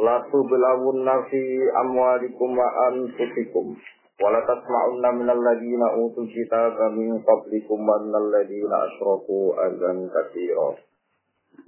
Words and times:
La 0.00 0.24
tublawunna 0.32 1.28
fi 1.28 1.42
amwalikum 1.84 2.56
wa 2.56 2.68
anfusikum. 2.88 3.76
Wa 4.22 4.28
la 4.32 4.40
tasma'unna 4.48 5.08
minal 5.12 5.36
ladina 5.36 5.92
utul 6.00 6.30
kitaba 6.32 6.88
min 6.96 7.20
qablikum 7.20 7.80
wa 7.84 8.00
minal 8.00 8.32
ladina 8.32 8.88
asyraku 8.88 9.52
azan 9.52 10.08
katsira. 10.08 10.80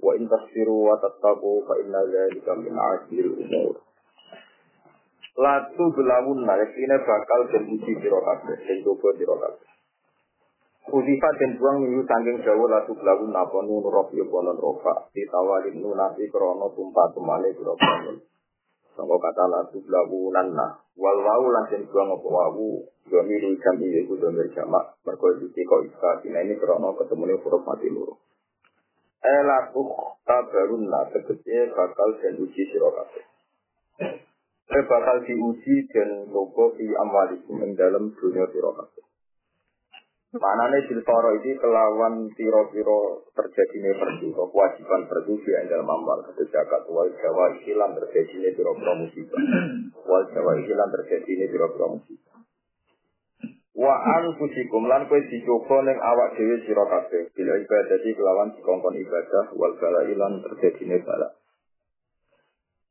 Wa 0.01 0.11
in 0.17 0.25
tasfiru 0.25 0.89
wa 0.89 0.97
tattaqu 0.97 1.51
fa 1.69 1.73
inna 1.85 2.01
dzalika 2.01 2.51
min 2.57 2.73
'azmil 2.73 3.29
umur. 3.45 3.75
La 5.37 5.67
tublawunna 5.77 6.53
yakine 6.57 6.97
bakal 7.05 7.41
den 7.51 7.63
uji 7.77 7.93
sira 8.01 8.19
kabeh, 8.23 8.57
den 8.65 8.77
coba 8.87 9.09
sira. 9.19 9.35
Kudifa 10.85 11.29
dan 11.41 11.57
buang 11.57 11.81
minggu 11.81 12.05
sangking 12.05 12.45
jauh 12.45 12.69
lalu 12.69 12.93
belakun 12.93 13.33
napa 13.33 13.57
nun 13.65 13.81
rofi 13.89 14.21
bonon 14.21 14.53
rofa 14.53 15.09
ditawalin 15.17 15.81
nunasi 15.81 16.29
krono 16.29 16.69
tumpah 16.77 17.09
temane 17.09 17.49
biro. 17.57 17.73
Sangka 18.93 19.17
kata 19.17 19.43
lalu 19.49 19.81
belakunan 19.81 20.53
nah 20.53 20.77
wal 20.93 21.17
wau 21.25 21.49
lansin 21.49 21.89
buang 21.89 22.13
apa 22.13 22.27
wawu 22.29 22.85
domiru 23.09 23.57
jam 23.57 23.81
iya 23.81 24.05
ku 24.05 24.13
domir 24.21 24.45
jamak 24.53 24.93
mergo 25.01 25.33
iki 25.41 25.61
kok 25.65 25.89
iska 25.89 26.21
ini 26.21 26.53
krono 26.61 26.93
ketemune 27.01 27.33
huruf 27.41 27.65
mati 27.65 27.89
loro. 27.89 28.21
Elaku 29.25 29.89
tabarun 30.21 30.85
nah 30.85 31.09
tegese 31.09 31.73
bakal 31.73 32.13
dan 32.21 32.37
uji 32.37 32.61
sira 32.69 32.89
kabeh. 32.93 33.25
Eh 34.69 34.83
bakal 34.85 35.17
diuji 35.25 35.75
dan 35.89 36.29
logo 36.29 36.77
di 36.77 36.93
amalikum 36.93 37.57
ing 37.65 37.73
dalam 37.73 38.13
dunia 38.13 38.45
sira 38.53 38.69
kabeh. 38.69 39.04
Manane 40.35 40.83
siltoro 40.91 41.31
ini 41.39 41.55
kelawan 41.55 42.27
tiro-tiro 42.35 43.23
terjadinya 43.31 43.95
perdu, 43.95 44.35
kewajiban 44.35 45.07
perdu 45.07 45.39
di 45.39 45.51
dalam 45.71 45.87
amal. 45.87 46.27
Kata 46.27 46.43
zakat 46.51 46.83
wal 46.91 47.07
jawa 47.15 47.55
ikilan 47.55 47.95
terjadinya 47.95 48.51
tiro-tiro 48.51 48.93
musibah. 48.99 49.39
Wal 50.03 50.23
jawa 50.35 50.51
ikilan 50.59 50.89
terjadinya 50.91 51.47
tiro-tiro 51.47 51.87
musibah. 51.95 52.35
Wa 53.75 53.95
anfusikum 53.95 54.87
lan 54.87 55.07
kowe 55.07 55.19
dicoba 55.19 55.77
ning 55.83 55.99
awak 55.99 56.35
dhewe 56.39 56.63
sira 56.63 56.83
kabeh 56.83 57.31
bila 57.35 57.53
ibadah 57.59 57.97
di 57.99 58.11
kelawan 58.15 58.51
dikongkon 58.55 58.95
ibadah 58.95 59.51
wal 59.55 59.75
bala 59.79 60.03
ilan 60.07 60.43
terjadinya 60.43 60.99
bala. 61.03 61.27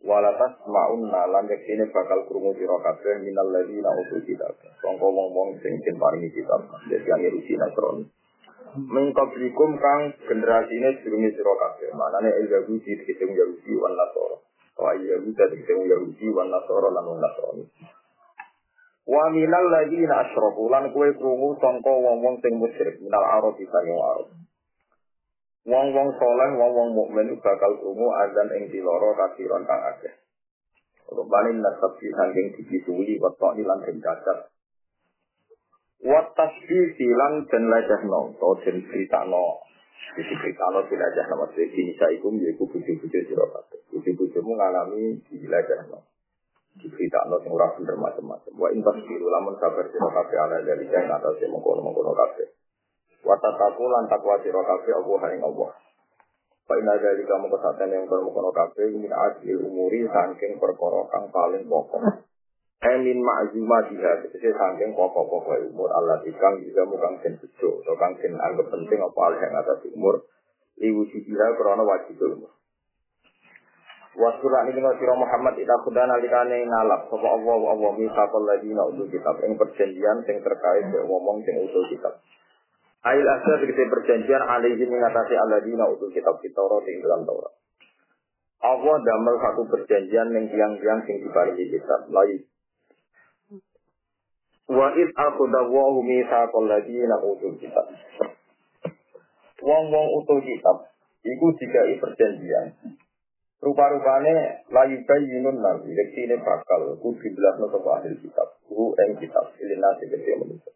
Walatas 0.05 0.61
ma'unna 0.69 1.33
lan 1.33 1.49
yektine 1.49 1.89
bakal 1.89 2.29
krungu 2.29 2.53
sira 2.61 2.77
kabeh 2.77 3.25
minal 3.25 3.49
ladina 3.49 3.89
utul 3.89 4.21
kitab. 4.29 4.53
Sangka 4.85 5.09
wong-wong 5.09 5.57
sing 5.65 5.81
den 5.81 5.97
paringi 5.97 6.29
kitab, 6.29 6.61
dadi 6.93 7.09
yang 7.09 7.25
rusi 7.33 7.57
nasron. 7.57 8.05
Mengkoblikum 8.77 9.81
kang 9.81 10.13
generasine 10.29 11.01
durunge 11.01 11.33
sira 11.33 11.55
kabeh. 11.57 11.89
Manane 11.97 12.37
Yahudi 12.37 13.01
dikete 13.01 13.25
Yahudi 13.33 13.73
wan 13.81 13.97
Nasara. 13.97 14.37
Wa 14.77 14.93
Yahudi 14.93 15.33
dikete 15.33 15.73
Yahudi 15.73 16.27
wan 16.37 16.53
Nasara 16.53 16.89
lan 16.93 17.05
wong 17.09 17.19
Nasrani. 17.25 17.65
Wa 19.09 19.33
minal 19.33 19.67
ladina 19.73 20.21
asyraku 20.21 20.69
lan 20.69 20.93
kowe 20.93 21.09
krungu 21.17 21.57
sangka 21.65 21.93
wong-wong 21.93 22.45
sing 22.45 22.61
musyrik 22.61 23.01
minal 23.01 23.25
arab 23.25 23.57
yang 23.57 24.01
arab. 24.01 24.29
Wong-wong 25.65 26.09
saleh, 26.21 26.51
wong-wong 26.61 26.93
mukmin 26.93 27.41
bakal 27.41 27.73
krungu 27.81 28.09
azan 28.21 28.53
ing 28.53 28.69
diloro 28.69 29.17
kasiron 29.17 29.65
kang 29.65 29.81
akeh. 29.97 30.13
Rubani 31.09 31.57
nasab 31.57 31.97
fi 31.97 32.13
hanging 32.13 32.53
iki 32.61 32.85
suwi 32.85 33.17
wetok 33.17 33.57
ni 33.57 33.65
lan 33.65 33.81
ing 33.89 33.97
dadar. 34.05 34.53
Wa 36.05 36.21
tasbihi 36.37 37.09
lan 37.17 37.49
den 37.49 37.65
lajahno, 37.73 38.37
to 38.37 38.49
den 38.61 38.85
critano. 38.93 39.65
Iki 40.21 40.35
critano 40.37 40.85
dilajah 40.85 41.25
nama 41.33 41.49
se 41.57 41.65
iki 41.65 41.97
saikum 41.97 42.37
ya 42.45 42.53
iku 42.53 42.69
bujo-bujo 42.69 43.19
sira 43.25 43.47
kabeh. 43.49 43.81
Iki 43.89 44.11
bujomu 44.21 44.61
ngalami 44.61 45.17
dilajahno. 45.33 46.05
Iki 46.77 46.93
critano 46.93 47.41
sing 47.41 47.49
ora 47.57 47.73
bener 47.73 47.97
macam-macam. 47.97 48.53
Wa 48.53 48.69
intas 48.69 49.01
lamun 49.01 49.57
sabar 49.57 49.89
sira 49.89 50.09
kabeh 50.13 50.37
ala 50.45 50.61
dalih 50.61 50.93
kang 50.93 51.09
atase 51.09 51.49
mengkono-mengkono 51.49 52.13
kabeh. 52.13 52.53
Watataku 53.25 53.85
lan 53.89 54.05
takwa 54.13 54.37
sira 54.45 54.61
kabeh 54.61 54.93
Allah 55.01 55.21
ing 55.33 55.41
Allah. 55.41 55.71
Fa 56.65 56.75
inna 56.77 56.97
dari 56.97 57.25
kamu 57.25 57.49
kesatan 57.49 57.93
yang 57.93 58.05
bermukono 58.09 58.53
kabeh 58.53 58.93
min 58.93 59.09
adil 59.09 59.65
umuri 59.65 60.05
saking 60.09 60.61
perkara 60.61 61.09
kang 61.09 61.33
paling 61.33 61.65
pokok. 61.65 62.25
Emin 62.85 63.17
ma'zuma 63.25 63.89
dia 63.89 64.21
tegese 64.21 64.53
saking 64.53 64.93
pokok-pokok 64.93 65.73
umur 65.73 65.89
Allah 65.93 66.21
ikang 66.25 66.61
juga 66.61 66.85
mukang 66.85 67.17
den 67.25 67.41
bejo 67.41 67.81
atau 67.81 67.97
kang 67.97 68.13
anggap 68.21 68.67
penting 68.69 69.01
apa 69.01 69.19
hal 69.25 69.35
yang 69.41 69.57
atas 69.57 69.81
umur 69.89 70.25
liwusi 70.77 71.25
dia 71.25 71.49
krana 71.57 71.81
wajib 71.81 72.21
umur. 72.21 72.53
Wasura 74.15 74.63
ini 74.63 74.79
dengan 74.79 74.95
sira 74.95 75.11
Muhammad 75.19 75.59
ita 75.59 75.75
kuda 75.83 76.07
nalikane 76.07 76.63
ngalap 76.63 77.11
sapa 77.11 77.29
Allah 77.35 77.61
Allah 77.67 77.93
misaqal 77.99 78.47
ladina 78.47 78.87
utul 78.87 79.11
kitab 79.11 79.43
ing 79.43 79.59
perjanjian 79.59 80.23
sing 80.23 80.39
terkait 80.39 80.87
ngomong 80.87 81.43
sing 81.43 81.59
utul 81.67 81.83
kitab. 81.91 82.23
Ail 83.05 83.21
asal 83.21 83.61
segede 83.61 83.85
perjanjian 83.93 84.43
alaihi 84.49 84.81
mengatasi 84.89 85.37
aladina 85.37 85.85
utul 85.93 86.09
kitab 86.09 86.41
kita 86.41 86.57
di 86.89 87.05
dalam 87.05 87.29
Taurat. 87.29 87.53
Allah 88.65 88.97
damel 88.97 89.37
satu 89.45 89.69
perjanjian 89.69 90.33
yang 90.33 90.49
tiang-tiang 90.49 91.05
sing 91.05 91.21
diparingi 91.21 91.69
kitab 91.69 92.09
lain. 92.09 92.49
Wa 94.73 94.89
id 94.97 95.13
akhadawahu 95.13 96.01
mitsaqal 96.01 96.65
ladina 96.65 97.21
utul 97.21 97.61
kitab. 97.61 97.93
Wong-wong 99.61 100.07
utul 100.25 100.41
kitab 100.41 100.89
iku 101.21 101.47
dikai 101.61 102.01
perjanjian. 102.01 102.73
Rupa-rupane 103.61 104.65
layu 104.73 104.97
bayyinun 105.05 105.61
nabi, 105.61 105.93
ini 105.93 106.37
bakal 106.41 106.97
kudu 107.01 107.29
jelasno 107.33 107.69
sapa 107.69 108.01
ahli 108.01 108.17
kitab. 108.21 108.49
Hu 108.73 108.97
ing 108.97 109.21
kitab 109.21 109.53
ilinasi 109.61 110.09
gede 110.09 110.41
manusia. 110.41 110.73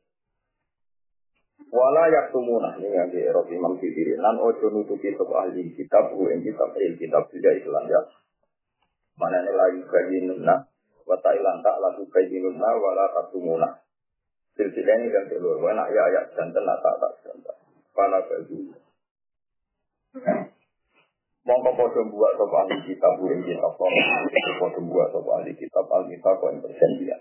Wala 1.68 2.08
yaktumuna 2.08 2.80
ini 2.80 2.96
yang 2.96 3.12
di 3.12 3.20
Eropa 3.20 3.52
Imam 3.52 3.76
Sibiri 3.76 4.16
lan 4.16 4.40
ojo 4.40 4.72
nutupi 4.72 5.12
sapa 5.12 5.44
ahli 5.44 5.68
kitab 5.76 6.16
ing 6.16 6.40
kitab 6.40 6.72
il 6.80 6.96
kitab 6.96 7.28
tidak 7.28 7.60
Islam 7.60 7.84
ya. 7.92 8.00
Mana 9.20 9.44
ini 9.44 9.52
lagi 9.52 9.80
kajinuna 9.84 10.64
wa 11.04 11.16
ta'ilan 11.20 11.60
tak 11.60 11.76
lagu 11.84 12.08
kajinuna 12.08 12.68
wala 12.72 13.04
taktumuna. 13.12 13.68
Silsilah 14.56 14.96
ini 14.96 15.12
kan 15.12 15.28
keluar 15.28 15.60
wa 15.60 15.76
nak 15.76 15.92
ya 15.92 16.08
ayat 16.08 16.32
dan 16.32 16.56
tak 16.56 16.64
tak 16.64 16.94
tak 17.04 17.12
jantan. 17.20 17.56
Pala 17.92 18.18
baju. 18.24 18.58
Mongko 21.44 21.70
podo 21.76 22.00
buat 22.08 22.32
sapa 22.40 22.56
ahli 22.64 22.76
kitab 22.88 23.12
ing 23.28 23.44
kitab 23.44 23.76
podo 23.76 24.80
buat 24.88 25.08
sapa 25.12 25.30
ahli 25.36 25.52
kitab 25.52 25.84
al 25.92 26.08
kitab 26.08 26.36
yang 26.48 26.64
perjanjian. 26.64 27.20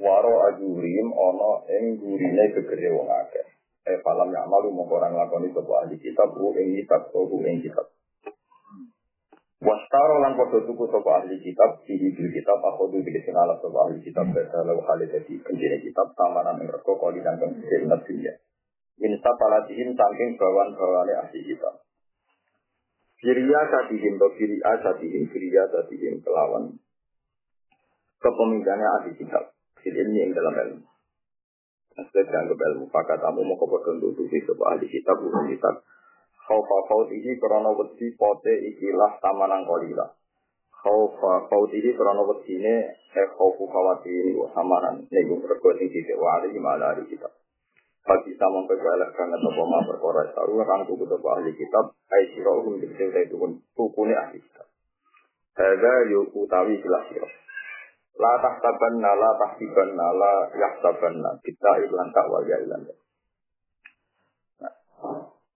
Waro 0.00 0.48
ajurim 0.48 1.12
ono 1.12 1.68
ing 1.68 2.00
gurine 2.00 2.44
gegere 2.56 2.88
wong 2.96 3.08
akeh. 3.12 3.46
Eh 3.84 4.00
falam 4.00 4.32
ya 4.32 4.48
malu 4.48 4.72
mongko 4.72 4.96
ora 4.96 5.12
nglakoni 5.12 5.52
sapa 5.52 5.84
ahli 5.84 6.00
kitab 6.00 6.32
ku 6.32 6.56
ing 6.56 6.72
kitab 6.80 7.12
ku 7.12 7.36
ing 7.44 7.60
kitab. 7.60 7.86
Wastaro 9.60 10.24
lan 10.24 10.40
padha 10.40 10.64
tuku 10.64 10.84
sapa 10.88 11.10
ahli 11.20 11.36
kitab 11.44 11.84
sihi 11.84 12.16
bil 12.16 12.32
kitab 12.32 12.64
aku 12.64 12.88
du 12.88 13.04
bil 13.04 13.16
sinala 13.20 13.60
sapa 13.60 13.76
ahli 13.88 14.00
kitab 14.00 14.32
bersalah 14.32 14.72
hal 14.72 15.00
dadi 15.04 15.36
penjene 15.44 15.84
kitab 15.84 16.16
tamanan 16.16 16.64
ing 16.64 16.68
reko 16.72 16.96
kali 16.96 17.20
dan 17.20 17.36
penjene 17.36 17.96
dunya. 18.00 18.32
Min 19.00 19.16
sapalatihim 19.20 19.96
saking 19.96 20.30
bawan-bawane 20.40 21.12
ahli 21.12 21.40
kitab. 21.44 21.84
Kiriya 23.20 23.60
satihim, 23.68 24.16
to 24.16 24.32
kiriya 24.32 24.80
satihim, 24.80 25.28
kiriya 25.28 25.68
satihim 25.68 26.24
kelawan 26.24 26.80
kepemimpinan 28.16 28.80
ahli 28.80 29.12
kitab 29.20 29.59
fil 29.80 29.96
ilmi 29.96 30.18
yang 30.20 30.32
dalam 30.36 30.54
ilmu. 30.54 30.86
Maksudnya 31.96 32.22
dianggap 32.30 32.58
ilmu. 32.58 32.84
Maka 32.88 33.14
kamu 33.18 33.40
mau 33.44 33.56
kepada 33.58 33.90
untuk 33.98 34.24
di 34.24 34.38
sebuah 34.40 34.78
ahli 34.78 34.86
kitab, 34.88 35.16
bukan 35.20 35.50
kitab. 35.52 35.74
Khawfa 36.50 36.76
khawtihi 36.90 37.38
karena 37.38 37.70
wedi 37.70 38.10
pote 38.18 38.50
ikilah 38.50 39.22
tamanang 39.22 39.62
kolila. 39.68 40.02
Khawfa 40.82 41.46
khawtihi 41.46 41.94
karena 41.94 42.22
wedi 42.26 42.58
ini 42.58 42.74
eh 42.90 43.28
khawfu 43.38 43.70
khawati 43.70 44.34
wa 44.34 44.50
samaran. 44.50 45.06
Ini 45.06 45.30
gue 45.30 45.38
berkuat 45.46 45.78
ini 45.78 46.10
wa 46.18 46.40
ahli 46.40 46.50
gimana 46.50 46.90
ahli 46.90 47.06
kitab. 47.06 47.30
Bagi 48.00 48.34
sama 48.34 48.66
kegalak 48.66 49.14
karena 49.14 49.38
topo 49.38 49.62
ma 49.68 49.78
perkara 49.86 50.32
saru 50.34 50.58
kang 50.66 50.82
tuku 50.90 51.04
topo 51.06 51.26
ahli 51.38 51.54
kitab. 51.54 51.94
Ai 52.10 52.34
sira 52.34 52.50
umum 52.50 52.82
dikse 52.82 53.06
itu 53.06 53.36
pun 53.38 53.60
tukune 53.78 54.18
ahli 54.18 54.42
kitab. 54.42 54.66
Hadza 55.54 55.94
yu 56.10 56.26
utawi 56.34 56.82
jelas 56.82 57.04
sira. 57.14 57.28
La 58.18 58.32
tahtabanna 58.42 59.10
la 59.14 59.30
tahtibanna 59.38 60.06
la 60.12 60.34
yahtabanna 60.52 61.30
kita 61.46 61.70
iklan 61.86 62.08
tak 62.10 62.26
wal 62.26 62.44
ya 62.44 62.58
ilan. 62.58 62.82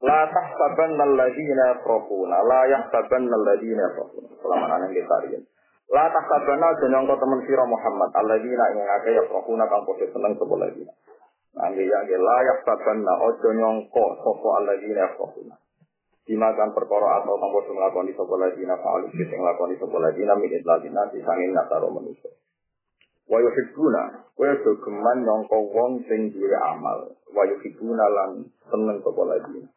La 0.04 0.20
tahtabanna 0.30 1.02
alladziina 1.02 1.62
yafrahuna 1.74 2.36
la 2.46 2.60
yahtabanna 2.70 3.34
alladziina 3.34 3.82
yafrahuna. 3.90 4.28
Selama 4.38 4.66
ana 4.70 4.86
kita 4.92 5.16
riyen. 5.26 5.42
La 5.90 6.06
tahtabanna 6.12 6.68
jeneng 6.78 7.04
temen 7.10 7.40
sira 7.44 7.64
Muhammad 7.66 8.10
alladziina 8.14 8.64
ing 8.72 8.86
akeh 8.86 9.12
yafrahuna 9.18 9.64
kang 9.66 9.82
padha 9.84 10.06
seneng 10.08 10.32
sapa 10.38 10.54
lagi. 10.60 10.84
Angge 11.58 11.84
ya 11.84 12.00
ge 12.06 12.16
la 12.16 12.38
yahtabanna 12.44 13.12
ojo 13.28 13.48
nyongko 13.50 14.04
sapa 14.22 14.48
alladziina 14.62 15.00
yafrahuna. 15.10 15.63
Dimakan 16.24 16.72
perkara 16.72 17.20
atau 17.20 17.36
padha 17.36 17.68
nglakoni 17.68 18.16
sapa 18.16 18.34
lagi 18.40 18.64
na 18.64 18.80
fa'alu 18.80 19.12
sing 19.12 19.28
nglakoni 19.28 19.76
sapa 19.76 19.96
lagi 20.00 20.24
na 20.24 20.32
min 20.40 20.56
idladina 20.56 21.04
disangin 21.12 21.52
nasaro 21.52 21.92
manusia. 21.92 22.32
Wa 23.28 23.44
yuhibbuna 23.44 24.24
kowe 24.32 24.48
do 24.64 24.72
geman 24.80 25.20
nyangka 25.20 25.58
wong 25.60 26.00
sing 26.08 26.32
duwe 26.32 26.56
amal. 26.56 27.12
Wa 27.28 27.44
yuhibbuna 27.44 28.06
lan 28.08 28.30
seneng 28.72 29.04
sapa 29.04 29.22
lagi. 29.36 29.68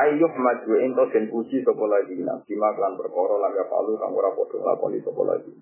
Ayyuh 0.00 0.32
maju 0.32 0.72
ento 0.80 1.04
den 1.12 1.28
puji 1.28 1.60
sapa 1.60 1.84
lagi 1.84 2.24
na 2.24 2.40
bima 2.48 2.72
lan 2.72 2.96
perkara 2.96 3.36
lan 3.36 3.52
ya 3.52 3.64
kang 3.68 4.12
ora 4.16 4.32
padha 4.32 4.56
nglakoni 4.56 4.98
sapa 5.04 5.22
lagi. 5.28 5.52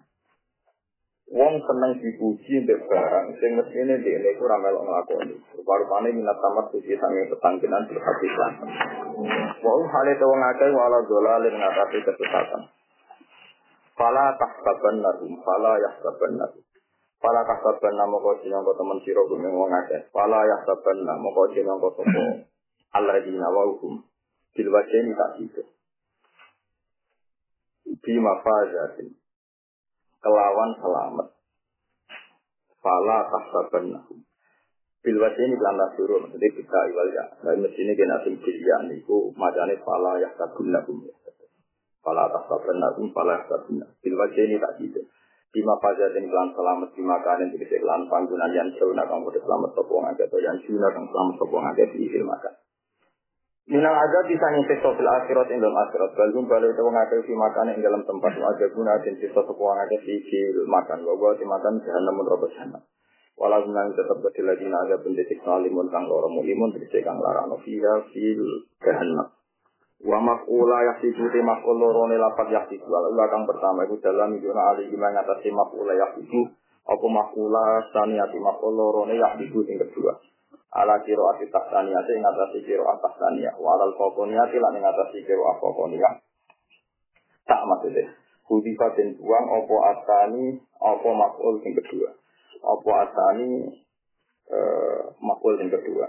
Wong 1.24 1.56
seneng 1.56 1.96
dipuji 2.04 2.68
mbek 2.68 2.84
barang 2.84 3.26
sing 3.40 3.56
mestine 3.56 3.96
dhekne 3.96 4.28
iku 4.36 4.44
ora 4.44 4.60
melok 4.60 4.84
nglakoni. 4.84 5.34
Rupa-rupane 5.56 6.12
minat 6.12 6.36
tamat 6.36 6.68
suci 6.68 6.92
sange 7.00 7.32
petangkinan 7.32 7.88
berhati 7.88 8.28
lan. 8.28 8.52
Wa 9.64 9.72
hale 9.72 10.12
to 10.20 10.24
wong 10.28 10.42
akeh 10.52 10.68
wala 10.76 11.00
dolalin 11.08 11.56
ngatasi 11.56 11.98
kesesatan. 12.04 12.62
Fala 13.96 14.36
tahsaban 14.36 15.00
lahum, 15.00 15.32
fala 15.40 15.80
yahsaban 15.80 16.36
lahum. 16.36 16.62
Fala 17.24 17.40
tahsaban 17.48 17.94
namo 17.96 18.20
kau 18.20 18.36
sinangko 18.44 18.76
temen 18.76 19.00
siro 19.00 19.24
gumeng 19.24 19.56
wong 19.56 19.72
akeh. 19.72 20.04
Fala 20.12 20.44
yahsaban 20.44 21.08
namo 21.08 21.32
kau 21.32 21.48
sinangko 21.56 21.88
sopo. 21.96 22.24
Allah 22.92 23.16
di 23.24 23.32
nawauhum. 23.32 24.04
Bilwajeni 24.52 25.12
tak 25.16 25.40
itu. 25.40 25.62
Bima 28.04 28.44
fajatin. 28.44 29.23
Kelawan 30.24 30.70
selamat. 30.80 31.28
Fala 32.80 33.18
tahsaban 33.28 33.92
lahum. 33.92 34.24
Bilwajeni 35.04 35.52
kelanda 35.60 35.92
suruh. 36.00 36.16
Maksudnya 36.24 36.48
kita 36.48 36.78
iwal 36.88 37.08
ya. 37.12 37.24
Nah, 37.44 37.52
mestinya 37.60 37.92
kena 37.92 38.16
sing 38.24 38.40
bilian 38.40 38.88
niku. 38.88 39.36
Macane 39.36 39.76
fala 39.84 40.16
yahsabun 40.16 40.72
lahum. 40.72 41.04
Fala 42.00 42.32
tahsaban 42.32 42.80
lahum. 42.80 43.12
Fala 43.12 43.36
yahsabun 43.36 43.84
lahum. 43.84 43.96
Bilwajeni 44.00 44.56
tak 44.56 44.80
itu. 44.80 45.04
Bima 45.52 45.76
fajar 45.78 46.10
dan 46.10 46.26
kelan 46.26 46.50
selamat 46.50 46.88
bima 46.98 47.14
kalian 47.22 47.54
jadi 47.54 47.78
kelan 47.78 48.10
panggungan 48.10 48.50
yang 48.50 48.66
nak 48.74 49.06
kamu 49.06 49.30
selamat 49.38 49.70
sopong 49.78 50.02
aja 50.02 50.26
atau 50.26 50.42
yang 50.42 50.58
juna 50.66 50.90
kang 50.90 51.06
selamat 51.06 51.34
sopong 51.38 51.62
aja 51.62 51.84
di 51.94 52.10
ilmu 52.10 52.26
makan. 52.26 52.54
Minang 53.64 53.96
ada 53.96 54.28
bisa 54.28 54.44
nyintik 54.52 54.84
sosial 54.84 55.08
akhirat 55.08 55.48
yang 55.48 55.64
dalam 55.64 55.72
akhirat. 55.88 56.12
Balum 56.12 56.44
balik 56.44 56.76
itu 56.76 56.84
mengakai 56.84 57.24
si 57.24 57.32
makan 57.32 57.72
yang 57.72 57.80
dalam 57.80 58.04
tempat 58.04 58.36
aja 58.36 58.66
guna 58.76 59.00
dan 59.00 59.16
sisa 59.16 59.40
aja 59.40 59.96
di 60.04 60.14
ilmu 60.20 60.68
makan. 60.68 60.98
Bahwa 61.00 61.32
si 61.32 61.48
makan 61.48 61.80
jahanam 61.80 62.12
menerobos 62.12 62.52
jahanam. 62.52 62.84
Walau 63.40 63.64
menang 63.64 63.96
tetap 63.96 64.20
berdiri 64.20 64.46
lagi 64.46 64.66
naga 64.68 65.00
pendidik 65.00 65.40
salimun 65.42 65.88
kang 65.88 66.04
loro 66.04 66.28
mulimun 66.28 66.76
terjadi 66.76 67.08
kang 67.08 67.16
larang 67.24 67.56
fiha 67.64 67.94
fil 68.12 68.68
jahanam. 68.84 69.32
Wa 70.04 70.20
maf'ula 70.20 70.78
yahsibu 70.92 71.32
te 71.32 71.40
maf'ul 71.40 71.80
lorone 71.80 72.20
lapat 72.20 72.52
yahsibu. 72.52 72.84
Ala 72.84 73.32
kang 73.32 73.48
pertama 73.48 73.88
iku 73.88 73.96
dalam 74.04 74.36
yuna 74.44 74.76
ali 74.76 74.92
gimana 74.92 75.24
ngatasi 75.24 75.48
maf'ula 75.48 75.96
yahsibu. 75.96 76.52
Apa 76.84 77.06
maf'ula 77.08 77.80
saniyati 77.96 78.36
maf'ul 78.44 78.76
lorone 78.76 79.16
yahsibu 79.16 79.64
sing 79.64 79.80
kedua. 79.80 80.20
Ala 80.74 80.98
kiro 81.06 81.22
ati 81.30 81.46
tahsaniyati 81.54 82.18
ngatasi 82.18 82.58
kiro 82.66 82.82
atas 82.90 83.14
saniyah. 83.14 83.54
Wa 83.58 83.78
alal 83.78 83.94
fokoniyati 83.94 84.58
lan 84.58 84.74
ngatasi 84.74 85.22
kiro 85.22 85.46
afokoniyah. 85.54 86.18
Tak 87.46 87.62
maksudnya. 87.70 88.10
Hudifa 88.44 88.92
den 88.98 89.16
buang 89.16 89.46
apa 89.48 89.76
asani 89.94 90.58
apa 90.82 91.08
maf'ul 91.08 91.62
sing 91.64 91.72
kedua. 91.78 92.12
Apa 92.60 92.90
asani 93.08 93.70
eh, 94.50 95.00
maf'ul 95.22 95.56
sing 95.62 95.70
kedua. 95.70 96.06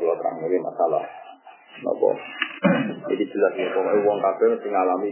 Dua 0.00 0.16
terang 0.16 0.40
ini 0.48 0.56
masalah. 0.64 1.04
Nopo. 1.84 2.16
Jadi 3.08 3.24
jelas 3.28 3.52
ya, 3.56 3.68
pokoknya 3.72 4.00
uang 4.04 4.18
kafe 4.20 4.44
mesti 4.48 4.68
ngalami 4.68 5.10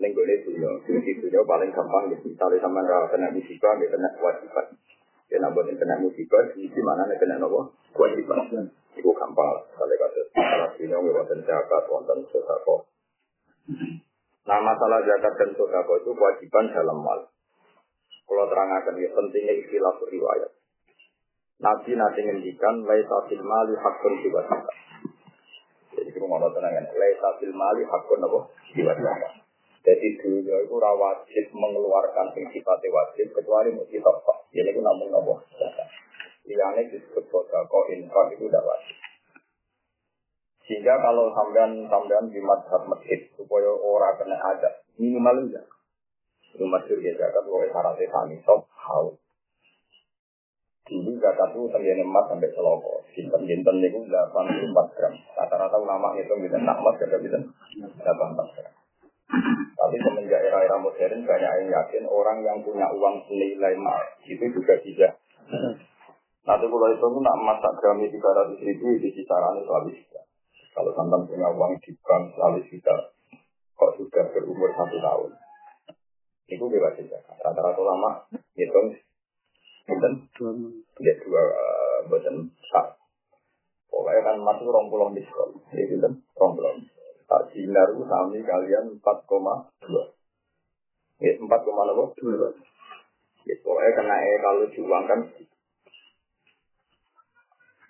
diuji. 0.00 0.08
Nenggone 0.08 0.34
dunia, 0.48 0.70
diuji 0.88 1.12
dunia 1.20 1.40
paling 1.44 1.70
gampang. 1.76 2.04
Ya. 2.08 2.16
Misalnya 2.24 2.58
sama 2.64 2.80
nggak 2.80 3.12
kena 3.12 3.28
musibah, 3.36 3.76
dia 3.76 3.92
kena 3.92 4.08
kewajiban. 4.16 4.66
Ya 5.28 5.36
nambah 5.44 5.62
kena 5.76 5.94
musibah, 6.00 6.42
di 6.56 6.82
mana 6.82 7.04
nih 7.04 7.16
kena 7.20 7.36
nopo 7.36 7.76
kewajiban. 7.92 8.72
Itu 8.96 9.10
gampang. 9.12 9.68
Kalau 9.76 9.96
kata 10.00 10.20
masalah 10.34 10.70
dunia, 10.74 10.96
wonten 10.98 11.40
zakat, 11.44 11.84
wonten 11.92 12.18
sodako. 12.32 12.88
Nah 14.48 14.58
masalah 14.64 15.04
zakat 15.04 15.32
dan 15.36 15.50
sodako 15.54 15.92
itu 16.00 16.10
kewajiban 16.16 16.72
dalam 16.72 16.98
mal. 17.04 17.20
Kalau 18.24 18.46
terangkan 18.46 18.94
ya 18.94 19.10
pentingnya 19.10 19.54
istilah 19.58 19.94
riwayat. 20.06 20.50
Nabi 21.60 21.92
nanti 21.92 22.24
ngendikan 22.24 22.88
laisa 22.88 23.28
fil 23.28 23.42
mali 23.44 23.74
hakun 23.76 24.14
siwasaka. 24.24 24.72
Jadi 25.92 26.08
kita 26.14 26.24
mau 26.24 26.40
tenangan 26.40 26.88
laisa 26.88 27.28
fil 27.36 27.52
mali 27.52 27.82
hakun 27.84 28.22
apa 28.22 28.38
siwasaka. 28.70 29.39
Jadi 29.80 30.06
dunia 30.20 30.56
itu 30.60 30.76
wajib 30.76 31.44
mengeluarkan 31.56 32.36
sing 32.36 32.44
sifatnya 32.52 32.92
wajib 32.92 33.32
kecuali 33.32 33.72
mesti 33.72 33.96
topak. 33.96 34.44
Jadi 34.52 34.76
itu 34.76 34.80
namun 34.84 35.08
zakat. 35.56 35.88
Liane 36.44 36.82
disebut 36.92 37.24
kok 37.30 37.84
infak 37.88 38.26
itu 38.36 38.44
tidak 38.50 38.64
wajib. 38.66 38.96
Sehingga 40.68 41.00
kalau 41.02 41.32
sampean 41.34 41.88
sampean 41.90 42.30
di 42.30 42.38
madhab 42.38 42.86
masjid 42.86 43.26
supaya 43.34 43.74
orang 43.74 44.14
kena 44.20 44.36
ada 44.38 44.70
minimal 45.00 45.48
enggak. 45.48 45.66
Itu 46.54 46.62
masjid 46.68 47.00
ya 47.00 47.16
zakat 47.16 47.42
oleh 47.48 47.72
syaratnya 47.72 48.06
kami 48.06 48.36
sok 48.44 48.68
haus. 48.70 49.18
Dulu 50.86 51.16
zakat 51.22 51.56
itu 51.56 51.70
tenggine 51.72 52.04
emas 52.04 52.28
sampai 52.28 52.52
seloko. 52.54 53.02
Sinten 53.16 53.48
jinten 53.48 53.80
niku 53.80 54.04
84 54.06 54.94
gram. 54.94 55.14
Rata-rata 55.38 55.76
ulama 55.80 56.14
itu 56.18 56.34
bisa 56.38 56.58
nak 56.60 56.78
emas 56.82 56.98
kada 56.98 57.16
bisa 57.18 57.38
84 57.40 58.54
gram. 58.54 58.74
Tapi 59.78 59.96
semenjak 60.02 60.42
era-era 60.42 60.76
modern 60.82 61.22
banyak 61.22 61.52
yang 61.62 61.68
yakin 61.70 62.04
orang 62.10 62.38
yang 62.42 62.58
punya 62.66 62.86
uang 62.90 63.22
senilai 63.30 63.78
emas 63.78 64.06
itu 64.26 64.44
juga 64.50 64.74
bisa. 64.82 65.08
Nanti 66.46 66.64
kalau 66.66 66.88
itu 66.90 67.06
nak 67.22 67.38
emas 67.38 67.58
tak 67.62 67.74
gram 67.78 68.02
tiga 68.02 68.30
ratus 68.34 68.58
ribu 68.58 68.98
di 68.98 69.08
kisaran 69.14 69.62
itu 69.62 69.70
habis. 69.70 69.98
Kalau 70.74 70.90
santan 70.94 71.26
punya 71.26 71.46
uang 71.50 71.78
di 71.82 71.90
bank 72.02 72.34
habis 72.38 72.66
juga, 72.70 72.94
kok 73.74 73.94
sudah 73.98 74.24
berumur 74.34 74.70
satu 74.74 74.96
tahun. 74.98 75.30
Itu 76.50 76.66
bebas 76.66 76.98
saja. 76.98 77.18
Rata-rata 77.42 77.78
ulama 77.78 78.26
hitung 78.58 78.94
Bukan, 79.90 80.12
ya 81.02 81.14
dua 81.26 81.42
buatan 82.06 82.46
sak. 82.70 82.94
Pokoknya 83.90 84.22
kan 84.22 84.36
masuk 84.38 84.70
pulau 84.70 85.10
diskon, 85.10 85.50
ya 85.74 85.82
gitu 85.82 85.98
kan, 85.98 86.14
rong 86.38 86.86
pulau. 87.30 87.38
Tak 87.38 87.54
sinar 87.54 87.88
sami 87.94 88.42
kalian 88.42 88.98
4,2. 88.98 90.10
Ya 91.22 91.32
4,2. 91.38 91.46
Ya 93.46 93.54
pokoknya 93.62 93.90
kena 93.94 94.16
eh 94.18 94.36
kalau 94.42 94.66
juang 94.74 95.04
kan. 95.06 95.20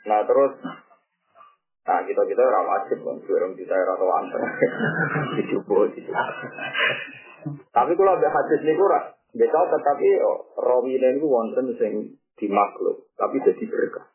Nah 0.04 0.20
terus 0.28 0.54
Nah 1.80 2.06
kita 2.06 2.22
kita 2.22 2.38
orang 2.38 2.70
wajib 2.70 3.02
kan, 3.02 3.18
orang 3.18 3.56
kita 3.58 3.74
atau 3.74 4.06
anteng, 4.14 4.44
dicoba, 5.42 5.90
dicoba. 5.90 6.22
Tapi 7.74 7.92
kalau 7.98 8.14
ada 8.14 8.28
hadis 8.30 8.62
ini 8.62 8.78
kurang, 8.78 9.10
Betul, 9.30 9.64
tetapi 9.74 10.08
oh, 10.22 10.54
rawi 10.58 10.98
ini 10.98 11.18
wonten 11.22 11.70
sing 11.78 12.14
di 12.38 12.46
makhluk, 12.46 13.10
tapi 13.18 13.42
jadi 13.42 13.64
berkah. 13.66 14.06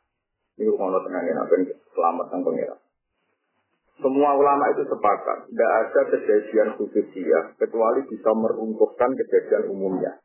Ini 0.55 0.71
kalau 0.71 1.03
tenangnya 1.03 1.43
apa 1.43 1.55
selamat 1.91 2.25
sang 2.31 2.47
pengira. 2.47 2.75
Semua 3.95 4.31
ulama 4.35 4.65
itu 4.75 4.83
sepakat, 4.91 5.47
tidak 5.47 5.71
ada 5.71 6.01
kejadian 6.11 6.69
khusus 6.75 7.05
dia 7.15 7.39
kecuali 7.55 8.03
bisa 8.11 8.29
meruntuhkan 8.35 9.15
kejadian 9.15 9.71
umumnya. 9.71 10.19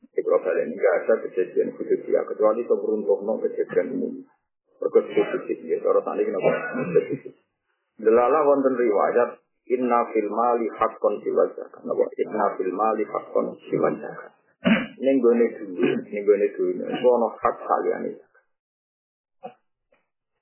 Ini 0.00 0.20
tidak 0.24 0.92
ada 1.04 1.14
kejadian 1.28 1.76
khusus 1.76 2.00
dia 2.08 2.24
kecuali 2.24 2.64
bisa 2.64 2.74
meruntuhkan 2.76 3.36
kejadian 3.44 3.86
umumnya. 4.00 4.28
Berkhusus 4.80 5.58
dia, 5.60 5.76
kalau 5.84 6.00
tadi 6.00 6.22
kenapa? 6.24 6.52
Delala 7.98 8.40
wonten 8.46 8.78
riwayat 8.78 9.42
Inna 9.68 10.00
fil 10.16 10.30
mali 10.32 10.64
haqqon 10.80 11.20
siwal 11.20 11.52
zakat. 11.52 11.84
Inna 11.84 12.46
fil 12.56 12.72
mali 12.72 13.04
haqqon 13.04 13.52
siwal 13.68 14.00
zakat. 14.00 14.32
Gone 14.98 15.44
duwe, 15.60 15.88
ning 16.08 16.22
gone 16.24 16.46
duwe, 16.56 16.72
iku 16.88 17.06
ana 17.14 17.28
hak 17.36 17.56
saliyane. 17.62 18.10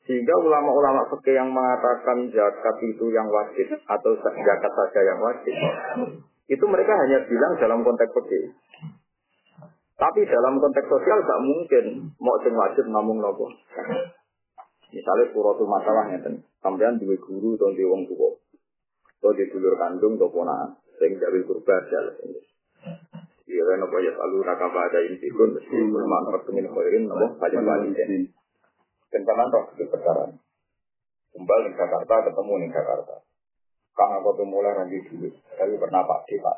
Sehingga 0.07 0.35
ulama-ulama 0.39 1.11
fikih 1.11 1.35
yang 1.35 1.51
mengatakan 1.51 2.31
zakat 2.31 2.77
itu 2.87 3.11
yang 3.11 3.27
wajib 3.27 3.75
atau 3.75 4.11
zakat 4.23 4.71
saja 4.71 5.01
yang 5.03 5.19
wajib, 5.19 5.55
itu 6.47 6.65
mereka 6.71 6.95
hanya 6.95 7.27
bilang 7.27 7.59
dalam 7.59 7.83
konteks 7.83 8.15
fikih. 8.15 8.55
Tapi 9.99 10.21
dalam 10.31 10.63
konteks 10.63 10.87
sosial 10.87 11.19
gak 11.27 11.43
mungkin. 11.43 11.85
Mau 12.23 12.39
sing 12.45 12.55
wajib 12.55 12.87
namun 12.87 13.19
nopo. 13.19 13.51
Misalnya 14.95 15.27
suatu 15.35 15.67
masalah 15.67 16.15
ngeten, 16.15 16.47
sampean 16.63 17.03
duwe 17.03 17.19
guru 17.19 17.59
atau 17.59 17.75
di 17.75 17.83
wong 17.83 18.07
tua, 18.07 18.31
atau 19.19 19.35
di 19.35 19.45
dulur 19.51 19.75
kandung 19.75 20.15
atau 20.15 20.31
ponaan, 20.31 20.79
sing 21.03 21.19
gawe 21.19 21.39
kurban 21.43 21.83
jalan. 21.91 22.15
Iya 23.51 23.63
kan 23.67 23.83
apa 23.83 23.97
ya 23.99 24.13
selalu 24.15 24.39
raka 24.47 24.67
pada 24.71 25.01
inti 25.03 25.29
pun 25.35 25.59
mesti 25.59 25.77
bermanfaat 25.91 26.43
pengen 26.47 26.71
khairin 26.71 27.11
nopo. 27.11 27.27
Pada 27.35 27.59
wali 27.59 27.91
dan 29.17 29.25
jangan 29.25 29.49
roh 29.49 29.65
itu 29.73 29.89
perkara. 29.89 30.29
Kembali 31.33 31.73
ke 31.73 31.77
Jakarta, 31.81 32.15
ketemu 32.29 32.53
di 32.61 32.69
Jakarta. 32.69 33.17
Kang 33.97 34.13
aku 34.21 34.37
tuh 34.37 34.45
mulai 34.45 34.77
nanti 34.77 35.01
dulu, 35.09 35.33
tapi 35.57 35.73
pernah 35.81 36.05
Pak 36.05 36.29
D 36.29 36.37
Pak. 36.37 36.57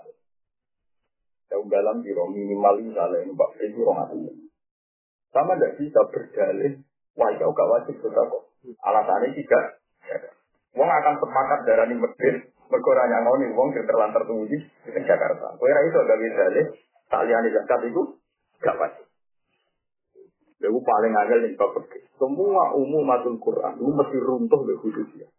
Jauh 1.55 1.71
dalam 1.71 2.03
biro 2.03 2.27
minimal 2.27 2.83
misalnya 2.83 3.23
ini 3.23 3.31
Pak 3.31 3.63
itu 3.63 3.79
orang 3.87 4.11
itu. 4.11 4.51
Sama 5.31 5.55
tidak 5.55 5.79
bisa 5.79 6.03
berdalih, 6.11 6.83
wah 7.15 7.31
jauh 7.39 7.55
gak 7.55 7.71
wajib 7.79 7.95
sudah 8.03 8.27
kok. 8.27 8.43
Alasannya 8.83 9.39
tidak. 9.39 9.65
Wong 10.75 10.91
akan 10.91 11.15
sepakat 11.23 11.59
darah 11.63 11.87
ini 11.87 11.95
medit, 11.95 12.37
berkurang 12.67 13.07
yang 13.07 13.23
ngoni, 13.23 13.55
wong 13.55 13.71
yang 13.71 13.87
terlantar 13.87 14.27
tunggu 14.27 14.51
di 14.51 14.59
Jakarta. 15.07 15.55
Kue 15.63 15.71
itu 15.71 15.95
gak 15.95 16.21
bisa 16.27 16.43
deh, 16.59 16.67
talian 17.07 17.47
di 17.47 17.55
Jakarta 17.55 17.87
itu 17.87 18.03
gak 18.67 18.79
wajib. 18.83 19.08
Lalu 20.59 20.79
paling 20.83 21.13
agak 21.15 21.39
yang 21.47 21.55
bab 21.55 21.79
Semua 22.19 22.75
umum 22.75 23.07
matul 23.07 23.39
Quran 23.39 23.79
itu 23.79 23.91
mesti 23.95 24.17
runtuh 24.19 24.61
di 24.67 24.75
khususnya. 24.75 25.31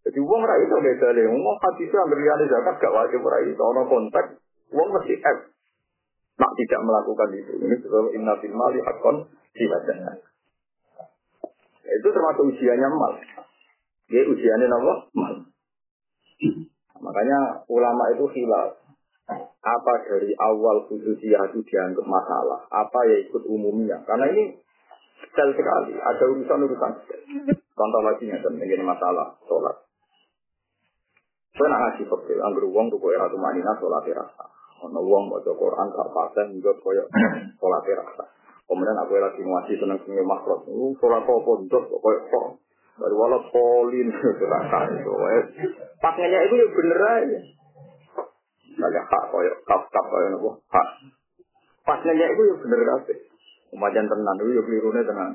Jadi 0.00 0.16
uang 0.16 0.42
rai 0.48 0.64
itu 0.64 0.76
beda 0.80 1.12
deh. 1.12 1.28
Uang 1.28 1.56
hati 1.60 1.84
itu 1.84 1.92
reali 1.92 2.44
zakat 2.48 2.80
gak 2.80 2.94
wajib 2.96 3.20
rai 3.20 3.52
itu. 3.52 3.60
Orang 3.60 3.84
kontak, 3.92 4.40
uang 4.72 4.88
mesti 4.96 5.20
F. 5.20 5.38
Nak 6.40 6.52
tidak 6.56 6.80
melakukan 6.88 7.28
itu. 7.36 7.52
Ini 7.60 7.74
sebab 7.84 8.16
inna 8.16 8.32
fil 8.40 8.56
mali 8.56 8.80
hakon 8.80 9.28
siwajana. 9.52 10.12
Ya, 11.84 11.92
itu 12.00 12.08
termasuk 12.08 12.48
usianya 12.48 12.88
mal. 12.88 13.20
Dia 14.08 14.24
usianya 14.24 14.66
apa? 14.72 14.94
Mal. 15.12 15.34
Makanya 17.04 17.38
ulama 17.68 18.04
itu 18.16 18.24
hilal 18.40 18.79
apa 19.60 19.92
dari 20.08 20.32
awal 20.40 20.88
khususiyah 20.88 21.52
itu 21.52 21.60
dianggap 21.68 22.06
masalah, 22.08 22.64
apa 22.72 22.98
ya 23.08 23.16
ikut 23.28 23.44
umumnya. 23.44 24.00
Karena 24.08 24.28
ini 24.32 24.56
detail 25.20 25.50
sekali, 25.52 25.94
ada 26.00 26.24
urusan-urusan. 26.24 26.92
Contoh 27.76 28.02
lagi 28.04 28.24
nih, 28.28 28.40
ini 28.40 28.84
masalah 28.84 29.36
sholat. 29.44 29.76
Saya 31.54 31.66
nak 31.66 31.80
ngasih 31.92 32.08
fakir, 32.08 32.38
anggur 32.40 32.64
uang 32.72 32.88
tuh 32.88 32.96
kaya 33.02 33.20
ratu 33.20 33.36
manina 33.36 33.76
sholat 33.76 34.06
rasa. 34.16 34.44
Ono 34.80 35.00
uang 35.04 35.28
baca 35.28 35.52
Quran, 35.52 35.88
karpaten 35.92 36.46
juga 36.56 36.72
kaya 36.80 37.04
sholat 37.60 37.84
rasa. 37.84 38.24
Kemudian 38.64 38.96
aku 38.96 39.18
lagi 39.18 39.42
ngasih 39.44 39.76
seneng 39.76 39.98
seneng 40.08 40.24
makhluk, 40.24 40.64
uh 40.64 40.92
sholat 40.96 41.20
apa 41.20 41.52
ndok 41.68 41.84
kaya 42.00 42.20
kok. 42.32 42.46
Dari 43.00 43.16
walau 43.16 43.44
polin, 43.48 44.08
rasa 44.52 44.78
itu. 44.92 45.12
Pas 46.00 46.16
itu 46.16 46.54
ya 46.56 46.66
bener 46.68 47.00
aja. 47.00 47.38
Misalnya 48.80 49.04
hak 49.04 49.24
koyok 49.28 49.56
kaf 49.68 49.82
kaf 49.92 50.06
koyok 50.08 50.28
nopo 50.32 50.50
hak. 50.72 50.88
Pas 51.84 52.00
nanya 52.00 52.32
itu 52.32 52.42
ya 52.48 52.54
bener 52.64 52.80
kabeh. 52.80 53.18
Umajan 53.76 54.08
tenan 54.08 54.40
itu 54.40 54.56
ya 54.56 54.62
kelirune 54.64 55.00
tenan. 55.04 55.32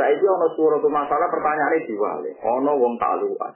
Saya 0.00 0.16
itu 0.16 0.24
ono 0.24 0.48
surat 0.56 0.80
masalah 0.88 1.28
pertanyaannya 1.28 1.84
diwale. 1.84 2.30
Ono 2.40 2.72
wong 2.80 2.96
taluan. 2.96 3.52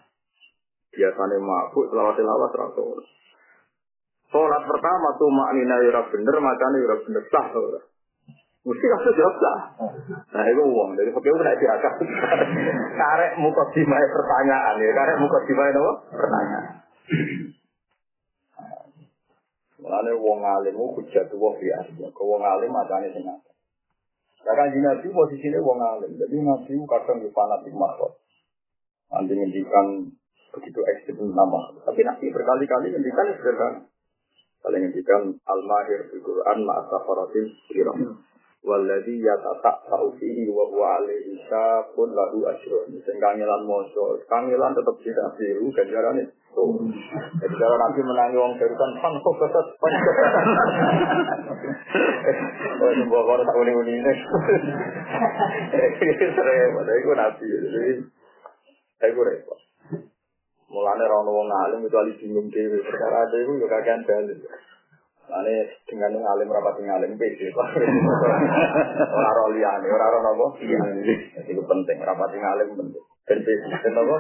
Biasanya 0.93 1.41
mabuk 1.41 1.89
selawat 1.89 2.13
selawat 2.21 2.53
rasul. 2.53 3.01
Sholat 4.29 4.63
pertama 4.69 5.09
tuh 5.17 5.33
maknina 5.33 5.81
yura 5.81 6.05
ya 6.05 6.11
bener, 6.13 6.37
macamnya 6.45 6.85
yura 6.85 6.95
ya 7.01 7.05
bener 7.09 7.25
sah. 7.33 7.47
Mesti 8.69 8.85
kasus 8.85 9.17
jawab 9.17 9.37
lah. 9.41 9.59
Nah 10.29 10.45
itu 10.45 10.61
uang 10.61 10.93
dari 10.93 11.09
fakir 11.09 11.33
udah 11.33 11.57
diakar. 11.57 11.93
Karek 13.01 13.33
muka 13.41 13.65
dimai 13.73 14.07
pertanyaan 14.13 14.77
ya, 14.77 14.93
karek 14.93 15.17
muka 15.25 15.39
dimai 15.49 15.73
apa? 15.73 15.93
Pertanyaan. 16.13 16.65
Mulane 19.85 20.17
wong 20.17 20.41
alim 20.41 20.81
ku 20.81 20.97
hujat 20.97 21.29
wong 21.37 21.61
biasa. 21.61 22.09
Kau 22.17 22.25
wong 22.25 22.41
alim 22.41 22.73
macane 22.73 23.13
sing 23.13 23.29
apa? 23.29 23.53
Karena 24.41 24.73
di 24.73 24.81
Nabi 24.81 25.07
posisinya 25.13 25.61
wong 25.61 25.77
alim. 25.77 26.17
Jadi 26.17 26.41
Nabi 26.41 26.73
kadang 26.89 27.21
di 27.21 27.29
fanatik 27.29 27.77
makhluk. 27.77 28.17
Nanti 29.13 29.37
ngendikan 29.37 30.09
begitu 30.57 30.81
ekstrim 30.89 31.37
nama. 31.37 31.69
Tapi 31.85 32.01
Nabi 32.01 32.33
berkali-kali 32.33 32.97
ngendikan 32.97 33.29
sederhana. 33.37 33.81
Kali 34.65 34.77
ngendikan 34.81 35.37
al-mahir 35.45 36.09
di 36.09 36.19
Quran 36.25 36.65
ma'asafaratin 36.65 37.45
kiram. 37.69 38.25
Walladhi 38.65 39.21
yatatak 39.21 39.85
ta'ufihi 39.85 40.49
wa 40.49 40.65
huwa 40.73 40.97
alaihi 40.97 41.37
pun 41.93 42.09
lahu 42.09 42.49
asyrun. 42.49 42.89
Sing 43.05 43.21
kangelan 43.21 43.69
moso. 43.69 44.17
Kangelan 44.25 44.73
tetap 44.73 44.97
tidak 45.05 45.37
biru 45.37 45.69
ganjarannya 45.77 46.33
jadi 46.55 47.55
kalau 47.59 47.77
nanti 47.77 48.01
menangi 48.01 48.39
wong 48.39 48.55
barusan 48.57 48.91
pan 49.03 49.15
kok 49.19 49.35
kesat 49.43 49.67
pan 49.83 49.93
Oh 52.75 52.89
ini 52.91 53.05
bawa 53.11 53.35
ini. 53.43 54.13
Itu 56.95 57.13
nabi. 57.15 57.47
Jadi 59.03 59.13
gue 59.13 59.25
repot. 59.27 59.59
Mulanya 60.71 61.07
orang 61.07 61.31
wong 61.31 61.49
alim 61.51 61.87
itu 61.87 61.97
alih 61.99 62.15
bingung 62.19 62.49
dewi. 62.51 62.79
Perkara 62.83 63.27
ada 63.27 63.37
itu 63.39 63.53
juga 63.59 63.79
kagian 63.79 64.03
dalil. 64.07 64.39
Ane 65.25 65.55
dengan 65.89 66.13
yang 66.15 66.27
alim 66.27 66.53
rapat 66.53 66.79
yang 66.83 67.01
alim 67.01 67.17
beda. 67.17 67.47
Orang 69.15 69.35
roh 69.39 69.49
liane, 69.55 69.89
orang 69.89 70.11
roh 70.13 70.23
nopo. 70.23 70.47
Iya. 70.61 70.79
Itu 71.49 71.63
penting. 71.65 71.99
Rapat 72.03 72.29
yang 72.35 72.45
alim 72.45 72.69
penting. 72.77 73.05
Dan 73.27 73.39
beda. 73.43 73.67
Nopo. 73.95 74.17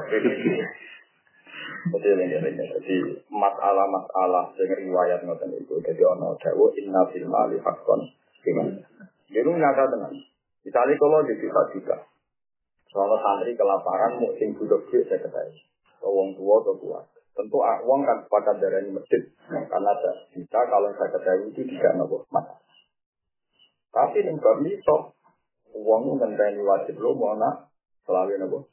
Jadi 1.84 2.08
ini 2.16 2.56
jadi 2.56 2.96
masalah-masalah 3.28 4.56
dengan 4.56 4.78
riwayat 4.88 5.20
ngoten 5.20 5.52
itu. 5.52 5.76
Jadi 5.84 6.00
ono 6.00 6.32
dawu 6.40 6.72
inna 6.80 7.04
fil 7.12 7.28
mali 7.28 7.60
hakon 7.60 8.08
gimana? 8.40 8.80
Jadi 9.28 9.50
nyata 9.52 9.84
dengan. 9.92 10.12
Misalnya 10.64 10.96
kalau 10.96 11.20
di 11.28 11.36
bisa 11.36 11.60
juga, 11.76 11.96
soal 12.88 13.12
santri 13.20 13.52
kelaparan 13.52 14.16
mungkin 14.16 14.56
butuh 14.56 14.80
duit 14.88 15.04
saya 15.12 15.20
ketahui. 15.20 15.60
Wong 16.00 16.32
tua 16.40 16.64
atau 16.64 16.72
tua. 16.80 17.00
Tentu 17.36 17.60
uang 17.60 18.00
kan 18.06 18.24
sepakat 18.24 18.64
darah 18.64 18.80
ini 18.80 18.96
masjid. 18.96 19.20
Karena 19.52 19.92
ada 19.92 20.12
bisa 20.32 20.60
kalau 20.64 20.88
saya 20.96 21.12
ketahui 21.12 21.52
itu 21.52 21.68
tidak 21.68 22.00
nopo 22.00 22.24
masalah. 22.32 22.64
Tapi 23.92 24.24
ini 24.24 24.40
gak 24.40 24.56
bisa. 24.64 24.96
Uang 25.76 26.16
ini 26.16 26.62
wajib 26.64 26.96
lo 26.96 27.12
mau 27.12 27.36
nak 27.36 27.73
Selawi 28.04 28.36
nopo. 28.36 28.68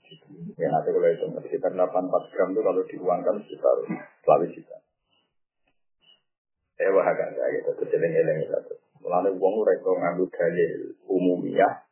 Ya 0.60 0.68
nanti 0.68 0.92
kalau 0.92 1.08
itu 1.08 1.26
sekitar 1.48 1.72
84 1.72 2.32
gram 2.36 2.52
itu 2.52 2.60
kalau 2.60 2.84
diuangkan 2.84 3.36
sekitar 3.48 3.76
selawi 4.28 4.52
juta. 4.52 4.78
Eh 6.76 6.92
wah 6.92 7.08
agak 7.08 7.40
saya 7.40 7.64
gitu, 7.64 7.72
keceleng-eleng 7.80 8.44
itu. 8.44 8.76
Mulanya 9.00 9.32
uang 9.32 9.54
mereka 9.64 9.88
ngambil 9.88 10.28
dalil 10.36 10.94
umumnya, 11.08 11.88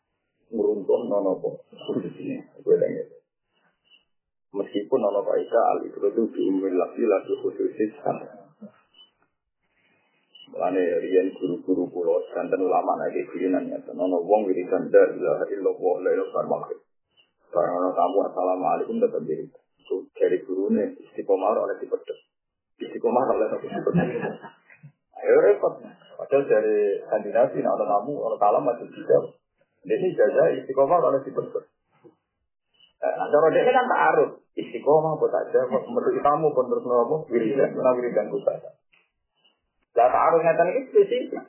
meruntuh 0.51 1.01
nono 1.07 1.39
kok 1.39 1.55
khususnya. 1.87 2.43
Gue 2.59 2.75
gitu. 2.75 3.15
Meskipun 4.59 4.99
nono 4.99 5.23
kaidah 5.23 5.63
al 5.73 5.79
itu 5.87 5.95
itu 5.95 6.23
diumumkan 6.35 6.75
lagi 6.75 7.03
lagi 7.07 7.33
khususnya. 7.39 8.13
Mulane 10.51 10.81
riyen 11.07 11.31
guru-guru 11.39 11.87
pulau 11.87 12.19
santen 12.35 12.59
ulama 12.59 12.99
nek 12.99 13.15
dirinan 13.15 13.71
ya 13.71 13.79
nono 13.95 14.19
wong 14.27 14.43
wiridan 14.43 14.91
la 14.91 15.07
ilaha 15.07 15.45
illallah 15.55 15.95
la 16.03 16.09
ilaha 16.19 16.41
illallah 16.43 16.88
karena 17.49 17.89
tamu 17.97 18.17
assalamualaikum 18.29 19.01
tetap 19.01 19.21
diri. 19.25 19.49
So, 19.89 20.05
dari 20.13 20.37
gurunya 20.45 20.93
istiqomah 20.93 21.57
oleh 21.57 21.81
dipedes. 21.81 22.19
Istiqomah 22.77 23.25
oleh 23.33 23.47
dipedes. 23.57 24.09
Ayo 25.19 25.35
repot. 25.41 25.81
Padahal 26.19 26.43
dari 26.45 26.99
kandidasi, 27.09 27.57
nah, 27.65 27.73
ada 27.73 27.85
tamu, 27.89 28.21
ada 28.21 28.37
talam 28.37 28.63
masih 28.69 28.85
tidak. 28.93 29.33
Ini 29.81 30.13
jaga 30.13 30.43
istiqomah 30.61 31.01
oleh 31.01 31.19
dipedes. 31.25 31.65
Nah, 33.01 33.27
cara 33.33 33.47
dia 33.49 33.65
kan 33.65 33.85
tak 33.89 34.01
arut. 34.13 34.31
Istiqomah 34.53 35.17
buat 35.17 35.33
aja, 35.33 35.59
menurut 35.65 36.21
tamu 36.21 36.53
pun 36.53 36.69
terus 36.69 36.85
ngomong, 36.85 37.25
wiridan, 37.33 37.73
mana 37.73 37.95
wiridan 37.97 38.29
pusat. 38.29 38.61
Lah 39.97 40.07
tak 40.11 40.23
arut 40.29 40.41
ngeten 40.45 40.67
ini 40.69 40.81
spesifik. 40.91 41.43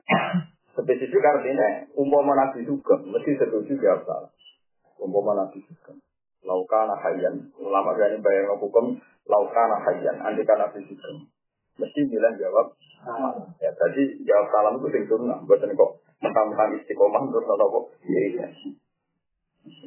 Spesifik 0.71 1.23
artinya, 1.27 1.91
umpama 1.99 2.39
nabi 2.39 2.63
juga, 2.63 2.97
mesti 3.03 3.37
setuju 3.37 3.75
jawab 3.83 4.07
salah 4.07 4.31
umpama 5.01 5.33
nabi 5.35 5.65
juga. 5.65 5.97
Laukana 6.45 6.97
hayyan, 6.97 7.53
ulama 7.61 7.93
berani 7.93 8.21
bayang 8.21 8.57
hukum 8.57 8.97
laukana 9.29 9.77
hayyan, 9.89 10.17
andika 10.21 10.57
nabi 10.57 10.85
juga. 10.85 11.09
Mesti 11.81 12.01
bilang 12.09 12.37
jawab 12.37 12.77
Ya 13.61 13.73
tadi 13.73 14.21
jawab 14.29 14.47
salam 14.53 14.77
itu 14.77 14.89
sing 14.93 15.05
sunnah, 15.09 15.41
buatan 15.49 15.73
kok 15.73 16.05
mentang-mentang 16.21 16.77
istiqomah 16.77 17.25
terus 17.33 17.49
nopo 17.49 17.65
kok. 17.73 17.85
Iya. 18.05 18.47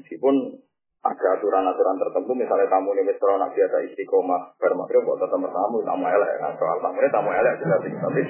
Meskipun 0.01 0.57
ada 1.03 1.27
aturan-aturan 1.35 1.99
tertentu 1.99 2.31
misalnya 2.31 2.71
tamu 2.71 2.95
ini 2.95 3.03
wis 3.03 3.19
nak 3.19 3.51
biasa 3.51 3.75
istiqomah 3.91 4.55
maghrib 4.55 5.03
buat 5.03 5.19
tamu 5.19 5.51
tamu 5.51 5.83
tamu 5.83 6.05
elek 6.07 6.31
nah, 6.39 6.55
soal 6.55 6.79
tamu 6.79 7.03
tamu 7.11 7.27
elek 7.27 7.59
jelas 7.59 7.83
tapi 7.83 8.21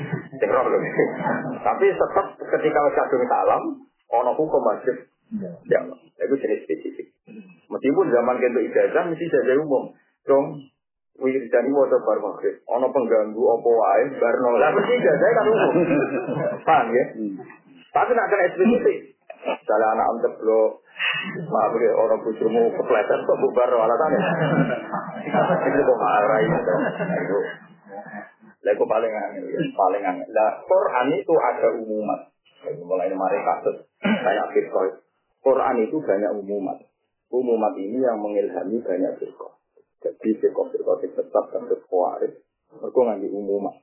lho 0.41 0.79
tapi 1.61 1.85
tetap 1.93 2.25
ketika 2.41 2.81
kadung 2.97 3.25
salam 3.29 3.63
ono 4.09 4.31
hukum 4.33 4.61
wajib 4.65 5.05
ya 5.41 5.79
itu 6.23 6.35
jenis 6.37 6.59
spesifik 6.67 7.07
meskipun 7.69 8.05
zaman 8.13 8.35
kento 8.37 8.59
ijazah 8.61 9.03
mesti 9.09 9.23
ijazah 9.25 9.55
umum 9.61 9.93
dong 10.29 10.45
wiridani 11.17 11.69
waca 11.73 11.97
bar 12.05 12.19
maghrib 12.21 12.61
ono 12.69 12.87
pengganggu 12.89 13.41
apa 13.41 13.69
wae 13.69 14.03
bar 14.17 14.35
nolak 14.41 14.71
mesti 14.77 14.93
ijazah 14.97 15.29
kan 15.33 15.45
umum 15.49 15.73
paham 16.67 16.87
ya 16.93 17.05
tapi 17.93 18.11
nak 18.17 18.27
kena 18.29 18.53
spesifik 18.53 19.13
Misalnya 19.43 19.87
anak 19.91 20.07
am 20.07 20.17
ceblok, 20.23 20.71
maaf 21.51 21.75
ya 21.75 21.91
orang 21.99 22.23
bujumu 22.23 22.71
kepleset 22.79 23.19
kok 23.27 23.39
bubar 23.43 23.67
alasannya. 23.75 24.19
Itu 25.67 25.79
kok 25.83 25.99
marah 25.99 26.39
itu. 26.39 26.73
Itu. 27.11 27.39
Lagu 28.63 28.83
paling 28.87 29.11
angin, 29.11 29.43
ya. 29.43 29.59
paling 29.75 30.03
angin. 30.07 30.27
Nah, 30.31 30.63
Quran 30.63 31.07
itu 31.19 31.33
ada 31.35 31.67
umumat. 31.75 32.31
Mulai 32.79 33.11
mari 33.11 33.39
kasus 33.43 33.83
kayak 33.99 34.47
Bitcoin. 34.55 35.02
Quran 35.43 35.75
itu 35.83 35.99
banyak 35.99 36.31
umumat. 36.39 36.77
Umumat 37.27 37.73
ini 37.75 37.99
yang 37.99 38.23
mengilhami 38.23 38.79
banyak 38.79 39.19
firqah. 39.19 39.53
Jadi 39.99 40.29
firqah-firqah 40.39 40.95
tetap 41.03 41.45
dan 41.51 41.63
kekuaris. 41.67 42.33
Mereka 42.79 42.99
nganti 43.03 43.27
umumat. 43.27 43.75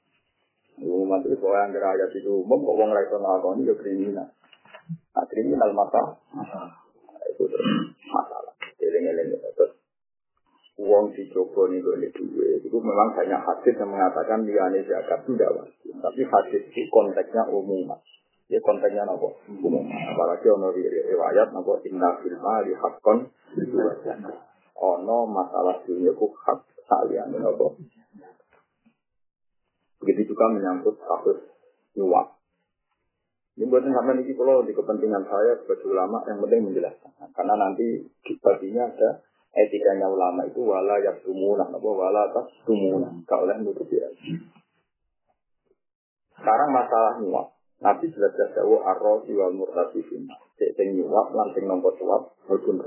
Umumat 0.81 1.21
itu 1.29 1.37
kalau 1.37 1.61
yang 1.61 1.77
ayat 1.77 2.11
itu 2.17 2.31
umum, 2.41 2.65
kok 2.65 2.77
orang 2.81 2.97
raiso 2.97 3.17
ngakoni 3.21 3.69
ya 3.69 3.75
kriminal. 3.77 4.29
Nah, 5.13 5.25
kriminal 5.29 5.71
masa 5.77 6.17
nah, 6.33 7.25
itu 7.29 7.45
masalah. 8.09 8.55
Eleng-eleng 8.81 9.37
terus 9.53 9.77
uang 10.81 11.13
dicoba 11.13 11.69
nih 11.69 11.85
gue 11.85 12.09
duit 12.17 12.65
itu 12.65 12.79
memang 12.81 13.13
banyak 13.13 13.37
hadis 13.37 13.77
yang 13.77 13.93
mengatakan 13.93 14.49
liane 14.49 14.81
zakat 14.89 15.21
itu 15.29 15.37
tidak 15.37 15.53
wajib. 15.61 15.93
Tapi 16.01 16.21
hadis 16.25 16.63
itu 16.73 16.89
konteksnya 16.89 17.45
umum. 17.53 17.93
Ya 18.51 18.59
konteksnya 18.59 19.07
nopo 19.07 19.39
umum. 19.47 19.87
Apalagi 19.87 20.51
ono 20.51 20.75
riwayat 20.75 21.55
nopo 21.55 21.79
inna 21.87 22.19
fil 22.19 22.35
mali 22.43 22.75
hakon 22.75 23.31
ono 24.75 25.19
masalah 25.31 25.79
dunia 25.87 26.11
ku 26.19 26.35
hak 26.35 26.67
salian 26.91 27.31
nopo. 27.31 27.79
Begitu 30.03 30.35
juga 30.35 30.51
menyangkut 30.51 30.99
kasus 30.99 31.39
nyuap. 31.95 32.43
Ini 33.55 33.69
buatan 33.69 33.93
sampai 33.93 34.25
ini 34.25 34.33
kalau 34.35 34.65
di 34.65 34.73
kepentingan 34.73 35.29
saya 35.29 35.53
sebagai 35.61 35.87
ulama 35.87 36.25
yang 36.27 36.41
penting 36.43 36.73
menjelaskan. 36.73 37.13
Karena 37.37 37.55
nanti 37.55 38.09
baginya 38.41 38.89
ada 38.89 39.21
etikanya 39.53 40.09
ulama 40.09 40.49
itu 40.49 40.65
wala 40.65 40.97
yak 41.05 41.23
tumuna, 41.23 41.69
apa 41.69 41.85
wala 41.85 42.35
tas 42.35 42.49
tumuna. 42.67 43.15
Kalau 43.29 43.47
oleh 43.47 43.61
nutupi 43.63 44.01
Sekarang 46.35 46.71
masalah 46.73 47.21
nyuap. 47.21 47.60
Nabi 47.81 48.13
jelas 48.13 48.37
jelas 48.37 48.53
jauh 48.53 48.85
arrosi 48.85 49.33
wal 49.33 49.57
murtasifin. 49.57 50.29
Cek 50.61 50.77
nyuap, 50.77 51.33
langsung 51.33 51.65
nomor 51.65 51.97
suap, 51.97 52.37
walaupun 52.45 52.85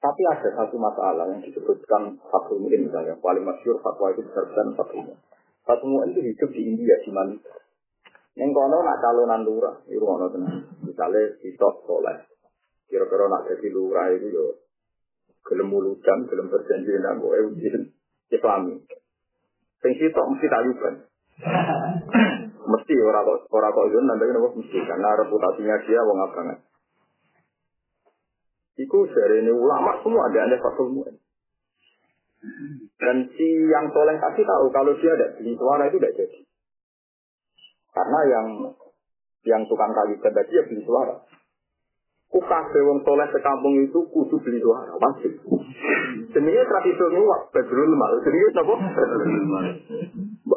Tapi 0.00 0.22
ada 0.32 0.48
satu 0.54 0.80
masalah 0.80 1.28
yang 1.28 1.44
disebutkan 1.44 2.16
satu 2.30 2.56
mungkin 2.56 2.88
misalnya 2.88 3.18
paling 3.20 3.44
masyur 3.44 3.76
fatwa 3.84 4.08
itu 4.14 4.24
besar 4.24 4.48
besar 4.48 4.66
satu 4.72 5.12
Satu 5.66 5.84
itu 6.08 6.20
hidup 6.24 6.50
di 6.56 6.62
India 6.72 6.96
di 7.04 7.10
Malaysia. 7.12 7.52
Yang 8.38 8.50
kono 8.56 8.80
nak 8.80 9.02
calonan 9.02 9.44
lurah, 9.44 9.76
itu 9.90 10.00
kono 10.00 10.32
tenang. 10.32 10.64
Misalnya 10.86 11.36
sitok 11.42 11.84
soleh, 11.84 12.16
kira-kira 12.88 13.28
nak 13.28 13.44
jadi 13.50 13.66
lurah 13.74 14.08
itu 14.16 14.26
yo 14.32 14.46
gelem 15.44 15.68
muludan, 15.68 16.30
gelem 16.30 16.48
berjanji 16.48 16.90
dengan 16.94 17.20
gue 17.20 17.38
ujian 17.52 17.82
Islami. 18.30 18.80
Sing 19.82 19.92
sitok 19.98 20.26
mesti 20.32 20.46
tayuban. 20.48 20.94
Mesti 22.70 22.94
orang 23.02 23.26
kok 23.26 23.38
orang 23.50 23.72
kok 23.74 23.86
itu 23.90 23.98
nanti 24.06 24.24
kenapa 24.30 24.48
mesti 24.54 24.78
karena 24.86 25.08
reputasinya 25.18 25.76
dia 25.84 26.00
wong 26.06 26.18
abangan. 26.24 26.58
Iku 28.80 28.98
dari 29.12 29.44
ini 29.44 29.52
ulama 29.52 30.00
semua 30.00 30.30
ada 30.30 30.40
ada 30.48 30.56
mu'in. 30.88 31.16
Dan 32.96 33.16
si 33.36 33.48
yang 33.68 33.92
soleh 33.92 34.16
tadi 34.16 34.40
tahu 34.40 34.66
kalau 34.72 34.96
dia 34.96 35.12
ada 35.12 35.36
di 35.36 35.52
suara 35.52 35.84
itu 35.92 36.00
tidak 36.00 36.16
jadi. 36.16 36.38
Karena 37.92 38.20
yang 38.32 38.46
yang 39.44 39.62
tukang 39.68 39.92
kayu 39.92 40.16
tadi 40.24 40.56
ya 40.56 40.64
beli 40.64 40.80
suara. 40.88 41.20
Kukabe 42.30 42.78
wong 42.86 43.02
soleh 43.02 43.26
sekampung 43.34 43.74
itu 43.82 43.98
kudu 44.06 44.38
beli 44.38 44.62
suara, 44.62 44.94
wajib. 44.94 45.34
Jenenge 46.30 46.62
tradisi 46.62 47.04
nyuwak, 47.10 47.50
bedrul 47.50 47.90
mal. 47.98 48.14
Jenenge 48.22 48.54
apa? 48.54 48.74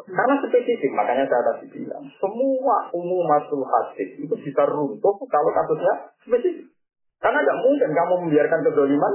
Karena 0.06 0.34
spesifik, 0.38 0.94
makanya 0.94 1.26
saya 1.26 1.42
tadi 1.50 1.66
bilang, 1.74 2.06
semua 2.22 2.76
umum 2.94 3.26
masuk 3.26 3.66
hadis 3.66 4.14
itu 4.22 4.34
bisa 4.38 4.62
runtuh 4.70 5.14
kalau 5.26 5.50
kasusnya 5.50 6.14
spesifik. 6.22 6.70
Karena 7.18 7.42
tidak 7.42 7.58
mungkin 7.58 7.90
kamu 7.90 8.14
membiarkan 8.22 8.60
kedoliman 8.70 9.12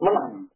menang. 0.00 0.48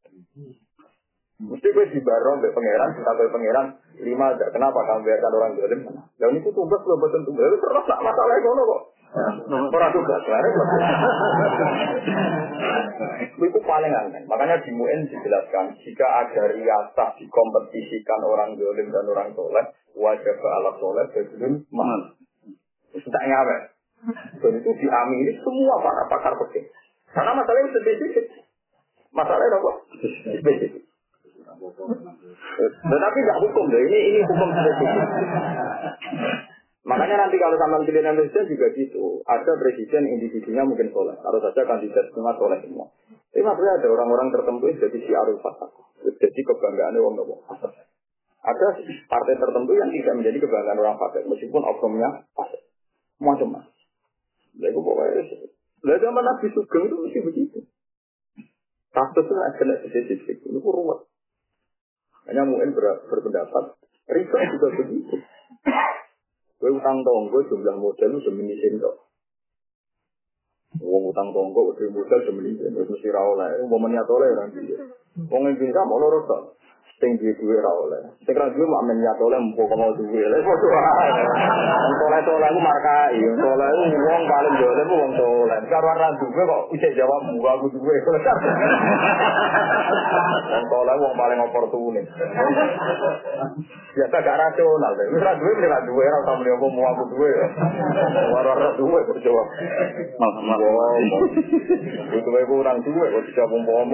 Mesti 1.42 1.68
gue 1.74 1.86
di 1.90 1.98
barong 1.98 2.38
be 2.38 2.54
pangeran, 2.54 2.94
kita 2.94 3.12
be 3.18 3.26
pangeran 3.28 3.66
lima. 3.98 4.38
Kenapa 4.38 4.78
kamu 4.86 5.00
biarkan 5.02 5.32
orang 5.34 5.52
dolim? 5.58 5.80
Dan 6.16 6.38
itu 6.38 6.48
tugas 6.54 6.80
belum 6.86 7.02
betul 7.02 7.26
tugas. 7.26 7.58
Terus 7.58 7.84
tak 7.90 8.00
masalah 8.00 8.34
itu 8.38 8.48
kok. 8.48 8.82
Orang 9.12 9.92
tugas, 9.92 10.24
itu 13.36 13.58
paling 13.60 13.92
aneh. 13.92 14.24
Makanya 14.24 14.56
di 14.64 14.72
MUN 14.72 15.04
dijelaskan 15.04 15.76
jika 15.84 16.06
ada 16.24 16.48
riasah 16.48 17.08
dikompetisikan 17.20 18.20
orang 18.24 18.56
dolim 18.56 18.88
dan 18.88 19.04
orang 19.12 19.28
soleh, 19.36 19.64
wajib 20.00 20.32
ke 20.32 20.48
alat 20.48 20.74
soleh 20.80 21.04
sebelum 21.12 21.60
mahal. 21.68 22.16
Tak 22.96 23.24
ngapain. 23.28 23.62
Dan 24.40 24.52
itu 24.64 24.70
diamini 24.80 25.32
semua 25.44 25.76
para 25.84 26.08
pakar 26.08 26.32
peking. 26.48 26.72
Karena 27.12 27.36
masalahnya 27.36 27.68
spesifik. 27.68 28.26
Masalahnya 29.12 29.60
apa? 29.60 29.72
Spesifik. 30.40 30.82
Tetapi 32.82 33.18
tidak 33.20 33.38
hukum 33.44 33.64
deh. 33.68 33.80
Ini 33.92 33.98
ini 34.08 34.20
hukum 34.24 34.48
spesifik. 34.56 35.04
Makanya 36.82 37.14
nanti 37.14 37.38
kalau 37.38 37.54
sama 37.62 37.86
pilihan 37.86 38.18
presiden 38.18 38.44
juga 38.50 38.66
gitu. 38.74 39.22
Ada 39.22 39.54
presiden 39.54 40.02
individunya 40.18 40.66
mungkin 40.66 40.90
soleh. 40.90 41.14
Harus 41.22 41.42
saja 41.46 41.62
kandidat 41.62 42.10
semua 42.10 42.34
soleh 42.34 42.58
semua. 42.58 42.90
Tapi 43.30 43.38
maksudnya 43.38 43.78
ada 43.78 43.88
orang-orang 43.88 44.28
tertentu 44.34 44.64
yang 44.66 44.78
jadi 44.82 44.98
siarul 45.06 45.38
fatah. 45.38 45.70
Jadi 46.02 46.40
kebanggaan 46.42 46.98
orang 46.98 47.14
nopo. 47.22 47.46
Ada 48.42 48.66
partai 49.06 49.34
tertentu 49.38 49.72
yang 49.78 49.94
tidak 49.94 50.14
menjadi 50.18 50.38
kebanggaan 50.42 50.78
orang 50.82 50.98
fasik 50.98 51.22
meskipun 51.30 51.62
oknumnya 51.62 52.26
fasik. 52.34 52.66
Macam-macam. 53.22 53.70
Lalu 54.58 54.80
pokoknya 54.82 55.22
Lalu 55.82 55.98
zaman 56.02 56.22
Nabi 56.26 56.46
Sugeng 56.50 56.84
itu 56.90 56.96
mesti 56.98 57.18
begitu. 57.22 57.58
Kasusnya 58.90 59.54
kena 59.56 59.74
spesifik. 59.86 60.42
Itu 60.42 60.58
ruwet. 60.58 61.06
Hanya 62.26 62.46
mungkin 62.46 62.70
ber, 62.74 63.02
berpendapat, 63.10 63.78
riba 64.06 64.38
juga 64.54 64.68
begitu. 64.78 65.16
Kowe 66.62 66.70
utang 66.70 67.02
tonggo 67.02 67.42
jumlah 67.50 67.74
modal 67.74 68.22
semene 68.22 68.54
sinto. 68.54 69.10
Wong 70.78 71.10
utang 71.10 71.34
tonggo 71.34 71.74
utang 71.74 71.90
modal 71.90 72.22
semene 72.22 72.54
sinto 72.54 72.86
mesti 72.86 73.10
ra 73.10 73.18
oleh, 73.18 73.66
wong 73.66 73.80
meniat 73.82 74.06
oleh 74.06 74.30
ra. 74.30 74.46
Wong 75.26 75.42
engge 75.50 75.66
gak 75.74 75.86
mau 75.90 75.98
lorot 75.98 76.30
Sing 77.02 77.18
duwe 77.18 77.34
duwe 77.34 77.58
ra 77.58 77.66
oleh. 77.66 78.14
Sing 78.22 78.30
ra 78.30 78.46
duwe 78.46 78.62
mak 78.62 78.86
menyat 78.86 79.18
oleh 79.18 79.34
mbok 79.42 79.74
mau 79.74 79.90
duwe. 79.90 80.22
Lha 80.22 80.38
padha 80.38 80.68
wae. 80.70 81.10
Wong 81.82 81.94
soleh-soleh 81.98 82.48
ku 82.54 82.60
markai, 82.62 83.18
soleh 83.42 83.68
ku 83.74 83.98
wong 84.06 84.22
paling 84.30 84.54
jole 84.62 84.82
ku 84.86 84.94
wong 85.02 85.12
soleh. 85.18 85.58
Karo 85.66 85.90
ra 85.98 86.14
duwe 86.14 86.42
kok 86.46 86.62
isih 86.78 86.94
jawab 86.94 87.26
mbok 87.26 87.58
aku 87.58 87.74
duwe. 87.74 87.94
Wong 88.06 88.22
soleh 90.70 90.94
wong 90.94 91.14
paling 91.18 91.38
oportunis. 91.42 92.06
Biasa 93.98 94.16
gak 94.22 94.38
rasional. 94.38 94.94
Wis 94.94 95.22
ra 95.26 95.34
duwe 95.42 95.52
ra 95.58 95.82
duwe 95.82 96.06
ra 96.06 96.22
usah 96.22 96.38
apa 96.38 96.66
mau 96.70 96.86
aku 96.86 97.02
duwe. 97.18 97.30
Ora 98.30 98.52
ra 98.62 98.70
duwe 98.78 98.98
kok 99.10 99.18
jawab. 99.26 99.46
Itu 102.14 102.30
wae 102.30 102.46
kurang 102.46 102.78
duwe 102.86 103.10
kok 103.10 103.26
dijawab 103.26 103.58
omong. 103.58 103.90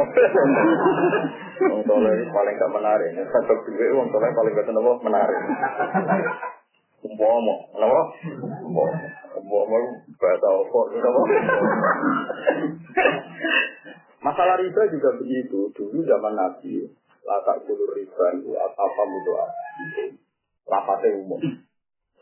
Wong 1.73 1.83
soleh 1.89 2.13
paling 2.37 2.57
gak 2.61 2.69
menarik 2.69 2.98
menarik. 2.99 3.31
Satu 3.31 3.55
duit 3.71 3.91
uang 3.95 4.09
soleh 4.11 4.31
paling 4.35 4.53
gak 4.55 4.71
apa 4.75 4.93
menarik. 5.07 5.39
Umpama, 6.99 7.55
kenapa? 7.71 8.03
Umpama, 8.67 8.95
umpama 9.39 9.79
bahasa 10.19 10.49
apa? 10.51 10.79
Kenapa? 10.91 11.21
Masalah 14.19 14.59
riba 14.59 14.83
juga 14.91 15.15
begitu. 15.15 15.71
Dulu 15.79 15.99
zaman 16.03 16.35
Nabi, 16.35 16.91
latak 17.23 17.63
kulur 17.71 17.95
riba 17.95 18.25
itu 18.35 18.51
apa 18.59 19.03
mutu 19.07 19.33
Rapatnya 20.69 21.17
umum. 21.23 21.41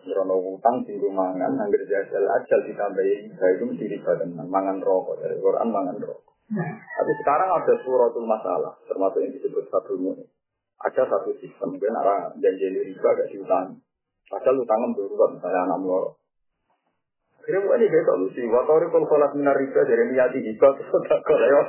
Rono 0.07 0.39
utang 0.55 0.87
tinggu 0.87 1.11
mangan, 1.11 1.59
anggar 1.59 1.83
jajal 1.83 2.23
ajal 2.31 2.61
ditambahi 2.63 3.27
riba 3.27 3.47
itu 3.57 3.63
mesti 3.65 3.85
riba 3.97 4.13
tenan. 4.21 4.47
Mangan 4.47 4.79
rokok 4.85 5.25
dari 5.25 5.41
Quran 5.41 5.73
mangan 5.73 5.99
rokok. 5.99 6.37
Tapi 6.71 7.13
sekarang 7.25 7.51
ada 7.59 7.75
suratul 7.83 8.23
masalah, 8.23 8.79
termasuk 8.87 9.19
yang 9.19 9.35
disebut 9.35 9.67
satu 9.67 9.99
ini. 9.99 10.23
Ada 10.87 11.03
satu 11.11 11.35
sistem, 11.43 11.75
kan 11.83 11.95
arah 11.99 12.31
janji 12.39 12.67
riba 12.71 13.09
gak 13.11 13.29
diutang. 13.35 13.83
Padahal 14.31 14.63
utangan 14.63 14.91
berubah, 14.95 15.29
misalnya 15.35 15.61
anak 15.67 15.79
mulu. 15.83 16.15
Akhirnya 17.47 17.63
bukan 17.63 17.79
ini 17.79 17.95
kayak 17.95 18.07
solusi. 18.11 18.43
Watori 18.51 18.91
kalau 18.91 19.07
sholat 19.07 19.31
minar 19.39 19.55
riba 19.55 19.87
dari 19.87 20.11
niati 20.11 20.43
terus 20.43 21.03
tak 21.07 21.23
kau 21.23 21.39
ya. 21.39 21.63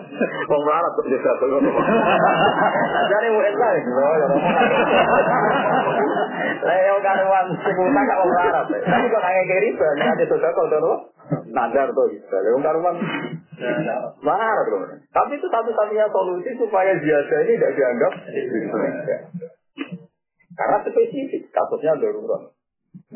Mau 0.50 0.66
melarat 0.66 0.90
tuh 0.98 1.06
dia 1.06 1.22
satu. 1.22 1.46
Jadi 3.14 3.28
mau 3.30 3.46
enak 3.46 3.72
ya. 3.78 3.82
Saya 6.68 7.00
karuan 7.00 7.48
sebutan 7.64 8.04
gak 8.04 8.20
mau 8.20 8.28
melarat. 8.28 8.68
Tapi 8.68 9.06
kok 9.08 9.24
kayak 9.24 9.44
kayak 9.48 9.64
riba 9.64 9.88
niati 9.96 10.24
sudah 10.28 10.52
kau 10.52 10.68
tuh. 10.68 11.00
Nadar 11.48 11.88
tuh 11.96 12.12
gitu. 12.12 12.28
Kalau 12.28 12.60
karuan 12.60 12.96
melarat 14.20 14.66
tuh. 14.68 14.80
Tapi 15.16 15.32
itu 15.40 15.48
satu-satunya 15.48 16.12
solusi 16.12 16.52
supaya 16.60 16.92
ziyadah 17.00 17.40
ini 17.48 17.56
tidak 17.56 17.72
dianggap. 17.80 18.14
Karena 20.58 20.78
spesifik, 20.84 21.48
kasusnya 21.56 21.96
darurat. 22.04 22.52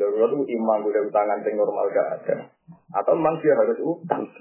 Darurat 0.00 0.30
itu 0.32 0.44
imam 0.56 0.80
udah 0.88 1.02
utangan 1.12 1.44
yang 1.44 1.54
normal 1.60 1.92
gak 1.92 2.08
ada. 2.08 2.36
Atau 2.96 3.12
memang 3.20 3.36
dia 3.44 3.52
harus 3.52 3.76
utang. 3.84 4.32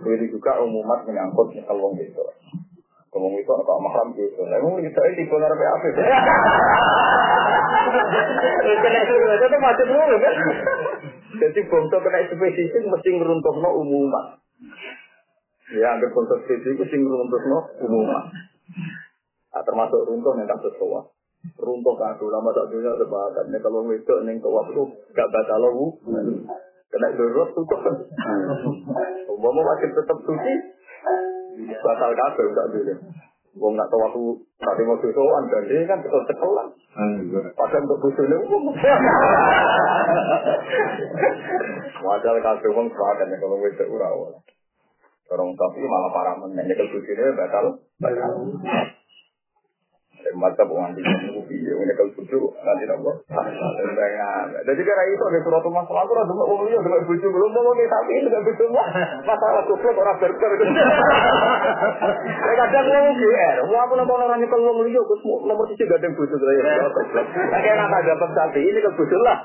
Begitu 0.00 0.40
juga 0.40 0.56
umumat 0.64 1.04
menyangkut 1.04 1.52
nyekal 1.52 1.76
wong 1.76 2.00
itu. 2.00 2.24
Ngomong 3.08 3.34
itu 3.40 3.52
apa 3.52 3.72
mahram 3.80 4.08
gitu. 4.12 4.40
Nah, 4.44 4.60
ngomong 4.60 4.84
kita 4.84 5.00
ini 5.00 5.16
di 5.16 5.24
konar 5.32 5.52
PAP. 5.56 5.84
Kena 8.68 8.98
itu 9.00 9.56
macam 9.58 9.86
dulu 9.88 10.16
kan. 10.20 10.34
Jadi 11.38 11.60
bongso 11.72 11.96
kena 12.04 12.20
spesifik 12.28 12.84
mesti 12.84 13.08
ngeruntuh 13.16 13.54
no 13.62 13.70
umumat. 13.80 14.42
Ya, 15.72 15.96
anggap 15.96 16.12
bongso 16.12 16.36
spesifik 16.44 16.84
mesti 16.84 16.96
ngeruntuh 17.00 17.42
no 17.48 17.58
umumat. 17.88 18.24
Nah, 19.56 19.62
termasuk 19.64 20.04
runtuh 20.04 20.32
yang 20.36 20.48
kasus 20.50 20.76
tua. 20.76 21.08
Runtuh 21.56 21.94
kaku 21.96 22.28
lama 22.28 22.52
tak 22.52 22.68
dunia 22.68 22.92
sepakat. 22.98 23.44
Nih 23.48 23.60
kalau 23.64 23.88
itu 23.88 24.14
neng 24.28 24.36
tua 24.44 24.68
itu 24.68 24.82
gak 25.16 25.30
batal 25.32 25.64
lu. 25.64 25.96
Kena 26.88 27.08
darurat 27.16 27.48
tutup. 27.56 27.82
Umpama 29.28 29.60
masih 29.60 29.88
tetap 29.92 30.18
suci, 30.24 30.54
batal 31.82 32.10
kaku 32.14 32.42
tak 32.54 32.66
dunia. 32.74 32.96
Wong 33.58 33.74
nak 33.74 33.90
tahu 33.90 34.02
aku 34.06 34.22
tadi 34.62 34.82
mau 34.86 34.94
susuan 35.02 35.50
dan 35.50 35.66
dia 35.66 35.82
kan 35.88 35.98
tetap 35.98 36.22
sekolah. 36.30 36.66
Padahal 37.58 37.82
untuk 37.90 37.98
busune 38.06 38.36
umum. 38.38 38.70
Wajar 42.06 42.36
kaku 42.38 42.68
wong 42.70 42.86
sepakat 42.92 43.26
nih 43.26 43.38
kalau 43.42 43.58
itu 43.66 43.84
urawa. 43.90 44.38
Orang 45.28 45.52
tapi 45.58 45.84
malah 45.84 46.10
parah 46.14 46.34
menanya 46.38 46.74
ke 46.78 46.84
busune 46.86 47.24
batal. 47.34 47.82
Batal. 47.98 48.32
Mata 50.34 50.62
bukan 50.66 50.94
di 50.94 51.02
sini 51.02 51.40
video 51.46 51.74
ini 51.82 51.92
kalau 51.94 52.12
bucu 52.14 52.38
nanti 52.62 52.84
nopo 52.86 53.10
jadi 54.66 54.80
kira 54.82 55.02
itu 55.10 55.24
ada 55.24 55.38
surat 55.42 55.64
masalah 55.66 56.02
aku 56.04 56.12
rasa 56.14 56.32
mau 56.34 56.62
lihat 56.66 56.82
dengan 56.82 57.02
bucu 57.06 57.26
belum 57.26 57.50
mau 57.54 57.72
tapi 57.74 58.14
dengan 58.22 58.42
bucu 58.44 58.64
masalah 59.26 59.62
tuh 59.66 59.78
orang 59.78 60.18
berker 60.18 60.50
saya 62.38 62.54
kadang 62.66 62.84
ngomong 62.86 63.14
GR 63.18 63.56
mau 63.66 63.78
apa 63.82 63.92
nopo 63.98 64.12
orang 64.18 64.38
nyekel 64.42 64.60
terus 64.60 65.22
nomor 65.46 65.64
tujuh 65.70 65.86
gak 65.86 65.98
ada 66.02 66.08
saya 66.10 67.58
kayak 67.62 67.76
nggak 67.88 68.02
dapat 68.14 68.30
sapi 68.34 68.60
ini 68.62 68.78
ke 68.82 68.90
bucu 68.94 69.16
lah 69.22 69.38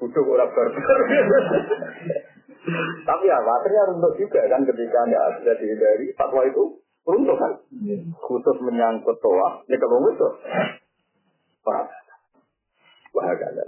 bucu 0.00 0.20
orang 0.24 0.50
berker 0.52 0.98
tapi 3.04 3.24
ya 3.28 3.36
waternya 3.44 3.82
runtuh 3.92 4.12
juga 4.16 4.40
kan 4.48 4.64
ketika 4.64 4.98
anda 5.04 5.18
ada 5.20 5.52
dari 5.52 6.06
fatwa 6.16 6.48
itu 6.48 6.83
Runtuh 7.04 7.36
kan? 7.36 7.52
Khusus 8.16 8.56
menyangkut 8.64 9.20
toa, 9.20 9.60
ini 9.68 9.76
kalau 9.76 10.08
itu. 10.08 10.28
Paham? 11.60 11.86
Bahagia. 13.12 13.64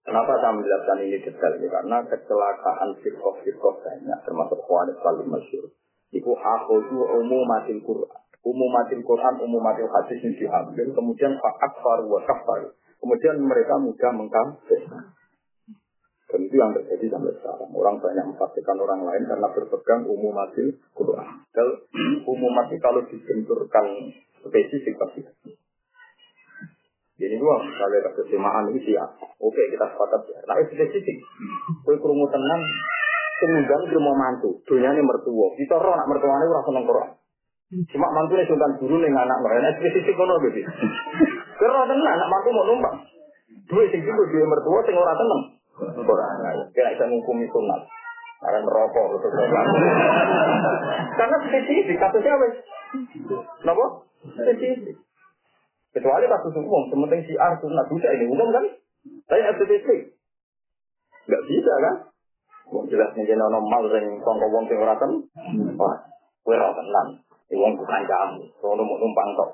Kenapa 0.00 0.32
saya 0.40 0.56
menjelaskan 0.56 1.06
ini 1.06 1.18
detail 1.20 1.52
ini? 1.60 1.68
Karena 1.68 2.02
kecelakaan 2.08 2.96
firkoh-firkoh 3.04 3.74
banyak, 3.84 4.18
termasuk 4.24 4.58
Khawanis 4.64 4.98
paling 5.04 5.28
masyur. 5.28 5.70
Iku 6.10 6.34
hakodu 6.34 6.98
umumatil 7.20 7.78
Qur'an. 7.84 8.18
Umumatil 8.42 9.04
Qur'an, 9.04 9.38
umumatil 9.38 9.86
hadis 9.86 10.18
yang 10.24 10.34
diambil. 10.34 10.86
Kemudian 10.96 11.38
fakat 11.38 11.72
faru 11.78 12.10
wa 12.10 12.20
kafar. 12.26 12.74
Kemudian 12.98 13.38
mereka 13.44 13.78
mudah 13.78 14.10
mengkafir. 14.16 14.82
Dan 16.30 16.46
itu 16.46 16.54
yang 16.54 16.70
terjadi 16.70 17.10
sampai 17.10 17.34
sekarang. 17.42 17.70
Orang 17.74 17.98
banyak 17.98 18.22
mempastikan 18.22 18.78
orang 18.78 19.02
lain 19.02 19.26
karena 19.26 19.48
berpegang 19.50 20.06
umum 20.06 20.30
mati 20.30 20.62
Quran. 20.94 21.26
Dan 21.50 21.66
umum 22.22 22.52
mati 22.54 22.78
kalau 22.78 23.02
dibenturkan 23.10 24.14
spesifik 24.38 24.94
pasti. 24.94 25.26
Jadi 27.20 27.36
dua, 27.36 27.60
kalau 27.60 27.98
ada 28.00 28.10
kesemaan 28.16 28.72
sih 28.78 28.96
ya. 28.96 29.04
Oke, 29.42 29.62
kita 29.74 29.84
sepakat 29.90 30.20
ya. 30.30 30.38
Nah, 30.46 30.56
spesifik. 30.70 31.18
Kue 31.84 31.98
kerungu 31.98 32.24
tenang, 32.30 32.62
kemudian 33.42 33.82
dia 33.90 34.00
mau 34.00 34.14
mantu. 34.16 34.56
Dunia 34.64 34.94
ini 34.94 35.02
mertua. 35.04 35.52
Kita 35.58 35.76
roh 35.82 35.92
anak 35.92 36.08
mertuanya 36.08 36.46
orang 36.46 36.64
seneng 36.64 36.84
Quran. 36.86 37.10
Cuma 37.90 38.06
mantu 38.10 38.34
ini 38.38 38.48
sultan 38.48 38.72
guru 38.78 39.02
nih 39.02 39.10
anak 39.12 39.38
mereka. 39.42 39.60
Nah, 39.66 39.72
spesifik 39.82 40.14
kono 40.16 40.34
gitu. 40.46 40.62
Kerana 41.58 41.84
tenang, 41.90 42.14
anak 42.16 42.28
mantu 42.30 42.48
mau 42.54 42.64
numpang. 42.70 42.96
Dua 43.68 43.84
sing 43.90 44.00
itu 44.00 44.10
dua 44.14 44.46
mertua, 44.46 44.78
sing 44.86 44.96
orang 44.96 45.18
seneng. 45.18 45.59
Quran. 45.80 46.34
Kira 46.76 46.92
bisa 46.92 47.04
menghukumi 47.08 47.46
sunat. 47.48 47.80
Karena 48.40 48.64
merokok 48.64 49.20
betul 49.20 49.30
Karena 51.12 51.36
spesifik 51.44 51.96
kasusnya 52.00 52.32
apa? 52.32 52.46
Kenapa? 53.60 53.84
Spesifik. 54.24 54.96
Kecuali 55.90 56.24
kasus 56.24 56.54
umum, 56.56 56.88
sementing 56.88 57.20
si 57.28 57.36
ar 57.36 57.58
sunat 57.60 57.84
bisa 57.92 58.08
ini 58.16 58.24
umum 58.32 58.48
kan? 58.48 58.64
Tapi 59.28 59.40
spesifik. 59.60 60.00
Gak 61.28 61.44
bisa 61.44 61.72
kan? 61.84 61.94
Wong 62.70 62.86
jelas 62.86 63.10
nih 63.18 63.26
jadi 63.26 63.34
normal 63.34 63.82
sing 63.90 64.04
sangka 64.22 64.46
wong 64.46 64.64
sing 64.70 64.78
ora 64.78 64.94
ten. 64.94 65.10
Wah, 65.74 65.96
kowe 66.46 66.54
ora 66.54 66.70
tenan. 66.70 67.06
Wong 67.50 67.72
bukan 67.74 68.02
kamu. 68.06 68.46
Sono 68.62 68.82
mau 68.86 68.94
numpang 68.94 69.28
tok. 69.34 69.50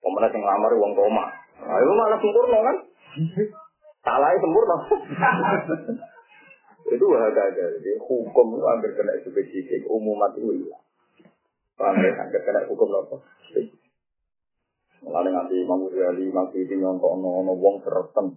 Pemenang 0.00 0.32
sing 0.32 0.42
lamar 0.42 0.72
wong 0.72 0.92
koma. 0.96 1.28
Ayo 1.60 1.92
malah 1.92 2.16
sempurna 2.16 2.58
kan? 2.64 2.76
Salah 4.02 4.30
sempurna. 4.38 4.76
itu 6.94 7.04
ada 7.12 7.44
Jadi 7.52 7.90
hukum 8.00 8.46
itu 8.56 8.64
hampir 8.64 8.90
kena 8.96 9.12
spesifik. 9.22 9.84
Umumat 9.90 10.34
itu 10.38 10.54
hilang. 10.54 10.84
Ya? 11.78 12.12
Hampir 12.22 12.40
kena 12.42 12.66
hukum 12.66 12.88
apa? 12.94 13.16
Mulai 14.98 15.30
nanti 15.30 15.54
Imam 15.62 15.86
Ghazali, 15.86 16.26
Imam 16.26 16.50
Syuuti 16.50 16.74
nyontok 16.74 17.22
ono 17.22 17.54
wong 17.54 17.86
sereten. 17.86 18.34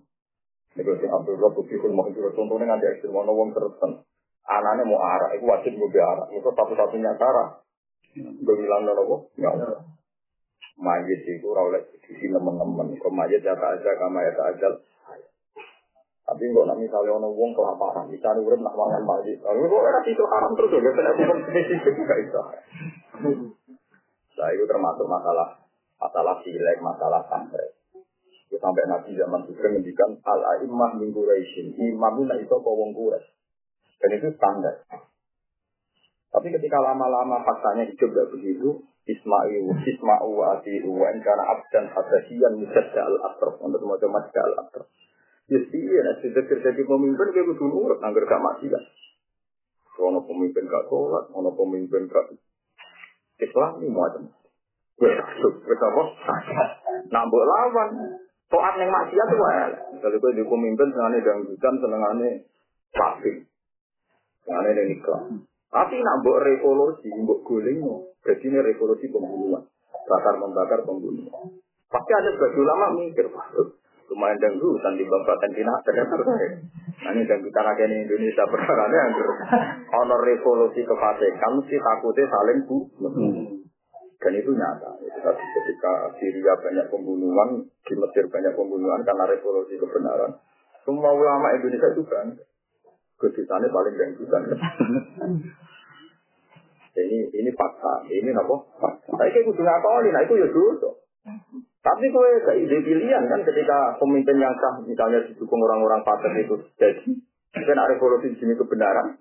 Ini 0.77 0.87
sing 0.87 1.09
Abdul 1.09 1.41
Rabb 1.41 1.57
Fikul 1.67 1.91
Mahjur 1.91 2.31
contohnya 2.31 2.77
nanti 2.77 2.85
ekstrim 2.85 3.17
ono 3.17 3.33
wong 3.33 3.49
sereten. 3.51 4.05
Anaknya 4.45 4.89
mau 4.89 4.97
arah, 5.01 5.37
itu 5.37 5.45
wajib 5.45 5.73
gue 5.73 6.01
arah. 6.01 6.27
Itu 6.33 6.49
satu-satunya 6.53 7.17
cara. 7.17 7.61
Gue 8.17 8.55
bilang 8.57 8.83
nopo, 8.83 9.31
ya 9.37 9.53
Allah. 9.53 9.85
Majid 10.81 11.19
itu 11.29 11.45
rawlek 11.45 11.93
di 11.93 12.13
sini 12.17 12.33
teman-teman. 12.33 12.97
Kau 12.97 13.13
majid 13.13 13.45
ya 13.45 13.53
aja, 13.53 13.91
kama 14.01 14.19
ya 14.25 14.31
ajal. 14.53 14.73
Tapi 16.31 16.47
kok 16.47 16.63
nak 16.63 16.79
misalnya 16.79 17.11
ono 17.11 17.27
wong 17.35 17.51
kelaparan, 17.51 18.07
misalnya 18.07 18.39
urip 18.39 18.63
nak 18.63 18.71
mangan 18.71 19.03
majid. 19.03 19.43
Lalu 19.43 19.67
kok 19.67 19.83
ora 19.83 19.99
itu 20.07 20.23
haram 20.23 20.51
terus 20.55 20.71
ya, 20.79 20.91
kena 20.95 21.11
hukum 21.11 21.37
spesifik 21.43 21.91
juga 21.91 22.15
itu. 22.23 22.41
Nah, 24.39 24.47
itu 24.55 24.63
termasuk 24.63 25.11
masalah 25.11 25.59
masalah 25.99 26.39
silek, 26.39 26.79
masalah 26.79 27.19
santri. 27.27 27.75
Itu 28.47 28.55
sampai 28.63 28.87
Nabi 28.87 29.11
zaman 29.19 29.43
itu 29.43 29.59
mendikan 29.59 30.15
al-a'immah 30.23 30.95
min 31.03 31.11
Quraisyin. 31.11 31.75
Imam 31.75 32.23
itu 32.23 32.47
itu 32.47 32.55
kok 32.55 32.75
wong. 32.79 32.95
Dan 32.95 34.09
itu 34.15 34.31
standar. 34.39 34.87
Tapi 36.31 36.47
ketika 36.47 36.79
lama-lama 36.79 37.43
faktanya 37.43 37.91
hidup 37.91 38.07
gak 38.07 38.31
begitu, 38.31 38.79
Ismail, 39.03 39.67
Isma'u 39.83 40.31
wa 40.31 40.55
Ati'u 40.55 40.95
wa 40.95 41.11
karena 41.11 41.43
abdan 41.43 41.91
hadasiyan 41.91 42.55
musadda 42.55 43.03
al-atraf. 43.03 43.59
Untuk 43.59 43.83
semacam 43.83 44.09
masjid 44.15 44.39
al-atraf. 45.51 45.59
Jadi 45.59 45.79
ya, 45.83 46.01
nanti 46.07 46.27
terjadi 46.31 46.81
pemimpin 46.87 47.27
kayak 47.35 47.47
kudu 47.51 47.65
nurut, 47.67 47.99
anggar 47.99 48.23
gak 48.23 48.39
mati 48.39 48.71
kan. 48.71 48.83
Ono 49.99 50.23
pemimpin 50.23 50.65
gak 50.65 50.87
sholat, 50.87 51.27
ono 51.35 51.51
pemimpin 51.51 52.07
gak 52.07 52.39
Islam 53.41 53.71
ini 53.83 53.91
macam. 53.91 54.31
Wes 55.01 55.81
apa? 55.81 56.03
Nambah 57.09 57.43
lawan. 57.43 57.89
Toat 58.51 58.75
yang 58.77 58.91
maksiat 58.91 59.27
tuh 59.31 59.39
ya. 59.39 59.67
Kalau 60.03 60.19
gue 60.19 60.31
di 60.35 60.43
pemimpin 60.43 60.87
senengane 60.91 61.23
dangdutan, 61.23 61.73
senengane 61.79 62.29
pasti. 62.91 63.31
Senengane 64.43 64.81
nikah. 64.91 65.21
Tapi 65.71 65.95
nak 66.03 66.15
mbok 66.19 66.43
revolusi, 66.43 67.07
mbok 67.15 67.47
guling, 67.47 67.79
jadi 68.27 68.43
ini 68.43 68.59
revolusi 68.59 69.07
pembunuhan. 69.07 69.63
Bakar 70.03 70.35
membakar 70.35 70.83
pembunuhan. 70.83 71.63
Pasti 71.87 72.11
ada 72.11 72.29
sebagian 72.35 72.63
ulama 72.67 72.85
mikir, 72.99 73.31
waduh, 73.31 73.71
lumayan 74.11 74.37
dangdutan 74.43 74.99
di 74.99 75.07
bapak 75.07 75.39
dan 75.39 75.51
tina, 75.55 75.73
ternyata 75.87 76.19
saya. 76.19 76.49
Nah 77.01 77.11
ini 77.15 77.23
dan 77.23 77.39
kita 77.39 77.61
lagi 77.63 77.87
di 77.87 77.97
Indonesia 78.03 78.43
perkara 78.43 78.83
yang 78.91 79.15
honor 79.95 80.21
revolusi 80.27 80.83
kefasikan 80.83 81.51
mesti 81.55 81.79
takutnya 81.79 82.27
saling 82.27 82.59
bu. 82.67 82.77
Dan 84.21 84.37
itu 84.37 84.51
nyata. 84.53 84.91
Itu 85.01 85.17
tadi 85.23 85.43
ketika 85.55 86.13
Syria 86.19 86.53
banyak 86.59 86.91
pembunuhan, 86.91 87.65
di 87.87 87.93
Mesir 87.97 88.27
banyak 88.29 88.53
pembunuhan 88.53 89.01
karena 89.01 89.25
revolusi 89.25 89.79
kebenaran. 89.79 90.37
Semua 90.83 91.15
ulama 91.15 91.55
Indonesia 91.55 91.89
itu 91.95 92.03
kan 92.05 92.35
kedutannya 93.17 93.71
paling 93.71 93.95
gangguan. 93.95 94.43
ini 97.01 97.17
ini 97.31 97.49
fakta, 97.55 98.05
ini 98.11 98.29
apa? 98.35 98.55
Fakta. 98.77 99.09
Tapi 99.15 99.29
kayak 99.31 99.47
kudu 99.47 99.61
ngakoni, 99.63 100.09
nah 100.11 100.21
itu 100.21 100.35
ya 100.35 100.47
dulu. 100.51 100.89
Tapi 101.81 102.05
kue 102.13 102.31
ke 102.45 102.53
ide 102.61 102.77
pilihan 102.85 103.25
kan 103.25 103.41
ketika 103.41 103.97
pemimpin 103.97 104.37
yang 104.37 104.53
sah 104.61 104.85
misalnya 104.85 105.25
didukung 105.25 105.57
orang-orang 105.65 106.05
fasik 106.05 106.45
itu 106.45 106.55
jadi 106.77 107.09
kan 107.65 107.77
ada 107.81 107.97
revolusi 107.97 108.31
di 108.31 108.37
sini 108.37 108.53
kebenaran 108.53 109.17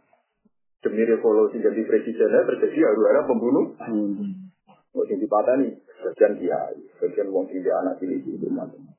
demi 0.84 1.08
revolusi 1.08 1.56
jadi 1.56 1.80
presidennya 1.88 2.44
terjadi 2.44 2.92
ada 2.92 3.24
pembunuh. 3.24 3.72
Hmm. 3.80 4.52
Mau 4.90 5.06
sing 5.06 5.22
dipatani, 5.22 5.70
bagian 6.02 6.34
dia, 6.36 6.58
bagian 6.98 7.30
wong 7.30 7.46
tidak 7.46 7.78
anak 7.86 8.02
ini 8.02 8.26
itu 8.26 8.50
macam. 8.50 8.90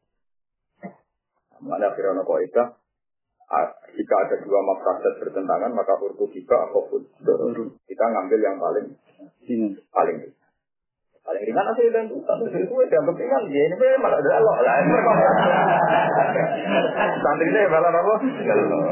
Mana 1.61 1.91
akhirnya 1.91 2.23
kok 2.23 2.41
itu 2.41 2.63
jika 3.99 4.15
ada 4.15 4.35
dua 4.39 4.59
mafsadat 4.63 5.19
bertentangan 5.19 5.71
maka 5.75 5.99
urku 5.99 6.31
jika 6.31 6.55
apa 6.55 6.79
pun 6.87 7.03
kita 7.83 8.05
ngambil 8.07 8.39
yang 8.39 8.55
paling 8.55 8.87
paling 9.91 10.17
paling 11.31 11.47
ringan 11.47 11.63
asli 11.71 11.87
dan 11.95 12.11
penting 13.07 13.27
kan 13.31 13.43
ya 13.47 13.61
ini 13.71 13.75
malah 14.03 14.19
Allah 14.19 14.55
lah. 14.59 14.75
Santri 17.23 17.47
ini 17.47 17.71
malah 17.71 17.87
apa? 17.87 18.13
Ya 18.43 18.51
Allah 18.51 18.83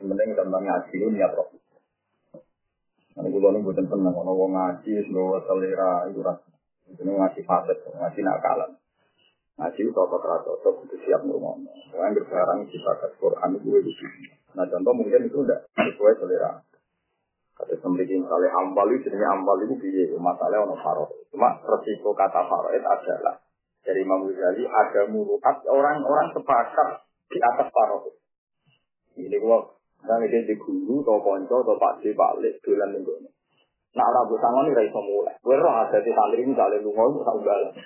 Penting 0.00 0.28
gampang 0.32 0.64
ngaji 0.64 0.94
itu 0.96 1.06
niat 1.12 1.36
roh. 1.36 1.52
Gue 3.12 3.60
buatan 3.60 3.84
tenang, 3.86 4.16
kalau 4.16 4.32
gue 4.34 4.48
ngaji, 4.50 4.92
selera 5.44 6.08
itu 6.08 6.24
rasa. 6.24 6.48
Itu 6.88 7.04
ngaji 7.04 7.40
ngaji 7.44 8.20
nakalan. 8.24 8.81
Ngaji 9.60 9.80
itu 9.84 10.00
apa 10.00 10.16
cocok 10.16 10.74
itu 10.88 10.96
siap 11.04 11.20
ngomong. 11.28 11.64
Soalnya 11.92 12.16
berbarang 12.18 12.64
kita 12.72 12.92
ke 12.98 13.08
Quran 13.20 13.50
itu 13.60 13.68
itu. 13.78 14.06
Nah 14.56 14.64
contoh 14.68 14.92
mungkin 14.96 15.28
itu 15.28 15.38
udah 15.44 15.58
sesuai 15.76 16.14
selera. 16.20 16.60
Kata 17.52 17.76
memiliki 17.84 18.16
misalnya 18.16 18.48
ambal 18.58 18.88
itu 18.88 19.06
jenisnya 19.06 19.28
ambal 19.28 19.60
itu 19.60 19.76
biaya 19.76 20.16
masalahnya 20.16 20.66
ono 20.66 20.76
faro. 20.80 21.04
Cuma 21.28 21.52
resiko 21.60 22.16
kata 22.16 22.48
faro 22.48 22.72
itu 22.72 22.88
adalah 22.88 23.36
dari 23.84 24.00
Imam 24.00 24.24
Ghazali 24.24 24.64
ada 24.64 25.00
muruat 25.12 25.56
orang-orang 25.68 26.32
sepakat 26.32 26.88
di 27.28 27.38
atas 27.38 27.68
faro. 27.68 28.08
Ini 29.20 29.36
gua 29.36 29.82
Nah, 30.02 30.18
ini 30.18 30.42
di 30.42 30.54
guru, 30.58 30.98
atau 30.98 31.22
ponco, 31.22 31.62
atau 31.62 31.78
pak 31.78 32.02
balik, 32.02 32.58
dolan 32.66 32.90
minggu 32.90 33.22
ini. 33.22 33.30
Nah, 33.94 34.08
rambut 34.10 34.40
tangan 34.42 34.66
ini 34.66 34.90
iso 34.90 34.98
mulai. 34.98 35.36
Gue 35.44 35.54
roh 35.54 35.70
ada 35.70 36.00
di 36.02 36.10
santri 36.10 36.42
misalnya 36.42 36.82
lu 36.82 36.90
ngomong 36.90 37.22
tak. 37.22 37.76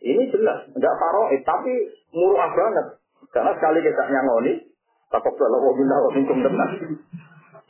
Ini 0.00 0.22
jelas, 0.30 0.58
enggak 0.72 0.94
eh 1.34 1.40
tapi 1.42 1.72
murah 2.14 2.50
banget. 2.54 2.86
Karena 3.30 3.50
sekali 3.54 3.78
kita 3.84 4.02
nyangoni, 4.10 4.52
takut 5.10 5.34
kalau 5.38 5.62
mau 5.62 5.76
bina 5.76 5.96
minkum 6.14 6.38
tenang. 6.42 6.72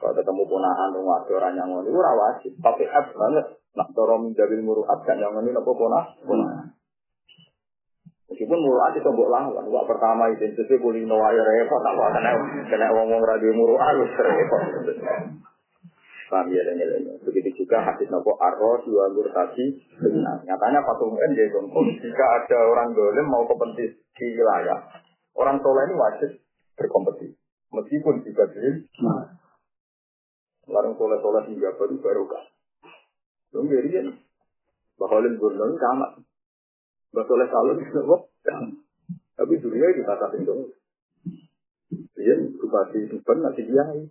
Kalau 0.00 0.16
ketemu 0.16 0.42
ponakan 0.48 0.96
rumah 0.96 1.20
orang 1.28 1.52
nyangoni, 1.60 1.92
rawasi. 1.92 2.48
Tapi 2.56 2.88
F 2.88 3.06
banget. 3.12 3.60
Nak 3.76 3.92
dorong 3.92 4.32
menjadi 4.32 4.56
muruat 4.64 5.04
kan 5.04 5.20
nyangoni, 5.20 5.52
apa 5.52 5.70
ponah? 5.70 6.04
Ponakan. 6.24 6.66
Meskipun 8.30 8.58
muruat 8.62 8.94
itu 8.94 9.10
mbok 9.10 9.28
lawan. 9.28 9.64
Wak 9.68 9.84
pertama 9.90 10.30
itu 10.30 10.54
itu 10.54 10.74
kulino 10.78 11.18
ayo 11.18 11.42
repot 11.42 11.82
apa 11.82 12.14
kena 12.14 12.30
kena 12.70 12.86
ngomong 12.94 13.20
radio 13.26 13.50
muruat 13.52 13.82
harus 13.90 14.06
repot. 14.06 14.62
Paham 16.30 16.46
ya 16.54 16.62
dan 16.62 16.78
Begitu 17.26 17.66
juga 17.66 17.82
hadis 17.82 18.06
nopo 18.06 18.38
arro 18.38 18.78
dua 18.86 19.10
tadi 19.34 19.82
benar. 19.98 20.38
Nyatanya 20.46 20.78
patung 20.86 21.18
kan 21.18 21.34
dia 21.34 21.50
Jika 21.50 22.24
ada 22.38 22.58
orang 22.70 22.94
golem 22.94 23.26
mau 23.26 23.42
kompetisi 23.50 23.98
di 24.14 24.26
wilayah, 24.38 24.78
orang 25.34 25.58
soleh 25.58 25.90
ini 25.90 25.94
wajib 25.98 26.30
berkompetisi. 26.78 27.34
Meskipun 27.70 28.22
juga 28.26 28.46
jadi, 28.50 28.82
larang 30.70 30.94
soleh-soleh 30.98 31.42
hingga 31.50 31.70
baru 31.78 31.94
baru 31.98 32.22
kan. 32.26 32.44
Dong 33.50 33.66
jadi 33.66 33.90
kan, 33.90 34.06
bahwa 34.98 35.22
lemburnya 35.22 35.66
sama. 35.78 36.08
Basoleh 37.10 37.46
salun 37.50 37.82
itu 37.82 38.00
Tapi 39.34 39.54
dunia 39.58 39.86
itu 39.90 40.02
kata 40.06 40.26
itu. 40.38 40.54
Dia 42.14 42.34
bupati 42.54 43.08
Tuban 43.10 43.38
nanti 43.42 43.66
kiai. 43.66 44.04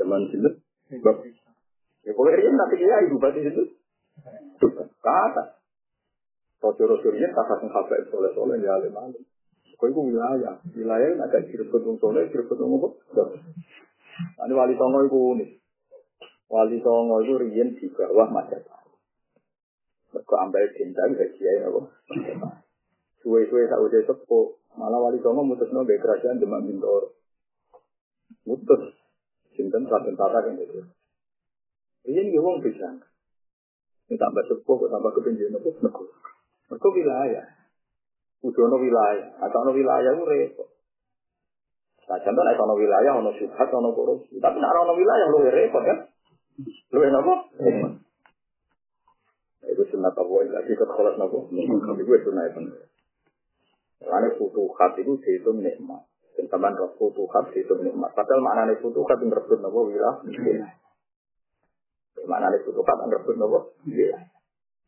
Zaman 0.00 0.32
sinet. 0.32 0.54
Ya 2.00 2.12
boleh 2.16 2.32
dia 2.40 2.48
nanti 2.48 2.80
kiai 2.80 3.12
bupati 3.12 3.44
itu. 3.44 3.76
Tuban. 4.56 4.88
Kata. 5.04 5.60
Rojo-rojo 6.60 7.08
ini 7.16 7.28
kata 7.32 7.60
pengkhabar 7.60 8.00
soleh-soleh 8.08 8.60
ya 8.60 8.80
alim 8.80 8.96
alim. 8.96 9.24
Kau 9.80 9.88
itu 9.88 10.12
wilayah. 10.12 10.60
Wilayah 10.76 11.08
yang 11.16 11.24
ada 11.24 11.40
cirebut 11.40 11.80
wong 11.88 11.96
soleh, 11.96 12.28
cirebut 12.28 12.60
wong 12.60 12.84
apa? 12.84 12.88
Ini 14.44 14.52
wali 14.52 14.76
songo 14.76 15.08
itu 15.08 15.16
unik. 15.16 15.50
Wali 16.52 16.76
songo 16.84 17.24
itu 17.24 17.40
rian 17.40 17.72
di 17.72 17.88
bawah 17.88 18.28
Majapahit. 18.28 18.92
Mereka 20.12 20.34
ambil 20.36 20.68
cinta 20.76 21.00
bisa 21.08 21.32
kiai 21.32 21.64
apa? 21.64 21.80
Suwe-suwe 23.24 23.72
tak 23.72 23.80
udah 23.80 24.00
sepo, 24.04 24.60
malah 24.76 25.00
wali 25.00 25.16
songo 25.24 25.48
mutus 25.48 25.72
nabe 25.72 25.96
kerajaan 25.96 26.36
demak 26.36 26.60
bintor. 26.68 27.16
Mutus, 28.44 28.99
sinten 29.60 29.84
raden 29.84 30.16
tata 30.16 30.40
kan 30.40 30.56
gitu. 30.56 30.80
Ini 32.08 32.32
dia 32.32 32.40
wong 32.40 32.64
bisa. 32.64 32.96
Ini 34.08 34.16
tambah 34.16 34.40
sepo, 34.48 34.80
kok 34.80 34.88
tambah 34.88 35.12
kepinjauan 35.20 35.60
apa? 35.60 35.68
Mereka, 35.68 36.02
mereka 36.72 36.88
wilayah. 36.88 37.46
Udono 38.40 38.80
wilayah, 38.80 39.36
atau 39.36 39.68
no 39.68 39.76
wilayah 39.76 40.16
itu 40.16 40.24
repot. 40.24 40.68
Nah, 42.08 42.18
contoh 42.24 42.42
nek 42.42 42.56
ono 42.56 42.74
wilayah 42.74 43.12
ono 43.20 43.30
syubhat 43.36 43.68
ono 43.68 43.92
korupsi, 43.92 44.40
tapi 44.40 44.56
nek 44.58 44.72
ono 44.72 44.96
wilayah 44.96 45.26
lu 45.28 45.44
repot 45.44 45.82
kan? 45.84 45.98
Lu 46.90 46.98
apa? 47.04 47.34
Itu 49.70 49.82
sunat 49.92 50.16
Allah 50.16 50.40
lagi 50.50 50.72
ke 50.72 50.84
sholat 50.88 51.14
nopo. 51.20 51.52
Itu 51.52 52.16
sunat 52.26 52.50
itu. 52.50 52.60
Karena 54.00 54.28
futuhat 54.40 54.96
itu 54.96 55.12
dihitung 55.20 55.60
nikmat. 55.60 56.09
Teman 56.48 56.72
roh 56.78 56.94
futuhat 56.96 57.52
dihitung 57.52 57.84
nikmat. 57.84 58.14
Padahal 58.16 58.40
maknanya 58.40 58.78
futuhat 58.80 59.18
yang 59.20 59.34
rebut 59.34 59.60
wilayah. 59.60 60.14
Maknanya 62.24 62.58
futuhat 62.64 62.96
yang 63.02 63.10
rebut 63.12 63.34
nopo 63.36 63.58
wilayah. 63.84 64.22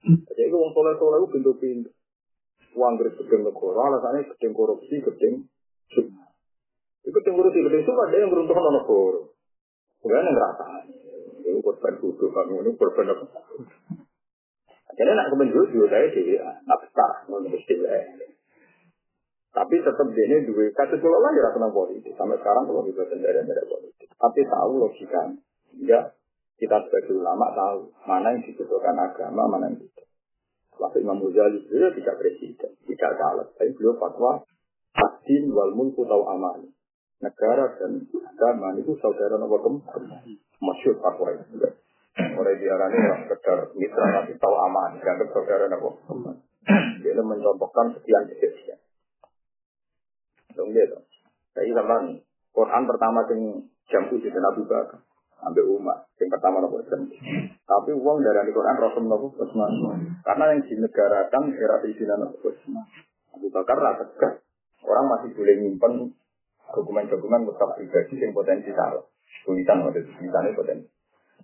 Jadi 0.03 0.43
itu 0.49 0.57
orang 0.59 0.75
soleh-soleh 0.75 1.19
itu 1.23 1.29
pintu-pintu. 1.31 1.91
Uang 2.73 2.97
dari 2.97 3.12
gedeng 3.12 3.45
negara, 3.45 3.81
alasannya 3.85 4.33
gedeng 4.33 4.53
korupsi, 4.57 4.97
gedeng. 4.99 5.47
Itu 7.05 7.09
gedeng 7.12 7.35
korupsi, 7.37 7.61
gedeng 7.61 7.85
sunnah, 7.85 8.09
ada 8.09 8.17
yang 8.17 8.33
beruntung 8.33 8.57
sama 8.57 8.71
negara. 8.73 9.21
Bukan 10.03 10.17
yang 10.19 10.35
ngerasa. 10.35 10.65
Ini 11.43 11.61
korban 11.61 11.95
bodoh, 12.01 12.29
kamu 12.33 12.55
ini 12.65 12.71
korban 12.81 13.12
apa? 13.12 13.25
Jadi 14.93 15.11
nak 15.12 15.29
kemen 15.33 15.53
juga 15.53 15.88
saya 15.88 16.07
di 16.12 16.37
abstrak, 16.69 17.12
mesti 17.29 17.75
Tapi 19.53 19.85
tetap 19.85 20.09
dia 20.17 20.25
ini 20.33 20.49
dua 20.49 20.73
kata 20.73 20.97
kalau 20.97 21.21
lagi 21.21 21.38
rasa 21.45 21.69
politik. 21.69 22.12
Sampai 22.17 22.41
sekarang 22.41 22.65
kalau 22.65 22.83
kita 22.88 23.05
sendiri 23.05 23.45
dari 23.45 23.65
politik. 23.69 24.09
Tapi 24.17 24.41
tahu 24.49 24.73
logika. 24.81 25.23
Ya 25.77 26.01
kita 26.57 26.77
sebagai 26.88 27.21
ulama 27.21 27.53
tahu 27.53 27.93
mana 28.09 28.33
yang 28.33 28.41
dibutuhkan 28.49 28.97
agama, 28.97 29.45
mana 29.53 29.69
yang 29.69 29.77
tidak. 29.85 30.09
Waktu 30.81 31.05
Imam 31.05 31.21
Muzali 31.21 31.69
beliau 31.69 31.93
tidak 31.93 32.17
presiden, 32.17 32.73
tidak 32.88 33.12
caleg. 33.21 33.49
Tapi 33.61 33.71
beliau 33.77 34.01
fatwa 34.01 34.41
Adin 34.93 35.53
wal 35.53 35.73
mulku 35.77 36.05
tau 36.09 36.25
aman. 36.33 36.69
Negara 37.21 37.77
dan 37.77 38.09
agama 38.09 38.73
itu 38.77 38.97
saudara 39.01 39.37
nomor 39.37 39.61
keempat. 39.61 40.01
Masyur 40.61 40.97
fatwa 41.01 41.29
itu. 41.33 41.61
Mulai 42.12 42.61
diarani 42.61 42.97
orang 43.09 43.21
sekedar 43.25 43.73
mitra 43.73 44.05
tapi 44.21 44.37
tahu 44.37 44.53
aman, 44.53 45.01
dianggap 45.01 45.29
saudara 45.33 45.65
nabo. 45.69 45.97
Dia 47.01 47.21
mencontohkan 47.25 47.97
sekian 47.97 48.29
kejadian. 48.29 48.79
Dong 50.55 50.71
dia 50.73 50.88
dong. 50.88 51.05
Sama 51.53 51.97
Quran 52.53 52.83
pertama 52.85 53.25
yang 53.33 53.65
jam 53.88 54.03
tujuh 54.09 54.29
dan 54.29 54.45
Abu 54.49 54.65
Bakar 54.69 55.01
ambil 55.43 55.75
umat 55.75 56.07
yang 56.23 56.31
pertama 56.31 56.62
nopo 56.62 56.79
jam. 56.87 57.03
Tapi 57.67 57.91
uang 57.91 58.17
dari 58.23 58.53
Quran 58.55 58.77
Rasul 58.79 59.05
nopo 59.11 59.35
Usman. 59.37 59.73
Karena 60.23 60.45
yang 60.55 60.61
dinegarakan 60.62 61.43
era 61.57 61.77
perizinan 61.83 62.29
nopo 62.29 62.53
Usman. 62.53 62.87
Abu 63.35 63.51
Bakar 63.51 63.77
rasa 63.77 64.07
Orang 64.83 65.07
masih 65.07 65.31
boleh 65.38 65.55
nyimpen 65.62 66.11
dokumen-dokumen 66.75 67.47
mustahil 67.47 67.87
pribadi 67.87 68.19
yang 68.19 68.35
potensi 68.35 68.71
salah. 68.75 69.05
Tulisan 69.47 69.83
ada 69.83 70.01
tulisannya 70.03 70.59
potensi. 70.59 70.91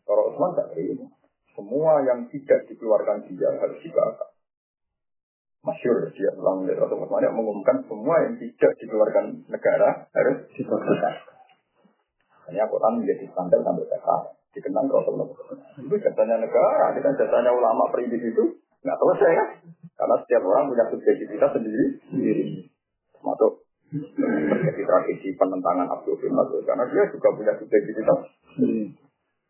Kalau 0.02 0.32
Utsman 0.32 0.56
tak 0.58 0.74
terima. 0.74 1.06
Semua 1.54 2.00
yang 2.06 2.30
tidak 2.30 2.70
dikeluarkan 2.70 3.26
dia 3.26 3.50
harus 3.58 3.78
dibakar. 3.82 4.30
Masyur 5.68 6.08
dia 6.16 6.32
ulang 6.40 6.64
dari 6.64 6.80
Rasul 6.80 7.04
Muhammad 7.04 7.36
mengumumkan 7.36 7.84
semua 7.84 8.24
yang 8.24 8.40
tidak 8.40 8.72
dikeluarkan 8.80 9.44
negara 9.52 10.08
harus 10.16 10.48
dikeluarkan. 10.56 11.14
Hanya 12.48 12.64
Quran 12.64 13.04
menjadi 13.04 13.24
standar 13.28 13.60
sampai 13.60 13.84
sekarang 13.84 14.22
dikenal 14.56 14.84
Rasul 14.88 15.14
Itu 15.84 15.94
jasanya 16.00 16.40
negara, 16.40 16.96
kan 16.96 17.14
jasanya 17.14 17.50
ulama 17.52 17.92
perintis 17.92 18.24
itu 18.24 18.44
nggak 18.80 18.98
selesai 18.98 19.32
kan? 19.36 19.48
Karena 19.98 20.16
setiap 20.24 20.42
orang 20.46 20.70
punya 20.72 20.84
subjektivitas 20.88 21.50
sendiri 21.52 21.84
sendiri. 22.08 22.44
Termasuk 23.12 23.68
terjadi 23.88 24.82
tragedi 24.84 25.28
penentangan 25.36 25.88
Abdul 25.88 26.16
bin 26.20 26.32
Masud 26.36 26.62
karena 26.64 26.84
dia 26.88 27.04
juga 27.12 27.28
punya 27.34 27.52
subjektivitas. 27.56 28.18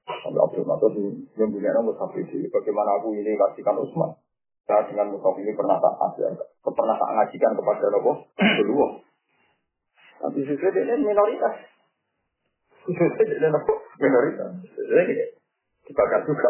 Sampai 0.08 0.40
Abdul 0.40 0.64
Masud 0.64 0.92
yang 1.36 1.50
punya 1.52 1.70
nama 1.74 1.92
Safidi. 1.94 2.48
Bagaimana 2.48 2.96
aku 2.98 3.12
ini 3.14 3.36
kasihkan 3.36 3.76
Utsman? 3.76 4.16
Saya 4.68 4.84
dengan 4.84 5.16
Musaf 5.16 5.32
ini 5.40 5.56
pernah 5.56 5.80
tak 5.80 5.96
ada, 5.96 6.44
pernah 6.60 6.96
tak 7.00 7.10
ngajikan 7.16 7.56
kepada 7.56 7.88
Nabi 7.88 8.12
kedua. 8.36 8.86
Tapi 10.20 10.44
sesuai 10.44 10.76
ini 10.76 11.08
minoritas. 11.08 11.56
Ini 12.84 13.48
minoritas. 13.96 14.50
Jadi 14.76 15.14
dibakar 15.88 16.20
juga. 16.28 16.48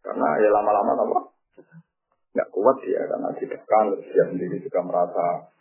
Karena 0.00 0.28
ya 0.40 0.48
lama-lama 0.48 0.92
apa? 0.96 1.20
Nggak 2.32 2.48
kuat 2.48 2.76
dia 2.80 3.04
karena 3.04 3.28
ditekan, 3.36 3.92
dia 4.00 4.24
sendiri 4.32 4.56
juga 4.64 4.80
merasa 4.80 5.52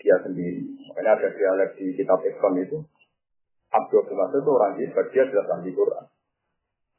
dia 0.00 0.16
sendiri. 0.24 0.64
Makanya 0.88 1.12
ada 1.20 1.28
dialek 1.28 1.76
di 1.76 1.92
kitab 1.92 2.24
Ekon 2.24 2.56
itu. 2.64 2.80
Abdul 3.68 4.06
Masud 4.16 4.40
itu 4.40 4.50
orang 4.54 4.80
hebat, 4.80 5.06
dia 5.12 5.28
jelas 5.28 5.50
ahli 5.50 5.74
Quran. 5.76 6.06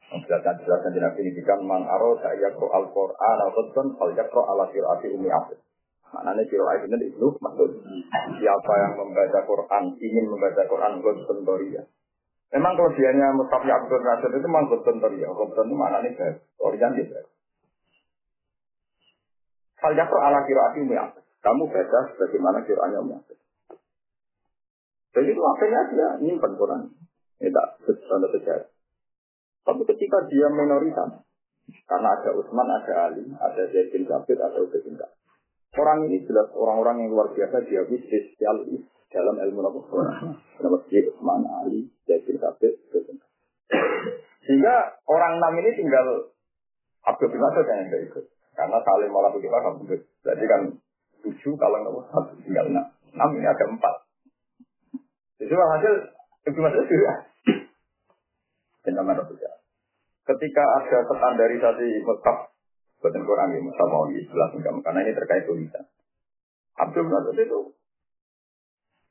Menjelaskan 0.05 0.61
jelasan 0.61 0.93
di 0.93 1.01
Nabi 1.01 1.19
ini 1.25 1.41
kan 1.41 1.59
man 1.65 1.81
aro 1.89 2.21
yakro 2.21 2.69
al 2.69 2.85
Quran 2.93 3.37
atau 3.41 3.63
kan 3.73 3.87
fal 3.97 4.11
yakro 4.13 4.45
ala 4.45 4.69
firati 4.69 5.09
umi 5.09 5.33
abid. 5.33 5.57
Maknanya 6.13 6.45
kiro 6.45 6.63
ayat 6.69 6.85
ini 6.85 7.09
itu 7.09 7.27
maksud 7.41 7.69
siapa 8.37 8.73
yang 8.77 8.93
membaca 9.01 9.39
Quran 9.49 9.83
ingin 9.97 10.25
membaca 10.29 10.61
Quran 10.69 11.01
Godson 11.01 11.41
Toria. 11.41 11.81
Memang 12.53 12.77
kelebihannya 12.77 13.27
Mustafa 13.35 13.65
Abdul 13.65 14.05
Nasir 14.05 14.29
itu 14.29 14.45
memang 14.45 14.69
Godson 14.69 15.01
Toria. 15.01 15.27
Godson 15.33 15.65
itu 15.65 15.75
maknanya 15.75 16.09
baik, 16.13 16.35
Torian 16.61 16.91
dia 16.93 17.05
baik. 17.09 17.27
Fal 19.81 19.93
yakro 19.97 20.19
ala 20.21 20.45
firati 20.45 20.85
umi 20.85 20.95
abid. 20.95 21.25
Kamu 21.41 21.65
baca 21.65 21.99
sebagaimana 22.13 22.61
kiroannya 22.61 22.99
umi 23.01 23.13
abid. 23.17 23.37
Jadi 25.17 25.27
itu 25.33 25.41
akhirnya 25.41 25.81
dia 25.89 26.07
nyimpan 26.21 26.51
Quran. 26.53 26.81
Ini 27.41 27.49
tak 27.51 27.67
sejarah. 27.83 28.74
Tapi 29.65 29.81
ketika 29.89 30.17
dia 30.29 30.45
minoritas, 30.53 31.25
karena 31.89 32.09
ada 32.13 32.29
Utsman, 32.37 32.69
ada 32.69 33.09
Ali, 33.09 33.25
ada 33.33 33.61
Zaid 33.73 33.89
bin 33.89 34.05
Thabit, 34.05 34.37
ada 34.37 34.61
Ubaid 34.61 34.85
bin 34.85 35.01
Orang 35.75 36.07
ini 36.07 36.23
jelas 36.23 36.53
orang-orang 36.55 37.03
yang 37.03 37.17
luar 37.17 37.33
biasa 37.33 37.65
dia 37.67 37.83
spesial 37.83 38.63
dalam 39.11 39.35
ilmu 39.35 39.59
nabi 39.65 39.81
Nama 40.61 40.77
dia 40.85 41.01
Utsman, 41.09 41.41
Ali, 41.49 41.89
Zaid 42.05 42.29
bin 42.29 42.37
Thabit, 42.37 42.77
Sehingga 44.45 45.01
orang 45.09 45.41
enam 45.41 45.53
ini 45.57 45.73
tinggal 45.73 46.29
Abdul 47.01 47.33
bin 47.33 47.41
Mas'ud 47.41 47.65
yang 47.65 47.89
tidak 47.89 48.01
ikut. 48.13 48.25
Karena 48.53 48.77
saling 48.85 49.11
malah 49.11 49.33
begitu 49.33 49.51
kan 49.51 49.73
Berarti 50.23 50.45
kan 50.47 50.61
tujuh 51.25 51.53
kalau 51.57 51.81
nggak 51.81 52.05
satu 52.13 52.33
tinggal 52.45 52.69
enam. 52.69 52.85
Enam 53.17 53.29
ini 53.33 53.47
ada 53.49 53.65
empat. 53.65 53.95
Jadi 55.41 55.53
hasil 55.53 55.93
Ibnu 56.45 56.61
Mas'ud 56.61 56.85
juga 56.85 57.11
Benar 58.85 59.17
Ketika 60.25 60.63
ada 60.81 61.05
standarisasi 61.05 62.01
Mekah, 62.01 62.37
buatan 62.97 63.23
Quran 63.29 63.49
ini 63.53 63.69
Mekah 63.69 63.87
mau 63.93 64.09
jelas 64.09 64.49
enggak, 64.57 64.73
karena 64.81 64.99
ini 65.05 65.13
terkait 65.13 65.45
tulisan. 65.45 65.85
Abdul 66.81 67.05
Nasir 67.07 67.45
itu 67.45 67.77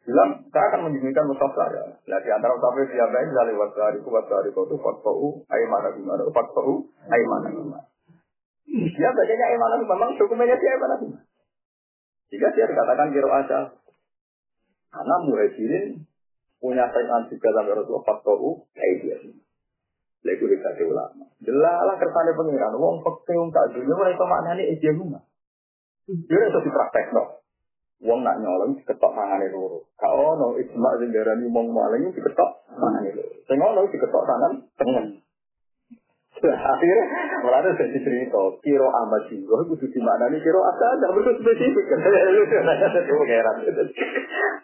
bilang, 0.05 0.43
saya 0.51 0.65
akan 0.75 0.91
menyembunyikan 0.91 1.31
mushaf 1.31 1.55
saya. 1.55 1.97
Nah, 2.03 2.19
di 2.19 2.31
antara 2.35 2.59
mushaf 2.59 2.77
itu 2.83 2.99
yang 2.99 3.15
dari 3.15 3.55
wasari 3.55 4.03
ku 4.03 4.11
wasari 4.11 4.51
ku 4.51 4.67
itu 4.67 4.77
fatfa'u 4.83 5.47
aimana 5.49 5.95
gimana, 5.95 6.27
fatfa'u 6.35 6.83
aimana 7.07 7.47
gimana. 7.55 7.87
Dia 8.75 9.11
bacanya 9.15 9.47
aimana 9.55 9.75
memang 9.87 10.19
dokumennya 10.19 10.59
dia 10.59 10.71
aimana 10.77 10.95
gimana. 10.99 11.25
Jika 12.35 12.47
dia 12.59 12.67
dikatakan 12.67 13.15
kiro 13.15 13.31
aja, 13.31 13.71
karena 14.91 15.17
muhajirin 15.31 16.03
punya 16.59 16.91
saingan 16.91 17.31
juga 17.31 17.49
sampai 17.55 17.79
Rasulullah 17.79 18.03
fatfa'u 18.03 18.67
aimana 18.75 19.44
Lego 20.25 20.49
di 20.49 20.85
ulama. 20.89 21.25
Jelalah 21.45 21.97
kersane 22.01 22.33
pengiran. 22.33 22.73
Wong 22.81 23.05
pekeh 23.05 23.37
wong 23.37 23.53
tak 23.53 23.77
dunia 23.77 23.93
mulai 23.93 24.17
itu 24.17 24.25
maknanya 24.25 24.65
ijazah 24.73 24.97
rumah. 24.97 25.23
Dia 26.09 26.41
itu 26.49 26.59
dipraktek 26.65 27.13
no. 27.13 27.45
Wong 28.01 28.25
nak 28.25 28.41
nyolong 28.41 28.73
diketok 28.81 29.13
tangane 29.13 29.53
loro. 29.53 29.85
Kak 30.01 30.13
ono 30.17 30.57
ijma 30.57 30.97
sing 30.97 31.13
darani 31.13 31.45
wong 31.53 31.69
maling 31.77 32.09
diketok 32.17 32.51
tangane 32.73 33.13
loro. 33.13 33.37
Sing 33.45 33.61
ono 33.61 33.85
diketok 33.85 34.25
tangan 34.25 34.53
tengah. 34.81 35.07
Akhirnya 36.45 37.05
ada 37.45 37.71
jadi 37.73 37.99
cerita 38.05 38.41
kiro 38.61 38.89
amat 38.91 39.33
jinggo 39.33 39.65
itu 39.65 39.87
di 39.89 40.01
mana 40.03 40.29
nih 40.29 40.43
kiro 40.45 40.61
asal 40.61 40.93
tidak 41.01 41.15
betul 41.17 41.35
spesifik 41.41 41.85
kan 41.89 42.05
lu 42.05 42.43
itu 42.45 42.55
heran 43.33 43.57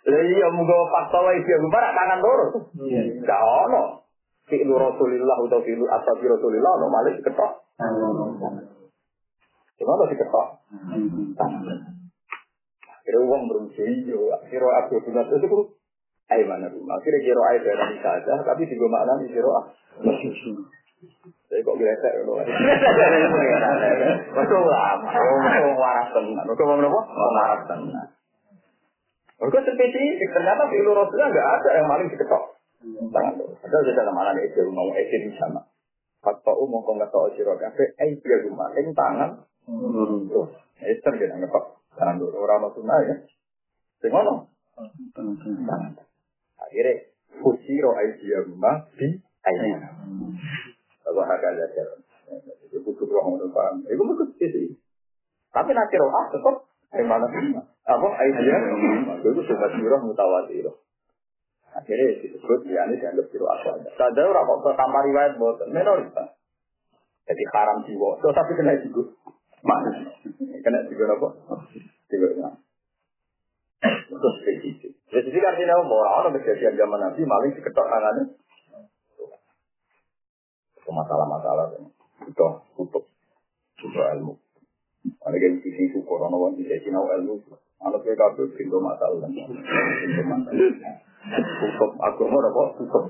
jadi 0.04 0.34
ya 0.34 0.48
mungkin 0.52 0.76
fakta 0.92 1.18
lagi 1.24 1.40
dia 1.40 1.56
tangan 1.62 2.20
loro 2.20 2.46
gak 3.24 3.40
ono 3.64 4.09
fi'lu 4.50 4.74
Rasulillah 4.74 5.36
atau 5.46 5.62
fi'lu 5.62 5.86
ashabi 5.86 6.26
Rasulillah 6.26 6.72
no 6.82 6.86
malah 6.90 7.14
diketok. 7.14 7.52
Gimana 9.78 10.02
diketok? 10.10 10.46
Akhirnya 13.00 13.20
uang 13.24 13.42
yo, 14.04 14.20
akhirnya 14.36 14.70
aku 14.84 15.00
punya 15.02 15.22
itu 15.24 15.46
tuh 15.48 15.64
Ayo 16.30 16.46
mana 16.46 16.70
tuh? 16.70 16.78
Akhirnya 16.86 17.26
kira 17.26 17.42
ayo 17.42 17.58
dari 17.66 17.98
saja, 17.98 18.32
tapi 18.46 18.62
juga 18.70 18.86
makna 18.86 19.18
nih 19.18 19.34
kira 19.34 19.50
ah. 19.50 19.64
Saya 21.50 21.66
kok 21.66 21.74
gresek 21.74 22.22
loh. 22.22 22.38
Betul 24.30 24.62
lah, 24.70 24.94
mau 25.02 25.74
waras 25.74 26.08
tenan. 26.14 26.44
Betul 26.46 26.64
mau 26.70 26.78
nopo? 26.78 27.02
Waras 27.02 27.66
tenan. 27.66 28.06
Mereka 29.42 29.58
spesifik, 29.74 30.30
ternyata 30.30 30.70
fi'lu 30.70 30.94
Rasulullah 30.94 31.34
nggak 31.34 31.48
ada 31.50 31.70
yang 31.82 31.86
maling 31.90 32.08
diketok. 32.14 32.59
Tangan 32.80 33.32
tuh. 33.36 33.52
Padahal 33.60 33.92
dalam 33.92 34.14
mana 34.16 34.40
itu 34.40 34.64
mau 34.72 34.88
itu 34.96 35.16
di 35.28 35.30
sana. 35.36 35.60
Fakta 36.24 36.52
umum 36.56 36.80
kau 36.84 36.96
nggak 36.96 37.12
tahu 37.12 37.32
siro 37.36 37.56
kafe, 37.56 37.96
eh 37.96 38.16
dia 38.20 38.36
rumah, 38.44 38.72
ing 38.76 38.92
tangan. 38.96 39.40
Tuh, 39.68 40.48
Esther 40.80 41.12
dia 41.16 41.32
nggak 41.36 41.52
tangan 41.96 42.16
dulu 42.16 42.44
orang 42.44 42.64
mau 42.64 42.72
tunai 42.72 43.08
ya. 43.08 43.16
Sengono. 44.00 44.48
Tangan. 45.12 45.92
Akhirnya 46.56 46.92
kusiro 47.40 47.90
ai 47.96 48.16
dia 48.16 48.40
rumah 48.44 48.88
di 48.96 49.20
ayah. 49.44 49.92
Kalau 51.04 51.24
harga 51.24 51.48
dasar. 51.56 52.00
Itu 52.68 52.80
butuh 52.80 53.04
ruang 53.04 53.36
untuk 53.36 53.52
paham. 53.52 53.84
Itu 53.84 54.00
butuh 54.00 54.28
sih. 54.40 54.76
Tapi 55.50 55.70
nanti 55.74 55.94
roh 56.00 56.12
ah 56.14 56.26
tetap. 56.32 56.56
Yang 56.90 57.06
mana? 57.06 57.26
Apa? 57.86 58.08
Aisyah. 58.18 58.60
Itu 59.22 59.40
sudah 59.46 59.68
sirah 59.74 60.00
mutawatirah. 60.02 60.74
Akhirnya 61.70 62.18
disebut 62.18 62.66
ya 62.66 62.82
ini 62.90 62.98
dianggap 62.98 63.26
kiro 63.30 63.46
asal. 63.46 63.78
Saja 63.94 64.22
orang 64.26 64.58
kok 64.58 64.74
tanpa 64.74 65.06
riwayat 65.06 65.38
buat 65.38 65.62
minoritas. 65.70 66.34
Jadi 67.30 67.42
haram 67.54 67.86
jiwa. 67.86 68.18
So 68.18 68.34
tapi 68.34 68.58
kena 68.58 68.74
juga. 68.82 69.06
Mana? 69.62 69.90
Kena 70.34 70.82
juga 70.90 71.14
apa? 71.14 71.28
Juga 72.10 72.58
Terus 74.10 74.36
begitu. 74.44 74.86
Jadi 75.08 75.38
artinya 75.40 75.78
orang 75.78 76.12
orang 76.26 76.34
kejadian 76.42 76.74
zaman 76.74 76.98
Nabi 77.00 77.22
maling 77.22 77.54
diketok 77.54 77.86
tangannya. 77.86 78.24
Itu 80.76 80.90
masalah-masalah 80.90 81.78
itu 82.26 82.46
tutup 82.76 83.04
tutup 83.80 84.04
ilmu. 84.18 84.34
Ada 85.24 85.36
yang 85.40 85.56
sisi 85.64 85.88
syukur 85.96 86.20
orang 86.20 86.36
orang 86.36 86.58
bisa 86.60 86.76
sinau 86.84 87.08
ilmu. 87.08 87.40
Anak 87.80 88.04
kita 88.04 88.12
kabel 88.12 88.52
pintu 88.52 88.76
masalah. 88.76 89.24
Pintu 89.24 90.22
masalah. 90.28 91.08
Hukum 91.20 91.90
agama 92.00 92.38
apa? 92.48 92.62
Hukum. 92.80 93.04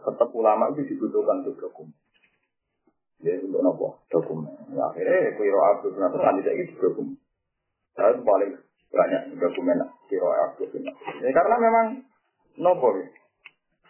Tetap 0.00 0.28
ulama 0.36 0.72
itu 0.76 0.84
dibutuhkan 0.92 1.40
untuk 1.44 1.56
dokumen. 1.56 1.96
Ya 3.24 3.36
untuk 3.40 3.60
apa? 3.64 3.88
Dokumen. 4.12 4.52
Ya, 4.76 4.84
akhirnya 4.92 5.36
kiro 5.36 5.60
abdul 5.60 5.92
kenapa 5.96 6.16
kan 6.20 6.36
tidak 6.40 6.56
itu 6.56 6.72
dokumen. 6.76 7.16
Saya 7.96 8.16
paling 8.20 8.52
banyak 8.92 9.22
dokumen 9.40 9.80
kiro 10.08 10.28
abdul 10.28 10.68
Ya 11.24 11.30
karena 11.32 11.56
memang 11.56 11.86
nopo 12.60 12.96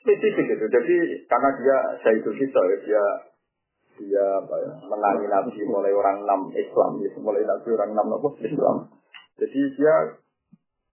spesifik 0.02 0.46
itu. 0.46 0.66
Jadi 0.70 0.96
karena 1.26 1.48
dia 1.58 1.76
saya 2.06 2.14
itu 2.18 2.30
kita 2.30 2.60
ya 2.70 2.78
dia 2.86 3.04
dia 4.00 4.24
apa 4.40 4.54
ya, 4.56 4.72
menangi 4.88 5.28
nabi 5.28 5.60
mulai 5.68 5.92
orang 5.92 6.24
enam 6.24 6.48
Islam, 6.56 7.04
ya, 7.04 7.10
mulai 7.20 7.44
nabi 7.44 7.68
orang 7.74 7.90
enam 7.92 8.06
nopo 8.14 8.38
Islam. 8.38 8.88
Jadi 9.38 9.60
dia 9.74 9.94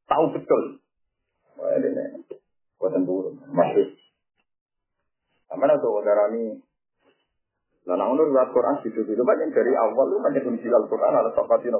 tahu 0.09 0.33
betul 0.33 0.81
Wah, 1.57 1.73
ini 1.77 1.89
buatan 2.77 3.03
turun. 3.03 3.35
Masih. 3.49 3.97
Sama 5.49 5.65
tuh 5.79 6.03
darah 6.05 6.29
ini 6.35 6.61
Nah, 7.87 7.95
nah 7.95 8.11
menurut 8.11 8.35
Al-Quran 8.35 8.83
itu 8.83 8.99
itu 8.99 9.23
banyak 9.23 9.47
dari 9.55 9.71
awal 9.79 10.11
itu 10.11 10.19
banyak 10.19 10.43
kunci 10.43 10.67
Al-Quran 10.67 11.23
ada 11.23 11.31
sofatin 11.31 11.71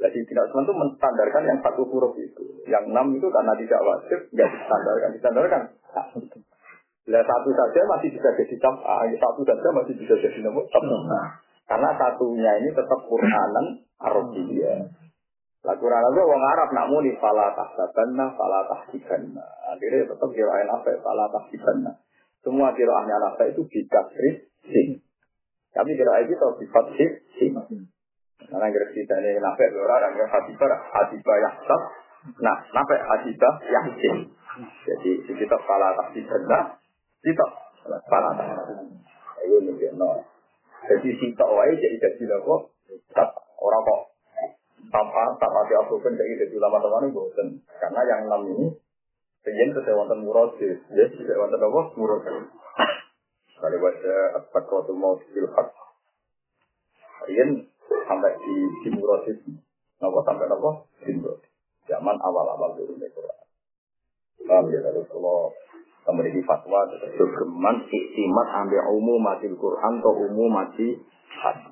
Jadi 0.00 0.18
tidak 0.28 0.44
semua 0.52 0.64
itu 0.68 0.74
menstandarkan 0.76 1.42
yang 1.48 1.58
satu 1.64 1.84
huruf 1.88 2.12
itu. 2.20 2.44
Yang 2.68 2.92
enam 2.92 3.12
itu 3.16 3.24
karena 3.28 3.52
tidak 3.56 3.80
wajib, 3.84 4.20
nggak 4.32 4.48
distandarkan. 4.52 5.08
Distandarkan. 5.16 5.62
Nah, 7.10 7.24
satu 7.24 7.50
saja 7.52 7.80
masih 7.88 8.08
bisa 8.12 8.28
jadi 8.36 8.54
cap, 8.60 8.76
satu 9.16 9.40
saja 9.44 9.68
masih 9.76 9.94
bisa 9.96 10.14
jadi 10.20 10.38
nomor 10.44 10.64
cap. 10.68 10.84
Karena 11.64 11.90
satunya 11.96 12.52
ini 12.64 12.68
tetap 12.72 13.00
Quranan 13.08 13.66
Arabia. 14.00 14.88
Lah 15.60 15.76
Quran 15.76 16.04
itu 16.08 16.22
wong 16.24 16.40
Arab 16.40 16.68
nak 16.72 16.88
muni 16.88 17.12
fala 17.20 17.52
tahsabanna 17.52 18.32
fala 18.32 18.64
tahsibanna. 18.64 19.44
Akhirnya 19.68 20.08
tetap 20.08 20.30
kirain 20.32 20.68
apa 20.72 20.88
fala 21.04 21.28
tahsibanna. 21.28 22.00
Semua 22.40 22.72
kiraannya 22.72 23.16
apa 23.20 23.52
itu 23.52 23.68
bikasri 23.68 24.48
sing. 24.64 25.04
Tapi 25.76 25.90
kira 25.92 26.24
itu 26.24 26.32
tahu 26.40 26.56
sifat 26.64 26.84
sing. 26.96 27.52
Karena 28.40 28.66
kira 28.72 28.86
kita 28.96 29.14
ini 29.20 29.36
nafek 29.36 29.68
orang 29.76 30.16
yang 30.16 30.28
hatibar 30.32 30.72
hatibar 30.96 31.36
yahsab. 31.44 31.80
Nah, 32.40 32.56
nafek 32.72 33.00
hatibar 33.04 33.60
yahsin. 33.68 34.32
Jadi 34.88 35.10
kita 35.28 35.56
fala 35.68 35.92
tahsibanna. 35.92 36.80
Kita 37.20 37.44
fala 38.08 38.32
tahsibanna. 38.32 38.96
Ayo 39.44 39.60
nih, 39.60 39.92
no. 39.92 40.24
Jadi 40.88 41.12
sitok 41.20 41.52
wae 41.52 41.76
jadi 41.76 41.96
jadi 42.00 42.24
nopo. 42.32 42.72
Orang 43.60 43.84
kok 43.84 44.09
tanpa 44.88 45.22
tanpa 45.36 45.60
diaproben 45.68 46.16
kayak 46.16 46.48
gitu 46.48 46.56
ulama 46.56 46.80
teman 46.80 47.12
bosen. 47.12 47.60
Karena 47.76 48.00
yang 48.08 48.20
enam 48.24 48.42
ini 48.48 48.66
Sejen 49.40 49.72
itu 49.72 49.92
wonten 49.96 50.20
murodis, 50.20 50.84
ya, 50.92 51.04
wonten 51.40 51.64
apa? 51.64 51.80
Murodis. 51.96 52.44
Kali 53.56 53.76
baca 53.76 54.14
at-taqwatul 54.36 55.00
maut 55.00 55.20
bil 55.32 55.48
haq. 55.56 55.72
Sejen 57.24 57.64
sampai 58.04 58.36
di 58.36 58.54
di 58.84 58.88
murodis. 58.92 59.40
Napa 59.96 60.20
sampai 60.28 60.44
napa? 60.44 60.84
Di. 61.00 61.16
Zaman 61.88 62.16
awal-awal 62.20 62.76
turun 62.76 63.00
Quran. 63.00 63.40
Paham 64.44 64.64
ya, 64.68 64.80
terus 64.84 65.08
kalau 65.08 65.56
memiliki 66.12 66.44
fatwa 66.44 66.84
geman 67.16 67.76
iktimat 67.88 68.48
ambil 68.60 68.92
umum 68.92 69.24
mati 69.24 69.48
Quran 69.48 69.92
atau 70.04 70.12
umum 70.28 70.52
mati 70.52 71.00
hadis. 71.32 71.69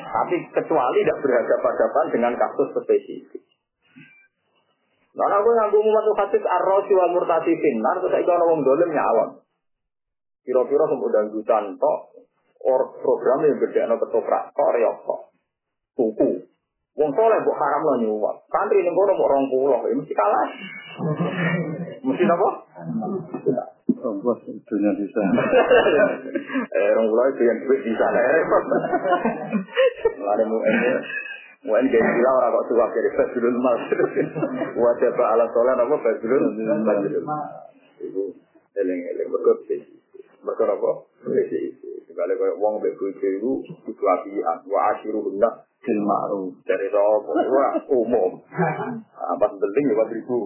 Tapi 0.00 0.34
kecuali 0.50 0.98
tidak 1.04 1.18
berhadapan-hadapan 1.20 2.04
dengan 2.12 2.32
kasus 2.36 2.68
spesifik. 2.74 3.42
Karena 5.10 5.36
aku 5.42 5.48
nganggu 5.52 5.78
umat 5.84 6.06
hadis 6.22 6.44
arrosi 6.46 6.92
wal 6.94 7.12
murtasi 7.12 7.52
finnar, 7.58 7.98
terus 7.98 8.14
saya 8.14 8.24
kalau 8.24 8.54
ngomong 8.54 8.62
dolim 8.62 8.90
nyawang. 8.94 9.42
Kira-kira 10.46 10.84
kemudian 10.88 11.28
dangdutan 11.28 11.76
tok, 11.76 11.98
or 12.64 12.94
program 13.04 13.44
yang 13.44 13.58
beda 13.60 13.90
no 13.90 14.00
ketoprak 14.00 14.54
tok 14.54 14.70
reok. 14.72 15.08
Tuku. 15.98 16.30
Wong 16.98 17.10
soleh 17.14 17.38
buat 17.42 17.56
haram 17.58 17.82
lah 17.86 17.96
nyuwak. 18.02 18.36
Santri 18.50 18.82
ini 18.82 18.90
kono 18.92 19.12
mau 19.14 19.30
rong 19.30 19.46
pulau, 19.48 19.84
ya 19.86 19.94
mesti 19.94 20.14
kalah. 20.14 20.46
mesti 22.06 22.24
apa? 22.26 22.48
Bos 24.00 24.40
dunia 24.44 24.92
di 24.96 25.06
sana. 25.12 25.32
eh, 26.72 26.90
pulau 26.96 27.26
itu 27.30 27.42
yang 27.44 27.58
duit 27.64 27.80
di 27.84 27.92
sana. 27.94 28.20
Lalu 30.16 30.44
mau 30.48 30.60
ini, 30.64 30.88
mau 31.68 31.76
ini 31.76 31.88
kayak 31.92 32.04
gila 32.04 32.30
orang 32.40 32.50
kok 32.56 32.64
suka 32.72 32.86
jadi 32.96 33.10
mal. 33.60 33.76
Wajah 34.80 35.10
pak 35.12 35.28
ala 35.36 35.44
sholat 35.52 35.76
apa 35.76 35.94
fasulul 36.00 36.44
mal. 36.82 36.98
Ibu, 38.00 38.22
eling 38.80 39.00
eling 39.12 39.28
berkot 39.28 39.58
sih. 39.68 39.80
Apa? 40.40 40.90
Sih. 41.52 41.64
Sekali 42.08 42.32
kayak 42.34 42.56
uang 42.58 42.80
itu 42.82 43.52
itu 43.86 44.04
apian. 44.04 44.58
Wa 44.66 44.80
ashiru 44.96 45.28
hendak 45.28 45.69
Bil 45.80 46.00
ma'ruf. 46.04 46.52
dari 46.68 46.86
sopo 46.92 47.32
wah 47.32 47.72
umum. 47.88 48.32
Apa 49.16 49.44
penting 49.48 49.84
ya 49.88 50.04
ribu 50.12 50.44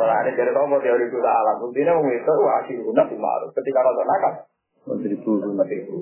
ora 0.00 0.14
ada 0.24 0.30
dari 0.32 0.50
sopo 0.56 0.76
teori 0.80 1.04
itu 1.04 1.18
alam. 1.20 1.60
Buktinya 1.60 1.92
wong 2.00 2.08
itu 2.08 2.32
wah 2.40 2.64
sih 2.64 2.80
kumaru 2.80 3.46
ketika 3.52 3.78
nonton 3.84 4.06
nakal 4.08 4.32
Ribu. 4.84 5.30
ribu 5.64 5.98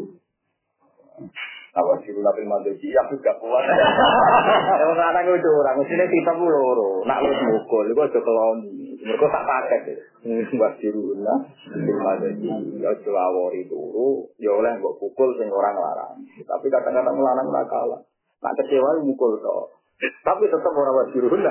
apa 1.72 1.92
sih 2.04 2.12
guna 2.12 2.28
film 2.36 2.52
madoji 2.52 2.92
aku 2.92 3.16
gak 3.24 3.40
kuat. 3.40 3.64
Emang 4.84 5.08
anak 5.08 5.24
itu 5.24 5.48
orang 5.48 5.80
mestinya 5.80 6.04
kita 6.04 6.32
loro. 6.36 7.00
Nak 7.08 7.24
lu 7.24 7.32
mukul 7.32 7.88
itu 7.88 8.00
aja 8.00 8.20
keloni. 8.20 8.92
Mereka 9.00 9.24
tak 9.32 9.44
pakai 9.48 9.80
buat 10.52 10.72
diruna 10.78 11.34
film 11.72 11.98
madoji 11.98 12.52
ya 12.78 12.92
celawori 13.02 13.66
turu 13.66 14.30
ya 14.38 14.54
oleh 14.54 14.78
mbok 14.78 14.96
pukul 15.02 15.34
sing 15.36 15.50
orang 15.50 15.74
larang 15.74 16.16
tapi 16.46 16.66
kadang-kadang 16.70 17.18
melarang 17.18 17.48
nakal 17.50 18.06
nak 18.42 18.54
kecewa 18.62 19.02
mukul 19.02 19.36
toh 19.42 19.81
tapi 20.03 20.50
tetap 20.50 20.74
orang 20.74 20.98
wajib 20.98 21.30
runda. 21.30 21.50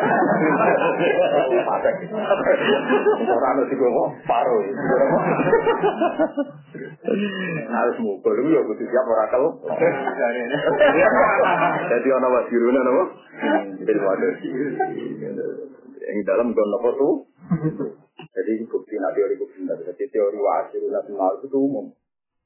Orang 3.32 3.52
harus 3.56 3.72
ngomong 3.72 4.12
paruh. 4.28 4.60
Harus 7.72 7.98
mukul 8.04 8.34
itu 8.36 8.50
ya 8.52 8.62
butuh 8.68 8.88
siap 8.92 9.08
orang 9.08 9.30
kalau. 9.32 9.52
Jadi 11.96 12.08
orang 12.12 12.32
wajib 12.36 12.60
runda 12.60 12.82
apa? 12.84 13.04
Ilmu 13.88 14.08
ada 14.12 14.28
yang 16.02 16.20
dalam 16.28 16.52
gon 16.52 16.76
apa 16.76 16.90
tuh? 17.00 17.16
Jadi 18.36 18.52
bukti 18.68 18.96
nanti 19.00 19.24
teori 19.24 19.36
bukti 19.40 19.64
Jadi 19.64 20.04
teori 20.12 20.40
wajib 20.44 20.92
runda 20.92 21.00
itu 21.40 21.56
umum. 21.56 21.96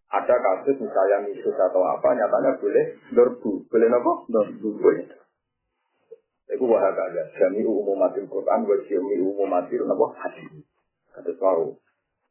Ada 0.06 0.38
kasus 0.38 0.78
misalnya 0.86 1.26
misus 1.26 1.58
atau 1.58 1.82
apa, 1.82 2.14
nyatanya 2.14 2.62
boleh 2.62 2.86
dorbu. 3.10 3.66
Boleh 3.74 3.89
apa? 3.89 4.14
Dorbu. 4.30 4.70
Boleh. 4.78 5.24
Iku 6.46 6.64
wah 6.70 6.86
kaya 6.93 7.24
jami 7.41 7.66
umumatil 7.66 8.30
Quran 8.30 8.60
wa 8.70 8.78
jami 8.86 9.16
umumatil 9.18 9.82
napa 9.89 10.06
hadis. 10.22 10.62
Kata 11.10 11.34
tahu. 11.41 11.74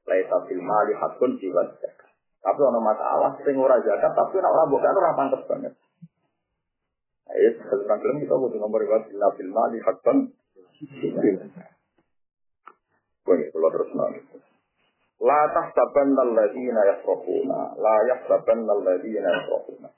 Laisa 0.07 0.37
fil 0.47 0.63
mali 0.63 0.93
hakun 0.95 1.35
jiwa 1.41 1.67
zakat. 1.81 2.13
Tapi 2.45 2.61
ana 2.61 2.79
masalah 2.79 3.31
sing 3.43 3.57
ora 3.59 3.81
zakat 3.83 4.13
tapi 4.15 4.39
nek 4.39 4.53
ora 4.53 4.65
bukan 4.71 4.95
ora 4.95 5.17
pantes 5.19 5.43
banget. 5.51 5.75
Ayo 7.35 7.49
sekarang 7.59 7.99
film 8.05 8.17
kita 8.23 8.37
butuh 8.37 8.59
nomor 8.61 8.79
riwayat 8.85 9.09
bila 9.11 9.33
fil 9.35 9.51
mali 9.51 9.79
hakun. 9.83 10.19
Boleh 13.25 13.49
kalau 13.51 13.71
terus 13.73 13.91
nanti. 13.97 14.21
La 15.25 15.41
tahsabanna 15.49 16.21
alladziina 16.21 16.81
yafrahuna, 16.85 17.73
la 17.81 17.97
yahsabanna 18.13 18.71
alladziina 18.77 19.29
yafrahuna. 19.33 19.89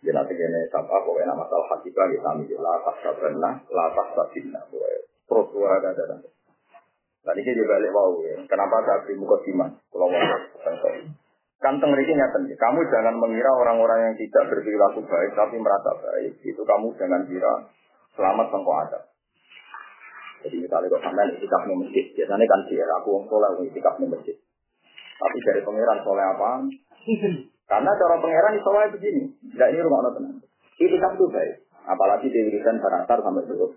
Ya 0.00 0.16
nanti 0.16 0.32
kene 0.32 0.64
sabah 0.72 1.04
pokoknya 1.04 1.28
nama 1.28 1.44
masalah 1.44 1.76
hakikah 1.76 2.06
kita 2.08 2.28
ambil 2.32 2.58
la 2.64 2.74
tahsabanna, 2.88 3.50
la 3.68 3.86
tahsabinna. 3.92 4.60
Terus 5.28 5.46
dua 5.52 5.68
ada 5.76 5.92
ada. 5.92 6.16
Dan 7.20 7.34
ini 7.36 7.52
juga 7.52 7.76
balik 7.76 7.92
wow 7.92 8.16
ya. 8.24 8.36
Kenapa 8.48 8.80
saya 8.80 9.04
beri 9.04 9.20
muka 9.20 9.36
siman? 9.44 9.70
Kalau 9.92 10.08
mau 10.08 10.24
kan 11.60 11.76
tengriki 11.76 12.16
nyata 12.16 12.40
Kamu 12.40 12.80
jangan 12.88 13.20
mengira 13.20 13.52
orang-orang 13.52 14.08
yang 14.08 14.14
tidak 14.16 14.48
berperilaku 14.48 15.04
baik 15.04 15.36
tapi 15.36 15.60
merasa 15.60 15.92
baik. 16.00 16.40
Itu 16.40 16.64
kamu 16.64 16.96
jangan 16.96 17.28
kira 17.28 17.68
selamat 18.16 18.46
sangko 18.48 18.72
ada. 18.72 19.00
Jadi 20.40 20.56
misalnya 20.56 20.96
sampai 20.96 21.36
itikaf 21.36 21.68
di 21.68 21.76
masjid, 21.76 22.04
biasanya 22.16 22.46
kan 22.48 22.60
sih 22.64 22.80
aku 22.80 23.08
wong 23.12 23.24
soleh 23.28 23.68
itikaf 23.68 24.00
di 24.00 24.08
masjid. 24.08 24.36
Tapi 25.20 25.36
dari 25.44 25.60
pangeran 25.60 26.00
soleh 26.00 26.24
apa? 26.24 26.50
Karena 27.70 27.90
cara 27.94 28.18
pangeran 28.18 28.58
itu 28.58 28.70
begini, 28.98 29.22
tidak 29.54 29.68
ini 29.70 29.80
rumah 29.86 29.98
Allah 30.02 30.14
tenang. 30.18 30.36
Itu 30.74 31.24
baik, 31.30 31.54
apalagi 31.86 32.26
dirikan 32.26 32.82
baratar 32.82 33.22
sampai 33.22 33.46
dulu. 33.46 33.70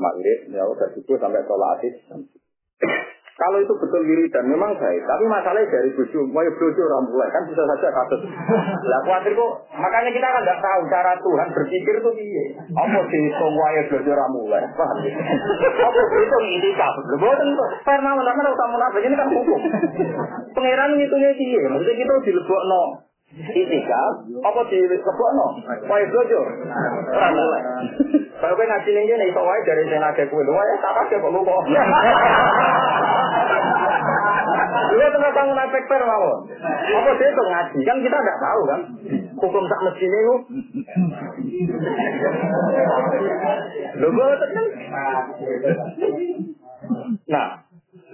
Maghrib, 0.00 0.38
ya 0.48 0.64
udah 0.64 0.88
subuh 0.96 1.20
sampai 1.20 1.44
sholat 1.44 1.76
asik. 1.76 1.92
Kalau 3.34 3.58
itu 3.58 3.74
betul 3.74 4.06
wiridan 4.06 4.46
memang 4.46 4.78
baik, 4.78 5.02
tapi 5.10 5.26
masalahnya 5.26 5.66
dari 5.66 5.90
bojo, 5.98 6.22
mau 6.30 6.46
bojo 6.46 6.82
orang 6.86 7.02
mulai 7.10 7.28
kan 7.34 7.42
bisa 7.50 7.66
saja 7.66 7.90
kasus. 7.90 8.30
Lah 8.86 9.00
khawatir 9.02 9.34
kok, 9.34 9.52
makanya 9.74 10.10
kita 10.14 10.22
kan 10.22 10.46
nggak 10.46 10.62
tahu 10.62 10.80
cara 10.86 11.18
Tuhan 11.18 11.48
berpikir 11.50 11.94
itu 11.98 12.10
piye. 12.14 12.44
Apa 12.78 13.00
sih 13.10 13.22
semua 13.34 13.66
ya 13.74 13.82
bojo 13.90 14.10
orang 14.14 14.30
mulai, 14.38 14.62
ya? 14.62 14.70
Apa 15.82 16.00
itu 16.22 16.36
itikaf? 16.62 16.94
Lho 17.10 17.16
boten 17.18 17.48
kok, 17.58 17.70
karena 17.82 18.10
mana 18.14 18.50
utama 18.54 18.70
munafik 18.78 19.02
ini 19.02 19.14
kan 19.18 19.26
hukum. 19.26 19.60
Pangeran 20.54 20.94
ngitungnya 20.94 21.34
piye? 21.34 21.60
Maksudnya 21.66 21.94
kita 21.98 22.12
dilebokno 22.30 22.82
itikaf, 23.34 24.12
apa 24.46 24.60
dilebokno? 24.70 25.46
Wae 25.90 26.04
bojo. 26.06 26.40
Kalau 28.38 28.54
kowe 28.54 28.66
ngaji 28.66 28.90
ning 28.94 29.04
kene 29.10 29.24
iso 29.30 29.40
wae 29.42 29.60
dari 29.66 29.82
sing 29.90 29.98
nade 29.98 30.22
kowe, 30.30 30.42
lho 30.42 30.52
wae 30.54 30.74
tak 30.78 31.10
kok 31.10 31.32
lupa. 31.34 31.54
Dia 34.94 35.10
tengah 35.10 35.32
bangun 35.34 35.58
efektor 35.58 36.00
mawon. 36.06 36.38
Apa 36.62 37.10
dia 37.18 37.28
itu 37.30 37.42
ngaji? 37.42 37.78
Kan 37.82 37.98
kita 38.04 38.18
tidak 38.22 38.38
tahu 38.38 38.60
kan. 38.70 38.80
Hukum 39.34 39.64
tak 39.66 39.80
mesti 39.82 40.06
ini. 40.06 40.20
Loh, 43.98 44.10
gue. 44.14 44.28
Nah, 47.26 47.63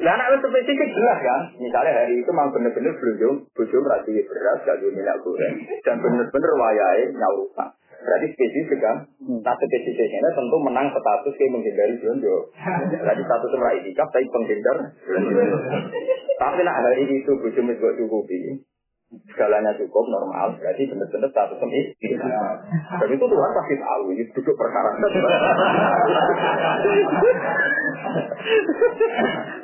Lah 0.01 0.16
anak 0.16 0.40
spesifik 0.40 0.88
jelas 0.96 1.18
kan. 1.20 1.42
Misalnya 1.61 1.92
hari 1.92 2.24
itu 2.24 2.30
memang 2.32 2.57
bener-bener 2.57 2.96
belum 2.96 3.44
bojo 3.53 3.76
merati 3.84 4.16
beras, 4.24 4.64
gak 4.64 4.80
minyak 4.80 5.20
goreng, 5.20 5.61
dan 5.84 6.01
bener-bener 6.01 6.53
wayai 6.57 7.12
nyaurupan. 7.12 7.68
Berarti 8.01 8.26
spesifik 8.32 8.80
kan. 8.80 8.96
Nah 9.44 9.55
spesifiknya 9.61 10.32
tentu 10.32 10.57
menang 10.64 10.88
status 10.88 11.36
kayak 11.36 11.53
menghindari 11.53 12.01
blonjo. 12.01 12.48
Berarti 13.05 13.22
status 13.28 13.51
merah 13.61 13.76
itikaf 13.76 14.09
tapi 14.09 14.26
penghindar. 14.32 14.76
Tapi 16.40 16.61
nak 16.64 16.76
hari 16.80 17.05
itu 17.05 17.32
bojo 17.36 17.61
misbok 17.61 17.92
cukupi. 18.01 18.64
Segalanya 19.11 19.74
cukup 19.74 20.06
normal, 20.06 20.54
berarti 20.54 20.86
benar-benar 20.86 21.34
status 21.34 21.58
semi. 21.58 21.82
Dan 21.98 23.11
itu 23.11 23.24
Tuhan 23.26 23.50
pasti 23.58 23.74
tahu, 23.82 24.02
ini 24.14 24.22
duduk 24.30 24.54
perkara. 24.54 24.90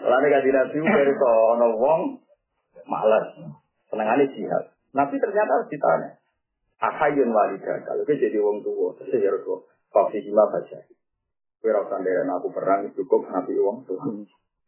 Lalu 0.02 0.26
kasih 0.34 0.50
nabi 0.50 0.78
dari 0.82 1.14
ono 1.14 1.68
wong 1.78 2.00
malas, 2.90 3.38
senengannya 3.86 4.26
jihad. 4.34 4.74
Nabi 4.90 5.14
ternyata 5.14 5.62
harus 5.62 5.70
ditanya, 5.70 6.10
Ahayun 6.82 7.30
walida, 7.30 7.86
kalau 7.86 8.02
dia 8.02 8.18
jadi 8.26 8.42
wong 8.42 8.66
tua, 8.66 8.98
terus 8.98 9.14
ya 9.14 9.30
Rasul, 9.30 9.62
Fafi 9.94 10.26
hima 10.26 10.42
baca. 10.50 10.78
Rasa 11.66 11.96
dari 12.02 12.22
aku 12.26 12.50
perang, 12.50 12.90
cukup 12.98 13.30
nabi 13.30 13.54
wong 13.62 13.86
tua. 13.86 14.02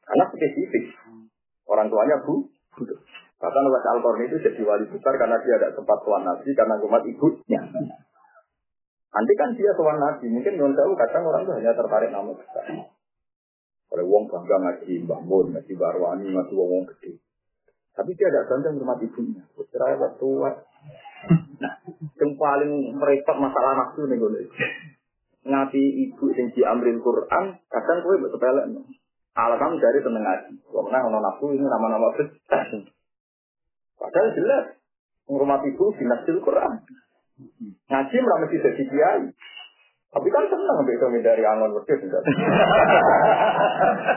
Karena 0.07 0.25
spesifik, 0.31 0.95
orang 1.67 1.91
tuanya 1.91 2.23
bu. 2.23 2.47
Bahkan 3.39 3.65
Wes 3.71 3.87
al 3.87 3.99
itu 4.19 4.37
jadi 4.43 4.61
wali 4.67 4.85
besar 4.91 5.15
karena 5.15 5.39
dia 5.47 5.55
ada 5.63 5.71
tempat 5.71 5.99
tuan 6.03 6.27
nabi 6.27 6.51
karena 6.59 6.75
umat 6.83 7.03
ibunya. 7.07 7.63
Nanti 9.09 9.33
kan 9.39 9.55
dia 9.55 9.71
tuan 9.79 10.03
nabi, 10.03 10.27
mungkin 10.27 10.59
non 10.59 10.75
tahu 10.75 10.99
kadang 10.99 11.23
orang 11.23 11.47
itu 11.47 11.53
hanya 11.55 11.71
tertarik 11.79 12.11
nama 12.11 12.35
besar. 12.35 12.67
Kalau 13.89 14.05
wong 14.05 14.27
bangga 14.27 14.57
ngaji 14.59 15.07
bangun, 15.07 15.47
ngaji 15.55 15.73
barwani, 15.79 16.27
ngaji 16.35 16.53
wong 16.53 16.69
wong 16.69 16.85
gede. 16.93 17.23
Tapi 17.95 18.11
dia 18.19 18.27
ada 18.27 18.43
bangga 18.51 18.75
rumah 18.75 18.99
ibunya. 19.01 19.43
Putra 19.55 19.97
tua. 20.19 20.51
Nah, 21.59 21.75
yang 22.19 22.31
paling 22.35 22.73
merepot 22.95 23.37
masalah 23.39 23.73
nafsu 23.79 24.07
nih 24.11 24.19
gue. 24.19 24.51
Ngaji 25.47 25.83
ibu 26.11 26.25
yang 26.35 26.49
diambil 26.53 26.95
Quran, 27.01 27.45
kadang 27.71 27.99
gue 28.03 28.15
bersepele. 28.19 28.63
Alasan 29.39 29.79
dari 29.79 30.03
tenang 30.03 30.27
ngaji. 30.27 30.53
Kalau 30.59 30.83
menang 30.91 31.23
nafsu 31.23 31.47
ini 31.55 31.65
nama-nama 31.65 32.11
besar. 32.19 32.98
Padahal 33.99 34.29
jelas 34.33 34.65
menghormati 35.27 35.75
ibu 35.75 35.93
dinasil 35.99 36.39
Quran. 36.41 36.73
Ngaji 37.91 38.17
malah 38.23 38.39
mesti 38.47 38.57
jadi 38.63 38.83
kiai. 38.89 39.27
Tapi 40.09 40.25
kan 40.33 40.41
senang 40.49 40.89
begitu 40.89 41.05
dari 41.21 41.45
angon 41.45 41.77
wedhus 41.77 42.01
tidak. 42.01 42.23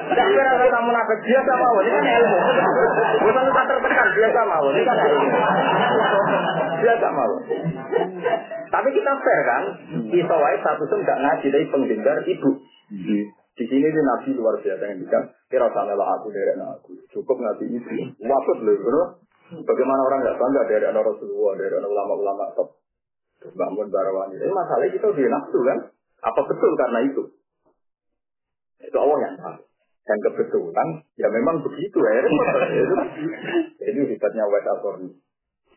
Tidak 0.08 0.28
kira 0.32 0.52
kata 0.56 0.80
munafik 0.88 1.20
biasa 1.20 1.52
mau 1.52 1.78
ini 1.84 1.92
kan 1.92 2.06
ilmu. 2.08 2.38
Bukan 3.28 3.46
tak 3.52 3.66
tertekan 3.68 4.10
biasa 4.16 4.40
mau 4.48 4.66
ini 4.72 4.82
kan 4.88 4.98
ilmu. 5.04 5.30
Biasa 6.80 7.08
mau. 7.12 7.34
Tapi 8.72 8.88
kita 8.96 9.12
fair 9.20 9.42
kan, 9.44 9.64
bisa 10.08 10.32
wae 10.40 10.58
satu 10.64 10.84
tuh 10.88 10.96
nggak 11.04 11.20
ngaji 11.28 11.48
dari 11.52 11.66
penghindar 11.68 12.18
ibu. 12.24 12.50
Di 13.52 13.64
sini 13.68 13.88
di 13.92 14.02
nabi 14.02 14.32
luar 14.40 14.64
biasa 14.64 14.84
yang 14.96 15.04
bilang, 15.04 15.28
kira 15.52 15.68
sana 15.76 15.92
aku 15.92 16.32
dari 16.32 16.56
aku. 16.56 16.96
Cukup 17.12 17.36
ngaji 17.36 17.68
ibu. 17.68 18.16
Waktu 18.24 18.52
loh, 18.64 19.20
Bagaimana 19.52 20.02
orang 20.08 20.20
nggak 20.24 20.40
bangga 20.40 20.62
dari 20.72 20.86
anak 20.88 21.04
Rasulullah, 21.04 21.54
dari 21.60 21.74
anak 21.76 21.92
ulama-ulama 21.92 22.46
top. 22.56 22.80
Bangun 23.42 23.90
barawani. 23.90 24.38
Ini 24.38 24.54
masalahnya 24.54 24.94
kita 24.96 25.06
udah 25.12 25.28
nafsu 25.28 25.60
kan? 25.66 25.78
Apa 26.22 26.42
betul 26.46 26.72
karena 26.78 27.00
itu? 27.04 27.24
Itu 28.86 28.98
Allah 29.02 29.18
yang 29.28 29.36
tahu. 29.36 29.60
Dan 30.02 30.18
kebetulan, 30.30 30.88
ya 31.18 31.28
memang 31.30 31.62
begitu 31.62 31.98
ya. 32.02 32.12
Itu 33.92 34.02
hebatnya 34.02 34.50
Wes 34.50 34.66
al 34.66 34.80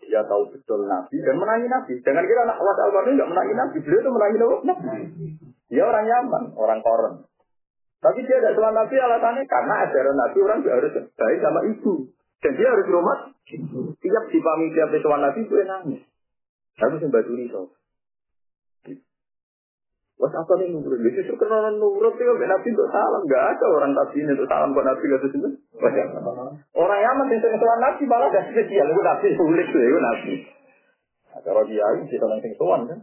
Dia 0.05 0.21
tahu 0.25 0.43
betul 0.53 0.85
Nabi 0.89 1.17
dan 1.21 1.37
menangi 1.37 1.69
Nabi. 1.69 1.93
Jangan 2.01 2.25
kira 2.25 2.41
anak 2.49 2.57
Wes 2.61 2.79
al 2.81 2.91
nggak 2.93 3.31
menangi 3.33 3.55
Nabi. 3.57 3.77
Beliau 3.85 4.01
itu 4.01 4.11
menangi 4.13 4.37
Nabi. 4.41 4.89
Dia 5.73 5.85
orang 5.85 6.07
Yaman, 6.09 6.45
orang 6.57 6.81
Koren. 6.85 7.15
Tapi 8.05 8.21
dia 8.29 8.37
tidak 8.37 8.55
cuma 8.61 8.69
Nabi 8.77 9.01
alasannya 9.01 9.49
karena 9.49 9.75
ajaran 9.89 10.17
Nabi 10.17 10.39
orang 10.45 10.61
harus 10.69 10.93
baik 11.17 11.39
sama 11.41 11.61
ibu. 11.65 12.14
Dan 12.45 12.53
dia 12.61 12.69
harus 12.69 12.87
rumah. 12.93 13.33
Tiap 14.05 14.25
dipahami 14.29 14.73
tiap 14.77 14.93
pesuan 14.93 15.25
Nabi 15.25 15.41
itu 15.49 15.55
nangis. 15.65 16.03
Harus 16.77 17.01
membantu 17.01 17.33
so. 17.49 17.63
Wah 20.15 20.31
apa 20.31 20.53
nih 20.63 20.71
nurut? 20.71 21.03
Dia 21.03 21.11
justru 21.21 21.35
kenal 21.35 21.75
nurut 21.75 22.15
itu 22.15 22.33
Nabi 22.39 22.69
untuk 22.71 22.89
salam. 22.93 23.23
Gak 23.27 23.45
ada 23.57 23.67
orang 23.67 23.93
Nabi 23.99 24.17
ini 24.23 24.31
untuk 24.37 24.47
salam 24.47 24.71
buat 24.71 24.87
Nabi 24.87 25.05
gak 25.11 25.27
itu. 25.27 25.49
Orang 26.77 27.01
Yaman 27.03 27.33
yang 27.35 27.43
pesuan 27.43 27.81
Nabi 27.83 28.03
malah 28.07 28.29
gak 28.31 28.47
spesial. 28.53 28.87
Itu 28.95 29.03
Nabi 29.03 29.27
sulit 29.35 29.67
tuh, 29.75 29.83
itu 29.83 29.99
Nabi. 29.99 30.35
Kalau 31.35 31.67
dia 31.67 31.83
ini 31.99 32.07
kita 32.07 32.31
langsung 32.31 32.55
tuan 32.55 32.81
kan. 32.87 32.99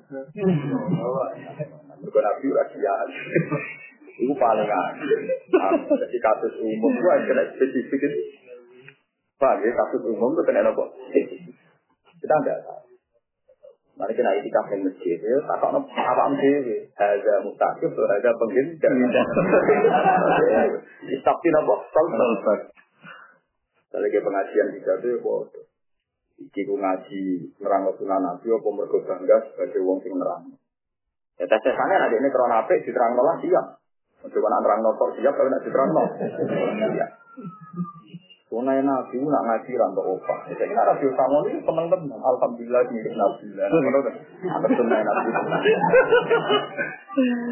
Bukan 1.99 2.21
Nabi 2.23 2.45
rahasia. 2.47 2.95
Itu 4.21 4.33
paling 4.39 4.69
aneh. 4.71 4.95
Jadi 5.91 6.17
kasus 6.21 6.53
umum 6.63 6.91
itu 6.95 7.09
kena 7.27 7.43
spesifik 7.57 8.01
itu. 8.07 8.19
Pak, 9.41 9.57
ya 9.65 9.73
kasus 9.73 10.05
umum 10.05 10.37
itu 10.37 10.41
kena 10.45 10.69
apa? 10.69 10.85
Kita 12.21 12.33
enggak 12.45 12.61
tahu. 12.61 12.93
Mari 13.97 14.13
kita 14.13 14.37
itikaf 14.37 14.69
di 14.69 14.85
masjid, 14.85 15.17
ya, 15.17 15.37
tak 15.49 15.57
tahu 15.65 15.81
apa 15.81 16.23
mesti, 16.29 16.77
ada 16.93 17.33
mutakif, 17.41 17.89
ada 17.89 18.31
penghindar. 18.37 19.25
Istakti 21.09 21.49
apa? 21.59 21.73
Salsal. 21.89 22.59
Kalau 23.91 24.07
lagi 24.07 24.19
pengajian 24.23 24.67
juga 24.77 24.93
tuh, 25.01 25.19
bodoh. 25.19 25.65
Iki 26.41 26.61
ku 26.65 26.73
ngaji 26.73 27.21
nerang 27.61 27.85
sunan 28.01 28.17
nabi 28.17 28.49
apa 28.49 28.69
mergo 28.73 28.97
bangga 29.05 29.37
sebagai 29.53 29.85
wong 29.85 30.01
sing 30.01 30.17
nerang. 30.17 30.49
Ya 31.37 31.45
tes 31.45 31.61
tesane 31.61 32.01
ada 32.01 32.17
ini 32.17 32.33
krona 32.33 32.65
apik 32.65 32.81
diterang 32.81 33.13
malah 33.13 33.37
siap. 33.45 33.77
Untuk 34.25 34.41
anak 34.41 34.61
nerang 34.65 34.81
nopo 34.81 35.13
siap 35.21 35.37
kalau 35.37 35.53
nak 35.53 35.61
diterang 35.61 35.89
nopo. 35.93 36.17
Sunai 38.51 38.83
Nabi 38.83 39.15
nak 39.23 39.47
ngaji 39.47 39.79
rantok 39.79 40.11
opah. 40.11 40.43
Saya 40.51 40.67
kira 40.67 40.83
Nabi 40.83 41.07
Usama 41.07 41.39
ini 41.47 41.63
teman-teman. 41.63 42.19
Alhamdulillah 42.19 42.83
milik 42.91 43.15
Nabi. 43.15 43.47
Apa 44.43 44.67
sunai 44.75 45.01
Nabi? 45.07 45.29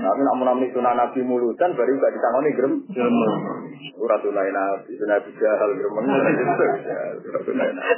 Tapi 0.04 0.22
nak 0.28 0.38
menami 0.44 0.68
sunai 0.76 1.00
Nabi 1.00 1.24
mulutan 1.24 1.72
baru 1.72 1.96
gak 2.04 2.12
ditangani 2.12 2.52
gerem. 2.52 2.74
Surat 3.96 4.20
sunai 4.28 4.52
Nabi, 4.52 4.92
sunai 5.00 5.24
Nabi 5.24 5.30
jahal 5.40 5.72
gerem. 5.72 5.94
Surat 7.24 7.42
sunai 7.48 7.70
Nabi. 7.72 7.96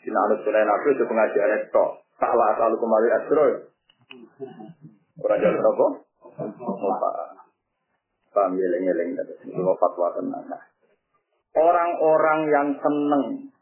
Sinanut 0.00 0.38
sunai 0.40 0.64
Nabi 0.64 0.88
itu 0.88 1.04
pengajian 1.04 1.52
itu. 1.68 1.86
Salah 2.16 2.48
selalu 2.56 2.76
kembali 2.80 3.08
asro. 3.12 3.44
Orang 5.20 5.36
jalan 5.36 5.68
apa? 5.68 5.86
Opah. 6.64 7.12
Paham 8.32 8.56
geleng-geleng. 8.56 9.20
Itu 9.20 9.72
fatwa 9.76 10.16
tenang. 10.16 10.71
Orang-orang 11.52 12.40
yang 12.48 12.68
seneng 12.80 13.52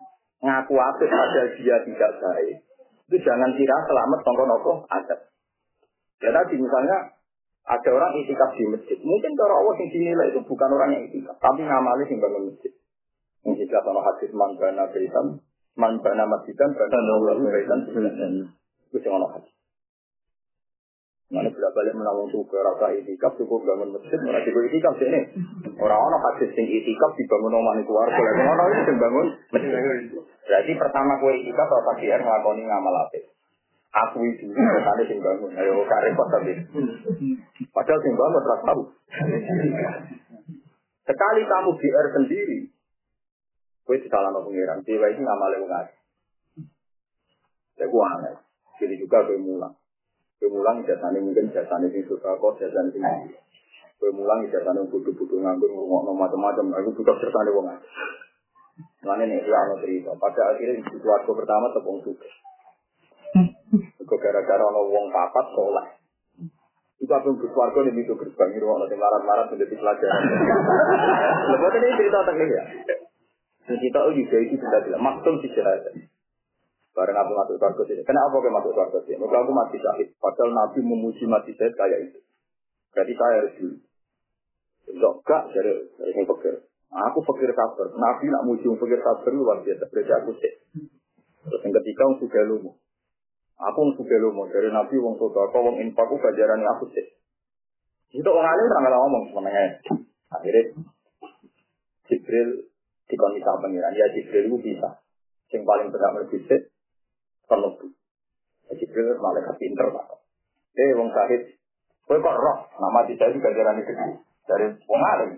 ngaku 0.41 0.75
apik 0.79 1.11
padahal 1.11 1.49
dia 1.59 1.77
tidak 1.83 2.13
baik. 2.23 2.57
Itu 3.11 3.17
jangan 3.27 3.51
kira 3.59 3.77
selamat 3.91 4.19
tongkol 4.23 4.47
nopo 4.47 4.73
ada. 4.87 5.17
Ya 6.23 6.31
tadi 6.31 6.55
misalnya 6.55 7.19
ada 7.67 7.91
orang 7.91 8.13
itikaf 8.23 8.55
di 8.55 8.65
masjid. 8.71 8.99
Mungkin 9.03 9.31
cara 9.35 9.55
Allah 9.59 9.75
yang 9.79 9.91
dinilai 9.91 10.27
itu 10.33 10.41
bukan 10.47 10.71
orang 10.71 10.91
yang 10.95 11.03
itikaf, 11.11 11.37
tapi 11.43 11.67
ngamali 11.67 12.07
yang 12.07 12.19
bangun 12.23 12.43
masjid. 12.55 12.73
Mungkin 13.41 13.67
sama 13.69 14.01
hadis 14.05 14.31
man 14.37 14.53
bana 14.61 14.85
baitan, 14.91 15.27
man 15.75 15.93
bana 15.99 16.25
masjidan, 16.29 16.71
bana 16.77 16.99
Allah 16.99 17.35
baitan. 17.43 17.79
Itu 18.91 18.99
yang 19.03 19.23
hadis. 19.27 19.60
Bila 21.71 21.87
balik 21.87 22.03
menawang 22.03 22.27
juga 22.35 22.67
rasa 22.67 22.91
itikaf 22.99 23.39
cukup 23.39 23.63
bangun 23.63 23.95
masjid, 23.95 24.19
mana 24.27 24.43
cukup 24.43 24.67
itikaf 24.67 24.91
sih 24.99 25.07
ini. 25.07 25.23
Orang-orang 25.79 26.19
hadis 26.19 26.51
sing 26.59 26.67
itikaf 26.67 27.15
dibangun 27.15 27.63
omah 27.63 27.79
ini 27.79 27.87
keluar, 27.87 28.11
kalau 28.11 28.43
orang 28.43 28.75
itu 28.75 28.83
sing 28.91 28.99
bangun. 28.99 29.27
Berarti 30.51 30.73
pertama 30.75 31.23
kue 31.23 31.31
itikaf 31.39 31.71
rasa 31.71 31.95
biar 31.95 32.19
ngelakoni 32.27 32.67
ngamal 32.67 32.95
apik. 33.07 33.23
Aku 33.95 34.19
itu 34.27 34.51
tadi 34.59 35.03
sing 35.15 35.23
bangun, 35.23 35.55
ayo 35.55 35.87
karep 35.87 36.19
tapi. 36.19 36.53
Padahal 37.71 38.01
sing 38.03 38.15
bangun 38.19 38.43
rasa 38.43 38.65
tahu. 38.67 38.83
Sekali 41.07 41.43
kamu 41.47 41.71
biar 41.79 42.05
sendiri, 42.19 42.59
kue 43.87 43.95
disalah 44.03 44.35
no 44.35 44.43
pengiran, 44.43 44.83
dewa 44.83 45.07
itu 45.07 45.23
ngamal 45.23 45.55
wong 45.55 45.71
akeh. 45.71 45.99
Ya. 47.79 47.87
Jadi 48.83 48.95
juga 48.99 49.23
kue 49.23 49.39
mulang. 49.39 49.79
Kue 50.41 50.49
mulang 50.49 50.81
jasane 50.89 51.21
mungkin 51.21 51.53
jasane 51.53 51.93
sing 51.93 52.01
suka 52.09 52.33
kok 52.41 52.57
jasane 52.57 52.89
sing 52.97 53.05
Kue 54.01 54.09
mulang 54.09 54.49
jasane 54.49 54.81
butuh-butuh 54.89 55.37
nganggur 55.37 55.69
ngomong 55.69 56.17
macam-macam. 56.17 56.81
Aku 56.81 56.97
butuh 56.97 57.13
jasane 57.21 57.53
wong 57.53 57.69
aja. 57.69 57.85
Mana 59.05 59.29
nih 59.29 59.45
dia 59.45 59.61
ono 59.69 59.77
cerita. 59.85 60.17
Pada 60.17 60.57
akhirnya 60.57 60.81
di 60.81 60.97
keluarga 60.97 61.29
pertama 61.29 61.69
tepung 61.77 62.01
suka. 62.01 62.29
Kok 64.01 64.17
gara-gara 64.17 64.65
ono 64.65 64.81
wong 64.89 65.13
papat 65.13 65.47
soleh. 65.53 65.87
Itu 67.01 67.09
Itu 67.09 67.13
aku 67.17 67.37
bus 67.37 67.53
warga 67.53 67.81
nih 67.85 68.01
itu 68.01 68.13
gerbang 68.17 68.51
itu 68.57 68.65
orang 68.65 68.89
yang 68.89 69.01
marah-marah 69.01 69.45
menjadi 69.53 69.77
pelajaran. 69.77 70.21
Lepas 71.53 71.75
ini 71.77 71.97
cerita 72.01 72.19
teknik 72.29 72.49
ya. 72.49 72.65
Kita 73.77 74.01
juga 74.09 74.37
itu 74.41 74.57
sudah 74.57 74.81
bilang 74.89 75.05
maksum 75.05 75.37
sih 75.45 75.53
cerita. 75.53 75.91
Bareng 76.91 77.17
aku 77.17 77.33
masuk 77.39 77.57
surga 77.63 77.83
sini. 77.87 78.03
Kenapa 78.03 78.35
aku 78.35 78.51
masuk 78.51 78.73
surga 78.75 78.99
sini? 79.07 79.23
Maka 79.23 79.37
aku 79.47 79.53
mati 79.55 79.79
syahid. 79.79 80.09
Padahal 80.19 80.51
Nabi 80.51 80.79
memuji 80.83 81.25
mati 81.31 81.55
syahid 81.55 81.75
kayak 81.79 81.99
itu. 82.11 82.19
Berarti 82.91 83.15
saya 83.15 83.35
harus 83.39 83.55
dulu. 83.59 83.77
Enggak, 84.91 85.43
dari 85.55 85.73
dari 85.95 86.13
yang 86.19 86.27
pikir. 86.27 86.55
Aku 86.91 87.19
pikir 87.23 87.55
sabar. 87.55 87.87
Nabi 87.95 88.27
nak 88.27 88.43
muji 88.51 88.67
pikir 88.67 88.99
sabar 89.07 89.31
luar 89.31 89.63
biasa. 89.63 89.87
Berarti 89.87 90.13
aku 90.19 90.31
sih. 90.43 90.55
Terus 91.47 91.61
yang 91.63 91.73
ketiga, 91.79 92.03
aku 92.11 92.27
sudah 92.27 92.43
lumu. 92.51 92.71
Aku 93.61 93.93
suka 93.93 94.17
lomo 94.17 94.49
dari 94.49 94.73
Nabi 94.73 94.97
wong 94.97 95.21
soto, 95.21 95.53
kau 95.53 95.61
wong 95.61 95.85
infak 95.85 96.09
aku 96.09 96.17
gajaran 96.17 96.65
aku 96.65 96.89
sih. 96.97 97.13
Itu 98.09 98.25
orang 98.33 98.57
alim 98.57 98.73
orang 98.73 99.01
ngomong 99.05 99.23
sebenarnya. 99.29 99.85
Akhirnya 100.33 100.81
Jibril 102.09 102.73
dikon 103.05 103.37
pengiran. 103.37 103.93
Ya 103.93 104.09
Jibril 104.17 104.49
itu 104.49 104.59
bisa. 104.65 105.05
Yang 105.53 105.63
paling 105.69 105.89
benar 105.93 106.11
berbisik, 106.17 106.70
penuh. 107.51 107.75
Jibril 108.71 109.19
malaikat 109.19 109.55
pinter 109.59 109.87
pak. 109.91 110.23
Eh 110.79 110.95
wong 110.95 111.11
sahid, 111.11 111.59
kau 112.07 112.15
kok 112.23 112.39
roh 112.39 112.59
nama 112.79 113.03
tidak 113.11 113.35
itu 113.35 113.43
gajaran 113.43 113.83
itu 113.83 113.93
dari 114.47 114.67
wong 114.87 115.03
alim. 115.03 115.31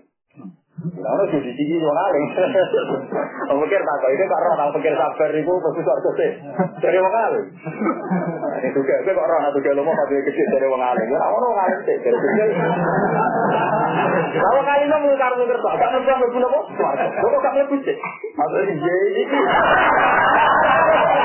Lalu 0.83 1.23
jadi 1.29 1.51
tinggi 1.53 1.77
wong 1.81 1.97
alim. 1.97 2.23
Wong 3.53 3.59
pikir 3.61 3.81
tak 3.85 3.97
kok 4.01 4.09
itu 4.09 4.25
karo 4.25 4.49
nang 4.57 4.73
pikir 4.73 4.93
sabar 4.97 5.29
iku 5.29 5.53
fokus 5.61 5.85
kok 5.85 6.13
sih. 6.17 6.31
Dari 6.81 6.97
wong 6.97 7.13
alim. 7.13 7.45
Itu 8.65 8.79
kayak 8.81 9.05
kok 9.05 9.21
ora 9.21 9.35
ana 9.37 9.49
tuh 9.53 9.61
lomo 9.73 9.93
pasti 9.93 10.17
kecil 10.25 10.45
dari 10.49 10.65
wong 10.65 10.81
alim. 10.81 11.07
Ora 11.13 11.25
ono 11.29 11.45
wong 11.53 11.61
alim 11.61 11.79
sih 11.85 11.97
dari 12.01 12.17
kecil. 12.17 12.49
Kalau 14.33 14.61
kali 14.65 14.81
ini 14.81 14.95
mau 14.97 15.13
karo 15.13 15.33
ngerti, 15.45 15.69
gak 15.77 15.89
ngerti 15.93 16.09
apa 16.09 16.25
apa. 16.25 17.05
Kok 17.21 17.41
gak 17.41 17.53
mlebu 17.53 17.75
sih. 17.85 17.97
Maksudnya 18.33 18.73
dia 18.73 18.97
iki. 19.21 19.39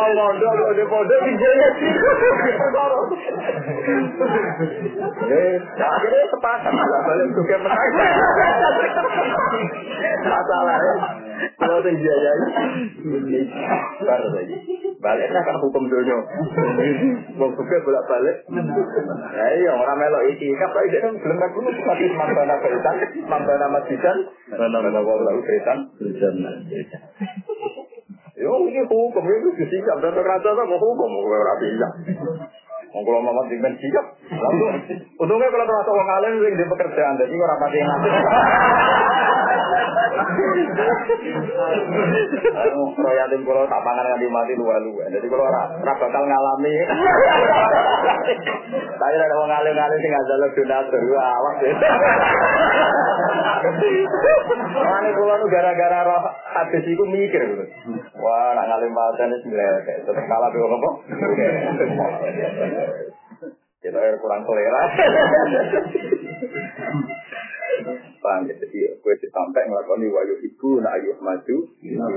Mondo, 0.00 0.48
kalau 0.50 0.72
di. 0.72 0.84
Eh, 5.20 5.54
juga 7.36 7.56
ya. 7.56 7.68
Kalau. 11.92 12.20
Baru. 14.04 14.28
Baliknya 15.00 15.40
kan 15.40 15.56
hukum 15.64 15.88
dunia. 15.88 16.18
Wong 17.40 17.50
suka 17.56 17.76
bolak 17.84 18.04
balik. 18.04 18.36
Ya 19.32 19.46
iya, 19.56 19.72
orang 19.72 19.96
melok 19.96 20.22
iki. 20.36 20.52
Itu 20.52 20.60
kan 21.00 21.14
belum 21.16 21.36
kan 21.40 21.50
dulu 21.56 21.70
mati 21.88 22.06
mambana 22.12 22.60
beritan, 22.60 22.96
mambana 23.24 23.66
masjidan, 23.72 24.16
mambana 24.52 25.00
wawulahu 25.00 25.40
beritan. 25.40 25.78
Yo 28.50 28.66
ini 28.66 28.82
hukum 28.82 29.22
itu 29.30 29.48
disikap 29.62 30.02
dan 30.02 30.10
raja 30.10 30.50
sama 30.50 30.74
hukum 30.74 31.10
ora 31.22 31.54
bisa. 31.62 31.88
Wong 32.90 33.02
kula 33.06 33.22
mamat 33.22 33.46
dengan. 33.46 33.70
Lalu 34.26 34.66
untungnya 35.22 35.54
kalau 35.54 35.66
terasa 35.70 35.90
wong 35.94 36.08
alim 36.10 36.34
sing 36.42 36.54
di 36.58 36.66
pekerjaan 36.66 37.14
jadi 37.14 37.30
ora 37.30 37.54
pati 37.62 37.78
ngerti. 37.78 38.10
Ayo 42.50 42.80
royatin 42.96 43.40
kula 43.46 43.66
tak 43.68 43.82
pangan 43.82 44.06
nganti 44.06 44.28
mati 44.28 44.54
luwe-luwe. 44.58 45.04
Jadi 45.12 45.26
kula 45.30 45.42
ora 45.46 45.62
ora 45.80 45.94
bakal 45.94 46.22
ngalami. 46.26 46.74
Saya 49.00 49.16
ada 49.16 49.34
wong 49.40 49.50
alim-alim 49.50 49.98
sing 50.00 50.12
ngajal 50.12 50.42
donatur 50.54 51.02
awas. 51.18 51.56
Mane 54.80 55.08
kula 55.14 55.34
nu 55.38 55.46
gara-gara 55.48 56.00
roh 56.06 56.22
hadis 56.56 56.84
iku 56.84 57.04
mikir. 57.06 57.42
Wah, 58.20 58.52
nak 58.56 58.66
ngalim 58.68 58.92
paten 58.92 59.34
wis 59.34 59.44
kayak 59.48 60.04
tetep 60.04 60.24
kalah 60.28 60.48
dhewe 60.52 60.66
apa? 60.68 60.90
Kita 63.80 63.96
kurang 64.20 64.44
selera. 64.44 64.82
Paham 68.20 68.44
ya, 68.44 68.54
jadi 68.60 69.00
gue 69.00 69.14
sampai 69.32 69.64
ngelakoni 69.64 70.12
wayu 70.12 70.36
ibu, 70.44 70.76
nak 70.84 70.92
ayuh 71.00 71.16
maju, 71.24 71.56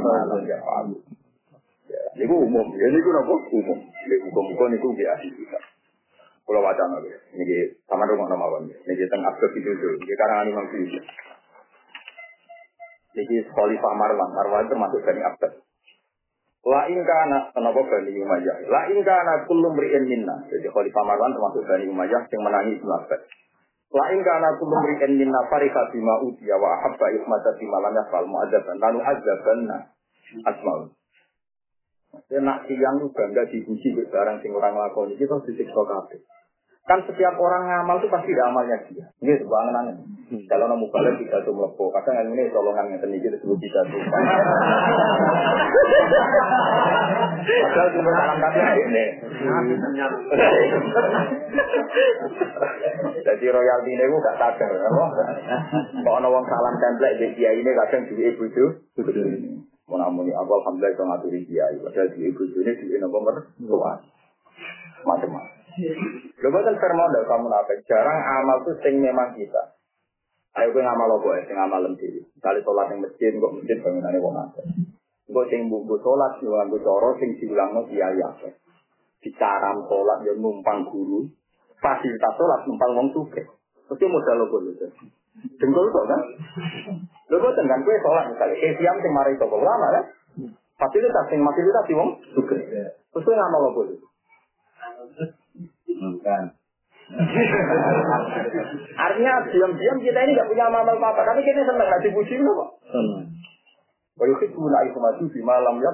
malam 0.04 0.42
ya 0.44 0.60
palu. 0.60 1.00
Ya, 1.88 2.04
ini 2.20 2.28
umum, 2.28 2.76
ya 2.76 2.92
ini 2.92 3.00
nopo 3.00 3.40
umum. 3.56 3.80
Ini 3.80 4.16
hukum-hukum 4.28 4.76
itu 4.76 4.88
biasa 5.00 5.24
kita. 5.32 5.60
Kalau 6.44 6.60
wacana 6.60 7.00
ya, 7.08 7.18
ini 7.40 7.72
sama 7.88 8.04
rumah 8.04 8.28
nama 8.28 8.52
wan, 8.52 8.68
ini 8.68 9.04
tengah 9.08 9.32
abad 9.32 9.52
itu 9.56 9.72
dulu, 9.80 9.96
ini 9.96 10.14
karangan 10.20 10.52
imam 10.52 10.66
sendiri. 10.68 11.00
Ini 13.14 13.36
Khalifah 13.48 13.94
Marwan, 13.96 14.30
Marwan 14.36 14.68
masuk 14.76 15.08
dari 15.08 15.24
abad. 15.24 15.56
La 16.64 16.88
in 16.88 17.00
kana 17.04 17.52
kenapa 17.52 17.80
Bani 17.84 18.12
Umayyah? 18.12 18.58
La 18.72 18.88
in 18.88 19.04
kana 19.04 19.44
kullu 19.48 19.72
mri'in 19.76 20.04
minna. 20.08 20.48
Jadi 20.48 20.68
Khalifah 20.68 21.04
Marwan 21.04 21.36
termasuk 21.36 21.64
Bani 21.64 21.86
Umayyah 21.92 22.24
yang 22.28 22.42
menangi 22.44 22.80
Ibnu 22.80 22.92
Abbas. 22.92 23.22
La 23.94 24.10
in 24.10 24.26
kana 24.26 24.58
kullu 24.58 24.74
mri'in 24.74 25.22
minna 25.22 25.46
fariha 25.54 25.82
bima 25.94 26.18
utiya 26.26 26.58
wa 26.58 26.74
ahabba 26.82 27.14
ihmata 27.14 27.54
bima 27.62 27.78
lam 27.78 27.94
yafal 27.94 28.26
mu'adzaban 28.26 28.82
lalu 28.82 29.00
adzabanna 29.06 29.78
asmaul. 30.50 30.90
Maksudnya 32.14 32.42
nak 32.42 32.66
siang 32.66 32.98
itu 33.02 33.10
bangga 33.14 33.44
dipuji 33.50 33.94
barang 33.94 34.38
sing 34.42 34.54
orang 34.54 34.78
lakoni 34.78 35.14
kita 35.18 35.34
disiksa 35.46 35.82
kabeh. 35.82 36.22
Kan 36.84 37.00
setiap 37.08 37.40
orang 37.40 37.64
ngamal 37.64 37.96
itu 37.96 38.12
pasti 38.12 38.36
ada 38.36 38.52
amalnya 38.52 38.76
dia. 38.92 39.08
Ini 39.24 39.40
sebuah 39.40 39.72
angan 39.72 40.04
Kalau 40.52 40.68
nemu 40.68 40.92
balik 40.92 41.16
bisa 41.16 41.40
tuh 41.48 41.56
melepuh. 41.56 41.88
Kadang 41.96 42.28
ini 42.36 42.52
tolongan 42.52 42.92
yang 42.92 43.00
tadi 43.00 43.24
kita 43.24 43.40
sebut 43.40 43.56
bisa 43.56 43.80
tuh. 43.88 44.04
Padahal 47.44 47.88
cuma 47.88 48.12
salam 48.20 48.36
kata 48.36 48.64
ini. 48.84 49.06
Jadi 53.32 53.46
royalti 53.48 53.92
ini 53.96 54.04
gue 54.04 54.20
gak 54.28 54.38
sadar. 54.44 54.72
Kalau 54.76 56.20
ada 56.20 56.28
orang 56.28 56.46
salam 56.52 56.76
template 56.84 57.16
di 57.16 57.28
dia 57.40 57.56
ini 57.56 57.72
kadang 57.80 58.04
juga 58.12 58.24
ibu 58.28 58.44
itu. 58.44 58.66
Mau 59.88 59.96
namun 59.96 60.28
aku 60.36 60.52
alhamdulillah 60.52 60.92
itu 60.92 61.04
ngaturi 61.08 61.42
dia. 61.48 61.64
Padahal 61.80 62.12
di 62.12 62.28
ibu 62.28 62.44
ini 62.44 62.72
di 62.76 63.00
nomor 63.00 63.40
luas. 63.64 64.04
Macam-macam. 65.08 65.63
Lho 65.74 66.48
boten 66.54 66.76
termodal 66.78 67.24
kamu 67.26 67.48
nafek. 67.50 67.82
Jarang 67.90 68.20
amal 68.42 68.62
tuh 68.62 68.78
sing 68.86 69.02
memang 69.02 69.34
kita. 69.34 69.74
Ayo 70.54 70.70
gue 70.70 70.86
ngamal 70.86 71.18
apa 71.18 71.28
ya, 71.34 71.42
sing 71.50 71.58
ngamal 71.58 71.84
dhewe. 71.98 72.22
Kali 72.38 72.60
sholat 72.62 72.94
yang 72.94 73.02
masjid, 73.02 73.34
kok 73.34 73.54
masjid 73.58 73.78
bangunane 73.82 74.18
wong 74.22 74.38
akeh. 74.38 74.66
Gue 75.26 75.44
sing 75.50 75.66
bumbu 75.66 75.98
sholat, 75.98 76.38
yo 76.46 76.54
nganggo 76.54 76.78
cara 76.78 77.10
sing 77.18 77.30
diulangno 77.42 77.82
kiai 77.90 78.22
akeh. 78.22 78.54
Bicara 79.18 79.74
sholat 79.90 80.20
yo 80.30 80.38
numpang 80.38 80.86
guru, 80.94 81.26
fasilitas 81.82 82.34
sholat 82.38 82.70
numpang 82.70 82.92
wong 82.94 83.08
sugih. 83.18 83.50
Mesti 83.90 84.06
modal 84.06 84.36
lo 84.46 84.46
lho. 84.62 84.88
Dengkul 85.58 85.90
kok 85.90 86.06
kan? 86.06 86.22
Lho 87.34 87.38
boten 87.42 87.66
kan 87.66 87.82
gue 87.82 87.96
sholat 88.06 88.24
misalnya, 88.30 88.54
kayak 88.62 88.78
siam 88.78 88.98
sing 89.02 89.10
mari 89.10 89.34
toko 89.42 89.58
ulama 89.58 89.90
kan? 89.90 90.06
Fasilitas 90.78 91.26
sing 91.34 91.42
fasilitas 91.42 91.86
di 91.90 91.94
wong 91.98 92.10
sugih. 92.38 92.62
Terus 93.10 93.26
ngamal 93.26 93.74
apa 93.74 93.82
lho? 93.90 93.96
Bukan. 96.00 96.44
Artinya 99.06 99.34
diam-diam 99.52 99.98
kita 100.00 100.20
ini 100.24 100.32
nggak 100.34 100.50
punya 100.50 100.66
amal 100.72 100.88
apa-apa, 100.88 101.22
tapi 101.28 101.44
kita 101.44 101.68
senang 101.68 101.86
nggak 101.86 102.04
dipuji 102.08 102.40
loh 102.40 102.54
kok. 102.58 102.70
Senang. 102.90 103.28
Bayu 104.14 104.38
itu 104.38 104.62
naik 104.62 104.94
sama 104.94 105.10
di 105.18 105.42
malam 105.42 105.76
ya. 105.82 105.92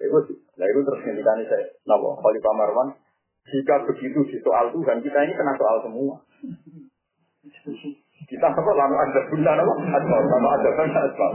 Itu 0.00 0.18
sih. 0.26 0.36
Nah 0.58 0.66
itu 0.66 0.80
terus 0.82 1.00
ngendikani 1.06 1.44
saya, 1.46 1.66
nabo 1.86 2.18
Khalifah 2.18 2.54
Marwan, 2.56 2.88
jika 3.48 3.84
begitu 3.86 4.18
di 4.28 4.36
soal 4.42 4.74
Tuhan, 4.74 4.98
kita 5.00 5.18
ini 5.24 5.32
kena 5.36 5.54
soal 5.56 5.78
semua. 5.86 6.14
Kita 8.26 8.46
apa 8.50 8.60
lalu 8.60 8.96
ada 8.98 9.20
bunda 9.30 9.52
nabo, 9.56 9.72
asal 9.78 10.20
lalu 10.26 10.48
ada 10.48 10.68
bunda 10.74 11.00
asal. 11.06 11.32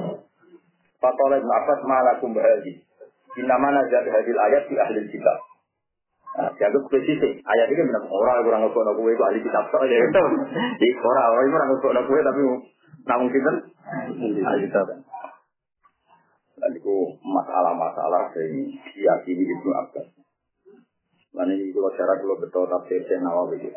Fatoleh 0.99 1.39
Abbas 1.39 1.79
malakum 1.85 2.33
bahagi. 2.33 2.81
Inama 3.37 3.69
nazar 3.69 4.03
hadil 4.03 4.39
ayat 4.39 4.63
di 4.67 4.75
ahli 4.79 4.99
kitab. 5.11 5.37
Nah, 6.35 6.51
dianggap 6.51 6.83
spesifik. 6.91 7.39
Ayat 7.47 7.71
ini 7.71 7.87
benar 7.87 8.03
orang 8.11 8.43
kurang 8.43 8.61
ngekono 8.67 8.91
kue 8.99 9.15
itu 9.15 9.23
ahli 9.23 9.39
kitab 9.39 9.71
soalnya 9.71 10.03
itu. 10.03 10.23
Di 10.83 10.87
orang 10.99 11.31
orang 11.31 11.47
kurang 11.47 11.69
ngekono 11.71 12.01
kue 12.11 12.19
tapi 12.19 12.41
namun 13.07 13.27
kita 13.31 13.51
ahli 14.43 14.67
kitab. 14.67 14.87
Dan 16.59 16.71
itu 16.75 16.95
masalah-masalah 17.23 18.35
yang 18.35 18.67
diyakini 18.67 19.43
Ibnu 19.47 19.71
Abbas. 19.79 20.07
Dan 21.35 21.51
ini 21.55 21.71
kalau 21.71 21.91
cara 21.95 22.13
kalau 22.19 22.35
betul 22.39 22.67
tafsir 22.67 22.99
Syekh 23.07 23.23
Nawawi 23.23 23.55
itu. 23.63 23.71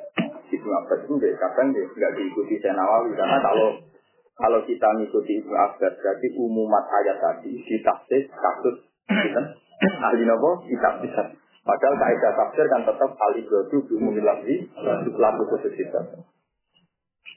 Ibnu 0.58 0.70
Abbas 0.82 0.98
itu 1.06 1.14
kadang 1.38 1.66
nggak 1.70 2.12
diikuti 2.18 2.58
Syekh 2.58 2.74
Nawawi 2.74 3.14
karena 3.14 3.38
kalau 3.38 3.86
kalau 4.34 4.60
kita 4.66 4.98
mengikuti 4.98 5.46
Ibnu 5.46 5.54
Abbas 5.54 5.94
berarti 5.94 6.26
umumat 6.34 6.84
ayat 6.90 7.22
tadi 7.22 7.54
ditafsir 7.54 8.26
kasus 8.34 8.82
gitu, 9.06 9.42
ahli 9.78 10.26
nopo 10.26 10.66
bisa. 10.66 11.37
Padahal 11.68 11.96
kaidah 12.00 12.32
tafsir 12.32 12.64
kan 12.72 12.80
tetap 12.88 13.12
al 13.12 13.32
ibradu 13.36 13.84
bi 13.84 13.92
umumil 14.00 14.24
lafzi 14.24 14.72
lagu 15.20 15.42
khusus 15.52 15.76
kitab. 15.76 16.16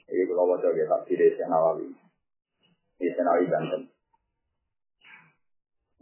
Ini 0.08 0.24
kalau 0.24 0.48
mau 0.48 0.56
coba 0.56 0.72
tafsir 0.72 1.20
dari 1.20 1.36
Nawawi. 1.44 1.92
Ini 2.96 3.20
Nawawi 3.20 3.46
Banten. 3.52 3.82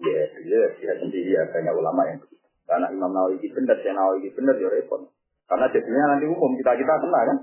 Ya, 0.01 0.23
ya, 0.47 0.63
ya 0.79 0.93
sendiri 1.03 1.35
ya 1.35 1.43
banyak 1.51 1.75
ulama 1.75 2.07
yang 2.07 2.23
karena 2.71 2.87
Imam 2.95 3.11
Nawawi 3.11 3.43
itu 3.43 3.51
benar, 3.51 3.83
saya 3.83 3.99
Nawawi 3.99 4.31
itu 4.31 4.39
benar, 4.39 4.55
ya 4.63 4.71
repot. 4.71 5.11
Karena 5.51 5.67
jadinya 5.75 6.15
nanti 6.15 6.31
umum 6.31 6.55
kita 6.55 6.79
kita 6.79 6.95
kena 7.03 7.21
kan. 7.27 7.39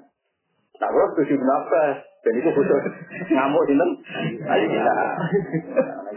Nah, 0.79 0.88
kalau 0.88 1.07
setuju 1.11 1.35
kenapa? 1.35 2.06
Dan 2.26 2.34
itu 2.34 2.49
khusus 2.49 2.84
ngamuk 3.30 3.63
sih 3.70 3.76
kan? 3.78 3.89
Ayo 4.51 4.65
kita. 4.68 4.93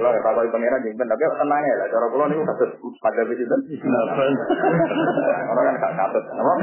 Kalau 0.01 0.11
kata 0.17 0.31
kali 0.33 0.49
pangeran 0.49 0.85
jengben, 0.85 1.07
tapi 1.07 1.23
tenang 1.23 1.63
ya 1.63 1.75
lah. 1.77 1.87
Cara 1.93 2.07
pulau 2.09 2.27
ini 2.27 2.45
kasus 2.45 2.71
pada 3.05 3.23
besi 3.29 3.45
kan? 3.45 3.61
Orang 5.53 5.65
kan 5.69 5.75
gak 5.77 5.93
katut, 5.95 6.25
apa? 6.35 6.55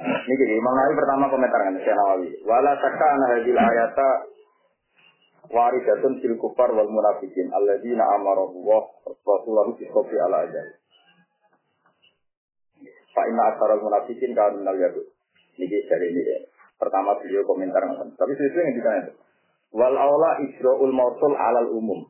Ini 0.00 0.32
jadi 0.32 0.54
Imam 0.56 0.72
Nawawi 0.72 0.94
pertama 0.96 1.28
komentar 1.28 1.60
kan 1.60 1.76
Syekh 1.76 1.92
Nawawi. 1.92 2.30
Wala 2.48 2.72
takka 2.80 3.04
ana 3.04 3.26
hadil 3.36 3.56
ayata 3.56 4.08
waridatun 5.52 6.24
fil 6.24 6.36
kufar 6.40 6.72
wal 6.72 6.88
munafikin 6.88 7.52
alladzina 7.52 8.06
amara 8.16 8.48
Allah 8.48 8.82
rasulahu 9.04 9.76
bisofi 9.76 10.16
ala 10.16 10.48
ajal. 10.48 10.66
Fa 13.12 13.22
inna 13.28 13.42
asaral 13.52 13.84
munafikin 13.84 14.32
kan 14.32 14.56
minal 14.56 14.78
yahud. 14.80 15.04
Niki 15.60 15.84
dari 15.84 16.06
ini 16.16 16.22
ya. 16.24 16.38
Pertama 16.80 17.12
beliau 17.20 17.44
komentar 17.44 17.84
ngoten. 17.84 18.16
Tapi 18.16 18.32
sesuatu 18.32 18.64
yang 18.64 18.72
ditanya. 18.72 19.12
Wal 19.76 19.94
aula 20.00 20.40
isroul 20.48 20.96
mausul 20.96 21.36
alal 21.36 21.76
umum. 21.76 22.08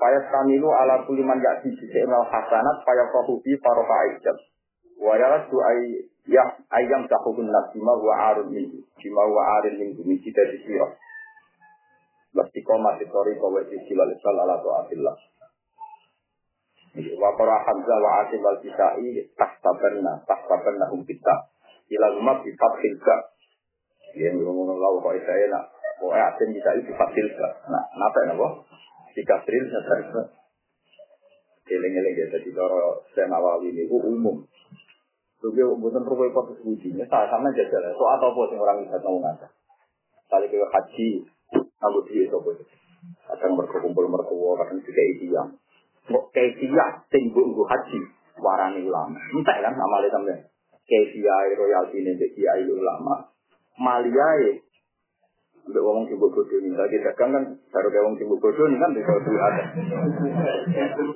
Fayas 0.00 0.24
kamilu 0.32 0.72
ala 0.72 1.04
kuliman 1.04 1.36
ya'ti 1.38 1.76
bi'inal 1.76 2.24
hasanat 2.24 2.80
fayafahu 2.88 3.38
bi 3.44 3.52
farofa 3.60 3.94
aijab. 4.08 4.36
Wa 4.96 5.14
yaradu 5.20 5.56
ay 5.60 6.08
ya 6.24 6.42
ayam 6.72 7.04
tahukun 7.04 7.52
nasima 7.52 7.92
wa 8.00 8.32
arun 8.32 8.48
min 8.48 8.80
bima 8.96 9.24
wa 9.28 9.60
arun 9.60 9.76
min 9.76 9.88
bumi 9.92 10.16
kita 10.24 10.40
disirah. 10.56 10.96
Lastikoma 12.32 12.96
sitori 12.96 13.36
kawa 13.36 13.60
isilal 13.68 14.08
isal 14.08 14.36
ala 14.40 14.56
ta'atillah. 14.56 15.16
Wa 17.20 17.30
qara 17.36 17.56
Hamzah 17.60 17.98
wa 18.00 18.10
Asim 18.24 18.40
wal 18.40 18.58
Kisai 18.64 19.28
tahtabanna 19.36 20.24
tahtabanna 20.24 20.88
hum 20.96 21.04
kita. 21.04 21.52
Ila 21.92 22.16
rumah 22.16 22.40
bi 22.40 22.56
fathil 22.56 22.96
Ya 24.12 24.28
ngomong 24.36 24.76
Allah 24.76 25.00
kok 25.00 25.16
saya 25.24 25.46
nak. 25.48 25.64
Kok 26.02 26.12
Asim 26.12 26.48
bisa 26.52 26.70
itu 26.76 26.92
fathil 26.92 27.28
ka. 27.38 27.48
Nah, 27.70 27.84
napa 27.96 28.20
napa? 28.28 28.48
Jika 29.12 29.44
Tril 29.44 29.64
sadar 29.68 30.28
Eling-eling 31.62 32.14
ya, 32.18 32.26
jadi 32.26 32.48
saya 33.14 33.26
nawawi 33.30 33.70
ini 33.70 33.86
umum. 33.88 34.44
Juga 35.38 35.62
bukan 35.74 36.02
perlu 36.06 36.26
ikut 36.28 36.58
sebutnya, 36.58 37.06
saya 37.06 37.26
sama 37.30 37.50
aja 37.50 37.64
jalan. 37.66 37.92
So 37.96 38.04
atau 38.06 38.30
apa 38.34 38.40
yang 38.50 38.60
orang 38.62 38.78
bisa 38.86 38.98
tahu 38.98 39.18
nggak? 39.22 39.50
Kali 40.30 40.46
ke 40.50 40.58
haji, 40.58 41.08
aku 41.54 41.98
dia 42.06 42.30
itu? 42.30 42.38
Kadang 43.26 43.58
berkumpul 43.58 44.06
mertua, 44.06 44.58
kadang 44.62 44.78
juga 44.84 45.02
isian. 45.16 45.48
Kok 46.06 46.24
kayak 46.34 46.58
tinggu 47.10 47.42
gue 47.42 47.66
haji, 47.66 48.00
warani 48.38 48.86
ulama. 48.86 49.18
Entah 49.18 49.56
kan 49.62 49.74
amalnya 49.74 50.10
sampai. 50.14 50.38
Kayak 50.82 51.58
royalti 51.58 51.96
ini 52.02 52.18
jadi 52.18 52.68
ulama. 52.68 53.32
Malia 53.80 54.60
Untuk 55.62 55.78
ngomong 55.78 56.10
sibuk 56.10 56.34
bodoh 56.34 56.58
lagi 56.74 56.98
dagang 56.98 57.30
kan 57.30 57.44
baru 57.70 57.86
kayak 57.86 58.02
ngomong 58.02 58.18
sibuk 58.18 58.38
bodoh 58.42 58.66
ini 58.66 58.82
kan 58.82 58.90
bisa 58.90 59.14
ada. 59.14 59.64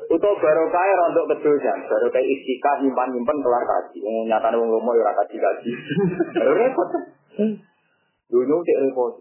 Itu 0.06 0.28
baru 0.38 0.64
kaya 0.70 0.94
rontok 1.02 1.26
kedosan, 1.34 1.78
baru 1.90 2.06
kayak 2.14 2.30
istiqah 2.30 2.78
nyimpan 2.78 3.10
nyimpan 3.10 3.36
kelar 3.42 3.64
kaji. 3.66 3.98
Nyata 4.06 4.54
nih 4.54 4.58
ngomong 4.62 4.94
ya 4.94 5.10
kaji 5.18 5.36
kaji. 5.42 5.70
Repot. 6.46 6.88
Dunia 8.30 8.56
cek 8.62 8.78
repot. 8.86 9.12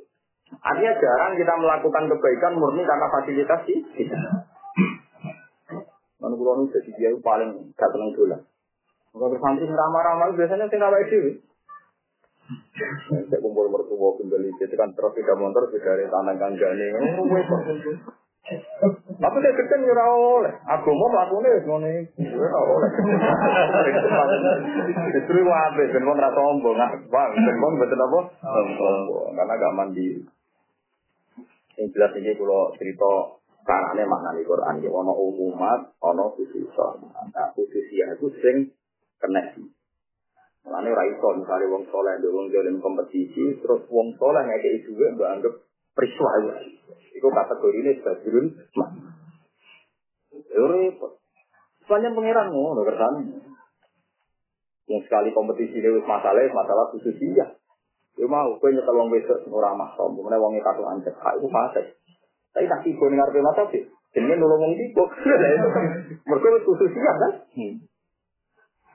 Artinya 0.61 0.93
jarang 0.93 1.33
kita 1.41 1.53
melakukan 1.57 2.03
kebaikan 2.05 2.53
murni 2.61 2.85
karena 2.85 3.07
fasilitas 3.09 3.61
sih. 3.65 3.79
Mana 6.21 6.37
pulau 6.37 6.69
jadi 6.69 6.89
dia 6.93 7.09
paling 7.17 7.73
gak 7.73 7.89
tenang 7.89 8.13
dolan. 8.13 8.41
Kalau 9.09 9.37
santri 9.41 9.65
ramah-ramah 9.65 10.37
biasanya 10.37 10.69
tinggal 10.69 10.93
itu. 11.01 11.41
Saya 12.45 13.41
kumpul 13.41 13.73
mertua 13.73 14.09
kembali 14.21 14.53
itu 14.53 14.75
kan 14.77 14.93
terus 14.93 15.13
tidak 15.17 15.37
motor 15.41 15.65
sudah 15.65 15.81
dari 15.81 16.05
tanah 16.05 16.35
kanjani. 16.37 16.87
Tapi 19.17 19.37
dia 19.41 19.57
kerja 19.57 19.75
nyerah 19.81 20.09
oleh. 20.13 20.53
Aku 20.77 20.93
mau 20.93 21.09
melakukan 21.09 21.49
itu 21.49 21.65
ngono 21.65 21.87
Nyerah 22.21 22.61
oleh. 22.61 22.89
Justru 25.17 25.41
wabe 25.41 25.83
ben 25.89 26.05
wong 26.05 26.17
ra 26.21 26.29
sombong. 26.29 26.77
Bang, 27.09 27.29
ben 27.33 27.57
wong 27.57 27.73
betul 27.81 28.05
apa? 28.05 28.19
Sombong. 28.45 29.33
Karena 29.33 29.53
gak 29.57 29.73
mandi. 29.73 30.21
Yang 31.81 31.87
jelas 31.97 32.11
ini 32.21 32.37
kalau 32.37 32.69
cerita 32.77 33.11
karane 33.65 34.05
makna 34.05 34.37
di 34.37 34.45
Quran 34.45 34.77
ono 34.85 35.13
umumat, 35.17 35.97
ono 35.97 36.37
khususah. 36.37 37.01
Nah, 37.33 37.49
khususnya 37.57 38.13
itu 38.13 38.29
sing 38.39 38.55
kena 39.17 39.41
Mulane 40.65 40.89
ora 40.89 41.05
iso 41.05 41.27
misale 41.37 41.65
wong 41.69 41.85
saleh 41.93 42.13
ndek 42.17 42.33
wong 42.33 42.49
kompetisi 42.81 43.61
terus 43.61 43.85
wong 43.85 44.17
saleh 44.17 44.41
ngekeki 44.49 44.89
dhuwit 44.89 45.13
mbok 45.13 45.29
anggap 45.29 45.53
priswa 45.93 46.31
wae. 46.49 46.73
Iku 47.13 47.29
kategorine 47.29 48.01
badrun 48.01 48.45
mak. 48.73 48.89
Yo 50.33 50.65
repot. 50.65 51.21
Sepanjang 51.85 52.17
pangeran 52.17 52.49
ngono 52.49 52.81
kersane. 52.81 53.23
Yang 54.89 55.01
sekali 55.05 55.29
kompetisi 55.37 55.77
ini 55.81 56.01
masalah, 56.01 56.45
masalah 56.49 56.89
khusus 56.89 57.13
iya. 57.21 57.53
Yo 58.17 58.25
mau 58.25 58.57
kowe 58.57 58.69
nyetel 58.73 58.95
wong 58.97 59.13
wedok 59.13 59.45
ora 59.53 59.77
mahram, 59.77 60.17
meneh 60.17 60.39
wong 60.41 60.57
kartu 60.65 60.81
anjek, 60.81 61.13
hak 61.13 61.37
iku 61.37 61.47
fase. 61.53 61.93
Tapi 62.57 62.65
tak 62.65 62.81
tiba 62.81 63.05
ning 63.05 63.21
ngarepe 63.21 63.39
mata 63.45 63.63
sih. 63.69 63.85
Jenenge 64.17 64.41
nulung 64.41 64.65
wong 64.65 64.73
tiba. 64.73 65.03
Wis 66.31 66.63
khusus 66.65 66.89
iya 66.89 67.13
kan? 67.21 67.31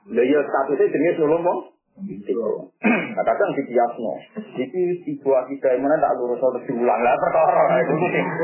Lha 0.09 0.23
ya 0.25 0.39
statusnya 0.41 0.89
jenis 0.89 1.21
nulung 1.21 1.45
wong. 1.45 1.59
Nah, 3.11 3.27
kadang 3.27 3.51
di 3.51 3.67
biasno, 3.67 4.15
iki 4.55 5.03
tiba 5.03 5.43
kita 5.51 5.75
mana 5.83 5.99
tak 5.99 6.15
lurus 6.15 6.39
atau 6.39 6.63
diulang 6.63 7.03
lah 7.03 7.11
perkara. 7.19 7.75
Itu 7.83 7.93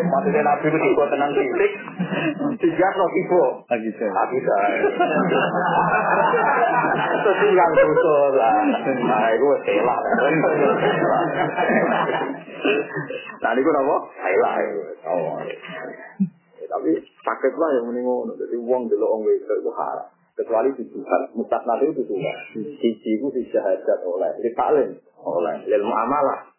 maksudnya 0.03 0.43
nabi 0.43 0.68
itu 0.68 0.76
tiba 0.76 1.03
tenang 1.08 1.32
titik, 1.32 1.72
di 2.60 2.68
biasno 2.76 3.05
tiba. 3.16 3.43
Lagi 3.72 3.89
saya. 3.95 4.12
Lagi 4.12 4.39
saya. 4.43 4.78
Itu 7.16 7.32
hilang 7.47 7.72
tutur 7.80 8.32
lah. 8.36 8.60
Nah, 8.91 9.28
itu 9.32 9.47
selah. 9.64 9.99
Nah, 13.38 13.53
ini 13.55 13.62
apa? 13.64 13.95
Selah. 14.20 14.55
Oh. 15.08 15.39
Tapi 16.68 16.89
sakit 16.99 17.53
lah 17.55 17.70
yang 17.80 17.86
meninggal. 17.88 18.36
Jadi 18.36 18.55
uang 18.60 18.91
dulu 18.91 19.05
orang 19.08 19.32
itu 19.32 19.72
haram 19.72 20.16
kecuali 20.38 20.70
di 20.78 20.86
Tuhan. 20.86 21.22
Mustasna 21.34 21.74
itu 21.82 22.06
Tuhan. 22.06 22.36
Siji 22.54 23.10
itu 23.18 23.28
di 23.34 23.42
syahadat 23.50 24.00
oleh. 24.06 24.32
Di 24.38 24.54
taklim 24.54 24.94
oleh. 25.26 25.56
Lil 25.66 25.84
muamalah 25.84 26.54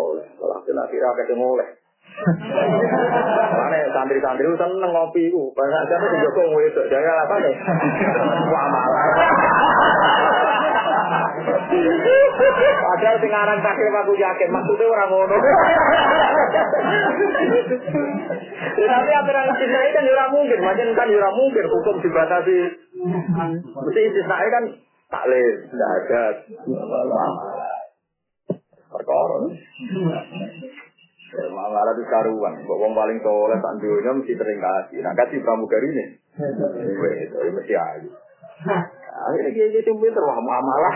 oleh. 0.00 0.26
Kalau 0.40 0.58
kita 0.64 0.82
kira 0.88 1.08
ketemu 1.20 1.44
oleh. 1.60 1.68
Mana 3.52 3.78
santri-santri 3.94 4.42
itu 4.48 4.56
seneng 4.56 4.90
ngopi 4.90 5.28
itu. 5.28 5.42
Banyak 5.52 5.82
siapa 5.86 6.06
sih 6.08 6.18
Joko 6.24 6.42
wedok. 6.56 6.86
Jangan 6.88 7.16
apa 7.28 7.34
nih? 7.44 7.54
Muamalah. 8.48 9.04
Padahal 12.88 13.16
sing 13.20 13.30
aran 13.30 13.60
taklim 13.60 13.94
aku 13.94 14.12
yakin 14.16 14.48
maksudnya 14.50 14.86
orang 14.88 15.08
ngono. 15.12 15.36
Tapi 18.78 19.10
aturan 19.12 19.50
istisna 19.52 19.80
kan 19.92 20.04
ora 20.08 20.26
mungkin, 20.32 20.58
macam 20.62 20.88
kan 20.96 21.08
ora 21.08 21.30
mungkin 21.34 21.64
hukum 21.68 21.96
dibatasi. 22.00 22.58
Mesti 23.68 24.00
istisna 24.08 24.36
kan 24.48 24.64
taklim, 25.12 25.54
tidak 25.68 25.90
ada. 26.02 26.24
Perkara. 28.88 29.36
Malah 31.28 31.92
itu 31.92 32.02
karuan, 32.08 32.56
kok 32.64 32.80
wong 32.80 32.96
paling 32.96 33.20
soleh 33.20 33.60
tak 33.60 33.76
dunia 33.84 34.16
mesti 34.16 34.32
sering 34.32 34.58
kasih. 34.64 34.98
Nah 35.04 35.12
kasih 35.12 35.44
pramugari 35.44 35.92
ini, 35.92 36.04
itu 37.28 37.36
mesti 37.52 37.74
aja. 37.76 38.10
Akhirnya 39.18 39.50
dia 39.50 39.66
jadi 39.74 39.90
pinter, 39.90 40.22
wah 40.22 40.38
malah. 40.38 40.94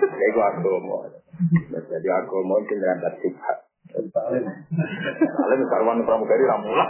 Kayak 0.00 0.30
gue 0.32 0.44
agama. 0.44 0.96
Jadi 1.76 2.08
agama 2.08 2.54
itu 2.64 2.72
ngerantat 2.76 3.14
subhat. 3.20 3.58
Kalian 3.92 5.60
karuan 5.68 6.00
pramugari 6.06 6.44
ramula. 6.48 6.86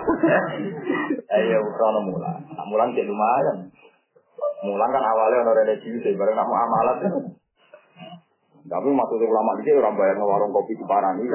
Ayo 1.35 1.59
ukrono 1.67 2.01
mula. 2.07 2.31
Mulan 2.71 2.95
jadi 2.95 3.11
lumayan. 3.11 3.75
Mulan 4.63 4.89
kan 4.95 5.03
awalnya 5.03 5.43
orang 5.43 5.67
religi, 5.67 6.15
bareng 6.15 6.39
kamu 6.39 6.55
amalat. 6.55 6.99
Tapi 8.63 8.89
maksudnya 8.95 9.27
ulama 9.27 9.59
di 9.59 9.75
orang 9.75 9.99
bayar 9.99 10.23
warung 10.23 10.55
kopi 10.55 10.79
di 10.79 10.85
Parani. 10.87 11.27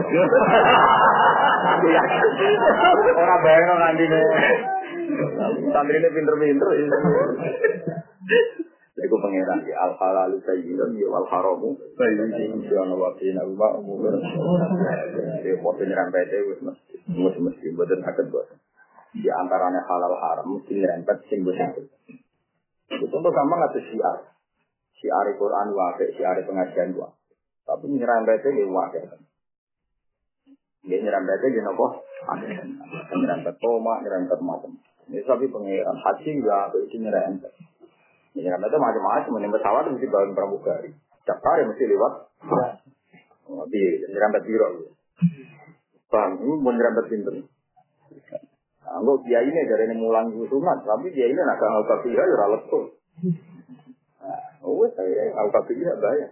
orang 3.12 3.42
bayar 3.44 3.68
nanti 3.76 4.04
nih. 4.08 4.24
Santri 5.72 5.98
ini 5.98 6.10
pinter-pinter. 6.12 6.70
Iku 8.98 9.14
pangeran 9.22 9.62
ya 9.62 9.78
al 9.78 9.94
halalu 9.94 10.42
sayyidun 10.42 10.98
ya 10.98 11.08
al 11.14 11.30
haramu 11.30 11.78
sayyidun 11.94 12.66
ya 12.66 12.82
ana 12.82 12.98
wa 12.98 13.14
fi 13.14 13.30
nabi 13.30 13.54
umur. 13.54 14.18
Dia 15.46 15.54
foto 15.62 15.86
nyerempet 15.86 16.34
wis 16.34 16.60
mesti 16.66 16.96
mesti 17.06 17.40
mesti 17.40 17.66
boten 17.78 18.02
saged 18.02 18.34
bos. 18.34 18.50
Di 19.14 19.30
antaranya 19.30 19.86
halal 19.86 20.18
haram 20.18 20.50
mesti 20.50 20.82
nyerempet 20.82 21.30
sing 21.30 21.46
boten. 21.46 21.88
Itu 22.90 23.06
contoh 23.14 23.30
gampang 23.30 23.70
ada 23.70 23.80
syiar. 23.86 24.34
Syiar 24.98 25.28
Quran 25.38 25.78
wae, 25.78 26.06
syiar 26.18 26.42
pengajian 26.42 26.98
wae. 26.98 27.14
Tapi 27.70 27.86
nyerempet 27.94 28.50
ini 28.50 28.66
wae. 28.66 29.02
Dia 30.90 30.98
nyerempet 31.06 31.44
nopo? 31.62 32.02
Nyerempet 33.14 33.56
toma, 33.62 34.02
nyerempet 34.02 34.40
macam. 34.42 34.74
Ini 35.08 35.24
tapi 35.24 35.48
pangeran 35.48 35.98
haji 35.98 36.30
juga 36.36 36.72
itu 36.84 36.96
nyerempet. 37.00 37.52
Nyerempet 38.36 38.68
itu 38.68 38.78
macam-macam. 38.80 39.32
Ini 39.40 39.48
pesawat 39.56 39.84
mesti 39.88 40.08
bangun 40.12 40.36
pramugari. 40.36 40.92
Setiap 41.24 41.40
hari 41.44 41.64
mesti 41.64 41.84
lewat. 41.88 42.14
Tapi 43.48 43.80
nyerempet 44.12 44.42
biro. 44.44 44.68
Bang, 46.12 46.40
ini 46.44 46.54
mau 46.60 46.72
nyerempet 46.76 47.06
pinter. 47.08 47.36
Anggap 48.88 49.20
dia 49.28 49.44
ini 49.44 49.60
dari 49.68 49.84
ini 49.92 49.96
mulang 50.00 50.32
sunat, 50.32 50.80
tapi 50.88 51.12
dia 51.12 51.28
ini 51.28 51.36
nak 51.36 51.60
kalau 51.60 51.84
tapi 51.84 52.16
ya 52.16 52.24
letul. 52.24 52.96
Oh, 54.64 54.84
saya 54.96 55.32
tapi 55.36 55.80
ya 55.80 55.94
bayar. 56.00 56.32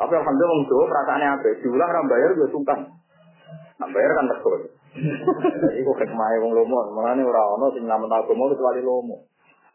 Tapi 0.00 0.12
alhamdulillah 0.16 0.64
Jawa 0.64 0.84
perasaannya 0.88 1.28
apa? 1.38 1.48
Diulang 1.60 1.90
orang 1.92 2.06
bayar 2.08 2.28
juga 2.32 2.48
sungkan. 2.50 2.78
Nah, 3.76 3.88
bayar 3.92 4.10
kan 4.16 4.26
letul. 4.32 4.60
Kok 4.90 5.96
kemae 6.02 6.36
wong 6.42 6.50
lomo, 6.50 6.90
menane 6.98 7.22
ora 7.22 7.42
ono 7.54 7.70
sing 7.70 7.86
namen 7.86 8.10
agama 8.10 8.50
kecuali 8.50 8.82
lomo. 8.82 9.30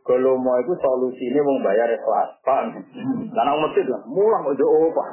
Kalau 0.06 0.38
mau 0.38 0.60
itu 0.62 0.76
solusinya 0.78 1.42
mau 1.42 1.58
bayar 1.66 1.90
ikhlas, 1.90 2.38
paham? 2.46 2.78
Karena 3.34 3.58
umat 3.58 3.74
itu 3.74 3.96
mulang 4.06 4.46
ojo 4.46 4.66
apa. 4.92 5.04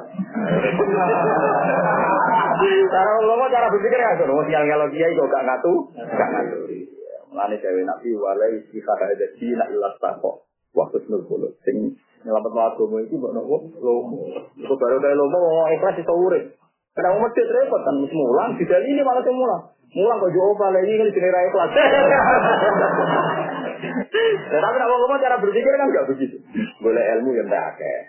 Cara 2.93 3.11
lomo 3.25 3.45
cara 3.49 3.73
berpikir 3.73 3.97
ya, 3.97 4.11
kalau 4.21 4.43
siang 4.45 4.69
kalau 4.69 4.85
itu 4.91 5.23
gak 5.33 5.43
ngatu, 5.49 5.73
gak 5.97 6.29
ngatu. 6.29 6.57
Mulane 7.33 7.55
dewe 7.57 7.81
nabi 7.87 8.09
walai 8.13 8.61
sifat 8.69 8.99
ada 9.01 9.27
di 9.39 9.47
nak 9.57 9.71
ilas 9.71 9.97
tako. 9.97 10.45
Waktu 10.77 11.09
senul 11.09 11.25
puluh, 11.25 11.49
sing 11.65 11.97
nyelamat 12.21 12.75
agama 12.75 13.01
itu 13.01 13.17
mbok 13.17 13.33
lomo. 13.81 14.19
Baru 14.61 14.97
dari 15.01 15.15
lomo 15.17 15.37
mau 15.41 15.71
ikhlas 15.73 16.05
urip. 16.05 16.59
Karena 16.93 17.17
umat 17.17 17.33
itu 17.33 17.49
repot 17.49 17.81
kan, 17.81 17.97
mulang, 17.97 18.53
tidak 18.61 18.85
ini 18.85 19.01
malah 19.01 19.25
sing 19.25 19.33
mulang. 19.93 20.17
Kok 20.21 20.31
jauh 20.33 20.55
lagi 20.57 20.89
ini 20.89 20.99
kan 20.99 21.09
jenis 21.13 21.33
ikhlas. 21.33 21.71
Ya, 24.53 24.59
tapi 24.63 24.77
kalau 24.79 24.95
ngomong 25.03 25.19
cara 25.19 25.35
berpikir 25.41 25.73
kan 25.75 25.89
nggak 25.89 26.07
begitu. 26.13 26.37
Boleh 26.79 27.03
ilmu 27.19 27.35
yang 27.35 27.47
tak 27.49 27.75
akeh. 27.75 27.99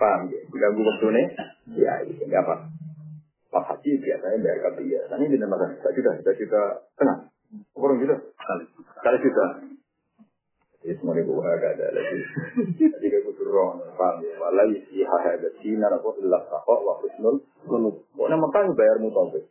Paham 0.00 0.30
ya? 0.32 0.40
Ganggu 0.50 0.82
waktu 0.82 1.06
ini? 1.14 1.22
Ya, 1.78 1.94
itu 2.02 2.22
nggak 2.26 2.42
apa. 2.42 2.66
Pas 3.52 3.64
haji 3.68 4.00
biasanya 4.00 4.40
bayar 4.40 4.58
kabel 4.64 4.88
ya. 4.88 5.00
Ini 5.12 5.28
di 5.28 5.36
nama 5.36 5.60
kan? 5.60 5.76
Satu 5.84 5.92
juta, 6.00 6.16
satu 6.24 6.40
juta 6.40 6.62
tengah. 6.96 7.16
Kurang 7.76 8.00
juta? 8.00 8.16
Kali. 8.40 9.18
Juta. 9.20 9.46
Ya 10.82 10.98
semua 10.98 11.14
ini 11.14 11.22
gue 11.22 11.46
agak 11.46 11.78
ada 11.78 11.94
lagi. 11.94 12.18
Jadi 12.80 13.06
gue 13.06 13.22
butuh 13.22 13.46
roh. 13.46 13.78
Paham 13.94 14.24
ya? 14.24 14.34
Walau 14.40 14.66
isi 14.72 15.06
hahada 15.06 15.46
sinar 15.62 15.94
apa 15.94 16.08
ilah 16.18 16.42
sakok 16.50 16.80
wa 16.82 16.98
husnul. 16.98 17.38
Pokoknya 17.62 18.36
makanya 18.40 18.74
bayar 18.74 18.96
mutawif. 18.98 19.46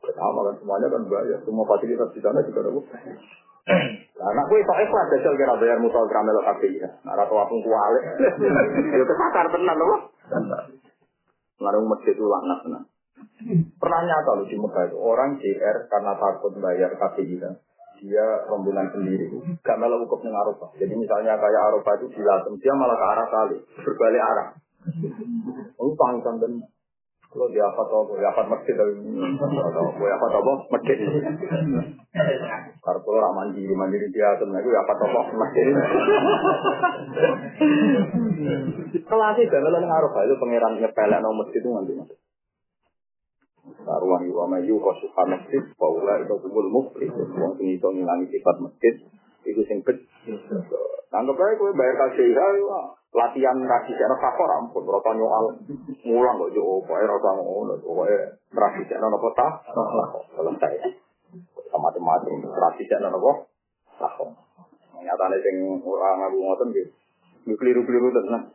Sama 0.00 0.40
kan 0.48 0.54
semuanya 0.56 0.88
kan 0.88 1.02
bayar. 1.06 1.38
Semua 1.44 1.64
fasilitas 1.68 2.08
di 2.16 2.20
sana 2.24 2.40
juga 2.44 2.64
ada 2.64 2.72
Nah, 4.20 4.26
anak 4.34 4.44
gue 4.50 4.64
sok 4.66 4.80
ikhlas 4.82 5.06
jajal 5.14 5.34
kira 5.36 5.54
bayar 5.60 5.78
mutal 5.78 6.08
kramel 6.08 6.40
kabeh 6.42 6.80
ya. 6.80 6.88
Nah, 7.04 7.12
ora 7.14 7.24
tau 7.28 7.40
aku 7.44 7.60
kualik. 7.60 8.04
Ya 8.92 9.04
kesakar 9.10 9.46
tenan 9.52 9.76
loh. 9.78 10.00
Ngarung 11.60 11.86
masjid 11.86 12.16
itu 12.16 12.24
laknat 12.24 12.58
tenan. 12.66 12.82
Pernah 13.80 14.00
nyata 14.04 14.30
loh 14.36 14.46
di 14.48 14.56
Mekah 14.56 14.84
itu 14.88 14.96
orang 14.96 15.36
JR 15.40 15.76
karena 15.88 16.12
takut 16.16 16.52
bayar 16.60 16.90
KPI 16.96 17.36
kan. 17.40 17.54
Dia 18.00 18.48
rombongan 18.48 18.96
sendiri, 18.96 19.28
gak 19.60 19.76
malah 19.76 20.00
hukum 20.00 20.24
dengan 20.24 20.40
Arafah. 20.40 20.72
Jadi 20.80 20.96
misalnya 20.96 21.36
kayak 21.36 21.62
Arafah 21.68 22.00
itu 22.00 22.16
dilatem, 22.16 22.56
dia 22.56 22.72
malah 22.72 22.96
ke 22.96 23.04
arah 23.04 23.28
kali, 23.28 23.56
berbalik 23.84 24.24
arah. 24.24 24.48
Oh, 25.76 25.92
panggilan 25.92 26.64
kalau 27.30 27.46
dia 27.54 27.62
apa 27.62 27.82
tau, 27.86 28.10
dia 28.18 28.26
apa 28.26 28.42
masjid 28.50 28.74
atau 28.74 28.90
dia 28.90 30.14
apa 30.18 30.26
tau 30.34 30.42
masjid. 30.66 30.98
Karena 32.82 32.98
kalau 33.06 33.30
mandiri 33.38 33.70
mandiri 33.70 34.10
dia 34.10 34.34
tuh, 34.34 34.50
aku 34.50 34.68
apa 34.74 34.92
tau 34.98 35.30
masjid. 35.38 35.64
Kelas 39.06 39.36
itu 39.38 39.54
adalah 39.54 39.78
ngaruh 39.78 40.10
itu 40.26 40.34
pangeran 40.42 40.82
nyepelek 40.82 41.22
nomor 41.22 41.46
masjid 41.46 41.62
itu 41.62 41.70
nanti 41.70 41.92
mas. 41.94 42.10
Taruhan 43.60 44.26
iwa 44.26 44.44
mayu 44.50 44.82
kosuha 44.82 45.22
masjid, 45.30 45.62
paula 45.78 46.18
itu 46.18 46.34
kumul 46.34 46.66
mukri. 46.66 47.06
Wong 47.14 47.54
sing 47.54 47.78
itu 47.78 47.86
ngilangi 47.86 48.26
sifat 48.26 48.58
masjid, 48.58 49.06
itu 49.44 49.62
sing 49.66 49.80
bet. 49.84 49.98
Anggap 51.10 51.36
aja 51.36 51.58
gue 51.58 51.70
bayar 51.74 51.96
kasih 52.06 52.30
latihan 53.10 53.58
kasih 53.58 53.94
sana 53.98 54.14
fakor 54.22 54.46
ampun, 54.46 54.86
rata 54.86 55.10
nyoal 55.18 55.50
ngulang 56.06 56.36
kok 56.38 56.50
jo, 56.54 56.78
pokoknya 56.86 57.10
rata 57.10 57.30
ngono, 57.42 57.74
pokoknya 57.82 58.18
kasih 58.54 58.84
sana 58.86 59.10
nopo 59.10 59.34
tah, 59.34 59.58
selesai. 60.38 60.74
Macam-macam 61.74 62.32
kasih 62.46 62.86
sana 62.86 63.10
nopo 63.10 63.50
tah. 63.98 64.14
Nyatanya 65.02 65.36
sing 65.42 65.56
orang 65.82 66.16
ngaku 66.22 66.38
ngoten 66.38 66.68
gitu, 66.76 66.90
keliru-keliru 67.58 68.14
tenan. 68.14 68.54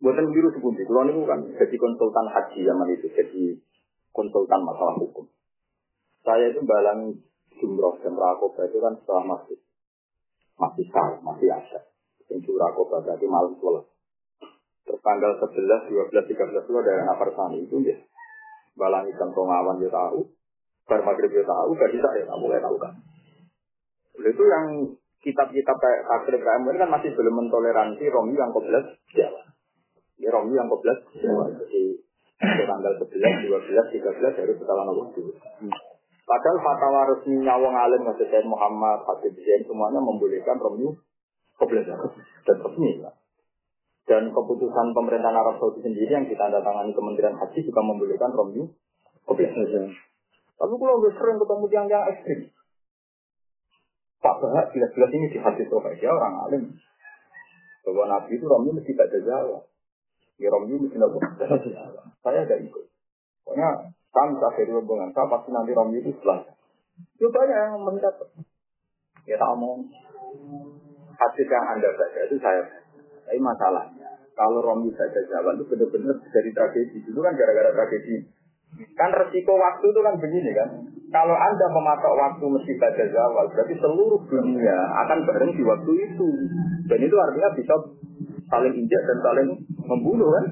Buatan 0.00 0.32
keliru 0.32 0.48
sepundi, 0.52 0.82
kalau 0.88 1.04
ini 1.12 1.28
kan 1.28 1.40
jadi 1.60 1.76
konsultan 1.76 2.26
haji 2.32 2.64
zaman 2.64 2.88
itu, 2.88 3.06
jadi 3.12 3.42
konsultan 4.16 4.64
masalah 4.64 4.96
hukum. 4.96 5.28
Saya 6.24 6.50
itu 6.52 6.64
balang 6.64 7.20
jumroh 7.60 7.94
dan 8.00 8.16
rakoba 8.16 8.66
itu 8.66 8.78
kan 8.80 8.96
setelah 8.98 9.24
masih 9.36 9.58
masih 10.56 10.84
sah, 10.90 11.20
masih 11.20 11.48
ada. 11.52 11.80
Yang 12.32 12.52
rakoba 12.56 13.04
berarti 13.04 13.26
malam 13.28 13.54
sebelas. 13.56 13.86
Terus 14.88 15.00
tanggal 15.06 15.32
11, 15.38 15.86
12, 15.92 16.30
13 16.34 16.66
itu 16.66 16.72
ada 16.82 16.92
anak 17.06 17.16
persani 17.20 17.58
itu 17.62 17.76
ya. 17.84 17.96
Balang 18.74 19.06
ikan 19.12 19.30
pengawan 19.30 19.78
dia 19.78 19.92
tahu, 19.92 20.26
bar 20.88 21.00
maghrib 21.04 21.30
dia 21.30 21.44
tahu, 21.46 21.76
gak 21.76 21.92
bisa 21.94 22.08
ya, 22.16 22.24
kamu 22.26 22.40
mulai 22.48 22.58
tahu 22.58 22.76
kan. 22.80 22.94
Itu 24.18 24.44
yang 24.46 24.66
kitab-kitab 25.20 25.76
kayak 25.76 26.00
kayak 26.08 26.58
ini 26.64 26.78
kan 26.80 26.90
masih 26.90 27.12
belum 27.12 27.34
mentoleransi 27.44 28.04
Romi 28.08 28.34
yang 28.34 28.50
koblas 28.50 28.86
Jawa. 29.12 29.42
Ya 30.16 30.28
Romi 30.32 30.56
yang 30.56 30.68
koblas 30.68 30.98
Jawa. 31.18 31.54
Jadi 31.54 32.00
tanggal 32.40 32.92
11, 32.98 33.14
12, 33.46 33.94
13 34.00 34.40
harus 34.40 34.56
setelah 34.56 34.84
nomor 34.88 35.12
dulu. 35.12 35.32
Padahal 36.30 36.62
fatwa 36.62 37.10
resminya 37.10 37.58
wong 37.58 37.74
alim 37.74 38.06
Said 38.14 38.46
Muhammad, 38.46 39.02
Habib 39.02 39.34
Zain 39.34 39.66
semuanya 39.66 39.98
membolehkan 39.98 40.62
Romi 40.62 40.86
koblas 41.58 41.82
dan 41.90 42.56
resmi. 42.62 43.02
lah. 43.02 43.18
Dan 44.06 44.30
keputusan 44.30 44.94
pemerintahan 44.94 45.34
Arab 45.34 45.58
Saudi 45.58 45.82
sendiri 45.82 46.06
yang 46.06 46.30
ditandatangani 46.30 46.94
Kementerian 46.94 47.34
Haji 47.34 47.58
juga 47.66 47.82
membolehkan 47.82 48.30
Romi 48.30 48.62
koblas. 49.26 49.50
Tapi 50.54 50.74
kalau 50.78 51.02
udah 51.02 51.12
sering 51.18 51.36
ketemu 51.42 51.66
yang 51.74 51.86
yang 51.90 52.04
ekstrim, 52.14 52.40
Pak 54.22 54.36
Bahak 54.38 54.70
jelas-jelas 54.70 55.10
ini 55.10 55.26
di 55.34 55.38
hadis 55.42 55.66
dia 55.66 56.10
orang 56.14 56.34
alim. 56.46 56.62
Bahwa 57.82 58.06
Nabi 58.06 58.38
itu 58.38 58.46
Romi 58.46 58.70
mesti 58.78 58.94
baca 58.94 59.18
Jawa. 59.18 59.66
Ya 60.38 60.46
Romi 60.54 60.78
mesti 60.78 60.94
baca 60.94 61.58
Jawa. 61.74 62.02
Saya 62.22 62.46
ada 62.46 62.56
ikut. 62.62 62.86
Pokoknya 63.42 63.98
kami 64.10 64.34
akhir 64.42 64.66
hubungan. 64.74 65.14
Saya 65.14 65.26
pasti 65.30 65.50
nanti 65.54 65.70
Romi 65.74 66.02
itu 66.02 66.10
setelah. 66.18 66.42
Itu 67.16 67.30
banyak 67.30 67.56
yang 67.56 67.80
mendapat. 67.82 68.28
Ya 69.26 69.36
tak 69.38 69.54
mau. 69.54 69.78
Hadis 71.14 71.46
yang 71.46 71.66
Anda 71.78 71.88
baca 71.94 72.20
itu 72.26 72.36
saya. 72.42 72.64
Tapi 73.28 73.38
masalahnya, 73.38 74.10
kalau 74.34 74.58
Romi 74.64 74.90
baca 74.90 75.20
Jawa 75.30 75.54
itu 75.54 75.64
benar-benar 75.70 76.16
dari 76.34 76.50
tragedi. 76.50 76.98
Itu 77.06 77.20
kan 77.22 77.38
gara-gara 77.38 77.70
tragedi 77.70 78.40
Kan 78.94 79.10
resiko 79.10 79.52
waktu 79.58 79.86
itu 79.90 80.00
kan 80.00 80.14
begini 80.20 80.50
kan. 80.54 80.68
Kalau 81.10 81.34
Anda 81.34 81.66
mematok 81.74 82.14
waktu 82.14 82.44
mesti 82.46 82.72
baca 82.78 83.04
zawal, 83.10 83.50
berarti 83.50 83.74
seluruh 83.82 84.22
dunia 84.30 84.78
akan 85.06 85.26
bareng 85.26 85.52
di 85.58 85.62
waktu 85.66 85.92
itu. 86.06 86.28
Dan 86.86 87.02
itu 87.02 87.16
artinya 87.18 87.50
bisa 87.58 87.74
saling 88.46 88.74
injak 88.78 89.02
dan 89.10 89.18
saling 89.26 89.48
membunuh 89.82 90.30
kan. 90.30 90.44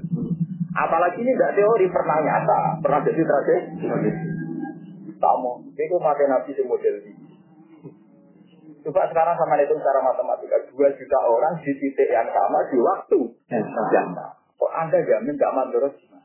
Apalagi 0.79 1.19
ini 1.19 1.35
tidak 1.35 1.59
teori, 1.59 1.87
pernah 1.91 2.19
nyata, 2.23 2.61
pernah 2.79 3.01
jadi 3.03 3.23
tragedi. 3.23 4.31
Tamu, 5.19 5.67
itu 5.75 5.97
mati 5.99 6.25
nabi 6.31 6.55
si 6.55 6.63
model 6.63 6.95
ini. 7.03 7.13
Coba 8.87 9.11
sekarang 9.11 9.35
sama 9.35 9.59
itu 9.59 9.75
secara 9.75 9.99
matematika, 10.01 10.63
dua 10.71 10.95
juta 10.95 11.19
orang 11.27 11.59
di 11.67 11.75
titik 11.75 12.07
yang 12.07 12.31
sama 12.31 12.63
di 12.71 12.79
waktu 12.79 13.21
yang 13.51 13.67
sama. 13.67 14.39
Kok 14.55 14.73
Anda 14.75 15.03
jamin 15.03 15.35
mandorot 15.35 15.99
gimana? 15.99 16.25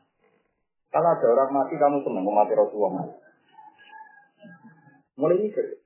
Kalau 0.93 1.09
ada 1.09 1.25
orang 1.25 1.49
mati, 1.49 1.73
kamu 1.73 2.05
senang 2.05 2.21
mati 2.21 2.53
Rasulullah. 2.53 3.09
Mulai 5.17 5.37
mikir. 5.41 5.82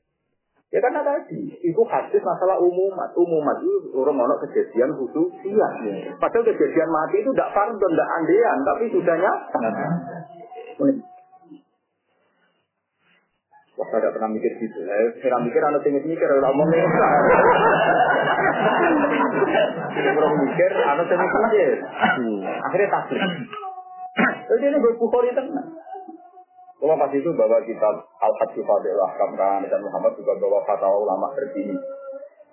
Ya 0.68 0.84
karena 0.84 1.00
tadi, 1.00 1.48
itu 1.64 1.82
hadis 1.88 2.20
masalah 2.20 2.60
umumat. 2.60 3.16
Umumat 3.16 3.64
itu 3.64 3.88
orang 3.96 4.20
ono 4.20 4.36
kejadian 4.44 5.00
khusus 5.00 5.32
iya. 5.48 5.68
Padahal 6.20 6.44
kejadian 6.44 6.90
mati 6.92 7.24
itu 7.24 7.32
tidak 7.32 7.56
fardon, 7.56 7.92
tidak 7.96 8.10
andean, 8.20 8.58
tapi 8.68 8.84
sudahnya. 8.92 9.32
Wah, 13.78 13.88
saya 13.94 14.10
pernah 14.12 14.30
mikir 14.34 14.52
gitu. 14.60 14.80
Saya 14.84 15.08
pernah 15.24 15.40
mikir, 15.48 15.62
anak 15.64 15.82
tinggi 15.88 16.04
mikir, 16.04 16.28
orang 16.28 16.60
ini. 16.60 16.80
Tidak 19.88 20.14
pernah 20.20 20.34
mikir, 20.36 20.72
anak 20.84 21.06
tinggi 21.08 21.28
mikir. 21.32 21.72
Akhirnya 22.68 22.88
taslim. 22.92 23.24
Jadi 24.52 24.64
ini 24.68 24.78
berbukhori 24.84 25.32
tenang. 25.32 25.87
Kalau 26.78 26.94
pas 26.94 27.10
itu 27.10 27.30
bawa 27.34 27.58
kitab 27.66 28.06
Al-Hajj 28.22 28.56
Fadil 28.62 29.02
Ahkam 29.02 29.34
kan 29.34 29.66
dan 29.66 29.82
Muhammad 29.82 30.14
juga 30.14 30.38
bawa 30.38 30.62
fatwa 30.62 30.94
ulama 30.94 31.34
terkini. 31.34 31.74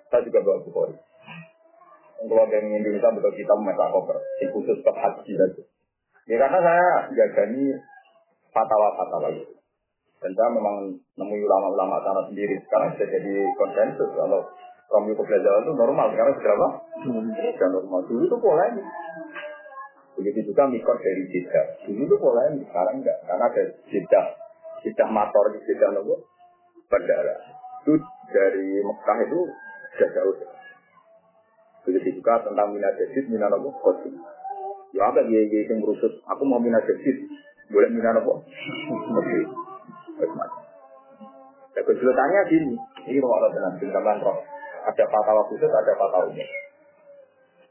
Saya 0.09 0.25
juga 0.25 0.41
bawa 0.41 0.65
Bukhari. 0.65 0.97
Kalau 2.25 2.45
yang 2.49 2.65
Indonesia 2.73 3.13
betul 3.13 3.33
kita 3.37 3.53
meta 3.61 3.85
koper, 3.93 4.17
di 4.41 4.45
khusus 4.49 4.81
ke 4.81 4.91
haji 4.91 5.33
itu. 5.35 5.61
Ya 6.25 6.41
karena 6.41 6.57
saya 6.57 6.87
jagani 7.13 7.69
fatwa-fatwa 8.49 9.29
itu. 9.29 9.53
Dan 10.25 10.31
saya 10.33 10.49
memang 10.57 10.89
nemu 11.21 11.35
ulama-ulama 11.45 12.01
sana 12.01 12.25
sendiri. 12.25 12.57
Sekarang 12.65 12.97
sudah 12.97 13.05
jadi 13.05 13.33
konsensus. 13.61 14.09
Kalau 14.09 14.41
Romi 14.89 15.13
Kebelajaran 15.13 15.69
itu 15.69 15.73
normal. 15.77 16.07
Sekarang 16.17 16.33
sudah 16.41 16.53
apa? 16.57 16.69
Sudah 17.05 17.69
normal. 17.77 17.99
Dulu 18.09 18.23
itu 18.25 18.37
polemik. 18.41 18.85
Begitu 20.15 20.51
juga 20.51 20.63
mikot 20.71 20.95
dari 21.03 21.23
Jeddah. 21.27 21.65
Dulu 21.83 22.07
itu 22.07 22.15
polemik, 22.15 22.63
sekarang 22.71 23.03
enggak. 23.03 23.17
Karena 23.27 23.45
ada 23.51 23.63
Jeddah, 23.91 24.25
Jeddah 24.87 25.09
motor, 25.11 25.51
Jeddah 25.67 25.89
nopo, 25.91 26.23
bandara. 26.87 27.35
Itu 27.83 27.99
dari 28.31 28.79
Mekah 28.79 29.17
itu 29.27 29.39
sudah 29.95 30.09
jauh. 30.15 30.35
Begitu 31.85 32.23
juga 32.23 32.41
tentang 32.41 32.71
Mina 32.71 32.89
Jadid, 32.95 33.27
Mina 33.27 33.51
nopo, 33.51 33.75
Khotim. 33.83 34.15
Ya 34.95 35.11
apa 35.11 35.27
dia 35.27 35.43
yang 35.43 35.83
merusut, 35.83 36.23
aku 36.23 36.43
mau 36.47 36.63
Mina 36.63 36.79
Jadid, 36.79 37.27
boleh 37.67 37.91
Mina 37.91 38.15
nopo? 38.15 38.39
Oke. 39.19 39.39
Macam. 40.15 40.63
Ya, 41.75 41.83
kesulitannya 41.83 42.41
gini, 42.47 42.71
ini 43.11 43.19
kalau 43.19 43.35
ada 43.35 43.51
dengan 43.51 43.73
tinggalan 43.75 44.17
roh. 44.23 44.39
Ada 44.87 45.03
fatwa 45.11 45.43
khusus, 45.51 45.67
ada 45.67 45.91
fatwa 45.99 46.31
umum. 46.31 46.47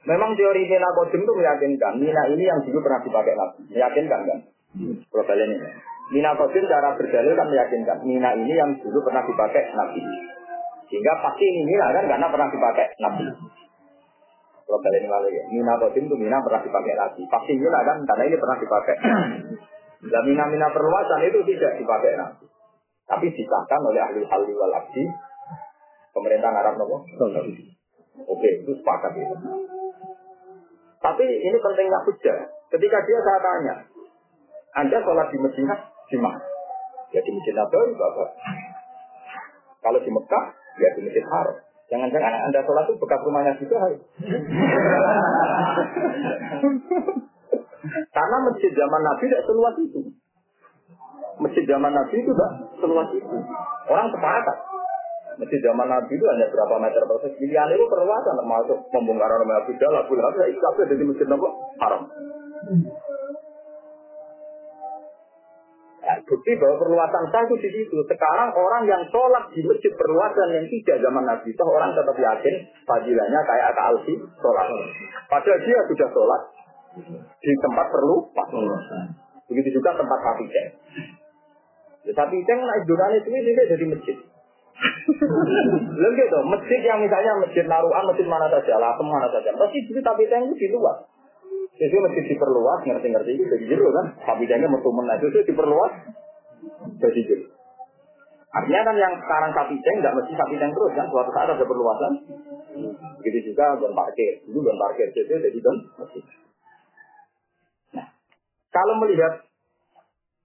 Memang 0.05 0.37
teori 0.37 0.69
Mina 0.69 0.89
Kodim 0.93 1.25
itu 1.25 1.33
meyakinkan 1.33 1.97
Mina 1.97 2.23
ini 2.29 2.45
yang 2.45 2.61
dulu 2.61 2.85
pernah 2.85 3.01
dipakai 3.01 3.33
Nabi. 3.33 3.61
Meyakinkan 3.73 4.21
kan? 4.29 4.39
Kalau 5.09 5.25
kalian 5.25 5.57
ini. 5.57 5.69
Mina 6.13 6.37
Kodim 6.37 6.65
cara 6.69 6.93
berdalil 6.93 7.33
kan 7.33 7.49
meyakinkan 7.49 7.99
Mina 8.05 8.31
ini 8.37 8.53
yang 8.53 8.71
dulu 8.85 9.01
pernah 9.01 9.25
dipakai 9.25 9.73
Nabi. 9.73 10.05
Sehingga 10.93 11.13
pasti 11.25 11.45
ini 11.49 11.61
Mina 11.65 11.89
kan 11.97 12.05
karena 12.05 12.27
pernah 12.29 12.49
dipakai 12.53 12.87
Nabi. 13.01 13.25
Kalau 14.65 14.81
kalian 14.85 15.09
ini 15.09 15.29
ya. 15.33 15.45
Mina 15.49 15.73
Kodim 15.81 16.05
itu 16.05 16.17
Mina 16.21 16.37
pernah 16.45 16.61
dipakai 16.61 16.93
Nabi. 17.01 17.23
Pasti 17.25 17.53
Mina 17.57 17.81
kan 17.81 17.97
karena 18.05 18.23
ini 18.29 18.37
pernah 18.37 18.57
dipakai. 18.61 18.97
Dan 20.05 20.23
Mina-Mina 20.29 20.69
perluasan 20.69 21.25
itu 21.25 21.41
tidak 21.49 21.81
dipakai 21.81 22.13
Nabi. 22.21 22.45
Tapi 23.09 23.27
disahkan 23.33 23.81
oleh 23.89 24.01
ahli 24.05 24.21
halli 24.29 24.53
wal 24.53 24.75
abdi. 24.77 25.05
Pemerintah 26.13 26.53
Arab 26.53 26.77
nopo. 26.77 27.09
Oke, 28.29 28.49
itu 28.63 28.73
sepakat 28.79 29.13
itu. 29.19 29.35
Tapi 31.05 31.25
ini 31.29 31.57
pentingnya 31.61 32.01
hujah. 32.09 32.49
Ketika 32.73 32.97
dia 33.05 33.21
saya 33.21 33.41
tanya, 33.45 33.75
Anda 34.81 35.05
sholat 35.05 35.29
di 35.29 35.37
Medina 35.37 35.77
di 36.09 36.17
mana? 36.17 36.41
Ya 37.13 37.21
di 37.21 37.29
Masjid 37.29 37.53
Nabawi, 37.53 37.93
Bapak. 37.93 38.29
Kalau 39.85 40.01
di 40.01 40.09
Mekah, 40.09 40.45
ya 40.81 40.89
di 40.97 41.05
Masjid 41.05 41.25
Haram. 41.29 41.61
Jangan-jangan 41.93 42.33
Anda 42.49 42.65
sholat 42.65 42.89
itu 42.89 42.97
bekas 42.97 43.21
rumahnya 43.21 43.53
juga. 43.61 43.77
Karena 47.85 48.37
masjid 48.49 48.73
zaman 48.73 49.03
Nabi 49.05 49.29
tidak 49.29 49.45
seluas 49.45 49.77
itu. 49.77 50.01
Masjid 51.37 51.65
zaman 51.69 51.93
Nabi 51.93 52.17
itu 52.17 52.33
tidak 52.33 52.53
seluas 52.81 53.13
itu. 53.13 53.37
Orang 53.93 54.09
sepakat. 54.09 54.59
Masjid 55.35 55.61
zaman 55.63 55.87
Nabi 55.91 56.13
itu 56.15 56.25
hanya 56.31 56.47
berapa 56.47 56.75
meter 56.79 57.03
proses 57.11 57.35
pilihan 57.37 57.69
itu 57.75 57.85
perluasan 57.91 58.35
termasuk 58.39 58.79
pembongkaran 58.95 59.43
rumah 59.43 59.63
Abu 59.63 59.73
Jalal, 59.77 60.07
Abu 60.07 60.15
Lahab, 60.15 60.39
itu 60.47 60.63
apa 60.63 60.81
masjid 60.87 61.27
Nabi 61.27 61.47
haram. 61.83 62.03
Ya, 66.05 66.21
bukti 66.21 66.53
bahwa 66.61 66.77
perluasan 66.85 67.25
sah 67.33 67.49
di 67.49 67.57
situ. 67.65 67.97
Sekarang 68.05 68.53
orang 68.53 68.85
yang 68.85 69.01
sholat 69.09 69.49
di 69.57 69.65
masjid 69.65 69.89
perluasan 69.97 70.53
yang 70.53 70.67
tidak 70.69 71.01
zaman 71.01 71.25
Nabi 71.25 71.49
itu 71.49 71.65
orang 71.65 71.97
tetap 71.97 72.13
yakin 72.13 72.55
fadilahnya 72.85 73.41
kayak 73.49 73.73
Aka 73.73 73.83
Alfi 73.89 74.15
sholat. 74.21 74.69
Padahal 75.33 75.59
dia 75.65 75.81
sudah 75.89 76.09
sholat 76.13 76.43
di 77.41 77.53
tempat 77.57 77.87
perlu 77.89 78.17
Begitu 79.49 79.81
juga 79.81 79.97
tempat 79.97 80.19
sapi 80.21 80.45
ceng. 80.49 80.69
Ya, 82.05 82.13
sapi 82.13 82.37
ceng 82.37 82.61
naik 82.61 82.85
dunia 82.85 83.17
itu 83.17 83.29
jadi 83.73 83.85
masjid. 83.89 84.17
Lalu 86.01 86.13
gitu, 86.21 86.39
masjid 86.49 86.81
yang 86.85 86.99
misalnya 87.01 87.33
masjid 87.41 87.65
naruhan, 87.65 88.05
masjid 88.05 88.27
mana 88.29 88.47
saja, 88.53 88.77
lah 88.77 88.93
mana 89.01 89.29
saja. 89.33 89.51
Pasti 89.57 89.79
itu 89.81 90.01
tapi 90.05 90.29
itu 90.29 90.55
di 90.57 90.69
luar. 90.73 91.09
Jadi 91.75 91.97
masjid 91.99 92.25
diperluas, 92.31 92.87
ngerti-ngerti 92.87 93.31
itu 93.35 93.45
jadi 93.51 93.65
jero 93.67 93.89
kan. 93.91 94.07
Tapi 94.23 94.47
jangan 94.47 94.71
metu 94.71 94.91
itu 94.95 95.39
diperluas, 95.49 95.93
jadi 97.03 97.21
jero. 97.27 97.55
Artinya 98.55 98.87
kan 98.87 98.95
yang 98.95 99.15
sekarang 99.19 99.51
sapi 99.51 99.75
ceng 99.83 99.97
nggak 99.99 100.15
mesti 100.15 100.33
sapi 100.39 100.55
ceng 100.55 100.71
terus 100.71 100.93
kan. 100.95 101.07
Suatu 101.11 101.31
saat 101.35 101.51
ada 101.51 101.67
perluasan. 101.67 102.13
Begitu 103.19 103.51
juga 103.51 103.75
don 103.83 103.99
parkir. 103.99 104.47
Dulu 104.47 104.63
don 104.63 104.79
parkir 104.79 105.11
jadi 105.11 105.43
jadi 105.51 105.59
don 105.59 105.77
Nah, 107.99 108.07
kalau 108.71 108.95
melihat 109.03 109.43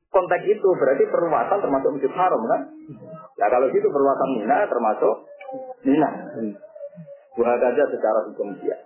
konteks 0.09 0.45
itu 0.49 0.67
berarti 0.77 1.05
perluasan 1.09 1.59
termasuk 1.61 1.89
masjid 1.95 2.13
haram 2.13 2.41
kan? 2.45 2.61
Ya 3.37 3.47
kalau 3.47 3.69
gitu 3.69 3.87
perluasan 3.89 4.29
Mina 4.37 4.65
termasuk 4.65 5.15
Mina. 5.85 6.09
Buat 7.37 7.61
aja 7.61 7.83
secara 7.87 8.19
hukum 8.27 8.51
dia. 8.59 8.77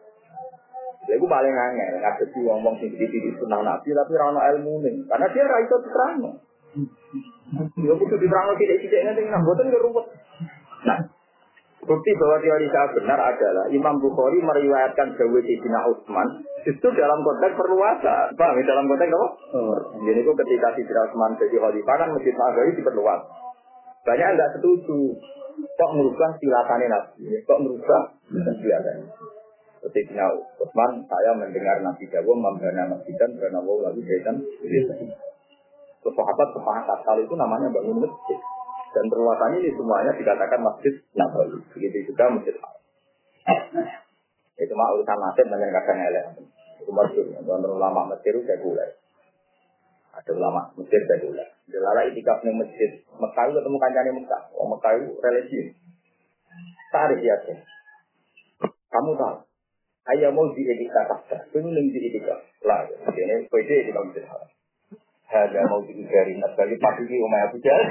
Ya 1.03 1.19
gue 1.19 1.27
paling 1.27 1.51
angel, 1.51 1.99
nggak 1.99 2.15
sih 2.31 2.47
ngomong 2.47 2.79
sing 2.79 2.95
di 2.95 3.29
sunnah 3.35 3.59
nabi 3.59 3.91
tapi 3.91 4.15
rano 4.15 4.39
ilmu 4.39 4.79
nih, 4.87 5.03
karena 5.11 5.27
dia 5.35 5.43
ra 5.43 5.59
itu 5.59 5.75
terang. 5.83 6.39
Ya 7.75 7.93
kudu 7.99 8.15
diterang 8.15 8.55
tidak 8.55 8.79
tidak 8.87 9.01
nanti 9.11 9.21
nggak 9.27 9.43
boten 9.43 9.67
ruwet. 9.67 10.05
Nah, 10.87 10.97
bukti 11.85 12.11
bahwa 12.17 12.37
teori 12.39 12.67
saya 12.71 12.87
benar 12.95 13.19
adalah 13.19 13.65
Imam 13.71 13.95
Bukhari 13.99 14.39
meriwayatkan 14.39 15.15
Jawa 15.15 15.39
Sayyidina 15.39 15.79
Utsman 15.91 16.27
justru 16.63 16.89
dalam 16.95 17.19
konteks 17.21 17.55
perluasan. 17.59 18.33
Paham? 18.35 18.55
Dalam 18.63 18.85
konteks 18.87 19.11
apa? 19.11 19.27
Oh. 19.55 19.77
Jadi 20.03 20.19
itu 20.23 20.31
ketika 20.31 20.67
Sayyidina 20.73 21.01
Utsman 21.11 21.31
jadi 21.37 21.55
khalifah 21.59 21.95
kan 21.99 22.09
Masjid 22.15 22.33
Nabawi 22.35 22.71
diperluas. 22.79 23.21
Banyak 24.03 24.25
yang 24.27 24.35
nggak 24.35 24.51
setuju. 24.59 24.99
Kok 25.53 25.91
merubah 25.95 26.29
silatannya 26.41 26.87
Nabi? 26.89 27.23
Kok 27.45 27.59
merubah 27.61 28.01
silatannya? 28.33 29.07
Ketika 29.83 30.25
Utsman, 30.63 30.91
saya 31.11 31.31
mendengar 31.35 31.83
Nabi 31.83 32.07
Jawa 32.07 32.33
membina 32.39 32.87
masjid 32.87 33.15
dan 33.19 33.35
wow 33.59 33.83
lalu 33.83 33.99
jahitan. 34.07 34.39
Terus 36.03 36.15
sahabat 36.19 36.47
sepakat 36.51 36.99
kali 37.07 37.21
itu 37.23 37.35
namanya 37.35 37.67
bangun 37.71 38.03
masjid. 38.03 38.39
Dan 38.93 39.05
perluasannya 39.09 39.57
ini 39.65 39.73
semuanya 39.73 40.13
dikatakan 40.13 40.61
masjid 40.61 40.93
Nabawi. 41.17 41.57
Begitu 41.73 42.13
juga 42.13 42.29
masjid 42.29 42.53
Haram. 42.61 42.81
Itu 44.53 44.73
mah 44.77 44.93
urusan 44.93 45.17
nasib 45.17 45.45
dan 45.49 45.59
kadang 45.59 45.99
elek. 45.99 46.25
Itu 46.85 46.91
masyur. 46.93 47.25
Dan 47.33 47.65
ulama 47.65 48.13
Mesir 48.13 48.37
itu 48.37 48.45
sekuler. 48.45 49.01
Ada 50.13 50.31
ulama 50.37 50.69
Mesir 50.77 51.01
sekuler. 51.09 51.49
Delala 51.65 52.05
itikaf 52.05 52.45
nih 52.45 52.53
masjid. 52.53 53.01
Mekah 53.17 53.43
itu 53.49 53.53
ketemu 53.57 53.77
kancane 53.81 54.11
Mekah. 54.13 54.41
Oh 54.53 54.69
Mekah 54.69 54.91
itu 55.01 55.17
religi. 55.17 55.61
Tarik 56.93 57.25
ya 57.25 57.35
Kamu 58.93 59.17
tahu. 59.17 59.35
Ayah 60.13 60.29
mau 60.29 60.45
di 60.53 60.61
kasta. 60.91 61.49
Pengen 61.49 61.89
di 61.89 61.99
etika. 62.13 62.37
Lah. 62.67 62.85
Ini 63.09 63.49
pede 63.49 63.89
di 63.89 63.91
masjid 63.95 64.23
haram. 64.29 64.49
Ada 65.33 65.65
mau 65.65 65.81
di 65.87 66.03
dari 66.05 66.37
Nabi 66.37 66.75
pasti 66.77 67.03
di 67.07 67.17
Umar 67.17 67.47
Abu 67.49 67.57
Jahal. 67.63 67.83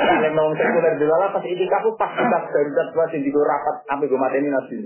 Kalian 0.00 0.34
mau 0.36 0.54
sekuler 0.54 0.94
dulu 1.00 1.14
lah 1.16 1.32
pas 1.34 1.42
ini 1.42 1.64
kamu 1.66 1.90
pas 1.98 2.12
kita 2.14 2.38
dari 2.54 2.70
dat 2.76 2.88
dua 2.94 3.04
sing 3.10 3.24
digo 3.26 3.42
rapat 3.42 3.82
ambil 3.90 4.06
gue 4.06 4.20
mateni 4.20 4.48
nasi. 4.52 4.78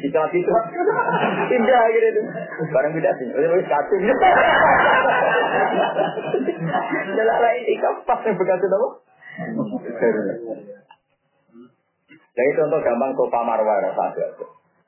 Kita 0.00 0.18
mati 0.22 0.38
itu 0.40 0.52
indah 1.60 1.82
gitu 1.92 2.08
tuh. 2.16 2.24
Barang 2.72 2.92
beda 2.94 3.10
sih. 3.20 3.26
Udah 3.36 3.50
wis 3.52 3.68
kacung. 3.68 4.00
Jalan 7.16 7.38
lain 7.42 7.62
ini 7.68 7.74
kamu 7.82 7.98
pas 8.06 8.20
yang 8.24 8.36
bekas 8.38 8.60
itu 8.64 8.80
Jadi 12.36 12.50
contoh 12.52 12.78
gampang 12.84 13.12
sofa 13.16 13.40
marwah 13.40 13.80
rasa 13.80 14.02
ada. 14.12 14.26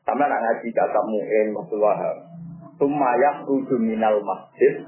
Sama 0.04 0.24
nak 0.28 0.40
ngaji 0.40 0.68
kakak 0.68 1.04
mu'in 1.08 1.56
wahab. 1.56 2.16
Sumayak 2.76 3.48
ruju 3.48 3.76
minal 3.80 4.20
masjid. 4.20 4.84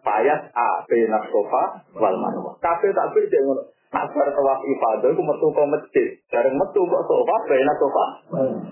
Payas 0.00 0.48
a 0.56 0.68
benak 0.88 1.28
sofa 1.28 1.84
wal 2.00 2.16
marwah. 2.16 2.56
Kafe 2.64 2.88
tak 2.96 3.12
beda 3.12 3.38
ngono. 3.44 3.62
Asar 3.90 4.28
tawaf 4.32 4.62
ibadah 4.64 5.12
itu 5.12 5.20
metu 5.20 5.46
ke 5.52 5.62
masjid. 5.68 6.08
Jarang 6.32 6.56
metu 6.56 6.80
kok 6.88 7.04
sofa 7.04 7.34
benak 7.52 7.76
sofa. 7.76 8.04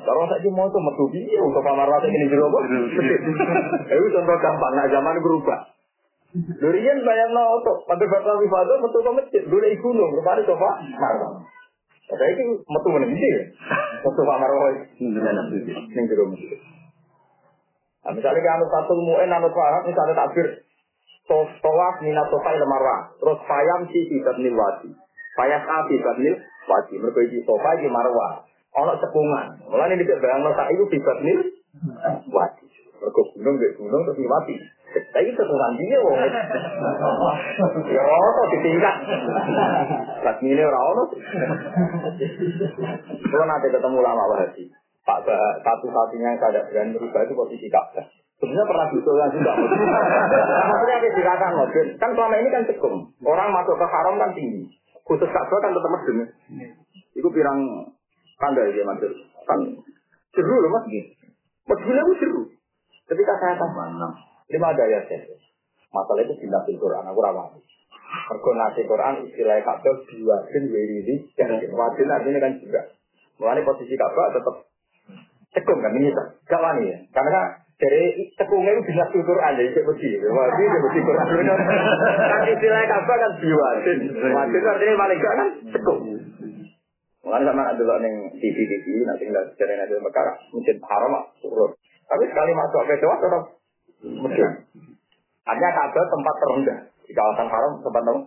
Kalau 0.08 0.24
saya 0.24 0.40
cuma 0.40 0.64
itu 0.64 0.78
metu 0.80 1.04
biye 1.12 1.36
sofa 1.52 1.70
marwah 1.76 2.00
ini 2.08 2.32
jero 2.32 2.48
kok. 2.48 2.64
Itu 3.92 4.08
contoh 4.08 4.36
gampang. 4.40 4.72
Nah 4.72 4.86
zaman 4.88 5.20
berubah. 5.20 5.58
Durian 6.64 6.98
bayang 7.04 7.30
no 7.36 7.60
tuh. 7.60 7.76
Pada 7.84 8.04
batal 8.08 8.40
ibadah 8.40 8.76
metu 8.80 8.98
ke 9.04 9.10
masjid. 9.12 9.42
Dulu 9.44 9.68
gunung. 9.84 10.10
Rupanya 10.16 10.42
sofa 10.48 10.70
marwah. 10.96 11.57
Saya 12.08 12.30
itu 12.32 12.44
metu 12.64 12.88
mana 12.88 13.04
gitu 13.04 13.20
ya? 13.20 13.40
Metu 14.00 14.20
Pak 14.24 14.38
Marwah. 14.40 14.72
Ini 14.96 16.02
jero 16.08 16.24
masjid. 16.32 16.60
Nah, 18.08 18.16
misalnya 18.16 18.40
kalau 18.40 18.66
satu 18.72 18.96
mu'en 18.96 19.28
anut 19.28 19.52
wahab, 19.52 19.84
misalnya 19.84 20.16
takbir. 20.16 20.64
Tawaf 21.28 22.00
minat 22.00 22.24
sofai 22.32 22.56
lemarwah, 22.56 23.12
terus 23.20 23.36
payam 23.44 23.84
si 23.92 24.00
tidak 24.08 24.40
nil 24.40 24.56
wadi, 24.56 24.88
payas 25.36 25.60
api 25.60 26.00
tidak 26.00 26.16
nil 26.24 26.40
wadi, 26.64 26.94
mereka 26.96 27.20
di 27.28 27.44
sofa 27.44 27.76
di 27.76 27.84
marwah, 27.84 28.48
ono 28.72 28.96
cekungan, 28.96 29.60
mulai 29.68 29.92
ini 29.92 30.08
bayang 30.08 30.40
no 30.40 30.56
itu 30.56 30.84
tidak 30.88 31.18
nil 31.20 31.40
wadi, 32.32 32.64
mereka 32.98 33.20
gunung 33.34 33.54
gak 33.58 33.72
gunung 33.78 34.02
terus 34.06 34.26
wadi, 34.26 34.54
tapi 35.14 35.30
cekungan 35.32 35.72
dia 35.78 35.98
wong, 36.02 36.18
ya 37.88 38.02
ono 38.02 38.42
ditingkat, 38.52 38.96
lagi 40.26 40.46
ini 40.50 40.62
orang 40.66 40.84
ono, 40.92 41.02
kalau 43.30 43.44
nanti 43.46 43.66
ketemu 43.70 43.98
lama 44.02 44.24
wahdi, 44.34 44.64
Pak 45.08 45.24
satu-satunya 45.64 46.36
yang 46.36 46.36
tidak 46.36 46.68
berani 46.68 46.92
merubah 46.92 47.24
itu 47.24 47.32
posisi 47.32 47.72
Ka'bah. 47.72 48.04
Sebenarnya 48.36 48.68
pernah 48.68 48.86
diusulkan 48.92 49.30
juga. 49.32 49.52
Maksudnya 50.68 50.96
ada 51.00 51.08
dikatakan 51.10 51.52
mobil. 51.56 51.86
Kan 51.96 52.10
selama 52.12 52.36
ini 52.38 52.48
kan 52.52 52.62
cekum. 52.68 52.94
Orang 53.24 53.50
masuk 53.50 53.80
ke 53.80 53.86
haram 53.88 54.20
kan 54.20 54.30
tinggi. 54.36 54.68
Khusus 55.08 55.32
Ka'bah 55.32 55.58
kan 55.64 55.72
tetap 55.72 55.90
medem. 55.96 56.18
Itu 57.16 57.28
pirang 57.32 57.88
tanda 58.36 58.68
ya 58.68 58.84
mas. 58.84 59.00
Kan 59.48 59.58
seru 60.36 60.54
loh 60.60 60.70
mas. 60.76 60.84
Medemnya 61.72 62.02
itu 62.04 62.14
seru. 62.20 62.42
Ketika 63.08 63.32
saya 63.40 63.56
tanya, 63.56 64.08
lima 64.52 64.68
daya 64.76 65.00
saya. 65.08 65.36
Masalah 65.88 66.22
itu 66.28 66.36
tidak 66.44 66.62
di 66.68 66.76
Quran. 66.76 67.08
Aku 67.08 67.20
rawat. 67.24 67.56
Mergo 68.08 68.50
nasi 68.56 68.84
Quran 68.88 69.24
istilah 69.28 69.60
Ka'bah 69.64 69.96
dua 70.04 70.36
sin 70.48 70.64
wiridi 70.72 71.28
dan 71.36 71.60
wadin 71.72 72.08
artinya 72.08 72.40
kan 72.40 72.52
juga. 72.60 72.92
Mulai 73.40 73.64
posisi 73.64 73.96
Ka'bah 73.96 74.32
tetap 74.32 74.68
cekum 75.52 75.78
kan 75.80 75.92
ini 75.96 76.12
gak 76.12 76.60
wani 76.60 76.92
ya. 76.92 76.98
Karena 77.12 77.56
dari 77.80 78.32
tekungnya 78.36 78.76
itu 78.76 78.82
bisa 78.90 79.04
tutur 79.12 79.38
anda 79.40 79.62
itu 79.62 79.80
besi, 79.80 80.20
wajib 80.24 80.60
itu 80.60 80.78
besi 80.88 81.00
Quran. 81.04 81.26
Kan 82.32 82.42
istilah 82.48 82.80
Ka'bah 82.88 83.16
kan 83.16 83.32
biwasin, 83.40 83.98
wajib 84.12 84.60
artinya 84.64 84.94
paling 84.96 85.18
gak 85.20 85.34
kan 85.36 85.48
tekung. 85.72 86.00
Mulai 87.28 87.44
sama 87.44 87.60
ada 87.60 87.76
dulu 87.76 87.92
neng 88.00 88.14
TV 88.40 88.56
TV 88.56 89.04
nanti 89.04 89.28
nggak 89.28 89.52
secara 89.52 89.84
nanti 89.84 90.00
perkara 90.00 90.32
mungkin 90.48 90.76
haram 90.80 91.12
lah 91.12 91.24
turun. 91.44 91.76
Tapi 92.08 92.24
sekali 92.24 92.52
masuk 92.56 92.82
ke 92.88 92.94
Jawa 93.04 93.14
tetap 93.20 93.42
mungkin. 94.00 94.50
Hanya 95.48 95.68
Ka'bah 95.72 96.04
tempat 96.08 96.34
terendah 96.40 96.78
di 97.04 97.12
kawasan 97.12 97.48
haram 97.48 97.72
tempat 97.84 98.02
tahu. 98.04 98.18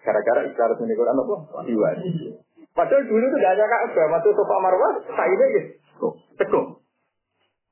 Gara-gara 0.00 0.40
istilah 0.46 0.68
resmi 0.74 0.94
Quran 0.94 1.18
apa? 1.18 1.34
Biwasin. 1.66 2.34
Padahal 2.70 3.02
dulu 3.06 3.24
itu 3.26 3.36
gak 3.42 3.54
ada 3.58 3.64
Ka'bah, 3.66 4.06
masuk 4.18 4.32
sofa 4.34 4.56
marwah, 4.62 4.92
sayurnya 5.02 5.46
gitu, 5.58 6.08
tekung. 6.38 6.78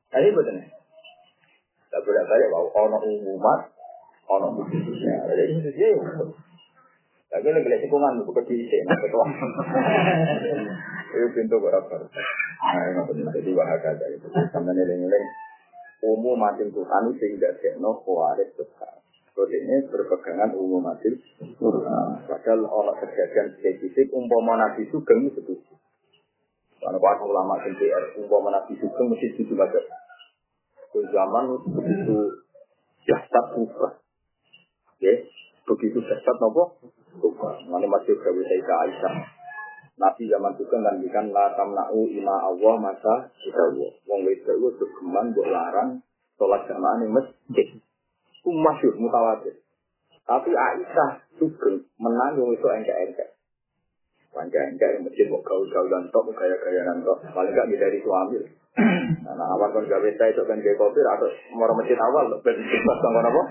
Nah, 0.08 0.18
ini 0.18 0.34
betul. 0.34 0.56
Tak 1.88 2.00
boleh 2.04 2.22
saya 2.28 2.46
bahwa 2.52 2.68
ono 2.74 2.98
umumat, 3.00 3.60
ono 4.28 4.46
khususnya. 4.60 5.24
Jadi 5.30 5.56
khususnya 5.56 5.88
ya. 5.94 6.02
Tak 7.28 7.44
boleh 7.44 7.60
boleh 7.60 7.78
cekungan 7.80 8.24
bukan 8.24 8.44
di 8.48 8.56
sini. 8.64 8.88
Itu 11.08 11.28
pintu 11.32 11.56
berapa? 11.60 11.94
Nah, 11.98 12.84
ini 12.92 13.00
betul. 13.06 13.32
Jadi 13.32 13.50
bahagia 13.56 13.92
dari 13.96 14.16
itu. 14.20 14.28
Sampai 14.28 14.72
nilai-nilai 14.76 15.22
umum 16.04 16.36
mati 16.38 16.68
Tuhan 16.68 17.04
sehingga 17.16 17.56
sekno 17.58 18.04
kuaris 18.04 18.52
besar. 18.54 19.00
Terus 19.32 19.50
ini 19.54 19.86
berpegangan 19.88 20.52
umum 20.54 20.84
mati 20.84 21.14
Padahal 22.28 22.60
orang 22.66 22.98
kejadian 23.00 23.54
spesifik 23.56 24.12
umpama 24.12 24.58
nabi 24.58 24.84
sugeng 24.90 25.30
itu 25.30 25.40
setuju. 25.40 25.78
Karena 26.78 26.98
para 27.02 27.22
ulama 27.26 27.58
NPR, 27.66 28.14
umpama 28.22 28.54
Nabi 28.54 28.78
Sugeng 28.78 29.10
mesti 29.10 29.34
setuju 29.34 29.58
baca. 29.58 29.80
Ke 30.94 31.00
zaman 31.10 31.44
begitu 31.74 32.46
jasad 33.02 33.44
kufra. 33.58 33.98
Ya, 35.02 35.26
begitu 35.66 35.98
jasad 36.06 36.36
nopo 36.38 36.78
kufra. 37.18 37.58
Mana 37.66 37.86
masih 37.90 38.14
gawe 38.14 38.40
Sayyidah 38.40 38.78
Aisyah. 38.86 39.37
Nabi 39.98 40.30
zaman 40.30 40.54
Sugeng 40.54 40.86
kan 40.86 41.02
bikan 41.02 41.34
la 41.34 41.52
tamna'u 41.58 42.06
ima 42.06 42.46
Allah 42.46 42.74
masa 42.78 43.34
kita 43.42 43.58
Allah. 43.58 43.90
Wong 44.06 44.20
wedok 44.22 44.54
itu 44.54 44.68
sugeman 44.78 45.34
buat 45.34 45.50
larang 45.50 45.98
sholat 46.38 46.70
jamaah 46.70 47.02
di 47.02 47.06
masjid. 47.10 47.68
Itu 48.38 48.50
masyur, 48.54 48.94
mutawatir. 48.94 49.58
Tapi 50.22 50.54
Aisyah 50.54 51.10
Sugeng 51.42 51.82
menang 51.98 52.38
yang 52.38 52.54
itu 52.54 52.66
engkek-engkek. 52.66 53.38
Panjang 54.28 54.76
enggak 54.76 55.02
masjid 55.02 55.26
mau 55.26 55.42
gaul-gaul 55.42 55.88
dan 55.90 56.04
tok 56.14 56.30
gaya-gaya 56.36 56.86
dan 56.86 57.02
tok 57.02 57.26
paling 57.32 57.50
enggak 57.50 57.80
dari 57.80 57.98
suami. 57.98 58.38
Nah, 58.78 59.46
awal 59.54 59.70
kan 59.74 59.84
gawe 59.86 60.10
saya 60.14 60.30
itu 60.30 60.42
kan 60.46 60.58
gaya 60.62 60.74
kopi 60.78 61.02
atau 61.02 61.26
mau 61.58 61.70
masjid 61.74 61.98
awal 61.98 62.30
ben 62.42 62.58
pas 62.58 62.98
kan 63.02 63.26
apa? 63.26 63.42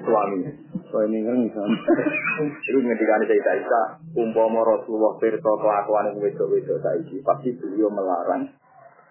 Suami. 0.00 0.38
So 0.88 1.04
ini 1.04 1.24
kan 1.24 1.36
misalnya. 1.40 1.78
Itu 2.64 2.78
ngendikan 2.80 3.24
saya 3.28 3.60
Isa 3.60 3.82
umpama 4.16 4.64
Rasulullah 4.64 5.16
kelakuan 5.20 6.08
yang 6.08 6.16
wedok-wedok 6.20 6.80
saiki 6.80 7.20
pasti 7.20 7.52
beliau 7.56 7.92
melarang 7.92 8.48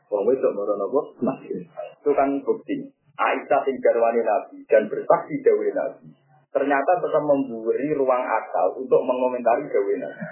wong 0.10 0.22
wedok 0.30 0.52
merono 0.54 0.86
apa? 0.90 1.02
Masjid. 1.22 1.62
Itu 2.02 2.12
kan 2.14 2.30
bukti. 2.42 2.90
Aisyah 3.16 3.62
sing 3.64 3.80
garwani 3.80 4.22
Nabi 4.26 4.66
dan 4.68 4.92
bersaksi 4.92 5.40
dawe 5.46 5.68
Nabi. 5.72 6.10
Ternyata 6.52 6.92
tetap 7.00 7.24
memberi 7.24 7.96
ruang 7.96 8.24
akal 8.28 8.76
untuk 8.76 9.02
mengomentari 9.06 9.70
dawe 9.72 9.94
Nabi. 10.04 10.26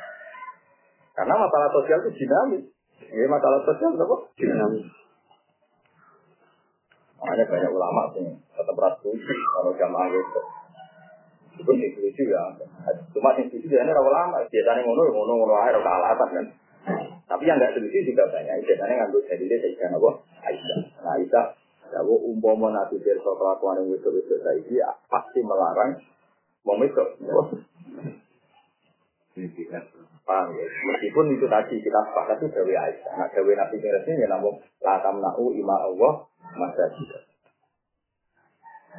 Karena 1.13 1.33
masalah 1.37 1.69
sosial 1.69 2.01
itu 2.03 2.25
dinamis. 2.25 2.63
Ini 3.07 3.29
masalah 3.29 3.61
sosial 3.63 3.93
apa? 3.95 4.15
Dinamis. 4.35 5.02
Makanya 7.23 7.47
banyak 7.47 7.71
ulama 7.71 8.11
sih 8.11 8.27
tetap 8.51 8.75
rasul 8.75 9.15
kalau 9.15 9.71
jamaah 9.79 10.11
itu. 10.11 10.41
Itu 11.55 11.71
sih 11.71 11.89
setuju 11.95 12.35
ya. 12.35 12.51
Cuma 13.15 13.31
yang 13.39 13.47
setuju 13.47 13.71
biasanya 13.71 13.95
orang 13.95 14.11
ulama. 14.11 14.37
Biasanya 14.51 14.83
ngono 14.83 15.01
ngono 15.07 15.31
ngono 15.39 15.55
air 15.63 15.79
ke 15.79 15.87
alasan 15.87 16.29
kan. 16.35 16.45
Tapi 17.23 17.43
yang 17.47 17.55
nggak 17.63 17.79
setuju 17.79 18.11
juga 18.11 18.27
banyak. 18.27 18.67
Biasanya 18.67 18.93
ngambil 19.07 19.23
jadi 19.23 19.43
dia 19.47 19.57
saya 19.63 19.95
apa? 19.95 20.09
Aisyah. 20.51 20.79
Nah 20.99 21.13
Aisyah. 21.15 21.45
Ya, 21.95 22.01
umpama 22.03 22.73
nanti 22.73 22.97
biar 22.99 23.21
soal 23.21 23.37
kelakuan 23.37 23.85
yang 23.85 23.93
itu-itu 23.93 24.35
saiki 24.43 24.81
pasti 25.07 25.39
melarang 25.45 25.95
itu. 26.83 27.03
Paham 30.23 30.47
ya? 30.55 30.65
Meskipun 30.65 31.25
itu 31.35 31.45
tadi 31.47 31.75
kita 31.79 31.99
sepakat 32.11 32.35
itu 32.43 32.47
Dewi 32.51 32.75
Aisyah. 32.75 33.13
Nah 33.15 33.27
Dewi 33.31 33.55
Nabi 33.55 33.79
Resmi 33.79 34.19
ya 34.19 34.27
namun 34.27 34.59
latam 34.83 35.23
na'u 35.23 35.55
ima 35.55 35.87
Allah 35.87 36.27
masa 36.57 36.83
juga. 36.97 37.17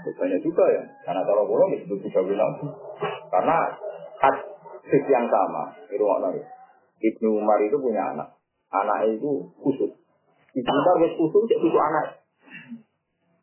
Banyak 0.05 0.41
juga 0.43 0.65
ya. 0.75 0.83
Karena 1.07 1.23
kalau 1.23 1.47
bolong 1.47 1.71
itu 1.79 1.87
juga 1.87 2.09
Dewi 2.11 2.35
Nabi. 2.35 2.67
Karena 3.31 3.57
hadis 4.21 5.05
yang 5.07 5.27
sama. 5.31 5.75
Itu 5.89 6.03
nggak 6.03 6.45
Ibnu 7.05 7.29
Umar 7.37 7.61
itu 7.61 7.77
punya 7.77 8.17
anak. 8.17 8.29
Anaknya 8.73 9.21
itu 9.21 9.31
kusut. 9.61 9.93
Ibnu 10.55 10.73
Umar 10.73 10.97
wis 11.05 11.15
kusut, 11.15 11.43
cek 11.47 11.61
kusut 11.61 11.79
anak. 11.79 12.07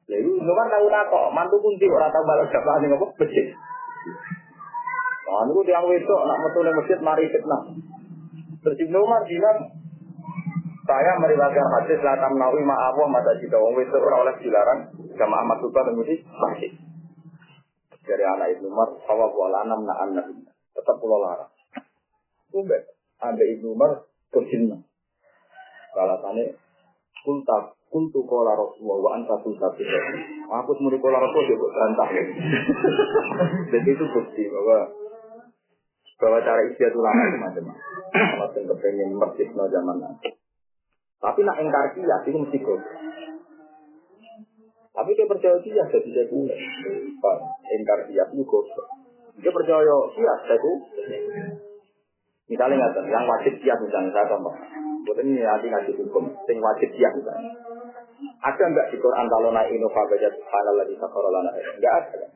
Lalu 0.10 0.32
Ibnu 0.42 0.52
Umar 0.52 0.68
tahu 0.68 0.88
kok, 0.90 1.26
mantu 1.32 1.56
kunci 1.62 1.88
orang 1.88 2.12
tahu 2.12 2.24
balas 2.26 2.50
dapat 2.52 2.90
apa 2.90 3.06
becik. 3.22 3.48
Nah, 5.32 5.48
itu 5.48 5.62
yang 5.72 5.88
wedok 5.88 6.22
nak 6.28 6.38
metu 6.44 6.60
masjid 6.60 7.00
mari 7.00 7.24
fitnah. 7.32 7.62
Terus 8.62 8.78
Ibnu 8.84 8.98
Umar 9.00 9.24
bilang, 9.24 9.58
saya 10.82 11.12
meriwayatkan 11.22 11.68
hadis 11.78 12.00
la 12.02 12.18
tamna'u 12.18 12.58
ma 12.66 12.74
Allah 12.74 13.06
mata 13.06 13.38
jika 13.38 13.54
wong 13.62 13.78
wedok 13.78 14.02
ora 14.02 14.26
oleh 14.26 14.36
dilarang 14.42 14.90
sama 15.14 15.36
Ahmad 15.46 15.62
Subah 15.62 15.86
dan 15.86 15.94
Mudi 15.94 16.18
masjid. 16.26 16.72
Dari 18.02 18.24
anak 18.26 18.58
Ibnu 18.58 18.74
Umar, 18.74 18.98
sawa 19.06 19.30
wala 19.30 19.62
anam 19.62 19.86
na 19.86 19.94
anak 19.94 20.26
tetap 20.74 20.98
pulau 20.98 21.22
larang. 21.22 21.54
Umbe, 22.50 22.98
ada 23.22 23.44
Ibnu 23.46 23.78
Umar 23.78 24.10
berjinna. 24.34 24.82
Kalau 25.94 26.18
tanya, 26.26 26.50
kulta 27.22 27.78
kultu 27.94 28.26
kola 28.26 28.58
Rasulullah 28.58 28.98
wa 29.06 29.12
anta 29.22 29.38
tultabi. 29.46 29.86
Aku 30.50 30.72
semua 30.82 30.98
kola 30.98 31.22
Rasulullah 31.22 31.52
juga 31.52 31.66
berantah. 31.70 32.10
Jadi 33.78 33.90
itu 33.94 34.06
bukti 34.10 34.44
bahwa 34.50 34.78
bahwa 36.18 36.38
cara 36.42 36.62
istiadat 36.74 36.98
ulama 36.98 37.22
itu 37.30 37.38
macam-macam. 37.38 37.86
Kalau 38.14 38.48
kepengen 38.74 39.10
mercisno 39.14 39.64
zaman 39.70 39.98
nanti. 40.02 40.41
Tapi 41.22 41.40
nak 41.46 41.62
ingkar 41.62 41.94
kias 41.94 42.22
itu 42.26 42.38
mesti 42.42 42.58
kok. 42.58 42.82
Tapi 44.92 45.10
dia 45.14 45.30
percaya 45.30 45.58
kias 45.62 45.88
jadi 45.94 46.10
sekuler. 46.18 46.58
Pak, 47.22 47.38
ingkar 47.78 48.00
kias 48.10 48.30
itu 48.34 48.44
kok. 48.44 48.66
Dia 49.38 49.54
percaya 49.54 49.96
kias 50.18 50.40
sekuler. 50.50 50.82
Misalnya 52.50 52.76
nggak 52.90 53.06
yang 53.06 53.26
wajib 53.30 53.54
kias 53.62 53.80
misalnya 53.80 54.10
saya 54.12 54.34
contoh. 54.34 54.56
Bukan 55.02 55.26
ini 55.34 55.42
nanti 55.42 55.66
ngaji 55.70 55.92
hukum, 55.98 56.30
yang 56.30 56.58
wajib 56.62 56.90
kias 56.94 57.14
misalnya. 57.14 57.50
Ada 58.22 58.64
enggak 58.70 58.88
di 58.94 58.98
Quran 59.02 59.26
kalau 59.30 59.50
naik 59.54 59.74
innova 59.74 60.02
baca 60.06 60.30
subhanallah 60.30 60.86
di 60.86 60.96
sakarolana? 60.98 61.50
Enggak 61.54 61.94
ada. 62.06 62.28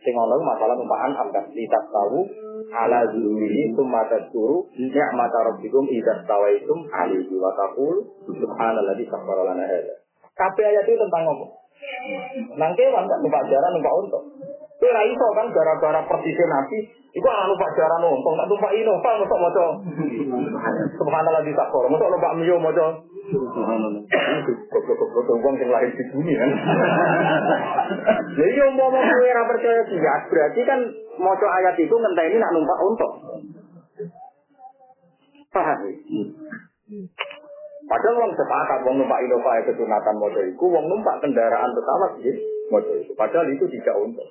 Sing 0.00 0.14
ono 0.16 0.36
masalah 0.40 0.76
numpaan 0.76 1.12
amkan 1.16 1.48
lihat 1.52 1.84
tahu 1.88 2.24
ala 2.68 3.00
zulmihi 3.12 3.72
summa 3.72 4.04
tadkuru 4.08 4.68
ni'mata 4.76 5.38
rabbikum 5.52 5.84
idza 5.88 6.24
stawaitum 6.24 6.88
alaihi 6.92 7.34
wa 7.36 7.52
taqul 7.56 8.04
subhanallah 8.28 8.94
di 8.96 9.04
sakarolana 9.08 9.64
hada. 9.64 9.94
Kabeh 10.36 10.64
ayat 10.64 10.84
itu 10.84 10.96
tentang 10.96 11.24
ngomong. 11.28 11.50
Nang 12.56 12.72
kewan 12.76 13.04
kan 13.08 13.18
numpak 13.24 13.42
jaran 13.48 13.70
numpak 13.76 13.94
untung. 14.04 14.26
Kowe 14.78 14.94
ra 14.94 15.02
iso 15.02 15.26
kan 15.34 15.50
gara-gara 15.50 16.00
persisnya 16.06 16.46
nabi 16.46 16.78
iku 17.10 17.26
ana 17.26 17.50
numpak 17.50 17.74
jaran 17.74 18.06
untung, 18.06 18.38
nak 18.38 18.46
numpak 18.46 18.70
innova 18.78 19.10
mosok 19.18 19.38
maca 19.42 19.64
subhanallah 20.94 21.42
di 21.42 21.50
sakarolana, 21.50 21.90
mosok 21.98 22.10
numpak 22.14 22.32
mio 22.38 22.56
maca 22.62 22.86
Subhanallah. 23.28 24.02
Goblok-goblok 24.70 25.42
wong 25.44 25.54
sing 25.60 25.68
lahir 25.68 25.90
di 25.92 26.04
bumi 26.14 26.32
kan. 26.32 26.50
Lha 28.38 28.46
iya 28.48 28.64
umpama 28.70 29.02
kowe 29.02 29.28
ora 29.28 29.42
percaya 29.50 29.82
kias, 29.84 30.22
berarti 30.30 30.60
kan 30.62 30.80
maca 31.18 31.46
ayat 31.58 31.74
itu 31.76 31.92
ngenteni 31.92 32.38
nak 32.38 32.54
numpak 32.54 32.78
unta. 32.78 33.08
Paham? 35.52 35.78
Padahal 37.88 38.14
wong 38.14 38.32
sepakat 38.32 38.78
wong 38.86 38.96
numpak 39.02 39.20
Innova 39.26 39.52
itu 39.58 39.72
sunatan 39.74 40.14
maca 40.22 40.40
iku, 40.46 40.64
wong 40.70 40.86
numpak 40.86 41.18
kendaraan 41.18 41.74
pesawat 41.74 42.12
ya 42.22 42.32
maca 42.68 42.92
itu. 42.96 43.12
Padahal 43.16 43.46
itu 43.48 43.64
tidak 43.68 43.96
unta. 43.96 44.24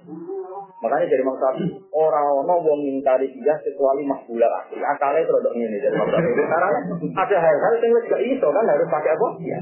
Makanya 0.78 1.10
dari 1.10 1.22
Imam 1.26 1.38
Syafi'i, 1.38 1.74
orang 1.90 2.26
ono 2.46 2.54
wong 2.62 2.80
ngingkari 2.86 3.34
kias 3.34 3.60
kecuali 3.66 4.06
mahbula 4.06 4.46
asli. 4.62 4.78
Akalnya 4.82 5.26
terus 5.26 5.46
ngene 5.54 5.78
dari 5.82 5.94
Imam. 5.94 6.08
Karena 6.10 6.70
ada 7.18 7.38
hal-hal 7.42 7.74
yang 7.82 7.92
wis 7.98 8.06
gak 8.06 8.24
iso 8.24 8.48
kan 8.54 8.66
harus 8.70 8.88
pakai 8.88 9.12
apa? 9.18 9.28
Ya. 9.42 9.60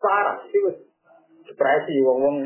Parah, 0.00 0.36
itu 0.48 0.68
depresi 1.48 1.94
wong-wong. 2.04 2.44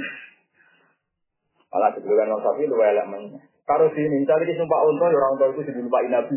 Malah 1.70 1.90
sebelum 1.94 2.26
Imam 2.26 2.42
Syafi'i 2.42 2.66
lu 2.66 2.76
elek 2.82 3.06
men. 3.06 3.22
Karo 3.68 3.84
diminta 3.92 4.32
iki 4.40 4.56
sumpah 4.56 4.80
unta 4.80 5.12
ya 5.12 5.16
ora 5.20 5.28
unta 5.36 5.44
iku 5.52 5.60
sing 5.60 5.76
numpak 5.76 6.08
nabi. 6.08 6.32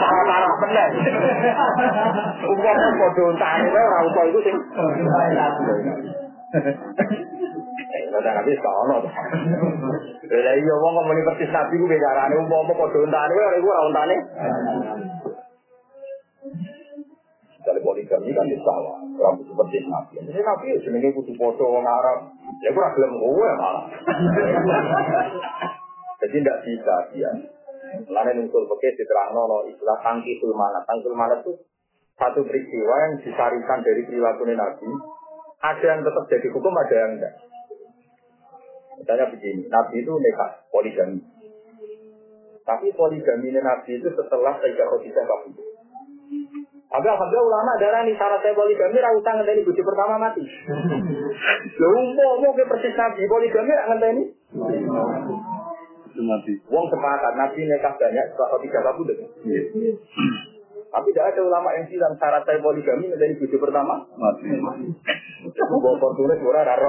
Ora 0.00 0.48
bener. 0.56 0.88
Ubah 2.48 2.74
kan 2.80 2.92
podo 2.96 3.22
unta 3.28 3.46
ae 3.60 3.68
ora 3.68 3.98
unta 4.08 4.20
iku 4.24 4.40
sing 4.40 4.56
nabi. 5.36 5.62
Eh, 7.76 8.02
lo 8.08 8.18
dana. 8.24 8.40
Lah 10.24 10.54
iya 10.56 10.74
wong 10.80 10.92
kok 10.96 11.04
muni 11.04 11.28
persis 11.28 11.52
nabi 11.52 11.76
ku 11.76 11.84
bedarane 11.84 12.34
umpama 12.40 12.72
podo 12.72 13.04
unta 13.04 13.20
ae 13.28 13.36
ora 13.36 13.56
iku 13.60 13.68
ora 13.68 13.82
untane. 13.92 14.16
Dari 17.66 17.82
poligami 17.82 18.30
kan 18.30 18.46
di 18.46 18.54
sawah, 18.62 19.02
orang 19.02 19.42
itu 19.42 19.50
persis 19.50 19.82
Nabi. 19.90 20.22
Jadi 20.22 20.38
Nabi 20.38 20.64
ya 20.70 20.78
jenenge 20.86 21.10
kudu 21.18 21.34
padha 21.34 21.66
wong 21.66 21.82
Arab. 21.82 22.30
Ya 22.62 22.70
ora 22.70 22.94
gelem 22.94 23.18
kowe 23.18 23.50
malah. 23.58 23.84
Jadi 26.22 26.36
tidak 26.46 26.58
bisa 26.62 26.94
dia. 27.10 27.30
Lain 28.06 28.38
unsur 28.46 28.70
pakai 28.70 28.94
diterangno 28.94 29.50
no 29.50 29.58
istilah 29.66 29.98
tangki 29.98 30.38
sulmana. 30.38 30.78
Tangki 30.86 31.10
sulmana 31.10 31.42
itu 31.42 31.58
satu 32.14 32.46
peristiwa 32.46 32.94
yang 33.02 33.12
disarikan 33.18 33.82
dari 33.82 34.02
perilaku 34.06 34.46
Nabi. 34.46 34.86
Ada 35.58 35.86
yang 35.90 36.00
tetap 36.06 36.24
jadi 36.30 36.48
hukum, 36.54 36.70
ada 36.70 36.94
yang 36.94 37.12
enggak. 37.18 37.34
Misalnya 38.96 39.26
begini, 39.28 39.66
Nabi 39.68 40.06
itu 40.06 40.12
nekat 40.14 40.50
poligami. 40.70 41.20
Tapi 42.62 42.86
poligami 42.94 43.48
Nabi 43.58 43.90
itu 43.98 44.08
setelah 44.14 44.54
Sayyidah 44.62 44.86
Khadijah 44.86 45.24
kabur. 45.26 45.66
Tapi 46.86 47.06
alhamdulillah 47.10 47.48
ulama 47.50 47.72
darah 47.82 48.00
nih 48.06 48.14
syarat 48.14 48.40
saya 48.46 48.54
poligami 48.54 49.02
ra 49.02 49.10
utang 49.10 49.42
ngenteni 49.42 49.66
bojo 49.66 49.82
pertama 49.82 50.22
mati. 50.22 50.42
Lha 51.82 51.88
umpo 51.90 52.48
ke 52.54 52.62
persis 52.62 52.94
Nabi 52.94 53.26
poligami 53.26 53.72
ra 53.74 53.84
ngenteni. 53.90 54.22
Nabi. 56.16 56.52
Wong 56.70 56.86
sepakat 56.88 57.32
Nabi 57.34 57.60
nikah 57.66 57.92
banyak 57.98 58.24
setelah 58.32 58.48
Khadijah 58.54 58.82
kabur. 58.86 59.06
Iya. 59.10 59.62
Tapi 60.86 61.12
tidak 61.12 61.34
ada 61.34 61.40
ulama 61.42 61.68
yang 61.74 61.84
bilang 61.90 62.14
syarat 62.16 62.42
saya 62.46 62.62
poligami 62.62 63.10
ngenteni 63.10 63.34
bojo 63.34 63.56
pertama. 63.58 63.94
Mati. 64.14 64.46
Bawa 65.58 66.10
tulis 66.14 66.38
ora 66.40 66.62
raro. 66.62 66.86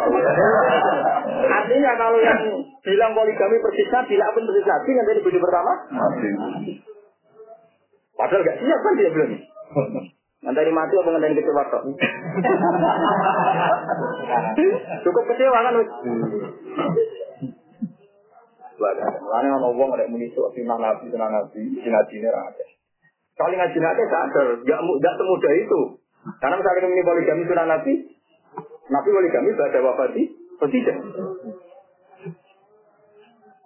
Artinya 1.42 1.92
kalau 1.98 2.22
yang 2.22 2.42
bilang 2.86 3.12
poligami 3.18 3.58
persis 3.66 3.90
Nabi, 3.90 4.14
tidak 4.14 4.30
pun 4.38 4.46
persis 4.46 4.68
Nabi 4.70 4.90
ngenteni 4.94 5.26
bojo 5.26 5.40
pertama. 5.42 5.74
Mati. 5.90 6.30
Padahal 8.18 8.46
gak 8.46 8.58
siap 8.62 8.80
kan 8.82 8.94
dia 8.98 9.14
belum. 9.14 9.30
Ngenteni 10.38 10.72
mati 10.72 10.94
apa 10.96 11.10
ngenteni 11.12 11.40
kecewa 11.42 11.64
tok? 11.68 11.84
Cukup 15.04 15.24
kecewa 15.34 15.66
kan 15.66 15.78
wis. 15.82 15.90
Lalu 18.78 19.50
ono 19.50 19.74
wong 19.74 19.90
nek 19.98 20.10
muni 20.14 20.30
sok 20.32 20.54
sinah 20.54 20.78
nabi 20.78 21.10
sinah 21.10 21.30
nabi 21.34 21.62
sinah 21.82 22.06
ra 22.30 22.42
ada. 22.54 22.66
Kali 23.38 23.54
ngaji 23.58 23.78
nabi 23.82 24.04
sadar, 24.10 24.48
gak 24.66 24.82
mu- 24.86 24.98
gak 25.02 25.18
semudah 25.18 25.54
itu. 25.58 25.82
Karena 26.42 26.58
misalnya 26.58 26.90
muni 26.90 27.04
poligami 27.06 27.44
sunah 27.50 27.66
nabi, 27.66 27.94
nabi 28.90 29.10
poligami 29.10 29.50
pada 29.58 29.80
wafati, 29.82 30.24
tidak. 30.70 30.98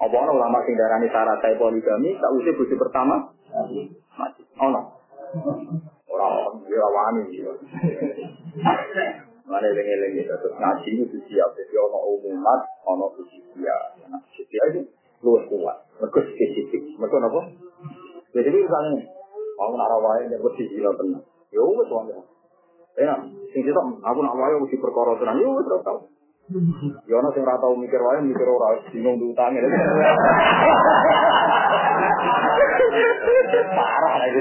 Apa 0.01 0.15
ono 0.17 0.31
ulama 0.33 0.65
sing 0.65 0.75
darani 0.79 1.07
syarat 1.11 1.39
saya 1.43 1.59
poligami, 1.59 2.15
tak 2.15 2.31
usah 2.35 2.53
bojo 2.55 2.75
pertama, 2.79 3.15
mati. 4.17 4.41
Ono. 4.59 4.81
Ora 5.31 5.90
wani 6.69 7.19
iki. 7.27 7.39
Mane 9.45 9.67
dene 9.75 9.93
lan 9.99 10.09
iki 10.15 10.23
terus 10.27 10.53
ngaji 10.55 10.89
iki 11.05 11.17
siap 11.27 11.49
dadi 11.57 11.75
ana 11.75 11.99
umat, 12.07 12.61
ana 12.87 13.05
suci 13.17 13.37
dia. 13.57 13.77
Nah, 14.07 14.21
suci 14.31 14.55
iki 14.55 14.79
luwih 15.21 15.43
kuat. 15.49 15.77
Mergo 15.99 16.19
suci 16.23 16.45
iki, 16.45 16.77
mergo 16.97 17.17
napa? 17.19 17.41
Jadi 18.31 18.47
ini 18.47 18.63
misalnya, 18.63 19.03
aku 19.59 19.73
nak 19.75 19.91
rawai, 19.91 20.23
dia 20.31 20.39
pasti 20.39 20.63
gila 20.71 20.95
tenang. 20.95 21.19
Ya, 21.51 21.59
aku 21.59 21.83
tuan 21.83 22.07
dia. 22.07 22.15
Ya, 22.95 23.15
ini 23.27 23.59
kita, 23.59 23.81
aku 23.83 24.19
nak 24.23 24.35
rawai, 24.39 24.55
aku 24.55 24.71
si 24.71 24.79
perkara 24.79 25.19
tenang. 25.19 25.35
Ya, 25.35 25.51
aku 25.51 25.83
tahu. 25.83 25.99
Ya 27.07 27.15
ono 27.15 27.29
sing 27.31 27.43
ora 27.47 27.55
tau 27.63 27.75
mikir 27.79 28.01
wae, 28.03 28.19
mikir 28.27 28.43
ora 28.43 28.75
bingung 28.91 29.15
diutangi. 29.21 29.59
Parah 33.71 34.13
lagi. 34.19 34.39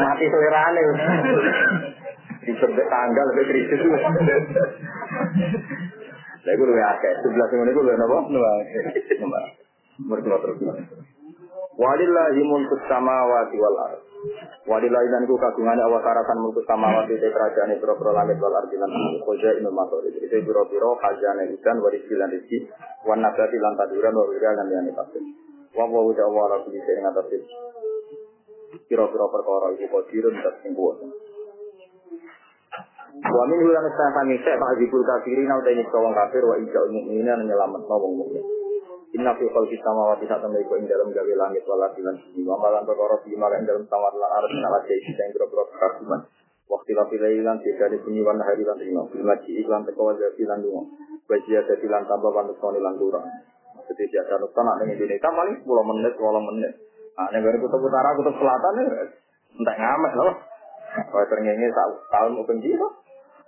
Mati 0.00 0.24
selerane. 0.28 0.82
Disebut 2.42 2.86
tanggal 2.88 3.24
lebih 3.32 3.44
kritis. 3.52 3.80
Lah 6.42 6.52
iku 6.56 6.64
luwih 6.66 6.84
akeh. 6.84 7.12
Sebelah 7.22 7.46
sing 7.52 7.56
ngene 7.60 7.70
iku 7.70 7.80
luwih 7.84 7.96
napa? 8.00 8.18
Luwih. 8.32 8.64
Mereka 10.02 10.36
terus. 10.42 10.58
Walillahi 11.78 12.42
mulku 12.44 12.76
samawati 12.88 13.56
wal 13.60 13.76
ard. 13.88 14.11
Walilah 14.70 15.02
dan 15.10 15.26
ku 15.26 15.34
kagungan 15.34 15.82
awak 15.82 16.06
karasan 16.06 16.38
mulut 16.38 16.62
sama 16.62 16.94
awak 16.94 17.10
di 17.10 17.18
kerajaan 17.18 17.74
itu 17.74 17.82
roh 17.82 17.98
langit 18.14 18.38
wal 18.38 18.54
ardi 18.54 18.78
nanti 18.78 19.18
koja 19.18 19.50
inumator 19.58 19.98
itu 20.06 20.22
itu 20.22 20.46
biro 20.46 20.62
biro 20.70 20.94
kajian 21.02 21.42
ikan 21.58 21.82
waris 21.82 22.06
bilan 22.06 22.30
rezeki 22.30 22.70
warna 23.02 23.34
berarti 23.34 23.56
lantai 23.58 23.90
duran 23.90 24.14
wal 24.14 24.30
wira 24.30 24.54
dan 24.54 24.70
yang 24.70 24.86
dipakai 24.86 25.18
wabu 25.74 25.94
wabu 25.98 26.10
jawa 26.14 26.30
wala 26.46 26.56
kuli 26.62 26.78
sering 26.86 27.02
atas 27.02 27.26
biro 28.86 29.04
biro 29.10 29.26
perkara 29.26 29.74
ibu 29.74 29.86
kau 29.90 30.06
diri 30.06 30.30
dan 30.30 30.54
tinggu 30.62 30.82
wabu 30.86 31.06
wamin 33.18 33.58
hulan 33.58 33.90
istana 33.90 34.10
sangi 34.22 34.38
sek 34.38 34.54
pak 34.54 34.70
hibur 34.78 35.02
kafirin 35.02 35.50
atau 35.50 35.70
ini 35.74 35.82
kawang 35.90 36.14
kafir 36.14 36.46
wa 36.46 36.56
ijau 36.62 36.86
ini 36.94 37.18
ini 37.18 37.26
wong 37.26 37.50
lama 37.50 37.78
Inna 39.12 39.36
fi 39.36 39.44
khalqis 39.44 39.80
samawati 39.84 40.24
sak 40.24 40.40
temne 40.40 40.64
iku 40.64 40.80
ing 40.80 40.88
langit 40.88 41.62
wal 41.68 41.84
ardi 41.84 42.00
lan 42.00 42.16
bumi. 42.16 42.48
Wa 42.48 42.56
perkara 42.84 43.16
fi 43.20 43.36
dalem 43.36 43.84
samawati 43.84 44.18
lan 44.18 44.30
ardi. 44.32 44.56
Waktu 46.72 46.88
tidak 46.88 47.12
wan 48.24 48.38
hari 48.40 48.62
lan 48.64 48.76
ci 49.44 49.50
iklan 49.60 49.84
teko 49.84 50.00
wa 50.08 50.12
jadi 50.16 50.42
lan 50.48 50.58
dungo. 50.64 50.88
Bajia 51.28 51.60
jadi 51.68 51.86
lan 51.92 52.08
tambah 52.08 52.32
koni 52.56 52.80
lan. 52.80 52.96
Jadi 52.96 54.04
nukta 54.40 54.60
nak 54.64 54.80
paling 55.36 55.56
10 55.60 55.68
menit, 55.68 56.12
20 56.16 56.48
menit. 56.48 56.72
Nah, 57.12 57.28
kutub 57.60 57.84
utara, 57.84 58.16
kutub 58.16 58.32
selatan 58.40 58.72
ya 58.80 59.04
entek 59.52 59.76
ngamek 59.76 60.12
loh. 60.16 60.32
Kaya 60.92 61.24
terngenge 61.28 61.68
tahun 62.08 62.40
open 62.40 62.58
jiwa. 62.64 62.88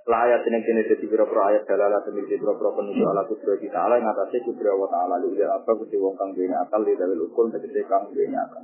Lah 0.04 0.20
ayat 0.28 0.44
ini 0.44 0.60
kini 0.60 0.84
jadi 0.84 1.04
beberapa 1.08 1.32
ayat 1.48 1.64
dalalah 1.64 2.04
demi 2.04 2.28
jadi 2.28 2.44
beberapa 2.44 2.76
penunjuk 2.76 3.08
ala 3.08 3.24
kudra 3.24 3.56
kita 3.56 3.78
ala 3.88 3.96
yang 3.96 4.12
atasnya 4.12 4.44
kudra 4.44 4.76
wa 4.76 4.84
ta'ala 4.84 5.16
lu 5.24 5.32
ya 5.32 5.48
apa 5.48 5.72
kudra 5.72 5.96
wong 5.96 6.12
kang 6.20 6.36
duwe 6.36 6.52
akal 6.52 6.84
di 6.84 6.92
dalil 6.92 7.24
ukul 7.24 7.48
tegese 7.48 7.88
kang 7.88 8.12
duwe 8.12 8.28
akal 8.28 8.60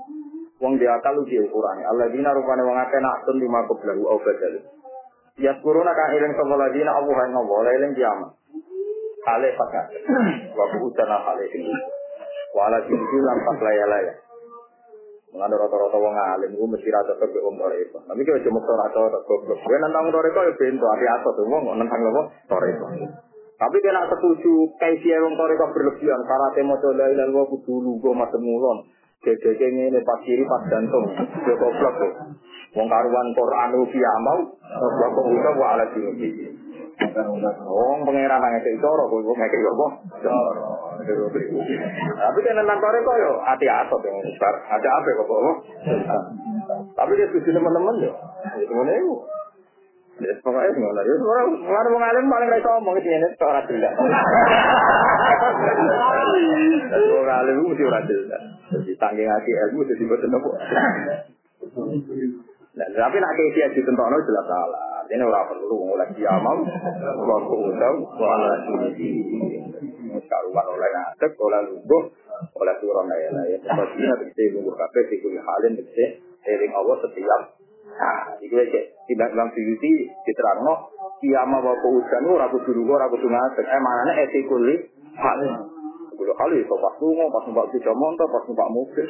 Wong 0.60 0.76
dia 0.76 0.92
akal 0.92 1.16
lu 1.16 1.24
dia 1.24 1.40
ukurannya. 1.40 1.88
Allah 1.88 2.12
dina 2.12 2.36
rupanya 2.36 2.68
wong 2.68 2.76
akeh 2.76 3.00
nak 3.00 3.24
tun 3.24 3.40
lima 3.40 3.64
kublahu 3.64 4.04
au 4.04 4.20
badal. 4.20 4.60
Ya 5.40 5.56
kuruna 5.64 5.96
kan 5.96 6.12
iling 6.12 6.36
sama 6.36 6.60
ladina 6.60 6.92
Allah 7.00 7.16
yang 7.24 7.32
ngobrol 7.32 7.64
iling 7.64 7.96
kiamat. 7.96 8.36
Kale 9.24 9.48
pakat. 9.56 9.86
Waktu 10.52 10.76
utana 10.84 11.16
ini. 11.48 11.72
Wala 12.52 12.84
laya-laya. 12.84 14.12
Mengenai 15.30 15.62
rata-rata 15.62 15.94
wong 15.94 16.10
alim, 16.10 16.50
gue 16.58 16.68
mesti 16.74 16.90
rata 16.90 17.14
ke 17.14 17.38
wong 17.38 17.54
toreko. 17.54 18.02
Tapi 18.02 18.20
kalau 18.26 18.42
cuma 18.42 18.60
rata 18.66 18.98
rata 18.98 19.18
goblok, 19.22 19.62
gue 19.62 19.76
nantang 19.78 20.10
toreko 20.10 20.42
ya 20.42 20.52
pintu, 20.58 20.82
hati 20.90 21.06
asal 21.06 21.32
tuh 21.38 21.46
wong 21.46 21.70
nantang 21.70 22.02
apa 22.02 22.22
toreko. 22.50 22.86
Tapi 23.54 23.76
kena 23.78 24.10
setuju 24.10 24.54
kayak 24.82 25.22
wong 25.22 25.34
toreko 25.38 25.70
berlebihan, 25.70 26.20
karate 26.26 26.66
mau 26.66 26.82
coba 26.82 27.06
ilan 27.14 27.30
gue 27.30 27.44
kudu 27.46 27.74
lugu 27.78 28.10
macam 28.10 28.42
mulon. 28.42 28.90
Gede 29.22 29.52
ini 29.54 30.00
pas 30.02 30.18
kiri 30.26 30.42
pas 30.50 30.66
jantung, 30.66 31.06
gue 31.14 31.54
goblok 31.54 31.94
tuh. 31.94 32.12
Wong 32.74 32.90
karuan 32.90 33.28
Quran 33.30 33.70
usia 33.86 34.12
mau, 34.26 34.40
goblok 34.58 35.10
kok 35.14 35.26
udah 35.30 35.52
gue 35.54 35.66
ala 35.70 35.86
sini. 35.94 36.28
Wong 37.64 37.98
pangeran 38.04 38.38
nang 38.40 38.52
ngekek 38.52 38.76
coro, 38.76 39.08
kowe 39.08 39.24
kok 39.24 39.36
ngekek 39.40 39.60
yo 39.64 39.70
apa? 39.72 39.86
Coro. 40.20 40.68
Tapi 42.20 42.38
kan 42.44 42.60
nang 42.60 42.78
kok 42.80 43.16
yo 43.16 43.32
ati 43.48 43.66
asot 43.66 44.00
yang 44.04 44.20
besar. 44.20 44.54
Ada 44.68 44.88
apa 45.00 45.08
kok 45.16 45.28
apa? 45.32 45.52
Tapi 46.92 47.12
dia 47.16 47.26
setuju 47.32 47.56
teman-teman 47.56 48.04
yo. 48.04 48.12
Ngene 48.68 48.92
iku. 49.00 49.16
Ya 50.20 50.36
pokoknya 50.44 50.76
ngono 50.76 51.00
ya. 51.00 51.14
Ora 51.16 51.42
ora 51.48 51.88
wong 51.88 52.04
alim 52.04 52.28
paling 52.28 52.48
ra 52.52 52.60
iso 52.60 52.68
ngomong 52.68 52.94
iki 53.00 53.08
ngene 53.08 53.28
ora 53.40 53.64
jelas. 53.64 53.94
Wong 56.92 57.28
alim 57.32 57.54
ku 57.64 57.66
mesti 57.72 57.84
ora 57.88 58.00
jelas. 58.04 58.42
Jadi 58.76 58.92
tanggung 59.00 59.24
hati 59.24 59.50
ilmu 59.56 59.88
jadi 59.88 60.04
boten 60.04 60.36
apa. 60.36 60.50
Nah, 62.70 62.86
tapi 62.86 63.16
nak 63.18 63.32
kayak 63.34 63.52
dia 63.56 63.66
ditentono 63.74 64.16
jelas 64.20 64.46
salah. 64.46 64.89
Ini 65.10 65.26
ora 65.26 65.42
perlu 65.42 65.90
oleh 65.90 66.06
kiamat, 66.14 66.58
wa 67.18 67.36
kuudau, 67.42 67.94
wala 68.14 68.52
sini. 68.62 69.10
Karuan 70.30 70.66
oleh 70.70 70.88
ngadek, 70.94 71.34
oleh 71.34 71.60
lubuh, 71.66 72.02
oleh 72.54 72.74
turun 72.78 73.10
ya 73.10 73.16
ya. 73.50 73.58
Bisa 74.22 74.42
lubuh 74.54 74.70
kafe, 74.78 75.10
di 75.10 75.18
kulit 75.18 75.42
halin 75.42 75.74
bisa 75.82 76.06
eling 76.46 76.72
Allah 76.78 76.96
setiap. 77.02 77.42
Nah, 77.90 78.38
itu 78.38 78.54
aja. 78.54 78.80
Tidak 79.10 79.28
dalam 79.34 79.50
suyuti 79.50 80.14
diterangno 80.22 80.94
kiamat 81.18 81.58
wa 81.58 81.74
kuudau 81.82 82.30
ora 82.38 82.46
kudu 82.46 82.70
lubuh, 82.70 82.94
ora 82.94 83.10
kudu 83.10 83.26
ngadek. 83.26 83.66
Eh 83.66 83.80
mana 83.82 84.14
eti 84.14 84.46
kulit 84.46 84.94
halin. 85.18 85.74
Kulit 86.14 86.38
kali, 86.38 86.62
pas 86.70 86.94
lungo, 87.02 87.26
pas 87.34 87.42
numpak 87.50 87.66
bisa 87.74 87.90
montor, 87.98 88.30
pas 88.30 88.46
numpak 88.46 88.68
mobil, 88.70 89.06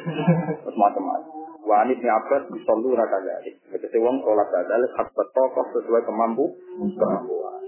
pas 0.65 0.75
macam-macam. 0.79 1.40
Wanit 1.61 2.01
ni 2.01 2.09
Abbas 2.09 2.49
disollu 2.49 2.97
raka 2.97 3.21
dari. 3.21 3.53
Jadi 3.69 3.97
wong 4.01 4.25
sholat 4.25 4.49
badal 4.49 4.81
hak 4.97 5.07
tokoh 5.13 5.65
sesuai 5.77 6.01
kemampu 6.09 6.57
kemampuan. 6.97 7.61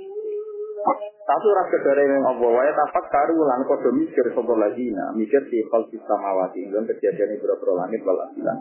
Tapi 1.24 1.48
rasa 1.56 1.78
dari 1.80 2.04
yang 2.04 2.28
Allah 2.28 2.52
wae 2.52 2.72
tapak 2.76 3.06
karu 3.08 3.40
lan 3.48 3.64
kodo 3.64 3.96
mikir 3.96 4.28
sopo 4.36 4.60
lagi 4.60 4.92
nah 4.92 5.16
mikir 5.16 5.40
di 5.48 5.64
hal 5.72 5.88
samawati 5.88 6.68
dan 6.68 6.84
kejadian 6.84 7.40
berapa 7.40 7.64
langit 7.80 8.04
wal 8.04 8.20
asilan. 8.28 8.58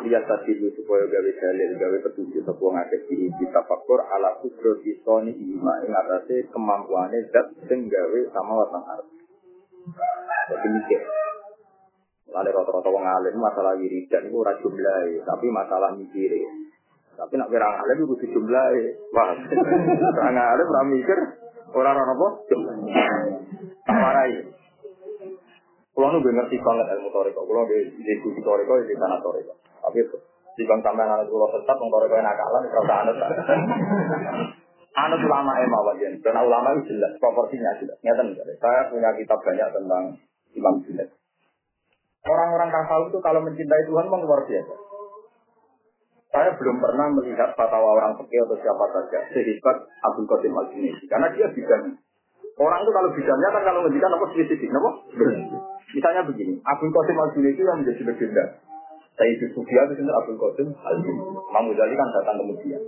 Dia 0.00 0.24
tadi 0.24 0.56
supaya 0.56 1.04
gawe 1.04 1.30
dalil 1.36 1.70
gawe 1.76 1.96
petunjuk 2.08 2.48
sopo 2.48 2.72
ngake 2.72 3.04
di 3.12 3.28
kita 3.36 3.60
faktor 3.68 4.00
ala 4.08 4.40
kudro 4.40 4.80
disoni 4.80 5.36
ima 5.36 5.84
ing 5.84 5.92
atase 5.92 6.48
kemampuannya 6.48 7.28
zat 7.28 7.52
sing 7.68 7.92
gawe 7.92 8.20
sama 8.32 8.52
watang 8.64 8.84
arep. 8.96 9.08
Jadi 10.48 10.68
mikir. 10.72 11.00
Lalu 12.30 12.50
rata-rata 12.54 12.88
wong 12.94 13.02
alim 13.02 13.34
masalah 13.42 13.74
wiridan 13.74 14.30
itu 14.30 14.36
ora 14.38 14.54
jumlahe, 14.62 15.18
tapi 15.26 15.46
masalah 15.50 15.90
mikir. 15.98 16.30
Tapi 17.18 17.34
nak 17.34 17.50
kira 17.50 17.66
alim 17.66 17.96
itu 17.98 18.06
kudu 18.14 18.26
jumlahe. 18.38 18.82
Wah, 19.10 19.34
orang 19.34 20.38
alim 20.38 20.66
ora 20.70 20.82
mikir, 20.86 21.18
ora 21.74 21.90
ora 21.90 22.14
apa? 22.14 22.28
Warai. 23.90 24.32
Kulo 25.90 26.06
nu 26.16 26.18
ngerti 26.22 26.56
banget 26.62 26.86
ilmu 26.96 27.10
toriko. 27.10 27.44
Kulo 27.44 27.66
di 27.66 27.92
di 27.92 28.14
di 28.14 28.40
toriko 28.40 28.72
di 28.78 28.94
sana 28.94 29.18
toriko. 29.20 29.58
Tapi 29.82 30.00
di 30.54 30.62
bang 30.64 30.80
sampean 30.80 31.10
anak 31.12 31.28
kulo 31.28 31.50
tetap 31.50 31.76
wong 31.76 31.90
toriko 31.90 32.14
enak 32.14 32.34
kalah 32.40 32.62
ora 32.62 32.80
usah 32.80 32.96
anut. 33.04 33.16
Anut 34.90 35.20
ulama 35.22 35.52
emang 35.60 35.82
wajan. 35.92 36.16
Karena 36.24 36.40
ulama 36.40 36.72
itu 36.78 36.94
jelas 36.94 37.14
proporsinya 37.20 37.76
jelas. 37.78 38.00
Nyata 38.00 38.22
Saya 38.58 38.88
punya 38.88 39.12
kitab 39.18 39.38
banyak 39.44 39.68
tentang 39.76 40.04
Imam 40.56 40.74
Junaid. 40.82 41.19
Orang-orang 42.20 42.68
kafal 42.68 43.08
itu 43.08 43.18
kalau 43.24 43.40
mencintai 43.40 43.88
Tuhan 43.88 44.04
memang 44.12 44.28
luar 44.28 44.44
biasa. 44.44 44.74
Saya 46.30 46.54
belum 46.54 46.78
pernah 46.78 47.10
melihat 47.16 47.58
fatwa 47.58 47.82
orang 47.82 48.14
fakir 48.20 48.44
atau 48.46 48.54
siapa 48.60 48.84
saja 48.92 49.18
sehebat 49.34 49.76
Abdul 50.04 50.28
Qasim 50.30 50.54
al 50.54 50.70
karena 51.10 51.26
dia 51.34 51.46
bidan. 51.50 51.98
Orang 52.60 52.80
itu 52.84 52.92
kalau 52.92 53.10
bidannya 53.16 53.48
kan 53.50 53.62
kalau 53.66 53.80
ngendikan 53.82 54.14
apa 54.14 54.26
spesifik, 54.30 54.70
apa? 54.70 54.90
Misalnya 55.90 56.22
begini, 56.28 56.54
Abdul 56.62 56.92
Qasim 56.92 57.16
al 57.18 57.28
itu 57.34 57.62
yang 57.66 57.78
menjadi 57.82 58.02
legenda. 58.04 58.44
Saya 59.18 59.30
itu 59.34 59.50
Sufia 59.56 59.90
itu 59.90 59.98
sendiri 59.98 60.14
Abdul 60.14 60.38
Qasim 60.38 60.68
al 60.70 60.96
Imam 61.02 61.64
Ghazali 61.72 61.94
kan 61.98 62.08
datang 62.14 62.36
kemudian. 62.46 62.82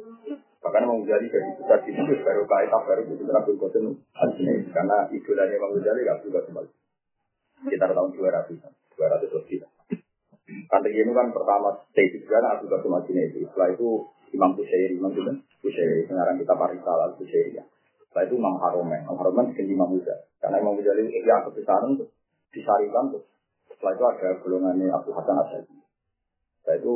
Bahkan 0.62 0.80
Imam 0.86 1.02
Ghazali 1.02 1.26
dari 1.32 1.50
besar 1.56 1.78
di 1.82 1.90
situ 1.96 2.12
baru 2.22 2.44
kait 2.46 2.70
baru 2.70 3.02
itu 3.10 3.24
Abdul 3.26 3.58
Qasim 3.58 3.84
al 3.96 4.30
karena 4.70 4.96
idolanya 5.10 5.54
Imam 5.56 5.70
Ghazali 5.80 6.00
Abdul 6.04 6.30
Qasim 6.36 6.54
al 6.60 6.66
Sekitar 7.64 7.90
tahun 7.90 8.14
200 8.14 8.81
200 8.96 9.36
lebih. 9.36 9.58
Kantor 10.68 10.90
ini 10.92 11.12
kan 11.16 11.28
pertama 11.32 11.68
di 11.96 12.20
sana 12.28 12.58
Abu 12.58 12.68
Bakar 12.68 12.88
Madinah 12.88 13.24
itu. 13.32 13.48
Setelah 13.48 13.68
itu 13.72 13.88
Imam 14.32 14.52
Busairi, 14.56 14.96
Imam 14.96 15.12
itu 15.12 15.22
kan 15.24 15.36
Busairi, 15.64 16.04
sekarang 16.04 16.36
kita 16.40 16.52
Parisal 16.56 17.12
Busairi 17.16 17.56
ya. 17.56 17.64
Setelah 18.08 18.24
itu 18.28 18.34
Imam 18.36 18.56
Haromen, 18.60 19.00
Imam 19.08 19.16
Haromen 19.16 19.44
diganti 19.52 19.72
Imam 19.72 19.88
Musa. 19.88 20.14
Karena 20.40 20.60
Imam 20.60 20.76
itu 20.76 20.88
ya 21.24 21.36
kebesaran 21.48 21.96
tuh 21.96 22.08
disarikan 22.52 23.08
tuh. 23.08 23.22
Setelah 23.72 23.92
itu 23.96 24.04
ada 24.04 24.28
golongannya 24.44 24.86
Abu 24.92 25.10
Hasan 25.16 25.36
Asyadi. 25.40 25.76
Setelah 26.60 26.76
itu 26.76 26.94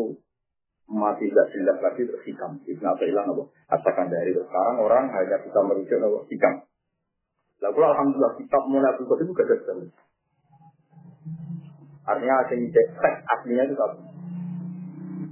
mati 0.87 1.27
tidak 1.27 1.49
jelas 1.51 1.79
lagi 1.81 2.03
terus 2.05 2.23
hikam. 2.29 2.61
Ibn 2.63 2.85
hilang 3.01 3.27
apa? 3.33 3.45
Asalkan 3.75 4.13
dari 4.13 4.31
itu. 4.37 4.45
Sekarang 4.45 4.77
orang 4.85 5.09
hanya 5.11 5.41
bisa 5.41 5.59
merujuk 5.65 5.99
apa? 5.99 6.19
Hikam. 6.29 6.55
Lalu 7.65 7.81
alhamdulillah 7.81 8.33
kitab 8.37 8.63
mulai 8.69 8.93
Abu 8.93 9.09
Qasim 9.09 9.33
juga 9.33 9.49
ada 9.49 9.57
Artinya 12.07 12.35
asing 12.47 12.71
teks 12.71 13.19
aslinya 13.27 13.67
itu 13.67 13.75
apa? 13.75 13.99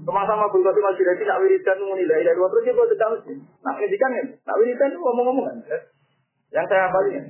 Sama-sama 0.05 0.53
pun 0.53 0.61
kalau 0.61 0.85
masih 0.85 1.01
dari 1.01 1.25
nak 1.25 1.41
wiridan 1.41 1.79
muni 1.81 2.05
dari 2.05 2.27
dari 2.29 2.37
terus 2.37 2.65
dia 2.67 2.77
buat 2.77 2.89
sedang 2.93 3.11
mesti. 3.17 3.35
Nak 3.41 3.75
pendidikan 3.79 4.11
kan? 4.13 4.27
Nak 4.37 4.57
wiridan 4.61 4.93
itu 4.93 4.99
ngomong-ngomong 5.01 5.45
kan? 5.49 5.59
Yang 6.53 6.67
saya 6.69 6.83
apa 6.93 6.99
ini? 7.09 7.21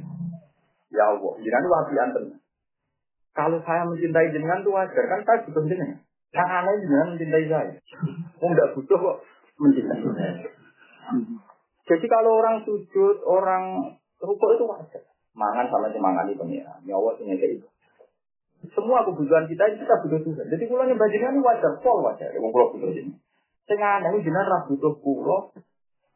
Ya 0.91 1.05
Allah, 1.07 1.33
jenengan 1.39 1.71
wabi 1.71 1.95
anten. 2.03 2.25
Kalau 3.35 3.59
saya 3.63 3.83
mencintai 3.87 4.31
jenengan 4.35 4.63
itu 4.63 4.71
wajar 4.75 5.05
kan 5.07 5.21
saya 5.23 5.39
butuh 5.47 5.63
jenengan. 5.71 6.03
Yang 6.35 6.49
aneh 6.51 6.75
jenengan 6.83 7.09
mencintai 7.15 7.47
saya. 7.47 7.73
Oh 8.43 8.49
enggak 8.51 8.73
butuh 8.75 8.99
kok 8.99 9.17
mencintai. 9.63 10.01
Jadi 11.85 12.07
kalau 12.09 12.41
orang 12.41 12.65
sujud, 12.65 13.17
orang 13.29 13.93
rukuk 14.19 14.51
itu 14.57 14.65
wajar. 14.65 15.03
Mangan 15.37 15.67
sama 15.69 15.93
semangat 15.93 16.31
itu 16.33 16.41
pengiran. 16.41 16.79
Nyawa 16.87 17.15
itu 17.19 17.23
kayak 17.29 17.51
itu. 17.61 17.69
Semua 18.73 19.05
kebutuhan 19.05 19.45
kita 19.45 19.63
ini 19.69 19.77
kita 19.85 19.95
butuh 20.01 20.21
Tuhan. 20.25 20.47
Jadi 20.49 20.65
kalau 20.65 20.89
yang 20.89 20.97
ini 20.97 21.41
wajar, 21.45 21.73
pol 21.85 22.01
wajar. 22.01 22.33
Yang 22.33 22.49
pulau 22.49 22.73
butuh 22.73 22.91
ini. 22.95 23.13
Tengah 23.69 24.01
ini 24.01 24.25
jenengan 24.25 24.49
rah 24.49 24.63
butuh 24.69 24.93
pulau, 25.05 25.53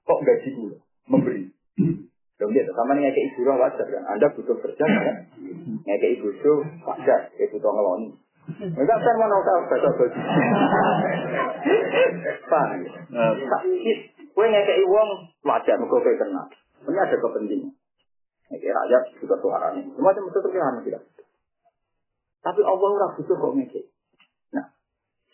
kok 0.05 0.21
gaji 0.25 0.49
pulau, 0.57 0.81
memberi. 1.09 1.53
Dong 2.39 2.55
dia 2.55 2.63
sama 2.71 2.95
nih 2.95 3.11
kayak 3.11 3.35
ibu 3.35 3.41
wajar 3.51 3.87
kan. 3.91 4.03
Anda 4.15 4.31
butuh 4.31 4.57
kerja 4.63 4.85
kan? 4.87 5.17
Kayak 5.83 6.13
ibu 6.23 6.31
itu 6.31 6.53
wajar, 6.87 7.21
kayak 7.35 7.51
butuh 7.51 7.71
ngeloni. 7.75 8.15
Enggak 8.49 8.99
saya 9.03 9.15
mau 9.19 9.43
tahu 9.45 9.61
baca 9.69 9.89
baju. 9.93 10.21
Pak, 12.49 12.65
kue 14.33 14.47
ngekei 14.47 14.85
uang 14.87 15.11
wajar, 15.45 15.77
kok 15.77 16.01
kayak 16.01 16.19
kenal. 16.23 16.47
Ini 16.87 16.97
ada 16.97 17.17
kepentingan. 17.19 17.73
Ngekei 18.49 18.73
rakyat 18.73 19.03
juga 19.19 19.37
suaranya. 19.43 19.83
Semua 19.93 20.15
itu 20.15 20.31
terlihat 20.31 20.81
tidak. 20.87 21.03
Tapi 22.39 22.61
Allah 22.63 22.89
ora 22.89 23.07
butuh 23.19 23.35
kok 23.35 23.53
ngekek. 23.59 23.85
Nah, 24.55 24.67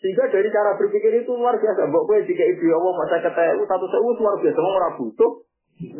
sehingga 0.01 0.25
dari 0.33 0.49
cara 0.49 0.73
berpikir 0.73 1.11
itu 1.21 1.31
luar 1.31 1.55
biasa. 1.57 1.85
Mbok 1.85 2.03
kowe 2.09 2.19
jika 2.25 2.43
ibu 2.49 2.65
Allah 2.73 2.93
masa 2.97 3.21
ketemu 3.21 3.63
satu 3.69 3.85
sewu 3.87 4.09
luar 4.17 4.35
biasa. 4.41 4.59
Wong 4.59 4.75
ora 4.75 4.89
butuh 4.97 5.31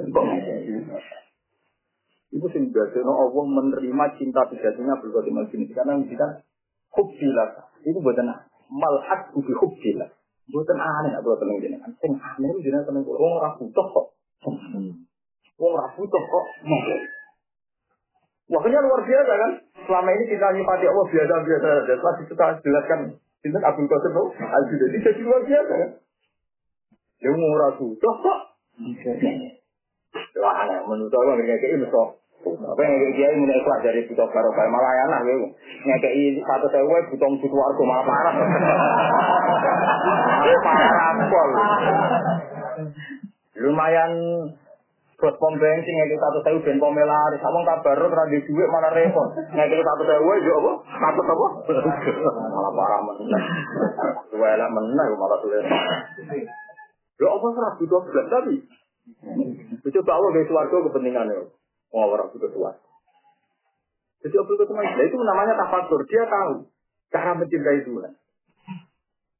kok 0.09 0.25
ngekek. 0.25 0.59
Itu 2.35 2.47
sing 2.51 2.73
no 2.73 3.13
Allah 3.15 3.43
menerima 3.47 4.05
cinta 4.19 4.43
sejatinya 4.51 4.99
berbuat 4.99 5.29
ini 5.55 5.71
karena 5.71 5.95
kita 6.03 6.43
hubbilah. 6.97 7.69
Itu 7.85 8.01
buatan 8.01 8.27
malhak 8.67 9.31
ubi 9.37 9.53
hubbilah. 9.55 10.09
Buatan 10.45 10.77
aneh 10.77 11.09
nak 11.15 11.21
buat 11.25 11.37
tenang 11.39 11.57
jenengan. 11.61 11.91
Sing 12.01 12.17
aneh 12.17 12.49
jenengan 12.59 12.85
tenang. 12.91 13.05
Wong 13.05 13.33
ora 13.39 13.55
butuh 13.55 13.85
kok. 13.93 14.07
Wong 15.61 15.71
ora 15.71 15.87
butuh 15.95 16.23
kok. 16.27 16.45
Waktunya 18.45 18.77
luar 18.77 19.01
biasa 19.01 19.31
kan? 19.33 19.51
Selama 19.89 20.09
ini 20.13 20.23
kita 20.29 20.47
nyipati 20.53 20.85
Allah 20.85 21.05
biasa-biasa 21.09 21.67
saja. 21.81 21.93
Setelah 21.97 22.15
kita 22.21 22.45
jelaskan 22.61 22.99
Sinten 23.41 23.61
Abdul 23.61 23.89
Qasim 23.89 24.11
no? 24.13 24.23
Al-Junaidi 24.37 24.97
jadi 25.01 25.21
luar 25.25 25.41
biasa 25.45 25.73
kan. 25.73 25.91
Dia 27.21 27.31
mau 27.33 27.57
ragu, 27.57 27.87
kok. 27.97 28.39
Wah, 30.35 30.55
aneh, 30.61 30.77
menurut 30.85 31.09
aku 31.09 31.31
nggak 31.41 31.57
kayak 31.57 31.73
ini 31.79 31.87
so. 31.89 32.21
Apa 32.45 32.77
yang 32.85 32.93
kayak 33.01 33.13
dia 33.17 33.27
mulai 33.33 33.57
keluar 33.57 33.79
dari 33.81 34.05
butuh 34.05 34.29
barokah 34.29 34.69
malah 34.69 34.93
enak 35.09 35.19
gitu. 35.25 35.47
Ngekei 35.89 36.37
satu 36.45 36.69
sewu 36.69 36.93
butuh 37.09 37.29
butuh 37.41 37.57
warga 37.57 37.83
malah 37.85 38.05
parah. 38.05 38.33
Parah 40.65 41.17
pol. 41.25 41.49
Lumayan 43.57 44.11
Bos 45.15 45.35
pom 45.39 45.55
bensin 45.55 45.95
ngekei 45.95 46.19
satu 46.19 46.39
sewu 46.43 46.59
ben 46.59 46.75
pom 46.75 46.91
laris. 46.91 47.39
Abang 47.39 47.63
kabar 47.63 47.95
ora 47.95 48.23
di 48.27 48.43
duit 48.43 48.67
malah 48.67 48.91
repot. 48.91 49.31
Ngekei 49.55 49.79
satu 49.79 50.03
sewu 50.03 50.31
yo 50.43 50.53
apa? 50.59 50.71
Satu 50.83 51.21
apa? 51.23 51.47
Malah 52.51 52.71
parah 52.75 52.99
meneh. 53.07 53.43
Dua 54.35 54.47
elak 54.59 54.69
meneh 54.75 55.05
malah 55.15 55.39
tulis. 55.39 55.63
Lo 57.15 57.27
apa 57.31 57.45
serah 57.55 57.73
butuh 57.79 58.01
belas 58.11 58.27
tapi 58.27 58.55
Coba 59.85 60.11
Allah 60.17 60.29
dari 60.35 60.49
suarga 60.49 60.77
kepentingannya. 60.89 61.47
Mau 61.95 62.11
orang 62.11 62.27
butuh 62.35 62.49
suarga. 62.51 62.85
Jadi 64.25 64.35
Abdul 64.41 64.57
Qasim 64.57 64.73
Nah, 64.73 65.05
itu 65.05 65.17
namanya 65.21 65.53
tafakur. 65.53 66.01
Dia 66.09 66.25
tahu 66.25 66.65
cara 67.13 67.37
mencintai 67.37 67.85
Tuhan. 67.85 68.13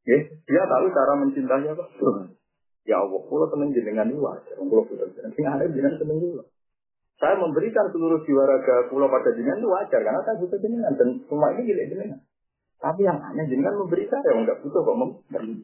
Ya, 0.06 0.18
dia 0.46 0.64
tahu 0.70 0.86
cara 0.94 1.14
mencintai 1.18 1.66
apa? 1.74 1.84
Ya 2.86 3.02
Allah, 3.02 3.18
kalau 3.18 3.50
teman 3.50 3.74
jenengan 3.74 4.06
ini 4.06 4.22
wajar. 4.22 4.54
Kalau 4.54 4.86
butuh 4.86 5.10
jenengan, 5.18 5.58
ada 5.58 5.66
jenengan 5.74 5.98
seneng 5.98 6.22
juga. 6.22 6.46
Saya 7.18 7.40
memberikan 7.42 7.90
seluruh 7.90 8.22
jiwa 8.28 8.44
raga 8.46 8.92
pulau 8.92 9.10
pada 9.10 9.34
jenengan 9.34 9.64
itu 9.64 9.70
wajar 9.72 10.00
karena 10.06 10.22
saya 10.22 10.38
butuh 10.38 10.60
jenengan 10.62 10.94
dan 10.94 11.10
semua 11.26 11.50
ini 11.58 11.66
gila 11.66 11.84
jenengan. 11.90 12.20
Tapi 12.78 13.02
yang 13.02 13.18
aneh 13.18 13.46
jenengan 13.50 13.82
memberi 13.82 14.06
saya 14.06 14.22
yang 14.30 14.46
nggak 14.46 14.62
butuh 14.62 14.82
kok 14.86 14.98
memberi. 15.00 15.56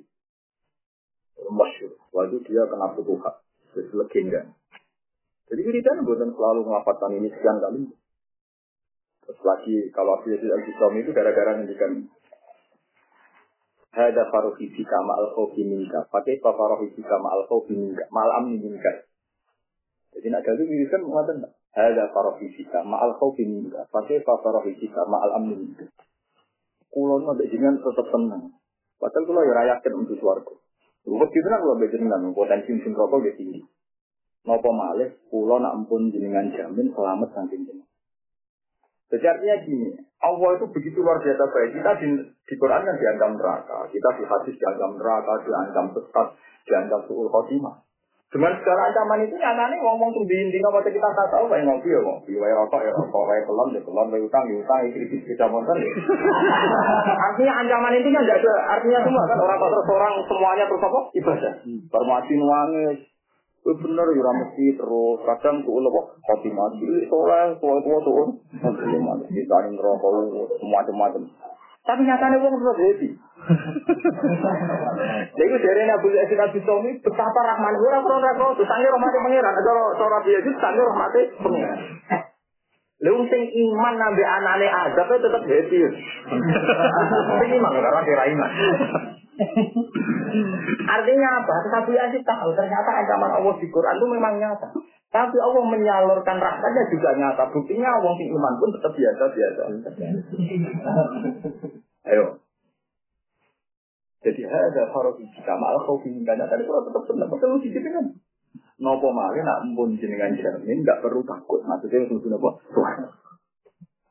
Masyur. 1.52 1.92
Waktu 2.16 2.38
dia 2.48 2.64
kena 2.66 2.96
hak. 2.96 3.36
Jadi 3.76 3.92
legenda. 3.94 4.42
Jadi 5.52 5.62
wiridan 5.68 6.08
bukan 6.08 6.32
selalu 6.32 6.64
melaporkan 6.64 7.12
ini 7.12 7.28
sekian 7.28 7.60
kali. 7.60 7.92
Terus 9.28 9.42
lagi 9.44 9.76
kalau 9.92 10.18
Abu 10.18 10.32
Yazid 10.32 10.48
al 10.48 10.64
itu 10.96 11.12
gara-gara 11.12 11.60
ngendikan 11.60 12.08
Hada 13.92 14.24
faruhi 14.32 14.72
fika 14.72 14.98
ma'al 15.04 15.36
khawfi 15.36 15.68
minka. 15.68 16.08
Pakai 16.08 16.40
apa 16.40 16.56
faruhi 16.56 16.96
fika 16.96 17.16
ma'al 17.20 17.44
khawfi 17.52 17.76
minka. 17.76 18.08
Ma'al 18.08 18.32
amni 18.40 18.58
minka. 18.64 18.92
Jadi 20.16 20.28
nak 20.32 20.44
gaduh 20.48 20.64
wiridan 20.64 21.08
mengatakan 21.08 21.52
Hada 21.76 22.08
faruhi 22.16 22.48
fika 22.56 22.88
ma'al 22.88 23.20
khawfi 23.20 23.44
minka. 23.44 23.84
Pakai 23.92 24.24
apa 24.24 24.34
faruhi 24.40 24.80
fika 24.80 25.04
ma'al 25.08 25.32
amni 25.44 25.56
minka. 25.60 25.92
Kulon 26.92 27.28
ada 27.28 27.44
jenengan 27.48 27.84
tetap 27.84 28.08
tenang. 28.12 28.56
Padahal 29.00 29.24
kalau 29.28 29.42
ya 29.44 29.54
rayakan 29.60 29.94
untuk 30.08 30.20
suarga. 30.20 30.56
Luwes 31.08 31.32
gitu 31.34 31.48
kan 31.48 31.60
kalau 31.60 31.80
jenengan 31.82 32.32
potensi 32.32 32.70
mesin 32.76 32.94
rokok 32.96 33.24
dia 33.28 33.34
tinggi. 33.36 33.64
Nopo 34.42 34.74
malih, 34.74 35.22
pulau 35.30 35.62
nak 35.62 35.78
ampun 35.78 36.10
jenengan 36.10 36.50
jamin 36.50 36.90
selamat 36.96 37.30
saking 37.34 37.62
jenengan. 37.68 37.91
Jadi 39.12 39.26
artinya 39.28 39.58
gini, 39.68 39.88
Allah 40.24 40.50
itu 40.56 40.66
begitu 40.72 41.04
luar 41.04 41.20
biasa 41.20 41.44
baik. 41.52 41.70
Kita 41.76 41.92
di, 42.00 42.08
di 42.24 42.54
Quran 42.56 42.88
kan 42.88 42.96
dianggap 42.96 43.30
neraka, 43.36 43.78
kita 43.92 44.10
di 44.16 44.24
hadis 44.24 44.56
dianggap 44.56 44.92
neraka, 44.96 45.34
dianggap 45.44 45.86
sesat, 46.00 46.28
dianggap 46.64 47.02
suul 47.12 47.28
khotimah. 47.28 47.84
Dengan 48.32 48.56
segala 48.64 48.88
ancaman 48.88 49.28
itu 49.28 49.36
nyatanya 49.36 49.76
ngomong 49.84 50.08
tuh 50.16 50.24
di 50.24 50.40
intinya 50.40 50.72
waktu 50.72 50.96
kita 50.96 51.04
tak 51.04 51.28
tahu 51.36 51.52
kayak 51.52 51.68
ngopi 51.68 51.92
ya 51.92 52.00
ngopi, 52.00 52.32
wae 52.40 52.56
rokok 52.56 52.80
ya 52.80 52.92
rokok, 52.96 53.28
wae 53.28 53.44
kelon 53.44 53.76
ya 53.76 53.84
kelon, 53.84 54.08
wae 54.08 54.24
utang 54.24 54.48
ya 54.48 54.56
utang, 54.56 54.88
itu 54.88 54.98
itu 55.04 55.16
kita 55.36 55.52
motor 55.52 55.76
ya. 55.76 55.92
Artinya 57.28 57.54
ancaman 57.60 58.00
itu 58.00 58.08
kan 58.08 58.24
nggak 58.24 58.40
ada 58.40 58.54
artinya 58.72 59.00
semua 59.04 59.28
kan 59.28 59.36
orang 59.36 59.60
terus 59.60 59.88
orang 59.92 60.14
semuanya 60.32 60.64
terus 60.64 60.80
apa 60.88 61.00
ibadah. 61.12 61.54
Permati 61.92 62.34
nuangis, 62.40 62.98
Itu 63.62 63.78
bener 63.78 64.06
ya 64.10 64.22
ora 64.26 64.32
mesti 64.42 64.74
terus 64.74 65.22
kadang 65.22 65.62
tuh 65.62 65.78
lho 65.78 65.90
kok 65.94 66.06
khotimah 66.26 66.74
cilik 66.82 67.06
soleh, 67.06 67.54
tua-tua 67.62 67.98
tuh. 68.02 68.42
Kita 69.30 69.56
ini 69.70 69.78
rokok 69.78 70.12
semacam-macam. 70.58 71.22
Tapi 71.82 72.02
nyatanya 72.06 72.42
wong 72.42 72.58
terus 72.58 72.78
happy. 72.78 73.10
Jadi 75.38 75.56
dari 75.62 75.84
Nabi 75.90 76.08
Yazid 76.14 76.38
Nabi 76.38 76.62
Somi 76.62 76.94
betapa 77.02 77.42
rahman 77.42 77.74
ora 77.74 77.98
ora 78.02 78.18
ora 78.22 78.32
ora 78.38 78.66
sange 78.66 78.86
rahmate 78.90 79.18
pangeran. 79.18 79.54
Cara 79.62 79.82
cara 79.98 80.18
Yazid 80.26 80.56
sange 80.62 80.82
rahmate 80.82 81.22
pangeran. 81.42 81.78
Lu 83.02 83.26
sing 83.26 83.44
iman 83.50 83.98
nabi 83.98 84.22
anane 84.22 84.68
azab 84.70 85.10
tetap 85.10 85.42
happy. 85.42 85.80
Sing 87.42 87.50
iman 87.58 87.74
karena 87.74 88.02
kira 88.06 88.24
iman. 88.30 88.52
Artinya 90.86 91.30
apa? 91.42 91.54
Nabi 91.74 91.92
Yazid 91.98 92.22
tahu 92.22 92.50
ternyata 92.54 92.90
ancaman 92.94 93.42
Allah 93.42 93.54
di 93.58 93.68
Quran 93.74 93.98
itu 93.98 94.06
memang 94.06 94.38
nyata. 94.38 94.70
Tapi 95.12 95.38
Allah 95.42 95.64
menyalurkan 95.66 96.38
rahmatnya 96.38 96.84
juga 96.94 97.10
nyata. 97.18 97.44
Buktinya 97.50 97.90
Allah 97.90 98.14
sing 98.22 98.30
iman 98.38 98.54
pun 98.62 98.70
tetap 98.70 98.94
biasa-biasa. 98.94 99.62
Ayo. 102.06 102.26
Jadi 104.22 104.42
ada 104.46 104.94
farofi 104.94 105.26
kita 105.34 105.58
malah 105.58 105.82
kau 105.82 105.98
pinginkan. 105.98 106.38
Tadi 106.38 106.62
kalau 106.70 106.86
tetap 106.86 107.04
senang, 107.10 107.34
betul 107.34 107.58
sih 107.66 107.74
kan. 107.74 108.06
Nopo 108.82 109.14
malah 109.14 109.38
nak 109.46 109.62
pun 109.78 109.94
jenengan 110.02 110.34
jamin, 110.34 110.82
nggak 110.82 111.06
perlu 111.06 111.22
takut. 111.22 111.62
Maksudnya 111.62 112.02
hubungan 112.10 112.42
apa? 112.42 112.50
Tuhan. 112.74 112.98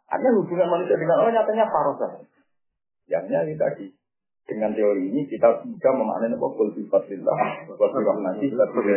Artinya 0.07 0.31
hubungan 0.39 0.69
manusia 0.71 0.95
dengan 0.95 1.19
Allah 1.19 1.43
nyatanya 1.43 1.67
farofa. 1.67 2.23
Yang 3.11 3.23
kita 3.27 3.59
tadi 3.59 3.87
dengan 4.47 4.71
teori 4.71 5.11
ini 5.11 5.27
kita 5.27 5.67
bisa 5.67 5.91
memaknai 5.91 6.31
apa 6.31 6.47
kul 6.55 6.71
bi 6.75 6.87
fadlillah 6.87 7.39
wa 7.67 7.75
bi 7.75 7.99
rahmati 7.99 8.47
wa 8.55 8.67
bi 8.71 8.95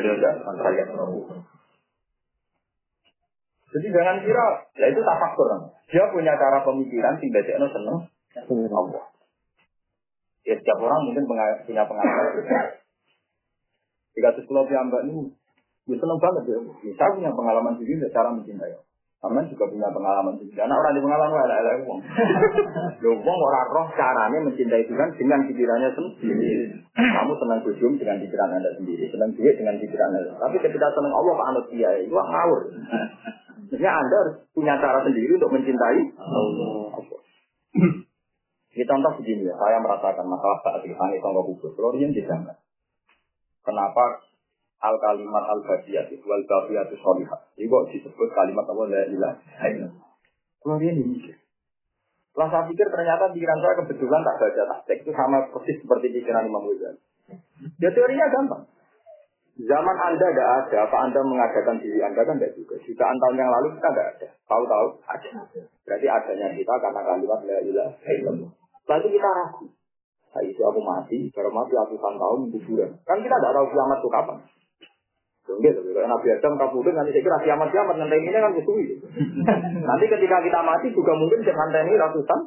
Jadi 3.74 3.88
jangan 3.90 4.22
kira, 4.22 4.46
ya 4.78 4.86
itu 4.94 5.02
tak 5.02 5.18
faktor. 5.18 5.74
Dia 5.90 6.06
punya 6.14 6.38
cara 6.38 6.62
pemikiran 6.62 7.18
sing 7.18 7.34
dadekno 7.34 7.66
seneng 7.74 7.98
Allah. 8.70 9.10
Ya 10.46 10.54
setiap 10.54 10.78
orang 10.78 11.10
mungkin 11.10 11.26
punya 11.26 11.82
pengalaman. 11.90 12.46
Jika 14.14 14.30
sekolah 14.38 14.70
mbak 14.70 15.10
ini, 15.10 15.34
gue 15.84 15.98
seneng 16.00 16.20
banget 16.20 16.44
ya. 16.48 16.58
Saya 16.96 17.10
punya 17.16 17.32
pengalaman 17.36 17.76
sendiri 17.76 18.08
cara 18.12 18.32
mencintai. 18.32 18.74
Aman 19.24 19.48
juga 19.48 19.72
punya 19.72 19.88
pengalaman 19.88 20.36
sendiri. 20.36 20.60
Karena 20.60 20.76
orang 20.76 20.94
di 20.96 21.02
pengalaman 21.04 21.40
ada 21.48 21.56
ada 21.64 21.72
uang. 21.80 22.00
Lo 23.04 23.12
uang 23.24 23.40
orang 23.40 23.68
roh 23.72 23.88
caranya 23.96 24.40
mencintai 24.44 24.84
Tuhan 24.84 25.10
dengan 25.16 25.40
pikirannya 25.48 25.90
sendiri. 25.96 26.52
Kamu 26.92 27.34
senang 27.40 27.60
berjum 27.64 27.96
dengan 27.96 28.20
pikiran 28.20 28.52
anda 28.52 28.72
sendiri, 28.76 29.08
senang 29.08 29.32
duit 29.32 29.56
dengan 29.56 29.80
pikiran 29.80 30.12
anda. 30.12 30.36
Tapi 30.40 30.56
ketika 30.60 30.92
senang 30.92 31.16
Allah 31.16 31.34
pak 31.40 31.48
anut 31.56 31.66
dia, 31.72 31.90
itu 32.04 32.12
ngawur. 32.12 32.62
Maksudnya 33.64 33.92
anda 33.96 34.16
harus 34.28 34.36
punya 34.52 34.76
cara 34.78 35.00
sendiri 35.08 35.40
untuk 35.40 35.56
mencintai 35.56 36.00
Allah. 36.20 36.84
Ini 38.74 38.84
contoh 38.90 39.12
begini 39.22 39.46
ya, 39.46 39.56
saya 39.56 39.78
merasakan 39.80 40.26
masalah 40.26 40.58
saat 40.66 40.82
ini 40.84 40.98
tangga 40.98 41.42
kubur. 41.46 41.72
Kalau 41.78 41.94
dia 41.94 42.10
tidak 42.10 42.60
Kenapa 43.64 44.20
al 44.84 44.96
kalimat 45.00 45.44
al 45.48 45.62
badiyat 45.64 46.12
itu 46.12 46.28
al 46.28 46.44
badiyat 46.44 46.92
itu 46.92 47.00
solihah. 47.00 47.40
Ini 47.56 47.72
kok 47.72 47.88
disebut 47.96 48.30
kalimat 48.36 48.68
apa 48.68 48.84
la 48.92 49.02
ilah. 49.08 49.34
Kalau 50.60 50.76
dia 50.80 50.92
ini 50.92 51.04
mikir. 51.08 51.36
Setelah 52.34 52.50
saya 52.50 52.64
pikir 52.66 52.88
ternyata 52.90 53.30
pikiran 53.30 53.60
saya 53.62 53.74
kebetulan 53.86 54.22
tak 54.26 54.36
baca 54.42 54.64
tasbih 54.66 54.98
itu 55.06 55.12
sama 55.14 55.38
persis 55.54 55.78
seperti 55.86 56.08
pikiran 56.18 56.50
Imam 56.50 56.66
Ghazali. 56.66 57.00
Ya 57.78 57.90
teorinya 57.94 58.26
gampang. 58.34 58.64
Zaman 59.54 59.98
Anda 60.02 60.34
tidak 60.34 60.50
ada, 60.66 60.78
apa 60.90 60.98
Anda 61.06 61.22
mengadakan 61.22 61.78
diri 61.78 62.02
Anda 62.02 62.26
kan 62.26 62.42
tidak 62.42 62.58
juga. 62.58 62.74
Jutaan 62.82 63.22
tahun 63.22 63.38
yang 63.38 63.52
lalu 63.54 63.78
kita 63.78 63.90
tidak 63.94 64.08
ada. 64.18 64.28
Tahu-tahu 64.50 64.88
ada. 65.06 65.30
Berarti 65.86 66.08
adanya 66.10 66.48
kita 66.58 66.74
karena 66.82 67.02
kalimat 67.06 67.40
la 67.46 67.58
ilaha 67.62 68.10
illallah. 68.18 68.52
Lalu 68.90 69.08
kita 69.14 69.30
ragu. 69.30 69.66
Nah, 70.34 70.42
itu 70.42 70.62
aku 70.66 70.82
mati, 70.82 71.30
baru 71.30 71.54
mati 71.54 71.72
ratusan 71.78 72.14
tahun 72.18 72.40
kuburan. 72.50 72.92
Kan 73.06 73.22
kita 73.22 73.36
tidak 73.38 73.54
tahu 73.54 73.66
kiamat 73.70 73.98
itu 74.02 74.10
kapan. 74.10 74.38
Kalau 75.44 75.60
Nabi 76.08 76.28
Adam 76.32 76.56
kabudut 76.56 76.96
nanti 76.96 77.12
saya 77.12 77.24
kira 77.28 77.38
kiamat 77.44 77.68
kiamat 77.76 78.00
nanti 78.00 78.16
ini 78.16 78.32
kan 78.32 78.56
kusui. 78.56 78.96
nanti 79.92 80.06
ketika 80.08 80.40
kita 80.40 80.60
mati 80.64 80.88
juga 80.96 81.12
mungkin 81.20 81.44
jangan 81.44 81.84
ini 81.84 82.00
ratusan. 82.00 82.40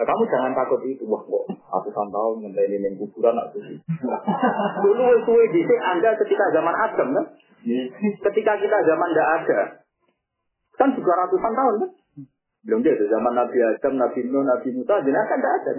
Nah, 0.00 0.04
kamu 0.08 0.22
jangan 0.32 0.56
takut 0.56 0.80
itu, 0.88 1.04
wah 1.04 1.20
kok 1.20 1.44
ratusan 1.44 2.08
tahun 2.08 2.36
nanti 2.48 2.62
ini 2.72 2.88
yang 2.88 2.96
kuburan 2.96 3.36
nak 3.36 3.52
kusui. 3.52 3.76
Dulu 4.88 5.04
suwe 5.28 5.44
di 5.52 5.60
Anda 5.76 6.16
ketika 6.16 6.44
zaman 6.56 6.72
Adam 6.72 7.08
kan, 7.12 7.26
ketika 8.32 8.52
kita 8.64 8.78
zaman 8.80 9.08
tidak 9.12 9.28
ada, 9.44 9.60
kan 10.80 10.88
juga 10.96 11.12
ratusan 11.20 11.52
tahun 11.52 11.74
kan. 11.84 11.90
Belum 12.60 12.84
dia 12.84 12.92
zaman 12.92 13.32
Nabi 13.32 13.56
Adam, 13.56 13.96
Nabi 13.96 14.20
Nuh, 14.28 14.44
Nabi 14.44 14.68
Musa, 14.76 15.00
jenak 15.00 15.24
kan 15.32 15.40
tidak 15.40 15.54
ada. 15.56 15.72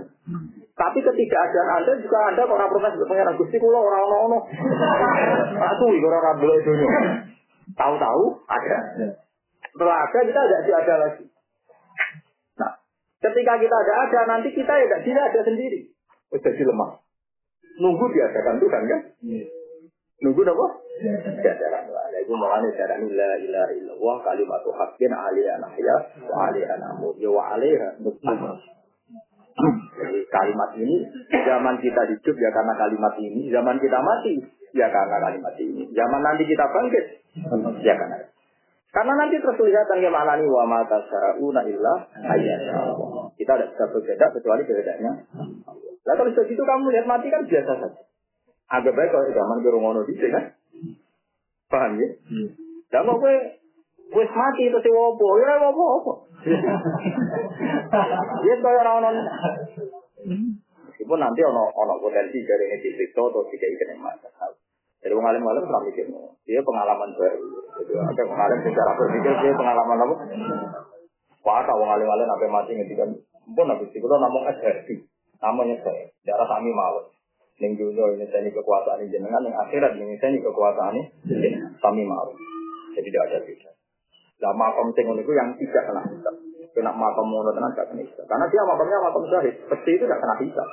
Tapi 0.74 0.98
ketika 0.98 1.38
ada 1.46 1.62
Anda 1.78 1.94
juga 2.02 2.18
ada 2.34 2.42
orang 2.42 2.70
protes 2.74 2.98
pengiran 3.06 3.38
Gusti 3.38 3.62
kula 3.62 3.78
orang 3.78 4.02
ono 4.02 4.18
ono. 4.26 4.40
Aku 5.78 5.94
iki 5.94 6.06
ora 6.10 6.18
ora 6.26 6.32
belok 6.42 6.58
dunia. 6.66 6.90
Tahu-tahu 7.78 8.24
ada. 8.50 8.78
Setelah 9.62 9.98
ada 10.10 10.20
kita 10.26 10.42
tidak 10.42 10.80
ada 10.82 10.96
lagi. 11.06 11.24
Nah, 12.58 12.72
Ketika 13.22 13.54
kita 13.62 13.76
ada 13.78 13.94
ada, 14.10 14.20
nanti 14.26 14.50
kita 14.50 14.74
ya 14.74 14.98
tidak 15.06 15.24
ada 15.30 15.42
sendiri. 15.46 15.86
Jadi 16.34 16.64
lemah. 16.66 16.98
Nunggu 17.78 18.06
diadakan 18.10 18.58
Tuhan 18.58 18.84
kan? 18.90 19.02
Nunggu 20.22 20.42
apa? 20.46 20.68
Diadakan. 21.42 21.84
Nah, 21.90 22.20
itu 22.22 22.34
mulanya 22.38 22.70
cara 22.78 22.96
la 23.02 23.32
ilaha 23.42 23.74
illallah 23.74 24.16
kalimat 24.22 24.62
haqqin 24.62 25.10
alaiha 25.10 25.58
nahya 25.58 25.96
wa 26.30 26.36
alaiha 26.46 26.76
namut. 26.78 27.18
Ya 27.18 27.30
wa 27.34 27.58
alaiha 27.58 27.98
nukmah. 28.06 28.62
Jadi 29.98 30.20
kalimat 30.30 30.70
ini 30.78 31.10
zaman 31.34 31.76
kita 31.82 32.02
hidup 32.08 32.36
ya 32.38 32.50
karena 32.54 32.74
kalimat 32.78 33.14
ini, 33.18 33.50
zaman 33.50 33.76
kita 33.82 34.00
mati 34.00 34.38
ya 34.78 34.88
karena 34.88 35.18
kalimat 35.20 35.56
ini, 35.60 35.90
zaman 35.92 36.22
nanti 36.24 36.44
kita 36.48 36.66
bangkit 36.70 37.06
ya 37.84 37.94
karena 37.98 38.18
karena 38.92 39.14
nanti 39.16 39.40
terus 39.40 39.56
kelihatan 39.56 40.04
gimana 40.04 40.36
nih 40.36 40.48
wa 40.52 40.68
mata 40.68 41.00
illa 41.64 41.94
ayat. 42.28 42.60
Kita 43.40 43.52
tidak 43.56 43.70
bisa 43.72 43.86
berbeda 43.88 44.26
kecuali 44.36 44.62
bedanya. 44.68 45.12
Nah 46.02 46.14
kalau 46.20 46.30
sudah 46.36 46.46
gitu 46.46 46.60
kamu 46.60 46.92
lihat 46.92 47.08
mati 47.08 47.32
kan 47.32 47.48
biasa 47.48 47.72
saja. 47.72 48.02
Agak 48.72 48.96
baik 48.96 49.12
kalau 49.12 49.28
zaman 49.36 49.60
ke 49.60 49.70
Rongono 49.70 50.02
di 50.08 50.16
kan. 50.16 50.46
Paham 51.68 52.00
ya? 52.00 52.08
Dan 52.92 53.04
mau 53.08 53.20
gue 53.20 53.36
gue 54.12 54.26
mati 54.32 54.64
itu 54.68 54.80
si 54.84 54.90
wopo, 54.92 55.40
ya 55.40 55.60
wopo 55.60 55.84
wopo. 56.00 56.14
Dia 58.44 58.56
kayak 58.64 58.84
orang 58.84 59.16
Meskipun 60.88 61.18
nanti 61.18 61.42
ono 61.44 61.72
ono 61.72 61.94
potensi 61.98 62.44
dari 62.44 62.72
ini 62.72 62.78
disiksa 62.84 63.24
atau 63.24 63.44
tidak 63.48 63.70
ikan 63.76 64.00
masalah. 64.00 64.54
Jadi 65.02 65.18
pengalim 65.18 65.42
alim 65.50 65.66
pernah 65.66 65.82
mikir, 65.82 66.06
dia 66.46 66.62
pengalaman 66.62 67.10
baru. 67.18 67.42
Jadi 67.82 67.92
ada 67.98 68.22
pengalim 68.22 68.60
secara 68.62 68.92
berpikir 68.94 69.34
dia 69.42 69.54
pengalaman 69.58 69.98
apa? 69.98 70.16
Wah, 71.42 71.66
kalau 71.66 71.82
pengalim 71.90 72.06
alim 72.06 72.30
apa 72.30 72.46
mati 72.54 72.78
ngedikan, 72.78 73.18
pun 73.50 73.66
habis 73.66 73.90
itu 73.90 74.06
namung 74.06 74.46
SRP, 74.46 75.10
namanya 75.42 75.82
saya, 75.82 76.06
darah 76.22 76.46
kami 76.46 76.70
mawon. 76.70 77.10
Ning 77.60 77.72
dunia 77.76 78.06
ini 78.16 78.26
saya 78.32 78.48
kekuasaan 78.48 79.04
ini 79.04 79.12
jenengan, 79.12 79.44
yang 79.44 79.58
akhirat 79.68 79.98
ini 80.00 80.16
saya 80.22 80.40
kekuasaan 80.40 80.96
ini 80.96 81.04
kami 81.82 82.08
mawon. 82.08 82.38
Jadi 82.96 83.08
tidak 83.12 83.24
ada 83.28 83.38
beda. 83.44 83.72
Nah, 84.42 84.54
makam 84.58 84.90
sing 84.98 85.06
itu 85.06 85.32
yang 85.38 85.54
tidak 85.54 85.84
kena 85.86 86.02
hisab. 86.10 86.36
Kena 86.74 86.92
makam 86.96 87.26
ngono 87.30 87.54
tenan 87.54 87.78
gak 87.78 87.94
kena 87.94 88.02
hisab. 88.02 88.26
Karena 88.26 88.46
dia 88.50 88.62
makamnya 88.66 88.98
makam 89.06 89.24
syahid. 89.30 89.56
Pasti 89.70 89.90
itu 89.94 90.04
gak 90.10 90.18
kena 90.18 90.36
hisab. 90.42 90.70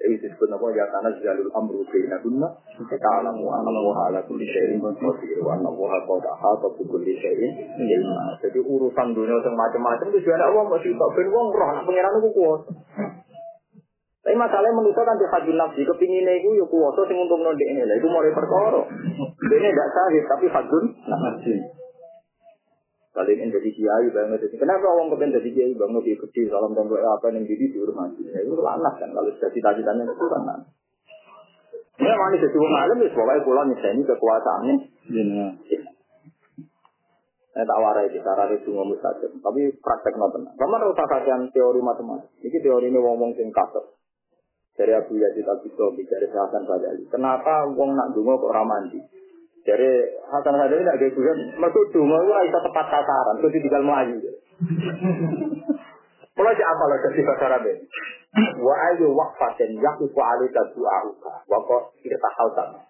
Jadi 0.00 0.16
disebut 0.16 0.48
apa 0.48 0.64
ya 0.72 0.88
karena 0.88 1.12
jalul 1.20 1.52
amru 1.52 1.84
baina 1.84 2.16
kunna 2.24 2.48
kita 2.88 3.08
alamu 3.20 3.52
anna 3.52 3.68
ala 3.68 4.24
kulli 4.24 4.48
syai'in 4.48 4.80
qadir 4.80 5.44
wa 5.44 5.52
anna 5.52 5.68
wa 5.68 5.92
qad 5.92 6.24
ahata 6.24 6.72
bi 6.72 6.88
kulli 6.88 7.20
syai'in 7.20 7.52
Jadi 8.40 8.64
urusan 8.64 9.12
dunia 9.12 9.36
yang 9.44 9.52
macam-macam 9.52 10.08
itu 10.08 10.24
juga 10.24 10.40
Allah 10.40 10.64
masih 10.72 10.96
tak 10.96 11.08
ben 11.20 11.28
wong 11.28 11.52
roh 11.52 11.68
nak 11.68 11.84
pangeran 11.84 12.16
kuwasa. 12.32 12.72
Tapi 14.20 14.36
masalahnya 14.36 14.76
menurut 14.76 14.92
kan 14.92 15.16
di 15.16 15.24
hajul 15.24 15.56
nafsi 15.56 15.80
kepinginnya 15.80 16.36
itu 16.36 16.60
ya 16.60 16.66
kuwasa 16.68 17.08
sing 17.08 17.16
untuk 17.16 17.40
nondek 17.40 17.64
ini 17.64 17.88
lah 17.88 17.96
itu 17.96 18.04
mulai 18.04 18.28
perkara. 18.36 18.84
Ini 19.16 19.56
tidak 19.72 19.88
sahih 19.96 20.22
tapi 20.28 20.46
hajul 20.52 20.84
nafsi. 21.08 21.54
Kalian 23.16 23.42
yang 23.42 23.50
jadi 23.56 23.70
kiai 23.72 24.06
banget 24.12 24.44
jadi 24.44 24.56
kenapa 24.60 24.86
orang 24.92 25.08
kepen 25.16 25.34
jadi 25.40 25.48
kiai 25.50 25.72
banget 25.72 26.04
lebih 26.04 26.20
kecil 26.28 26.52
salam 26.52 26.76
doa 26.76 27.00
apa 27.16 27.26
yang 27.32 27.42
jadi 27.48 27.64
dihormati 27.74 28.22
ya, 28.22 28.38
itu 28.44 28.54
lanas 28.60 28.94
kan 29.02 29.10
kalau 29.10 29.32
sudah 29.34 29.50
cita-citanya 29.56 30.04
itu 30.04 30.26
kan 30.28 30.42
lanas. 30.44 30.68
Ya 31.96 32.12
mana 32.12 32.36
jadi 32.36 32.56
orang 32.60 32.80
alim 32.86 32.98
ya 33.00 33.08
pokoknya 33.16 33.44
pulau 33.44 33.64
nyeseni 33.66 34.02
kekuasaannya. 34.04 34.74
Iya. 35.10 35.46
Saya 37.50 37.64
tak 37.66 37.80
warai 37.82 38.08
di 38.14 38.20
cara 38.22 38.46
itu 38.46 38.70
ngomong 38.70 39.00
saja, 39.02 39.26
tapi 39.26 39.60
praktek 39.82 40.14
nonton. 40.14 40.46
Kamu 40.54 40.74
harus 40.80 40.94
kajian 40.94 41.50
teori 41.50 41.82
matematik. 41.82 42.30
Ini 42.46 42.58
teori 42.62 42.88
ini 42.88 42.98
ngomong 43.00 43.34
sing 43.34 43.50
kasar. 43.50 43.99
Dari 44.80 44.96
Abu 44.96 45.12
Yazid 45.20 45.44
Al 45.44 45.60
Bistami, 45.60 46.08
dari 46.08 46.24
Hasan 46.32 46.64
Sadali. 46.64 47.04
Kenapa 47.12 47.68
wong 47.68 47.92
nak 47.92 48.16
dungo 48.16 48.40
kok 48.40 48.56
ramandi? 48.56 48.96
Jadi 49.68 49.90
Hasan 50.32 50.56
Sadali 50.56 50.80
tidak 50.80 50.96
kayak 50.96 51.12
Tuhan, 51.12 51.38
maksud 51.60 51.84
dungo 51.92 52.16
itu 52.16 52.32
bisa 52.48 52.60
tepat 52.64 52.86
sasaran, 52.88 53.36
itu 53.44 53.60
tinggal 53.60 53.84
melayu. 53.84 54.16
Kalau 56.32 56.56
si 56.56 56.64
apa 56.64 56.84
lagi 56.88 57.08
si 57.12 57.20
bahasa 57.20 57.44
Arab 57.52 57.68
Wa 58.64 58.74
ayu 58.94 59.12
waqfatin 59.12 59.76
yaqifu 59.76 60.16
alika 60.16 60.62
du'ahuka 60.72 61.32
wa 61.44 61.58
qad 61.68 61.82
irtahal 62.00 62.48
sama. 62.56 62.80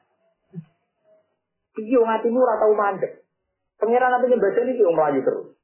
Iki 1.74 1.96
wong 1.98 2.10
atimu 2.14 2.38
ora 2.44 2.60
tau 2.60 2.76
mandek. 2.76 3.24
Pengiran 3.80 4.12
nanti 4.12 4.36
baca 4.36 4.60
ini 4.60 4.76
yang 4.76 4.92
melayu 4.92 5.20
terus. 5.24 5.56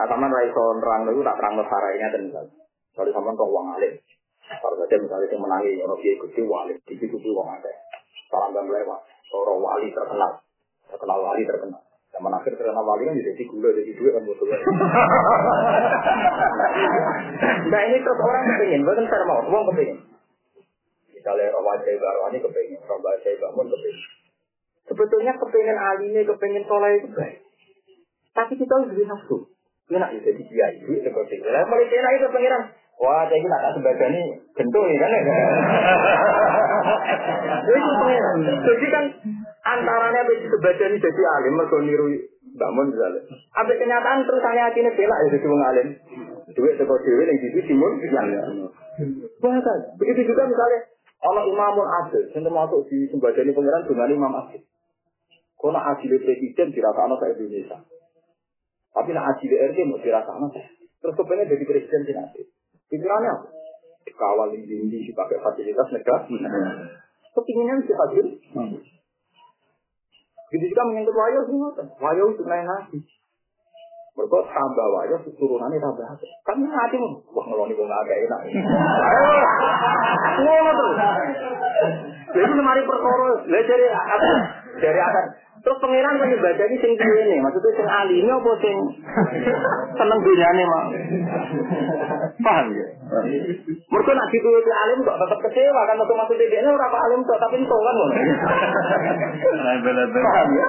Nah, 0.00 0.08
sama 0.08 0.32
ra 0.32 0.40
iso 0.48 0.62
nerang 0.80 1.12
itu 1.12 1.20
tak 1.20 1.36
terang 1.36 1.60
sarainya 1.60 2.08
dan 2.08 2.20
misalnya. 2.24 2.56
Kalau 2.96 3.12
sama 3.12 3.36
kok 3.36 3.50
uang 3.52 3.66
alim. 3.76 3.92
Kalau 4.50 4.74
saja 4.82 4.98
misalnya 4.98 5.30
yang 5.30 5.42
menangi, 5.46 5.78
orang 5.78 5.98
kiai 6.02 6.18
gede 6.18 6.42
wali, 6.42 6.74
di 6.82 6.94
situ 6.98 7.14
uang 7.14 7.46
ada. 7.46 7.70
Salam 8.26 8.50
dan 8.50 8.66
lewat, 8.66 9.00
orang 9.30 9.62
wali 9.62 9.94
terkenal, 9.94 10.42
terkenal 10.90 11.18
wali 11.22 11.46
terkenal. 11.46 11.78
Zaman 12.10 12.34
akhir 12.34 12.58
terkenal 12.58 12.82
wali 12.82 13.06
kan 13.06 13.14
jadi 13.14 13.42
gula, 13.46 13.70
jadi 13.70 13.94
duit 13.94 14.10
kan 14.10 14.26
butuh. 14.26 14.46
nah 17.70 17.80
ini 17.86 18.02
terus 18.02 18.18
orang 18.18 18.42
kepingin, 18.50 18.82
saya 18.82 19.24
mau, 19.30 19.62
kepingin. 19.70 19.98
Misalnya 21.14 21.54
orang 21.54 21.78
wajah 21.78 22.42
kepingin, 22.42 22.82
orang 22.82 23.02
wajah 23.06 23.30
bangun 23.38 23.66
kepingin. 23.70 24.02
Sebetulnya 24.90 25.32
kepingin 25.38 25.78
alimnya, 25.78 26.26
kepingin 26.26 26.66
soleh 26.66 26.98
itu 26.98 27.06
baik. 27.14 27.38
Tapi 28.34 28.52
kita 28.58 28.72
harus 28.74 28.90
lebih 28.90 29.06
nafsu. 29.06 29.46
Enak 29.90 30.10
ya 30.18 30.20
jadi 30.22 30.42
kiai, 30.42 30.76
duit 30.86 31.02
seperti 31.02 31.38
itu. 31.38 31.46
Lah 31.46 31.66
mulai 31.66 31.86
enak 31.86 32.12
itu 32.18 32.26
pengiran. 32.30 32.62
Wah, 33.00 33.24
saya 33.28 33.40
ini 33.40 33.48
nak 33.48 33.72
sebagian 33.72 34.12
ini 34.12 34.36
gendut 34.52 34.84
ya 34.92 34.96
kan. 35.00 35.10
Itu. 35.16 35.32
Jadi 38.60 38.86
kan 38.92 39.04
antaranya 39.64 40.20
sebagian 40.28 40.92
ini 40.92 41.00
jadi 41.00 41.22
alim, 41.40 41.52
mereka 41.56 41.76
niru 41.80 42.06
bangun 42.60 42.86
misalnya. 42.92 43.20
Apa 43.56 43.72
kenyataan 43.72 44.28
terus 44.28 44.42
hanya 44.44 44.68
hatinya 44.68 44.92
bela 44.92 45.16
ya 45.16 45.28
jadi 45.32 45.46
wong 45.48 45.62
alim. 45.64 45.88
Duit 46.50 46.74
teko 46.76 46.94
dhewe 47.00 47.22
ning 47.24 47.38
sisi 47.40 47.60
timun 47.64 47.92
yang. 48.04 48.28
Bahkan 49.40 49.78
begitu 49.96 50.20
juga 50.28 50.44
misalnya 50.44 50.92
Allah 51.20 51.44
Imamul 51.44 51.84
Adil, 51.84 52.32
yang 52.32 52.48
termasuk 52.48 52.88
di 52.88 53.04
sembadani 53.12 53.52
pengiran 53.52 53.84
dengan 53.84 54.08
Imam 54.08 54.32
Adil. 54.40 54.64
Nak 55.60 55.84
adil 55.92 56.16
presiden 56.24 56.72
dirasakno 56.72 57.20
ke 57.20 57.36
Indonesia. 57.36 57.76
Tapi 58.96 59.10
nak 59.12 59.36
adil 59.36 59.52
RT 59.52 59.78
mau 59.84 60.00
dirasakno 60.00 60.48
Terus 61.00 61.14
kepengen 61.16 61.52
jadi 61.52 61.64
presiden 61.68 62.00
di 62.08 62.12
nanti. 62.16 62.42
Pikirannya 62.90 63.30
apa? 63.30 63.46
Dikawal 64.02 64.50
di 64.50 64.66
dindi, 64.66 65.06
dipakai 65.06 65.38
fasilitas 65.38 65.86
negara. 65.94 66.26
Kepinginnya 67.30 67.78
si 67.86 67.92
adil. 67.94 68.26
Jadi 70.50 70.64
juga 70.66 70.82
menyangkut 70.90 71.14
wayo 71.14 71.40
semua. 71.46 71.70
Wayo 71.78 72.24
itu 72.34 72.42
naik 72.42 72.66
hati. 72.66 72.98
Mereka 74.18 74.38
tambah 74.50 74.86
wayo, 74.98 75.14
turunannya 75.22 75.78
tambah 75.78 76.02
hati. 76.02 76.26
Kan 76.42 76.58
hati 76.66 76.96
mau. 76.98 77.22
Wah 77.30 77.44
ngeloni 77.46 77.78
gue 77.78 77.86
gak 77.86 78.10
enak. 78.10 78.40
Ayo. 78.50 79.22
Ngono 80.42 80.70
tuh. 80.74 80.92
Jadi 82.34 82.52
lemari 82.58 82.82
perkara. 82.82 83.30
Lah 83.46 83.62
dari? 83.62 83.86
Dari 84.82 84.98
akan. 84.98 85.26
Terus 85.60 85.76
pangeran 85.76 86.16
kan 86.16 86.32
ini 86.32 86.76
sing 86.80 86.92
ini, 86.96 87.36
maksudnya 87.36 87.76
sing 87.76 87.84
alime 87.84 88.32
apa 88.32 88.52
sing 88.64 88.76
seneng 89.92 90.18
dunyane 90.24 90.62
mak. 90.64 90.84
Paham 92.40 92.66
ya? 92.72 92.86
Mereka 93.92 94.10
nak 94.16 94.30
dituruti 94.32 94.72
alim 94.72 95.04
kok 95.04 95.20
tetap 95.20 95.38
kecewa 95.44 95.80
kan 95.84 96.00
waktu 96.00 96.14
maksudnya 96.16 96.48
dia 96.48 96.60
ini 96.64 96.70
orang 96.72 96.94
alim 96.96 97.20
kok 97.28 97.40
tapi 97.44 97.60
itu 97.60 97.76
kan 97.76 97.94
ngono. 97.94 98.16
Paham 100.16 100.48
ya? 100.56 100.68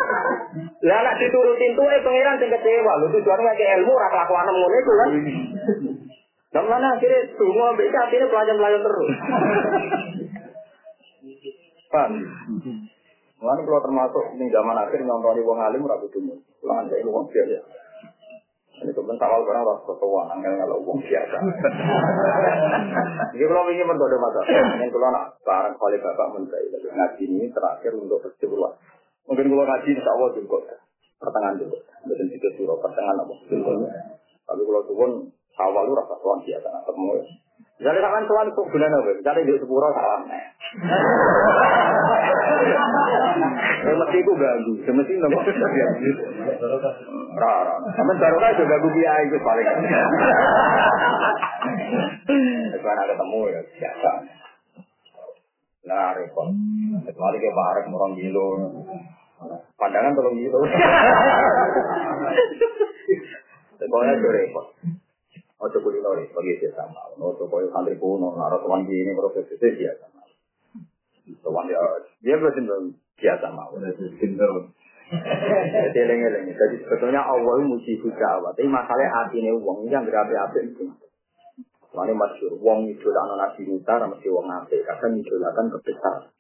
Lah 0.92 1.00
nak 1.08 1.16
diturutin 1.24 1.72
tuh 1.72 1.88
eh 1.88 2.04
pangeran 2.04 2.36
sing 2.36 2.52
kecewa, 2.52 2.92
lu 3.00 3.08
tujuannya 3.16 3.52
kayak 3.56 3.80
ilmu 3.80 3.92
ora 3.96 4.12
kelakuan 4.12 4.48
ngono 4.52 4.76
itu 4.76 4.92
kan. 4.92 5.10
Dan 6.52 6.64
mana 6.68 7.00
akhirnya 7.00 7.32
semua 7.40 7.72
beda 7.80 8.00
akhirnya 8.12 8.28
pelajaran-pelajaran 8.28 8.84
terus. 8.84 9.10
Paham? 11.96 12.12
Mulane 13.42 13.66
kalau 13.66 13.82
termasuk 13.82 14.24
ini 14.38 14.54
zaman 14.54 14.78
akhir 14.78 15.02
nyontoni 15.02 15.42
wong 15.42 15.58
alim 15.58 15.82
ora 15.90 15.98
kudu 15.98 16.22
mun. 16.22 16.38
Lan 16.62 16.86
saya 16.86 17.02
wong 17.02 17.26
biasa. 17.26 17.58
Ini 18.82 18.94
kemudian 18.94 19.18
awal 19.18 19.42
barang 19.46 19.66
ras 19.66 19.82
ketua 19.82 20.22
angel 20.30 20.54
kalau 20.62 20.78
wong 20.86 21.02
biasa. 21.02 21.38
Jadi 23.34 23.46
kalau 23.50 23.70
ingin 23.74 23.90
mentodo 23.90 24.18
masa, 24.22 24.42
yang 24.46 24.90
kalau 24.94 25.10
nak 25.10 25.26
barang 25.42 25.74
kali 25.74 25.98
bapak 26.02 26.28
menteri 26.38 26.70
ngaji 26.70 27.24
ini 27.26 27.46
terakhir 27.50 27.98
untuk 27.98 28.22
percobaan. 28.22 28.78
Mungkin 29.26 29.46
kalau 29.50 29.66
ngaji 29.66 29.90
insya 29.90 30.12
Allah 30.14 30.30
cukup 30.38 30.62
pertengahan 31.18 31.58
cukup. 31.66 31.82
Betul 32.06 32.28
itu 32.30 32.48
surah 32.62 32.78
pertengahan 32.78 33.22
apa? 33.26 33.34
Tapi 34.50 34.62
kalau 34.66 34.82
turun 34.86 35.12
awal 35.58 35.84
lu 35.90 35.98
rasa 35.98 36.14
tuan 36.22 36.46
biasa 36.46 36.68
nak 36.70 36.86
ketemu. 36.86 37.26
Jadi 37.82 37.98
kapan 37.98 38.24
tuan 38.30 38.48
kok 38.54 38.70
bulan 38.70 38.94
apa? 38.94 39.12
Jadi 39.18 39.40
di 39.50 39.54
sepuro 39.58 39.90
salam. 39.94 40.22
Semesti 43.82 44.18
ku 44.22 44.34
ganggu, 44.38 44.74
semesti 44.86 45.14
nopo. 45.18 45.40
Ora, 47.32 47.52
ora. 47.64 47.74
Sampe 47.96 48.14
barokah 48.20 48.52
juga 48.60 48.76
gue 48.82 48.92
kiai 48.96 49.24
itu 49.26 49.38
paling. 49.40 49.68
Ketemu 52.82 53.40
ya 53.52 53.62
biasa. 53.66 54.12
Nah, 55.82 56.14
repot. 56.14 56.48
Kecuali 57.10 57.38
kayak 57.42 57.58
barek 57.58 57.86
orang 57.90 58.14
gilo. 58.20 58.48
Pandangan 59.80 60.14
tolong 60.14 60.38
gitu. 60.38 60.58
Pokoknya 63.82 64.14
itu 64.14 64.30
repot. 64.30 64.66
Ojo 65.62 65.78
kulit 65.78 66.02
lori, 66.02 66.26
bagi 66.34 66.58
dia 66.58 66.74
sama. 66.74 67.14
Ojo 67.22 67.46
koyo 67.46 67.70
santri 67.70 67.94
kuno, 68.02 68.34
naruh 68.34 68.62
tuan 68.66 68.82
gini 68.90 69.14
proses 69.14 69.46
biasa. 69.46 70.11
Tuan 71.40 71.66
dia, 71.72 71.80
dia 72.20 72.36
berarti 72.36 72.62
biasa 73.16 73.46
mau. 73.56 73.72
Jadi 75.12 75.98
eleng-eleng. 75.98 76.46
Jadi 76.56 76.76
sebetulnya 76.88 77.22
Allah 77.24 77.60
muji 77.68 78.00
hujawat. 78.00 78.56
Tapi 78.56 78.68
masalahnya 78.68 79.12
hati 79.12 79.44
ini 79.44 79.52
uang 79.52 79.88
yang 79.92 80.08
berapi-api 80.08 80.72
itu. 80.72 80.88
Soalnya 81.92 82.16
masyur, 82.16 82.56
uang 82.56 82.88
lah 82.88 83.36
nabi 83.36 83.68
Musa, 83.68 84.00
mesti 84.08 84.28
uang 84.32 84.48
api. 84.48 84.80
Kadang 84.88 85.20
itu 85.20 85.36
kan 85.36 85.66
kebesar. 85.68 86.32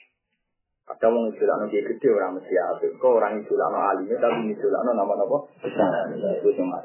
Kadang 0.87 1.11
uang 1.19 1.35
lah 1.35 1.67
dia 1.67 1.83
gede, 1.83 2.07
orang 2.07 2.39
mesti 2.39 2.55
api. 2.55 2.95
Kok 2.95 3.11
orang 3.19 3.43
lah 3.43 3.91
alimnya, 3.91 4.15
tapi 4.23 4.55
lah 4.55 4.81
nama-nama 4.87 5.37
besar. 5.59 5.91
Itu 6.15 6.55
cuma. 6.55 6.79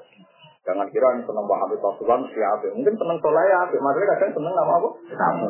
Jangan 0.67 0.91
kira 0.91 1.15
yang 1.15 1.23
senang 1.23 1.47
Habib 1.47 1.79
Rasulullah 1.79 2.19
mesti 2.27 2.43
api. 2.43 2.67
Mungkin 2.75 2.99
senang 2.99 3.19
soleh 3.23 3.45
ya 3.47 3.57
api. 3.71 3.79
Maksudnya 3.79 4.11
kadang 4.19 4.31
senang 4.35 4.55
nama 4.59 4.73
apa? 4.83 4.89
Sama. 5.15 5.49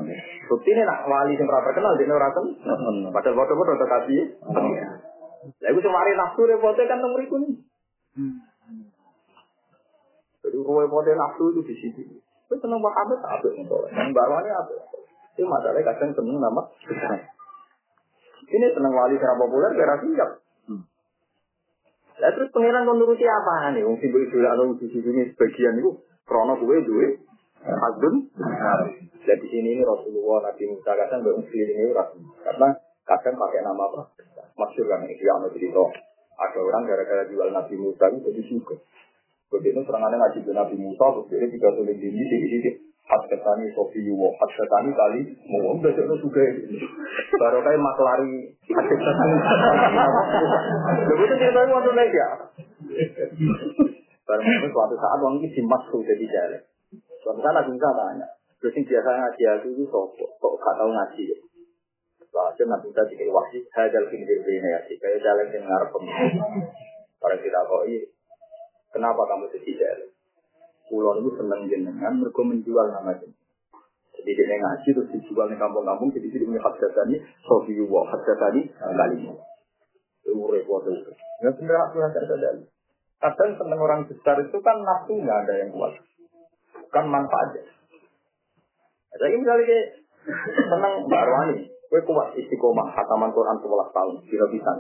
Bukti 0.52 0.70
ini 0.76 0.84
nak 0.84 1.08
wali 1.08 1.32
yang 1.40 1.48
pernah 1.48 1.64
terkenal, 1.64 1.96
dia 1.96 2.12
orang 2.12 2.36
Padahal 3.16 3.32
bodoh-bodoh 3.32 3.76
terkasih. 3.80 4.20
Lah 5.56 5.68
iku 5.72 5.80
semari 5.80 6.12
nafsu 6.12 6.42
repote 6.44 6.82
kan 6.84 7.00
nomor 7.00 7.20
iku 7.24 7.40
nih. 7.40 7.54
Jadi 10.44 10.56
repote 10.60 11.10
nafsu 11.16 11.44
itu 11.48 11.60
di 11.64 11.74
situ. 11.80 12.02
Kowe 12.46 12.60
seneng 12.60 12.84
Muhammad 12.84 13.18
apik 13.24 13.56
ngono. 13.56 13.88
Yang 13.88 14.12
bawane 14.12 14.50
apik. 14.52 14.78
Itu 15.32 15.48
masalahnya 15.48 15.96
kadang 15.96 16.12
seneng 16.12 16.38
nama 16.44 16.62
Ini 18.46 18.66
seneng 18.68 18.92
wali 18.92 19.16
secara 19.16 19.40
populer 19.40 19.72
kira 19.72 19.96
siap. 20.04 20.30
Lah 22.16 22.30
terus 22.32 22.48
pangeran 22.48 22.88
kon 22.88 22.96
nuruti 22.96 23.28
apa 23.28 23.76
nih? 23.76 23.84
Wong 23.84 24.00
sing 24.00 24.08
ibu 24.08 24.38
atau 24.40 24.72
di 24.80 24.86
sini 24.88 25.28
sebagian 25.32 25.80
itu 25.80 26.00
krono 26.24 26.56
kowe 26.56 26.76
duwe 26.80 27.26
Hadun. 27.66 28.30
Jadi 29.26 29.42
di 29.42 29.46
sini 29.50 29.74
ini 29.74 29.82
Rasulullah 29.82 30.54
Nabi 30.54 30.70
Musa 30.70 30.94
kadang 30.94 31.26
mbak 31.26 31.50
ini 31.50 31.90
Karena 32.46 32.68
kadang 33.02 33.34
pakai 33.34 33.60
nama 33.66 33.84
apa? 33.90 34.00
Masyur 34.54 34.86
kan 34.86 35.02
ini 35.02 35.18
yang 35.18 35.42
cerita. 35.50 35.82
Ada 36.36 36.58
orang 36.62 36.86
gara-gara 36.86 37.26
jual 37.26 37.50
Nabi 37.50 37.74
Musa 37.74 38.06
itu 38.12 38.22
jadi 38.22 38.42
suka. 38.46 38.76
Begitu 39.50 39.82
ngaji 39.82 40.38
ke 40.42 40.52
Nabi 40.54 40.76
Musa, 40.78 41.04
terus 41.10 41.26
dia 41.32 41.48
tiga 41.48 41.70
tulis 41.74 41.96
di 41.96 42.08
sini, 42.12 42.36
di 42.38 42.48
sini. 42.50 42.70
Hat 43.06 43.22
ketani 43.30 43.70
Sofi 43.70 44.02
Yuwo, 44.02 44.34
hat 44.34 44.50
ketani 44.50 44.90
kali, 44.90 45.20
mau 45.46 45.78
udah 45.78 45.94
jadi 45.94 46.14
suka. 46.18 46.42
Baru 47.38 47.62
kayak 47.62 47.78
maklari, 47.78 48.50
hat 48.66 48.86
ketani. 48.90 49.36
Begitu 51.06 51.34
tahu 51.54 51.70
waktu 51.70 51.92
lagi 51.94 52.18
ya. 52.18 52.28
Baru 54.26 54.42
itu 54.42 54.68
suatu 54.74 54.94
saat 54.98 55.22
orang 55.22 55.38
ini 55.38 55.54
dimasuk 55.54 56.02
jadi 56.02 56.26
jalan. 56.26 56.62
Suatu 57.22 57.38
saat 57.38 57.54
Nabi 57.54 57.78
Musa 57.78 57.94
tanya, 57.94 58.26
terus 58.58 58.74
yang 58.74 58.84
biasa 58.90 59.08
ngaji 59.14 59.42
aku 59.54 59.66
itu 59.70 59.84
sopo, 59.86 60.26
kok 60.42 60.54
gak 60.58 60.74
tahu 60.74 60.90
ngaji 60.90 61.22
ya? 61.30 61.38
Wajib 62.34 62.66
nanti 62.68 62.90
kita 62.90 63.02
dikira 63.06 63.32
wasi, 63.32 63.64
hajal 63.70 64.04
kindir 64.10 64.42
ini 64.44 64.68
ya 64.68 64.82
sih, 64.84 64.98
kayak 64.98 65.22
jalan 65.24 65.46
yang 65.54 65.64
ngarep 65.64 65.94
Para 67.22 67.36
kita 67.38 67.58
kok 67.64 67.82
iya, 67.86 68.02
kenapa 68.92 69.22
kamu 69.24 69.46
jadi 69.56 69.72
jalan? 69.78 70.10
Pulau 70.86 71.18
itu 71.18 71.30
seneng 71.34 71.66
jenengan, 71.66 72.12
mereka 72.22 72.40
menjual 72.46 72.86
nama 72.94 73.10
jenengan. 73.18 73.44
Jadi 74.16 74.30
dia 74.42 74.56
ngaji 74.58 74.88
terus 74.90 75.08
dijual 75.14 75.46
di 75.50 75.56
kampung-kampung, 75.58 76.10
jadi 76.10 76.26
dia 76.26 76.46
punya 76.46 76.58
hak 76.58 76.82
tadi, 76.82 77.14
sofi 77.46 77.78
wa 77.86 78.02
hak 78.10 78.26
tadi 78.26 78.60
kali 78.74 79.16
ini. 79.22 79.34
Itu 80.26 80.34
repot 80.50 80.82
itu. 80.88 81.10
Nggak 81.42 81.54
bener 81.62 81.76
aku 81.86 81.96
hak 82.02 82.14
tadi. 82.14 82.64
Kadang 83.16 83.50
seneng 83.54 83.80
orang 83.80 84.00
besar 84.10 84.36
itu 84.42 84.58
kan 84.60 84.76
nafsunya 84.82 85.30
ada 85.30 85.54
yang 85.62 85.70
kuat, 85.72 85.94
bukan 86.74 87.04
manfaatnya. 87.08 87.64
Jadi 89.16 89.34
misalnya 89.40 89.80
seneng 90.68 90.92
Mbak 91.08 91.22
Arwani, 91.24 91.58
Kue 91.86 92.02
kuat 92.02 92.34
istiqomah 92.34 92.92
hataman 92.98 93.30
Quran 93.30 93.62
11 93.62 93.94
tahun, 93.94 94.14
tidak 94.26 94.48
bisa. 94.50 94.72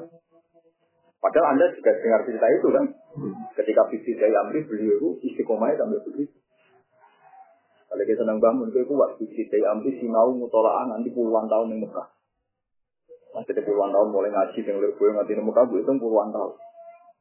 Padahal 1.22 1.54
Anda 1.54 1.70
juga 1.72 1.94
dengar 2.02 2.20
cerita 2.26 2.46
itu 2.50 2.68
kan. 2.74 2.84
Ketika 3.56 3.82
Bibi 3.88 4.12
saya 4.20 4.44
Amri, 4.44 4.64
beliau 4.68 5.00
itu 5.00 5.08
istiqomahnya 5.32 5.80
sampai 5.80 6.00
begitu. 6.04 6.36
Kalau 7.86 8.04
kita 8.04 8.20
senang 8.20 8.38
bangun, 8.42 8.68
kue 8.68 8.84
kuat 8.84 9.16
Bibi 9.16 9.48
saya 9.48 9.72
Amri, 9.72 9.96
sinau 9.96 10.36
mutolaan 10.36 10.92
nanti 10.92 11.08
puluhan 11.12 11.48
tahun 11.48 11.72
yang 11.72 11.80
Mekah. 11.88 12.06
Masih 13.32 13.52
ada 13.52 13.62
puluhan 13.64 13.90
tahun 13.92 14.08
mulai 14.12 14.30
ngaji, 14.32 14.58
yang 14.64 14.78
lebih 14.80 14.96
gue 14.96 15.08
ngaji 15.12 15.32
di 15.32 15.42
Mekah, 15.44 15.64
gue 15.68 15.80
itu 15.80 15.92
puluhan 15.96 16.28
tahun. 16.32 16.52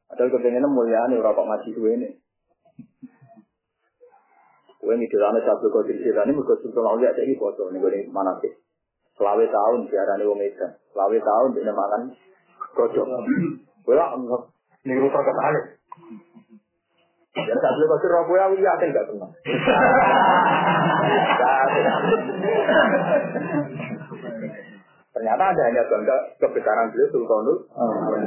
Padahal 0.06 0.30
kepengennya 0.32 0.68
mulia 0.70 1.02
nih, 1.08 1.16
orang 1.20 1.46
ngaji 1.48 1.68
gue 1.72 1.90
ini. 1.96 2.08
Gue 4.80 4.94
ngidilane 4.94 5.40
satu 5.42 5.66
kau 5.72 5.82
cerita 5.82 6.22
ini, 6.24 6.32
mereka 6.36 6.56
sudah 6.62 6.82
lalu 6.82 7.04
ya, 7.04 7.12
jadi 7.16 7.34
foto 7.36 7.68
nih, 7.72 7.80
gue 7.80 7.90
ini 7.90 8.08
mana 8.12 8.38
sih. 8.38 8.54
Selawe 9.16 9.44
tahun 9.48 9.88
diarani 9.88 10.24
wong 10.28 10.40
edan. 10.44 10.76
Selawe 10.92 11.16
tahun 11.16 11.48
dia 11.56 11.72
makan 11.72 12.02
kocok. 12.76 13.06
Kula 13.88 14.06
niru 14.84 15.08
terkenal. 15.08 15.75
Ya 17.36 17.52
tak 17.52 17.72
boleh 17.76 18.08
roh 18.08 18.22
kue 18.24 18.38
aku 18.40 18.54
yakin 18.56 18.96
gak 18.96 19.06
tenang. 19.12 19.32
Ternyata 25.12 25.42
ada 25.52 25.62
hanya 25.68 25.82
bangga 25.88 26.16
kebesaran 26.40 26.92
beliau 26.92 27.12
Sultanul. 27.12 27.58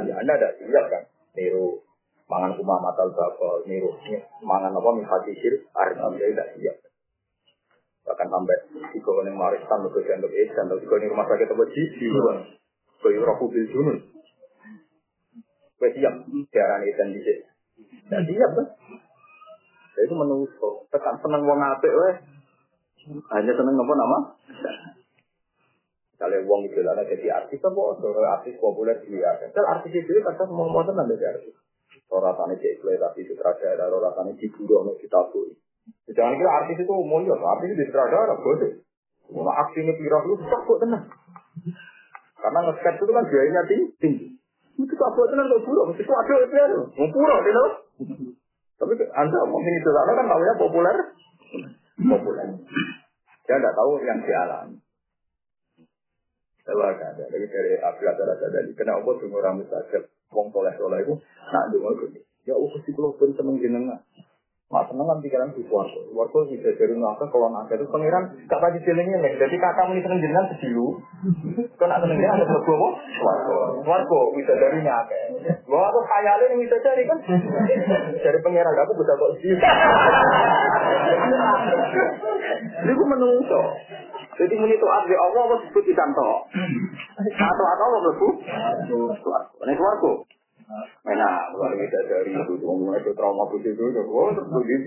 Ya, 0.06 0.14
anda 0.18 0.32
ada 0.38 0.48
siap 0.58 0.84
kan? 0.90 1.02
Niru 1.34 1.82
mangan 2.30 2.54
kumah 2.54 2.78
matal 2.78 3.10
bakal 3.10 3.66
niru 3.66 3.90
mangan 4.46 4.70
apa 4.70 4.90
mifatisir 4.94 5.66
arti 5.74 5.98
tidak 6.30 6.48
siap 6.54 6.76
bahkan 8.06 8.30
sampai 8.30 8.56
di 8.70 8.98
yang 9.02 9.34
marisan 9.34 9.82
ke 9.90 9.98
dianggap 10.06 10.30
edan 10.30 10.66
atau 10.70 10.78
di 10.78 11.10
rumah 11.10 11.26
sakit 11.26 11.50
apa 11.50 11.64
jiji 11.74 12.06
ke 13.02 13.08
Eropa 13.10 13.44
bil 13.50 13.66
junun 13.66 13.98
gue 15.82 15.90
siap 15.98 16.14
siaran 16.54 16.86
edan 16.86 17.08
di 17.10 17.20
sini 17.26 17.49
dan 18.10 18.22
siap 18.26 18.50
kan 18.58 18.66
saya 19.94 20.02
itu 20.04 20.14
menusuk 20.14 20.74
tekan 20.90 21.16
seneng 21.22 21.46
wong 21.46 21.60
apik 21.62 21.92
weh 21.94 22.14
hanya 23.08 23.52
seneng 23.54 23.74
apa 23.78 23.94
nama 23.94 24.18
kalau 26.20 26.40
wong 26.44 26.68
itu 26.68 26.84
lah 26.84 27.00
jadi 27.06 27.26
artis 27.32 27.62
apa 27.64 27.80
artis 28.42 28.54
populer 28.60 28.98
dia 29.06 29.30
kan 29.38 29.64
artis 29.78 29.94
itu 29.94 30.10
kan 30.20 30.34
semua 30.36 30.68
mau 30.68 30.84
tenang 30.84 31.08
dari 31.08 31.24
artis 31.24 31.54
Orang 32.10 32.34
rasanya 32.34 32.58
cek 32.58 32.82
tapi 32.82 33.22
sutradara, 33.22 33.86
orang 33.86 34.10
rasanya 34.10 34.34
ciburu, 34.34 34.82
orang 34.82 34.98
kita 34.98 35.30
tuh. 35.30 35.54
Jangan 36.10 36.34
kira 36.34 36.50
artis 36.58 36.82
itu 36.82 36.94
mulia, 37.06 37.38
artis 37.38 37.70
itu 37.70 37.86
sutradara, 37.86 38.34
bodoh. 38.34 38.72
Mau 39.30 39.46
aksinya 39.46 39.94
pirah 39.94 40.22
susah 40.26 40.60
kok 40.66 40.78
tenang. 40.82 41.06
Karena 42.34 42.58
nge 42.66 42.82
itu 42.82 43.12
kan 43.14 43.24
biayanya 43.30 43.62
tinggi. 44.02 44.26
Itu 44.74 44.94
buat 44.98 45.28
tenang 45.30 45.46
kok 45.54 45.62
buruk, 45.62 45.94
itu 45.94 46.10
ada 46.10 46.34
itu 46.34 46.54
ya, 46.58 46.66
mau 46.82 47.06
pura, 47.14 47.36
gitu. 47.46 47.64
Tapi 48.80 48.92
anda 49.12 49.40
mungkin 49.44 49.72
itu 49.76 49.90
kan 49.92 50.16
namanya 50.16 50.54
populer, 50.56 50.96
populer. 52.00 52.46
Dia 53.44 53.56
tidak 53.60 53.74
tahu 53.76 54.00
yang 54.00 54.20
dialami. 54.24 54.76
Saya 56.64 56.92
ada 56.94 57.24
dari 57.28 57.46
dari 57.50 57.72
Abdul 57.82 58.08
Adara 58.08 58.34
dari 58.36 58.72
kenapa 58.76 59.10
tuh 59.18 59.28
orang 59.32 59.58
mustajab 59.60 60.06
wong 60.30 60.48
soleh 60.54 60.72
soleh 60.78 61.02
itu 61.02 61.14
nak 61.50 61.64
dengar 61.74 61.92
ya 62.46 62.54
aku 62.54 62.78
sih 62.86 62.92
kalau 62.94 63.12
pun 63.18 63.34
seneng 63.34 63.58
jenengan 63.58 64.00
Mak 64.70 64.86
seneng 64.86 65.02
kan 65.02 65.18
pikiran 65.18 65.50
di 65.50 65.66
suarco. 65.66 65.98
Suarco 66.14 66.46
bisa 66.46 66.70
dari 66.78 66.94
ngaka 66.94 67.26
kalau 67.26 67.50
ngaka 67.50 67.74
itu 67.74 67.90
pangeran 67.90 68.22
gak 68.46 68.62
pasti 68.62 68.78
jenengnya 68.86 69.18
nih. 69.18 69.34
Jadi 69.34 69.58
kakak 69.58 69.90
muni 69.90 69.98
seneng 69.98 70.22
jenengan 70.22 70.46
sedilu. 70.46 70.94
Kau 71.74 71.90
nak 71.90 71.98
ada 71.98 72.06
berbuah 72.06 72.78
apa? 72.78 72.88
Suarco. 73.18 73.58
Suarco 73.82 74.18
bisa 74.38 74.54
dari 74.54 74.78
ngaka. 74.86 75.18
Gua 75.66 75.90
aku 75.90 76.00
khayalin 76.06 76.62
bisa 76.62 76.78
cari 76.86 77.02
kan. 77.02 77.18
Dari 78.14 78.38
pangeran 78.46 78.78
aku 78.78 78.92
bisa 78.94 79.12
kok 79.18 79.30
sih. 79.42 79.58
Jadi 82.78 82.92
gue 82.94 83.08
menungso. 83.10 83.62
Jadi 84.38 84.54
muni 84.54 84.78
itu 84.78 84.86
abdi 84.86 85.14
Allah 85.18 85.50
apa 85.50 85.54
disebut 85.66 85.84
ikan 85.98 86.14
to. 86.14 86.30
Atau 87.26 87.64
atau 87.74 87.84
apa 87.90 87.98
berbu? 88.06 88.28
Suarco. 89.18 89.56
Ini 89.66 89.74
suarco. 89.74 90.29
Mana 91.02 91.50
luar 91.56 91.74
biasa 91.74 91.98
dari 92.06 92.30
itu, 92.30 92.52
itu 92.62 93.10
trauma 93.18 93.44
putih 93.50 93.74
itu, 93.74 93.82
oh 93.82 94.30
terus. 94.30 94.84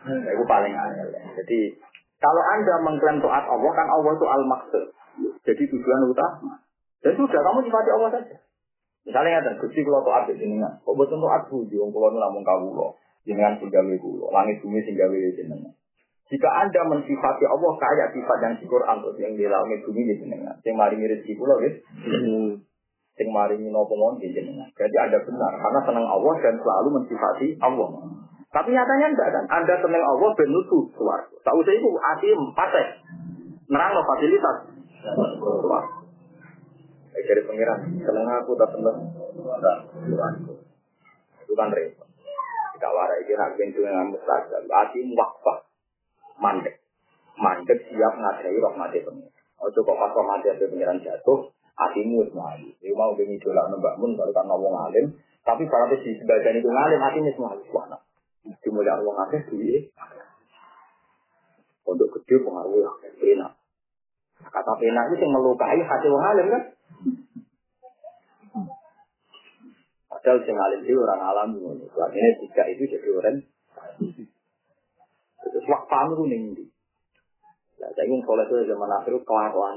Itu 0.00 0.44
paling 0.48 0.72
aneh. 0.72 1.12
Jadi 1.36 1.76
kalau 2.20 2.42
anda 2.56 2.74
mengklaim 2.84 3.20
taat 3.20 3.44
Allah 3.48 3.70
kan 3.76 3.86
Allah 3.88 4.12
itu 4.16 4.26
al 4.28 4.42
maksud. 4.48 4.84
Jadi 5.44 5.62
tujuan 5.68 6.08
utama. 6.08 6.64
Dan 7.00 7.16
sudah 7.16 7.40
kamu 7.40 7.68
sifati 7.68 7.90
Allah 7.92 8.10
saja. 8.12 8.36
Misalnya 9.08 9.40
ada 9.40 9.50
gusti 9.56 9.80
kalau 9.80 10.04
tuh 10.04 10.12
abis 10.12 10.36
jenengan, 10.36 10.76
kok 10.84 10.92
betul 10.92 11.16
tuh 11.16 11.32
adu 11.32 11.64
di 11.72 11.80
wong 11.80 11.88
kulo 11.88 12.12
namun 12.12 12.44
kawulo, 12.44 13.00
jenengan 13.24 13.56
singgawe 13.56 13.94
kulo, 13.96 14.28
langit 14.28 14.60
bumi 14.60 14.84
singgawe 14.84 15.16
jenengan. 15.32 15.72
Jika 16.28 16.48
anda 16.52 16.84
mensifati 16.84 17.44
Allah 17.48 17.72
kayak 17.80 18.12
sifat 18.12 18.38
yang 18.44 18.54
di 18.60 18.68
Quran 18.68 19.00
yang 19.16 19.32
di 19.40 19.44
langit 19.48 19.80
bumi 19.88 20.04
di 20.04 20.14
jenengan, 20.20 20.54
yang 20.62 20.76
mari 20.76 21.00
mirip 21.00 21.24
di 21.24 21.32
kulo, 21.32 21.56
gitu. 21.64 21.80
Yang 23.20 23.30
mari 23.36 23.56
nopo 23.68 23.92
di 24.16 24.32
jenengan. 24.32 24.64
Jadi 24.72 24.96
anda 24.96 25.20
benar 25.20 25.52
karena 25.60 25.80
senang 25.84 26.06
Allah 26.08 26.34
dan 26.40 26.56
selalu 26.56 26.88
mensifati 26.96 27.52
Allah. 27.60 27.88
Tapi 28.48 28.72
nyatanya 28.72 29.06
enggak 29.12 29.28
kan? 29.28 29.44
Anda 29.46 29.76
senang 29.76 30.00
Allah 30.00 30.30
ben 30.32 30.48
nutu 30.48 30.88
suwarga. 30.96 31.36
Tak 31.44 31.52
usah 31.52 31.72
itu 31.76 31.90
asim 32.16 32.40
patek. 32.56 32.86
Nerang 33.68 33.92
no 33.92 34.02
fasilitas. 34.08 34.56
Suwarga. 35.36 36.00
Eh, 37.12 37.22
dari 37.28 37.42
pengiran, 37.44 37.78
seneng 38.00 38.24
aku 38.24 38.56
tak 38.56 38.72
seneng. 38.72 38.96
Enggak. 39.36 39.78
Itu 41.44 41.52
kan 41.52 41.68
repot. 41.76 42.08
Tidak 42.80 42.92
warai 42.96 43.20
ini 43.28 43.36
nak 43.36 43.52
bentuk 43.60 43.84
dengan 43.84 44.08
mustajab. 44.08 44.64
Asim 44.64 45.12
wakfah. 45.12 45.68
Mandek. 46.40 46.80
Mandek 47.36 47.84
siap 47.84 48.16
ngadai 48.16 48.56
rahmati 48.56 49.04
pengiran. 49.04 49.44
Ojo 49.60 49.78
kok 49.84 49.98
pas 50.00 50.10
rahmati 50.16 50.56
pengiran 50.56 51.04
jatuh, 51.04 51.52
hatimu 51.80 52.24
semua. 52.28 52.56
Dia 52.60 52.92
mau 52.92 53.16
bengi 53.16 53.40
dolak 53.40 53.72
nembak 53.72 53.96
mun 53.96 54.12
kalau 54.16 54.32
kan 54.36 54.44
ngomong 54.44 54.74
alim, 54.88 55.16
tapi 55.44 55.64
berarti 55.64 55.96
di 56.04 56.12
sebagian 56.20 56.60
itu 56.60 56.68
ngalim 56.68 57.00
hatinya 57.00 57.30
semua 57.32 57.56
suwana. 57.64 57.98
Dimulai 58.60 58.92
Allah 58.92 59.14
akeh 59.28 59.42
duit. 59.48 59.92
Untuk 61.84 62.12
gede 62.12 62.44
pengaruh 62.44 62.76
ya, 62.86 62.92
pena. 63.18 63.48
Kata 64.40 64.72
pena 64.78 65.00
itu 65.10 65.20
yang 65.20 65.32
melukai 65.34 65.80
hati 65.82 66.06
orang 66.06 66.28
alim 66.32 66.46
kan? 66.52 66.62
Padahal 70.06 70.38
yang 70.44 70.58
alim 70.60 70.80
itu 70.84 71.00
orang 71.00 71.22
alam 71.24 71.48
ini. 71.56 71.88
Artinya 71.88 72.30
jika 72.44 72.62
itu 72.70 72.82
jadi 72.84 73.08
orang. 73.10 73.36
Terus 75.40 75.64
waktu 75.66 75.98
itu 76.14 76.24
nih. 76.28 76.40
Nah, 77.80 77.88
saya 77.96 78.04
ingin 78.04 78.20
soleh 78.28 78.44
itu 78.44 78.68
zaman 78.68 78.92
akhir 78.92 79.16
kelakuan. 79.24 79.76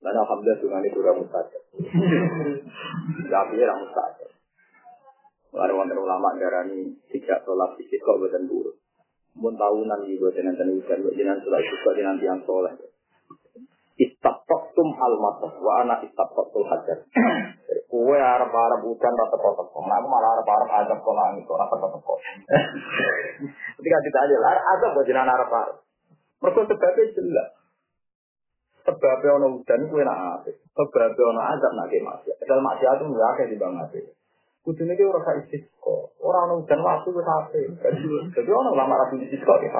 Dan 0.00 0.14
alhamdulillah 0.14 0.60
dengan 0.60 0.82
itu 0.84 0.98
udah 1.00 1.14
mustajab. 1.16 1.62
Tapi 3.32 3.54
orang 3.58 3.80
mustajab. 3.80 4.30
Ada 5.56 5.72
wonten 5.72 5.96
ulama 5.96 6.36
darani 6.36 7.00
tidak 7.08 7.40
sholat 7.48 7.72
sedikit 7.74 8.04
kok 8.04 8.20
buatan 8.20 8.44
buruk. 8.44 8.76
Mun 9.40 9.56
tahunan 9.56 10.04
di 10.04 10.20
buatan 10.20 10.52
nanti 10.52 10.68
ujian 10.68 11.00
buat 11.00 11.14
jenengan 11.16 11.40
sholat 11.40 11.64
juga 11.64 11.90
di 11.96 12.02
nanti 12.04 12.24
yang 12.28 12.40
soleh. 12.44 12.72
Istaqtum 13.96 14.88
al 15.00 15.14
matas 15.16 15.56
wa 15.56 15.72
ana 15.80 16.04
istaqtul 16.04 16.68
hajar. 16.68 17.08
Kue 17.88 18.18
arab 18.20 18.52
arab 18.52 18.80
udan 18.84 19.14
rata 19.16 19.36
kota 19.40 19.64
kok. 19.64 19.82
Nah, 19.88 19.96
malah 20.04 20.36
arab 20.36 20.44
arab 20.44 20.68
adab 20.84 20.98
kok 21.00 21.14
langit 21.16 21.48
kok 21.48 21.56
rata 21.56 21.76
kota 21.80 21.98
kok. 22.04 22.18
Ketika 23.80 23.98
ditanya 24.04 24.36
lah 24.44 24.60
adab 24.76 24.90
buat 24.92 25.04
jenengan 25.08 25.32
arab 25.32 25.48
arab. 25.48 25.76
Mereka 26.44 26.68
sebabnya 26.68 27.04
jelas. 27.16 27.48
Sebabnya 28.86 29.30
ono 29.34 29.46
udan 29.58 29.80
kue 29.90 30.02
nak 30.06 30.46
apa? 30.46 30.50
Sebabnya 30.54 31.24
ono 31.26 31.40
adab 31.42 31.72
nak 31.74 31.86
ke 31.90 31.98
maksiat. 31.98 32.38
Padahal 32.38 32.62
maksiat 32.62 32.94
itu 33.02 33.04
nggak 33.10 33.30
ada 33.34 33.44
di 33.50 33.56
bang 33.58 33.74
Kudune 34.66 34.98
iki 34.98 35.06
ora 35.06 35.22
sak 35.22 35.46
istisqa. 35.46 35.94
Ora 36.18 36.50
ono 36.50 36.58
udan 36.58 36.82
waktu 36.82 37.14
wis 37.14 37.22
ape. 37.22 37.62
Jadi 38.34 38.50
ono 38.50 38.74
lama 38.74 38.98
ra 38.98 39.06
istisqa 39.14 39.54
ya. 39.62 39.70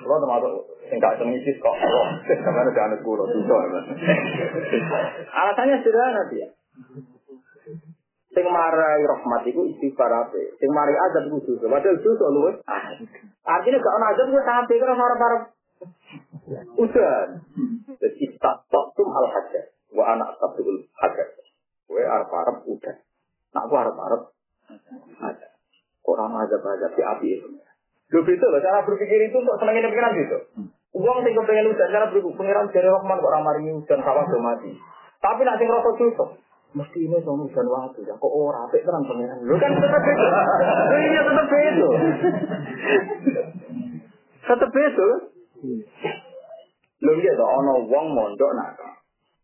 Kalau 0.00 0.20
termasuk 0.24 0.52
sing 0.88 0.96
gak 0.96 1.20
seneng 1.20 1.36
istisqa. 1.36 1.68
Karena 2.24 2.64
ada 2.64 2.82
anak 2.88 3.04
guru 3.04 3.28
itu. 3.28 3.44
Alasannya 5.36 5.84
sederhana 5.84 6.22
dia. 6.32 6.48
Sing 8.32 8.46
marai 8.48 9.04
rahmat 9.04 9.44
iku 9.52 9.68
istighfar 9.68 10.12
ape. 10.16 10.56
Sing 10.56 10.72
marai 10.72 10.96
azab 10.96 11.28
iku 11.28 11.44
dosa. 11.44 11.68
Padahal 11.68 12.00
dosa 12.00 12.26
luwe. 12.32 12.52
Artinya 13.44 13.78
gak 13.84 13.96
ono 14.00 14.06
azab 14.16 14.26
wis 14.32 14.48
ape 14.48 14.74
karo 14.80 14.96
para 14.96 15.36
udan. 16.76 17.28
Jadi 17.98 18.16
istaghfar 18.30 18.84
al 18.94 19.28
hajat. 19.30 19.66
Wa 19.94 20.04
anak 20.18 20.36
sabul 20.38 20.86
hajat. 21.02 21.28
Kowe 21.86 22.02
arep-arep 22.02 22.56
udan. 22.66 22.96
Nah, 23.54 23.60
aku 23.70 23.74
harap-harap 23.78 24.22
ada. 25.22 25.48
Orang 26.04 26.36
azab-azab 26.36 26.92
di 26.96 27.02
api 27.02 27.26
itu. 27.38 27.48
Lu 28.12 28.20
itu 28.22 28.46
loh, 28.46 28.60
cara 28.60 28.84
berpikir 28.84 29.30
itu 29.30 29.36
untuk 29.40 29.56
senengin 29.56 29.88
pikiran 29.88 30.12
gitu. 30.14 30.38
Uang 30.94 31.26
sing 31.26 31.34
kepengen 31.34 31.66
hujan, 31.72 31.90
cara 31.90 32.06
berpikir 32.12 32.34
pengiran 32.38 32.70
dari 32.70 32.86
Rahman 32.86 33.18
kok 33.18 33.32
ramah 33.32 33.54
ini 33.58 33.74
hujan 33.74 33.98
kawan 34.04 34.26
mati. 34.38 34.70
Tapi 35.18 35.40
nak 35.42 35.58
sing 35.58 35.66
rasa 35.66 35.90
susah. 35.98 36.30
Mesti 36.74 36.98
ini 37.06 37.18
sama 37.22 37.46
hujan 37.46 37.66
waktu 37.70 38.02
ya. 38.02 38.14
Kok 38.18 38.32
ora 38.34 38.66
apik 38.66 38.82
terang 38.82 39.06
pengiran. 39.06 39.38
Lu 39.46 39.54
kan 39.58 39.72
tetap 39.74 40.02
itu. 40.02 40.26
Iya 40.94 41.20
tetap 41.22 41.48
itu. 41.50 41.88
Tetap 44.44 44.70
itu 44.74 45.04
kan. 45.06 45.20
Lu 47.04 47.10
gitu, 47.20 47.44
ono 47.44 47.72
wong 47.88 48.06
mondok 48.12 48.52
nakal. 48.56 48.92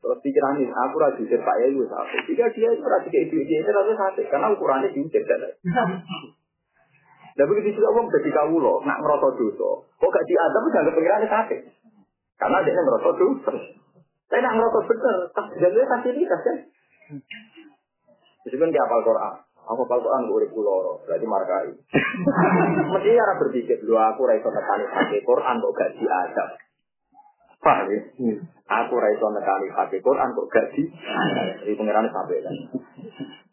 Terus 0.00 0.18
pikiran 0.24 0.56
ini, 0.56 0.72
aku 0.72 0.96
rajin 0.96 1.28
jujur 1.28 1.40
Pak 1.44 1.56
wis 1.60 1.90
apa? 1.92 2.16
Jika 2.24 2.44
dia 2.56 2.68
itu 2.72 2.80
rajin 2.80 3.10
kayak 3.12 3.26
ide 3.36 3.56
itu 3.60 3.68
rasa 3.68 3.92
sakit, 3.92 4.32
karena 4.32 4.48
ukurannya 4.48 4.88
diucap 4.96 5.22
kan. 5.28 5.40
Dan 7.36 7.44
begitu 7.46 7.76
juga 7.76 7.92
orang 7.92 8.08
jadi 8.08 8.30
kawulo, 8.32 8.80
nak 8.88 9.00
merasa 9.04 9.28
dosa. 9.36 9.70
Kok 10.00 10.08
gak 10.08 10.26
diadab, 10.26 10.64
jangan 10.72 10.92
pikirannya 10.96 11.28
sakit. 11.28 11.60
Karena 12.40 12.58
dia 12.64 12.80
merasa 12.80 13.10
dosa. 13.12 13.52
Saya 14.32 14.40
nak 14.40 14.56
merasa 14.56 14.78
benar, 14.88 15.16
tak 15.36 15.46
jadi 15.60 15.80
fasilitas 15.84 16.40
kan. 16.40 16.56
Meskipun 18.40 18.72
dia 18.72 18.82
apal 18.88 19.04
Quran, 19.04 19.34
aku 19.70 19.86
apal 19.86 20.02
Quran 20.02 20.26
gue 20.26 20.36
urip 20.42 20.50
pulau, 20.50 20.98
berarti 21.06 21.26
markai. 21.30 21.70
Mesti 22.92 23.10
cara 23.14 23.34
berpikir, 23.38 23.78
lu 23.86 23.94
aku 23.94 24.26
raiso 24.26 24.50
nekani 24.50 24.84
pakai 24.90 25.22
Quran 25.22 25.56
kok 25.62 25.74
gak 25.78 25.90
diadab. 25.94 26.50
Paham 27.62 27.86
ya? 27.94 28.00
Aku 28.66 28.94
raiso 28.98 29.26
nekani 29.30 29.70
pakai 29.70 30.02
Quran 30.02 30.34
kok 30.34 30.48
gak 30.50 30.66
di. 30.74 30.82
Jadi 31.62 31.72
pengiran 31.78 32.10
sampai 32.10 32.42
kan. 32.42 32.54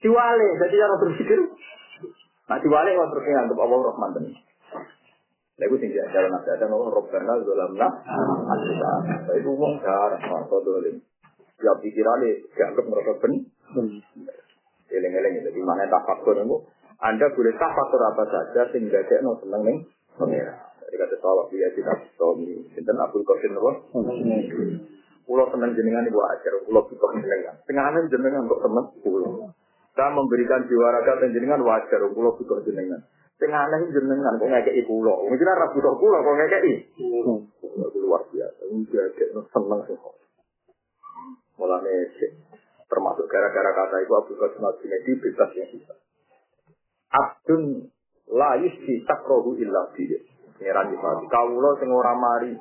Diwale, 0.02 0.48
jadi 0.57 0.76
cara 0.81 0.95
berpikir. 1.06 1.39
Nah 2.48 2.57
diwale 2.64 2.89
kok 2.98 3.10
terus 3.14 3.26
nganggep 3.27 3.60
Allah 3.61 3.80
Rahman 3.94 4.11
ini. 4.23 4.31
Lagu 5.57 5.73
sing 5.81 5.89
diajar 5.89 6.30
nabi 6.30 6.53
ada 6.53 6.69
no 6.69 6.85
Robbana 6.85 7.34
zolamna 7.41 7.89
asisa. 8.53 8.91
Itu 9.41 9.57
wong 9.57 9.81
darah 9.81 10.22
masa 10.22 10.57
dolim. 10.61 11.02
Ya 11.57 11.73
pikirannya 11.81 12.45
dianggap 12.53 12.85
merasa 12.85 13.18
ben. 13.18 13.34
Eleng-eleng 14.88 15.34
itu 15.43 15.49
di 15.51 15.61
mana 15.64 15.84
tafakur 15.91 16.39
itu. 16.39 16.57
Anda 16.97 17.30
boleh 17.35 17.53
tafakur 17.59 18.01
apa 18.01 18.23
saja 18.26 18.61
sehingga 18.73 19.03
dia 19.05 19.22
no 19.22 19.38
seneng 19.43 19.61
nih 19.68 19.77
pengira. 20.15 20.55
Jadi 20.88 20.95
kata 21.03 21.15
sahabat 21.19 21.45
dia 21.51 21.68
tidak 21.76 22.07
suami. 22.15 22.64
Sinten 22.72 22.95
Abdul 22.95 23.27
Qasim 23.27 23.53
apa? 23.59 23.72
Pulau 25.27 25.45
seneng 25.51 25.76
jenengan 25.76 26.07
ibu 26.07 26.23
ajar. 26.23 26.53
Pulau 26.64 26.88
kita 26.88 27.05
jenengan. 27.19 27.55
Tengahnya 27.68 28.07
jenengan 28.07 28.47
kok 28.47 28.64
seneng 28.64 28.85
pulau. 29.03 29.51
Kita 29.91 30.07
memberikan 30.15 30.64
jiwa 30.72 30.88
raga 30.95 31.27
jenengan 31.27 31.59
wajar. 31.68 31.99
Pulau 32.15 32.31
kita 32.39 32.64
jenengan. 32.64 33.03
Tengah 33.38 33.61
aneh 33.68 33.91
jenengan 33.91 34.39
kok 34.39 34.47
ngekei 34.47 34.88
pulau. 34.88 35.27
Mungkin 35.27 35.51
arah 35.51 35.68
butuh 35.76 35.93
pulau 35.99 36.23
kok 36.23 36.35
ngekei. 36.39 36.73
Luar 37.99 38.23
biasa. 38.31 38.61
Enggak 38.72 39.11
ada 39.11 39.41
seneng 39.51 39.80
sih. 39.91 39.97
Mulanya 41.59 41.89
termasuk 42.88 43.26
gara-gara 43.27 43.72
kata 43.76 43.95
itu 44.03 44.14
Abdul 44.15 44.39
Qasim 44.39 44.64
Al-Junaidi 44.64 45.11
bebas 45.19 45.49
yang 45.55 45.69
bisa. 45.72 45.93
Abdun 47.07 47.61
la 48.31 48.59
yusfi 48.59 49.03
takrohu 49.07 49.55
illa 49.59 49.91
bihi. 49.95 50.18
Pengiran 50.57 50.89
di 50.89 50.97
Fati. 50.97 51.26
Kaulo 51.30 51.77
sing 51.77 51.89
ora 51.93 52.18
mari 52.18 52.57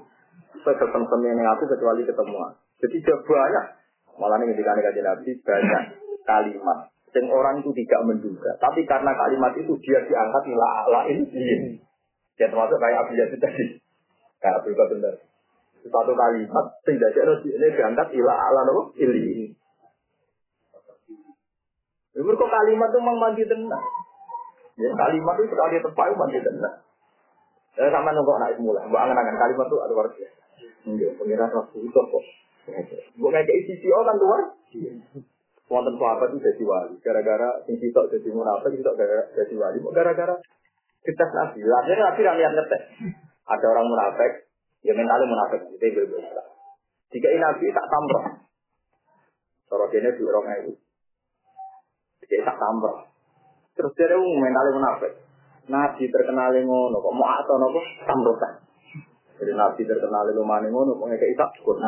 seketem 0.61 1.03
yang 1.09 1.49
aku 1.57 1.65
kecuali 1.71 2.05
ketemuan. 2.05 2.53
Jadi 2.83 2.97
banyak. 3.03 3.67
Malah 4.17 4.41
ini 4.41 4.53
ketika 4.57 4.73
kajian 4.81 5.05
Nabi 5.05 5.31
banyak 5.45 5.83
kalimat 6.25 6.79
yang 7.17 7.33
orang 7.33 7.65
itu 7.65 7.73
tidak 7.73 8.01
menduga. 8.05 8.53
Tapi 8.61 8.85
karena 8.85 9.13
kalimat 9.17 9.53
itu 9.57 9.73
dia 9.81 10.05
diangkat 10.05 10.43
ila 10.53 10.67
ala 10.85 11.01
ini. 11.09 11.25
Ya 12.37 12.53
termasuk 12.53 12.77
kayak 12.77 13.09
Abu 13.09 13.13
Yazid 13.17 13.41
tadi. 13.41 13.81
Kayak 14.41 14.61
Abu 14.61 14.77
benar. 14.77 15.15
Satu 15.87 16.13
kalimat 16.13 16.67
tidak 16.85 17.11
ada 17.17 17.33
ini 17.41 17.69
diangkat 17.73 18.09
ila 18.21 18.35
ala 18.37 18.61
ini. 19.01 19.57
Mereka 22.17 22.47
kalimat 22.49 22.89
itu 22.89 22.99
memang 23.05 23.19
mandi 23.21 23.45
tenang. 23.45 23.85
Ya, 24.81 24.89
kalimat 24.93 25.35
itu 25.37 25.53
sekali 25.53 25.77
tepat 25.85 26.17
mandi 26.17 26.41
tenang. 26.41 26.77
Ya, 27.77 27.93
sama 27.93 28.09
nunggu 28.17 28.33
anak 28.41 28.57
mulai. 28.57 28.89
Mbak 28.89 29.03
angan-angan 29.05 29.37
kalimat 29.37 29.67
itu 29.69 29.77
luar 29.77 30.07
biasa. 30.09 30.41
Enggak, 30.87 31.13
pengiran 31.21 31.51
waktu 31.53 31.79
itu 31.85 32.01
kok. 32.01 32.25
Gue 33.21 33.31
kayak 33.31 33.53
isi 33.69 33.89
orang 33.93 34.17
luar. 34.17 34.41
Wonten 35.67 35.95
sahabat 35.99 36.31
itu 36.31 36.39
jadi 36.41 36.63
wali. 36.63 36.95
Gara-gara 37.03 37.59
sing 37.67 37.77
sitok 37.83 38.07
jadi 38.15 38.29
munafik, 38.31 38.71
gara-gara 38.81 39.25
jadi 39.35 39.55
wali. 39.59 39.79
Gara-gara 39.83 40.35
kita 41.03 41.25
nabi. 41.27 41.59
Akhirnya 41.63 42.05
nabi 42.07 42.21
rakyat 42.23 42.53
ngetes. 42.55 42.83
Ada 43.47 43.67
orang 43.71 43.87
munafik, 43.87 44.33
ya 44.87 44.95
mentalnya 44.95 45.27
munafik. 45.27 45.61
Itu 45.75 45.87
berbeda. 46.07 46.43
Jika 47.11 47.29
nabi 47.35 47.67
tak 47.75 47.87
tamroh. 47.91 48.25
Sorot 49.67 49.91
ini 49.91 50.11
di 50.15 50.23
orang 50.23 50.47
itu. 50.63 50.86
Jadi 52.27 52.43
sak 52.43 52.59
tambah. 52.59 53.07
Terus 53.77 53.93
dia 53.95 54.17
mentalnya 54.19 54.75
munafik. 54.75 55.13
Nabi 55.67 56.07
terkenal 56.11 56.55
ngono 56.63 57.03
kok 57.03 57.15
mau 57.15 57.27
atau 57.43 57.59
nopo 57.59 57.81
samrotan. 58.07 58.63
Jadi 59.37 59.53
Nabi 59.53 59.83
terkenal 59.83 60.31
lumane 60.31 60.71
ngono 60.71 60.95
kok 60.95 61.07
ngekek 61.11 61.33
isak 61.35 61.51
syukur. 61.59 61.83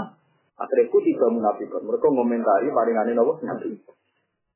Akhirnya 0.59 0.91
ku 0.91 0.99
tiga 0.99 1.31
munafikun. 1.31 1.87
Mereka 1.87 2.07
ngomentari 2.11 2.67
paringane 2.75 3.15
nopo 3.15 3.39
Nabi. 3.47 3.79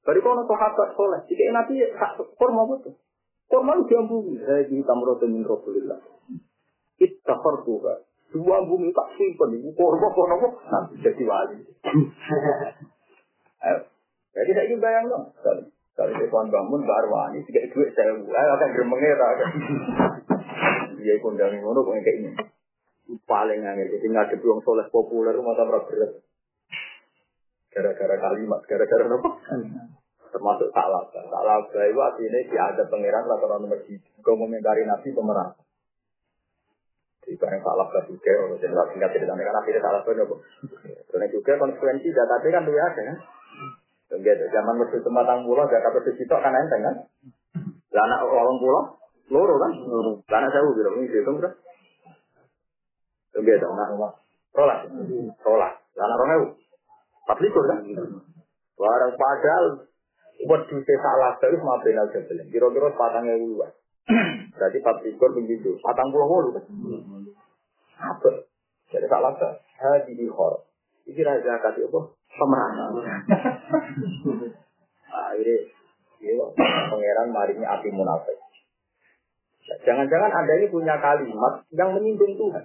Bari 0.03 0.19
kono 0.19 0.43
sahabat 0.51 0.99
soleh. 0.99 1.23
Jika 1.31 1.55
Nabi 1.55 1.87
sak 1.95 2.19
kurma 2.35 2.67
betul. 2.67 2.99
Kurma 3.47 3.79
lu 3.79 3.87
diambungi. 3.87 4.43
Saya 4.43 4.67
di 4.67 4.83
tamrotan 4.83 5.31
min 5.31 5.47
Rasulillah. 5.47 6.03
Ittafar 6.99 7.63
tuha. 7.63 7.95
Dua 8.35 8.67
bumi 8.67 8.91
tak 8.91 9.15
simpen. 9.15 9.63
Kurma 9.79 10.09
kono 10.11 10.35
kok 10.43 10.53
Nabi 10.67 10.99
jadi 10.99 11.23
wali. 11.23 11.63
Jadi 14.33 14.51
saya 14.57 14.65
ingin 14.65 14.81
bayang 14.81 15.07
dong. 15.13 15.25
Kalau 15.93 16.09
saya 16.17 16.25
kawan 16.33 16.49
bangun 16.49 16.83
baru 16.89 17.09
wani, 17.13 17.45
tiga 17.45 17.69
duit 17.69 17.93
saya 17.93 18.17
ayo 18.17 18.51
akan 18.57 18.71
gremengnya 18.73 19.21
tak 19.21 19.31
ada. 19.37 19.47
Dia 20.97 21.21
kondang 21.21 21.53
ngono 21.61 21.85
kok 21.85 22.01
kayak 22.01 22.17
ini. 22.17 22.31
Paling 23.29 23.61
angel, 23.61 23.93
jadi 23.93 24.09
ada 24.09 24.37
buang 24.41 24.65
soleh 24.65 24.89
populer 24.89 25.37
masa 25.45 25.69
berat. 25.69 25.85
Gara-gara 27.69 28.17
kalimat, 28.17 28.61
gara-gara 28.65 29.05
apa? 29.05 29.31
Termasuk 30.33 30.69
salah, 30.73 31.03
salah 31.13 31.57
itu 31.69 32.01
artinya 32.01 32.41
dia 32.41 32.63
ada 32.73 32.83
pangeran 32.89 33.29
rata 33.29 33.47
nomor 33.61 33.85
tiga. 33.85 34.09
Kau 34.25 34.41
komentari 34.41 34.89
nabi 34.89 35.13
pemerang. 35.13 35.61
Jadi 37.21 37.37
barang 37.37 37.61
salah 37.61 37.87
gak 37.93 38.09
juga, 38.09 38.33
kalau 38.33 38.57
saya 38.57 38.71
nggak 38.73 38.89
tinggal 38.97 39.11
cerita 39.13 39.33
mereka 39.37 39.61
salah 39.85 40.01
benar. 40.09 40.27
Karena 41.13 41.27
juga 41.29 41.53
konsekuensi 41.61 42.09
data 42.17 42.35
kan 42.41 42.65
tuh 42.65 42.75
ada 42.81 43.03
kan. 43.13 43.17
Gitu. 44.13 44.45
Zaman 44.53 44.77
waktu 44.77 45.01
itu 45.01 45.09
matang 45.09 45.49
pulau 45.49 45.65
gak 45.65 45.81
kata 45.81 46.13
sitok 46.13 46.41
kan 46.45 46.53
enteng 46.53 46.83
kan? 46.85 46.97
Lah 47.97 48.03
anak 48.05 48.21
orang 48.29 48.61
pulau 48.61 48.83
loro 49.33 49.55
kan? 49.57 49.73
Lah 50.29 50.37
anak 50.37 50.51
saya 50.53 50.69
bilang 50.69 50.95
ini 51.01 51.09
dihitung 51.09 51.41
terus. 51.41 51.55
Gitu. 53.33 53.65
Anak 53.65 53.89
rumah. 53.97 54.13
Rolas. 54.53 54.85
Rolas. 55.41 55.75
Lah 55.97 56.05
anak 56.05 56.19
orang. 56.21 56.53
Empat 57.25 57.39
likur 57.41 57.65
kan? 57.65 57.79
Barang 58.77 59.13
padahal 59.17 59.65
buat 60.43 60.63
duit 60.69 60.85
salah 60.85 61.39
terus 61.41 61.63
maafin 61.65 61.97
aja 61.97 62.19
belum. 62.29 62.47
Kira-kira 62.53 62.93
patangnya 62.93 63.41
dua. 63.41 63.73
Berarti 64.53 64.77
empat 64.83 64.97
likur 65.09 65.31
begitu. 65.41 65.81
Patang 65.81 66.13
pulau 66.13 66.29
mulu 66.29 66.49
kan? 66.53 66.65
Apa? 67.97 68.45
Jadi 68.93 69.07
salah 69.09 69.33
ter. 69.41 69.57
Hadi 69.81 70.13
di 70.21 70.29
khor. 70.29 70.69
Ini 71.09 71.23
raja 71.25 71.59
kasih 71.65 71.89
apa? 71.89 72.01
Akhirnya, 75.13 75.57
ya, 76.25 76.47
pangeran 76.89 77.29
marinya 77.33 77.67
api 77.77 77.89
munafik. 77.93 78.39
Jangan-jangan 79.87 80.31
anda 80.33 80.53
ini 80.59 80.67
punya 80.69 80.99
kalimat 80.99 81.65
yang 81.73 81.95
menyinggung 81.95 82.35
Tuhan. 82.35 82.65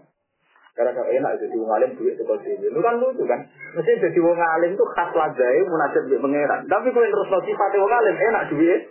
Karena 0.78 0.94
kalau 0.94 1.10
enak 1.10 1.42
jadi 1.42 1.56
wong 1.58 1.74
alim 1.74 1.92
duit 1.98 2.14
itu 2.22 2.34
sini. 2.46 2.70
Itu 2.70 2.80
kan 2.86 3.02
lucu 3.02 3.26
kan. 3.26 3.50
Mesti 3.74 3.98
jadi 3.98 4.20
wong 4.22 4.38
alim 4.38 4.78
itu 4.78 4.86
khas 4.94 5.10
lajai 5.10 5.66
munajat 5.66 6.06
di 6.06 6.22
pangeran. 6.22 6.70
Tapi 6.70 6.88
kalau 6.94 7.10
terus 7.10 7.30
no 7.34 7.40
sifat 7.42 7.72
wong 7.82 7.94
alim 7.98 8.14
enak 8.14 8.44
duit. 8.54 8.82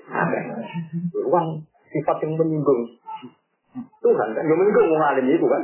Uang 1.31 1.47
sifat 1.95 2.17
yang 2.27 2.35
menyinggung 2.35 2.91
Tuhan 4.03 4.29
kan. 4.35 4.43
Yang 4.43 4.59
menyinggung 4.59 4.89
wong 4.91 5.03
alim 5.07 5.27
itu 5.31 5.47
kan. 5.47 5.63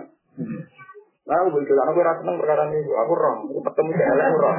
Aku 1.32 1.48
begitu, 1.56 1.72
aku 1.80 2.04
rasa 2.04 2.20
perkara 2.20 2.68
ini, 2.68 2.84
aku 2.92 3.12
roh, 3.16 3.34
aku 3.48 3.60
ketemu 3.64 3.90
si 3.96 4.02
elek 4.04 4.28
roh. 4.36 4.54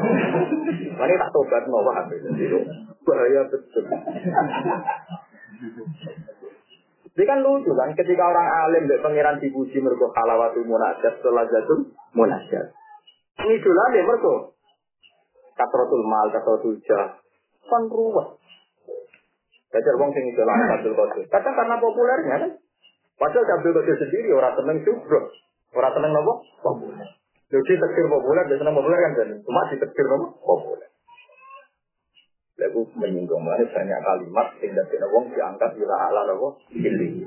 Ini 1.05 1.13
tak 1.21 1.29
tobat 1.29 1.63
mau 1.69 1.85
itu 2.09 2.59
bahaya 3.05 3.41
betul. 3.45 3.85
Jadi 7.13 7.23
kan 7.29 7.39
lucu 7.45 7.71
kan, 7.77 7.93
ketika 7.93 8.23
orang 8.25 8.47
alim 8.65 8.89
dari 8.89 9.03
pangeran 9.05 9.37
dipuji 9.37 9.77
mereka 9.85 10.09
halawatu 10.17 10.65
munajat, 10.65 11.21
jatuh 11.21 11.79
munajat. 12.17 12.73
Ini 13.37 13.55
dulu 13.61 13.79
aja 13.85 14.01
mereka. 14.01 14.33
Katrotul 15.53 16.01
mal, 16.09 16.33
katrotul 16.33 16.81
jah, 16.81 17.21
kan 17.69 17.85
ruwet. 17.85 18.41
Jajar 19.73 19.93
wong 19.97 20.09
sing 20.13 20.25
idola 20.29 20.53
Abdul 20.53 20.93
Qadir. 20.93 21.25
Kadang 21.33 21.53
karena 21.57 21.75
populernya 21.81 22.35
kan. 22.45 22.51
Padahal 23.17 23.61
Abdul 23.61 23.73
Qadir 23.73 23.97
sendiri 23.97 24.29
orang 24.33 24.53
seneng 24.57 24.77
juga. 24.85 25.33
Orang 25.73 25.93
seneng 25.97 26.11
nopo? 26.13 26.33
Populer. 26.61 27.09
Jadi 27.49 27.73
tekstil 27.77 28.07
populer, 28.09 28.43
dia 28.49 28.57
seneng 28.57 28.77
populer 28.77 28.99
kan 29.01 29.11
jadi. 29.17 29.33
Cuma 29.41 29.69
di 29.69 29.75
tekstil 29.81 30.07
nopo? 30.09 30.27
Populer. 30.41 30.89
Lalu 32.61 32.81
menyinggung 32.93 33.41
mana 33.41 33.65
banyak 33.65 33.99
kalimat 34.05 34.47
sehingga 34.61 34.83
tidak 34.87 35.09
wong 35.09 35.33
diangkat 35.33 35.71
ila 35.81 35.95
ala 36.09 36.21
nopo? 36.29 36.61
Pilih. 36.69 37.25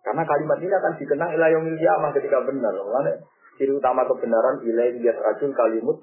Karena 0.00 0.22
kalimat 0.24 0.58
ini 0.62 0.74
akan 0.74 0.92
dikenang 0.96 1.30
ila 1.34 1.46
yang 1.50 1.64
kiamah 1.76 2.10
ketika 2.14 2.38
benar. 2.46 2.72
Mana 2.72 3.12
ciri 3.60 3.76
utama 3.76 4.08
kebenaran 4.08 4.64
ila 4.64 4.84
yang 4.88 5.20
racun 5.20 5.52
kalimut 5.52 6.00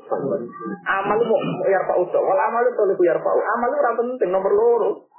amal 0.85 1.19
mau 1.25 1.41
yar 1.65 1.89
pak 1.89 1.97
usah 2.05 2.21
wal 2.21 2.37
amal 2.37 2.61
itu 2.61 2.83
lebih 2.85 3.09
yar 3.09 3.17
pak 3.17 3.33
amal 3.33 3.69
itu 3.73 3.81
penting 3.97 4.29
nomor 4.29 4.53
loro 4.53 5.09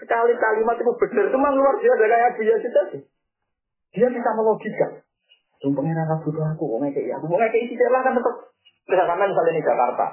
sekali 0.00 0.32
kalimat 0.32 0.80
itu 0.80 0.92
benar 0.96 1.26
cuma 1.28 1.52
luar 1.52 1.76
biasa 1.76 2.04
kayak 2.08 2.40
biasa 2.40 2.68
tadi 2.72 2.98
dia 3.92 4.08
bisa 4.08 4.30
melogika 4.32 5.04
Yang 5.64 5.72
pengiran 5.72 6.08
aku 6.12 6.28
tuh 6.32 6.44
aku, 6.44 6.64
kok 6.68 6.78
ngekei 6.84 7.08
aku, 7.12 7.24
mau 7.30 7.38
ngekei 7.40 7.64
isi 7.64 7.74
lah 7.88 8.00
kan 8.04 8.12
tetap. 8.12 8.34
Misalkan 8.86 9.18
misalnya 9.18 9.52
di 9.56 9.62
Jakarta, 9.64 10.06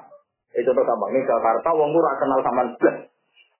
itu 0.55 0.69
tuh 0.69 0.83
gampang, 0.85 1.09
ini 1.13 1.27
Jakarta, 1.27 1.69
wong 1.75 1.89
gue 1.91 2.11
kenal 2.21 2.39
sama 2.41 2.61
sebelah. 2.73 2.95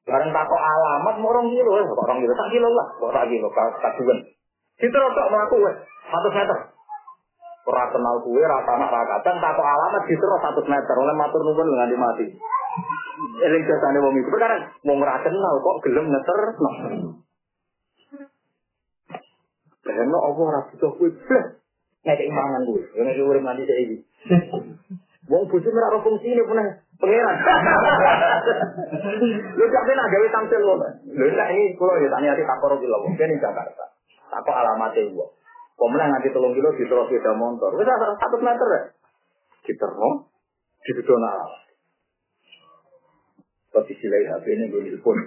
Bareng 0.04 0.32
takut 0.36 0.60
alamat, 0.60 1.16
mau 1.20 1.32
orang 1.32 1.48
kilo, 1.48 1.72
ya, 1.80 1.84
orang 1.88 2.20
kilo, 2.20 2.34
tak 2.36 2.50
kilo 2.52 2.68
lah, 2.72 2.88
kok 2.92 3.12
tak 3.16 3.26
kilo, 3.32 3.48
kajuan. 3.56 4.20
Kita 4.76 4.98
rotok 5.00 5.28
melaku, 5.32 5.56
wes, 5.64 5.76
satu 6.12 6.28
meter. 6.34 6.60
Ora 7.64 7.88
kenal 7.88 8.20
kue, 8.20 8.44
rata 8.44 8.72
anak 8.76 8.92
rakatan, 8.92 9.36
takut 9.40 9.64
alamat, 9.64 10.04
gitu 10.12 10.26
satu 10.44 10.62
meter, 10.68 10.96
oleh 11.00 11.16
matur 11.16 11.42
nubun 11.48 11.72
dengan 11.72 11.88
dimati. 11.88 12.26
Eling 13.24 13.64
jasane 13.64 14.00
wong 14.02 14.14
iku 14.20 14.30
perkara 14.34 14.58
wong 14.84 14.98
ora 15.00 15.22
kenal 15.22 15.56
kok 15.62 15.78
gelem 15.86 16.10
ngeter. 16.10 16.40
Karena 19.84 20.18
Allah 20.18 20.44
ora 20.44 20.60
butuh 20.74 20.92
kuwi. 20.98 21.12
ngajak 22.04 22.28
mangan 22.30 22.62
gue. 22.68 22.84
Yang 22.96 23.04
ngajak 23.08 23.24
gue 23.24 23.40
mandi 23.40 23.64
saya. 23.64 23.98
Wong 25.32 25.48
bucu 25.48 25.70
merah 25.72 25.96
roh 25.96 26.04
fungsi 26.04 26.36
ini 26.36 26.44
punah 26.44 26.68
pengeran. 27.00 27.36
Lu 29.56 29.64
gak 29.72 29.86
pernah 29.88 30.06
gawe 30.12 30.28
tampil 30.36 30.62
lo. 30.68 30.76
Lu 31.16 31.26
gak 31.32 31.50
ini 31.56 31.80
kalau 31.80 31.96
ya 31.96 32.12
niati 32.20 32.44
tak 32.44 32.60
takor 32.60 32.76
gila. 32.76 32.98
Mungkin 33.08 33.32
di 33.32 33.40
Jakarta. 33.40 33.86
Tako 34.28 34.52
alamate 34.52 35.08
gue. 35.08 35.28
Pemenang 35.74 36.10
nanti 36.14 36.30
3 36.30 36.38
kilo 36.38 36.70
di 36.78 36.86
terus 36.86 37.10
motor. 37.40 37.72
Wis 37.80 37.88
100 37.88 38.20
meter 38.46 38.68
ya? 38.68 38.82
Di 39.64 39.74
terong, 39.80 40.16
di 40.84 40.92
betona 40.92 41.32
Tapi 43.74 43.92
si 43.98 44.06
lain 44.06 44.28
HP 44.28 44.46
ini 44.54 44.70
gue 44.70 44.86
nelfon. 44.86 45.18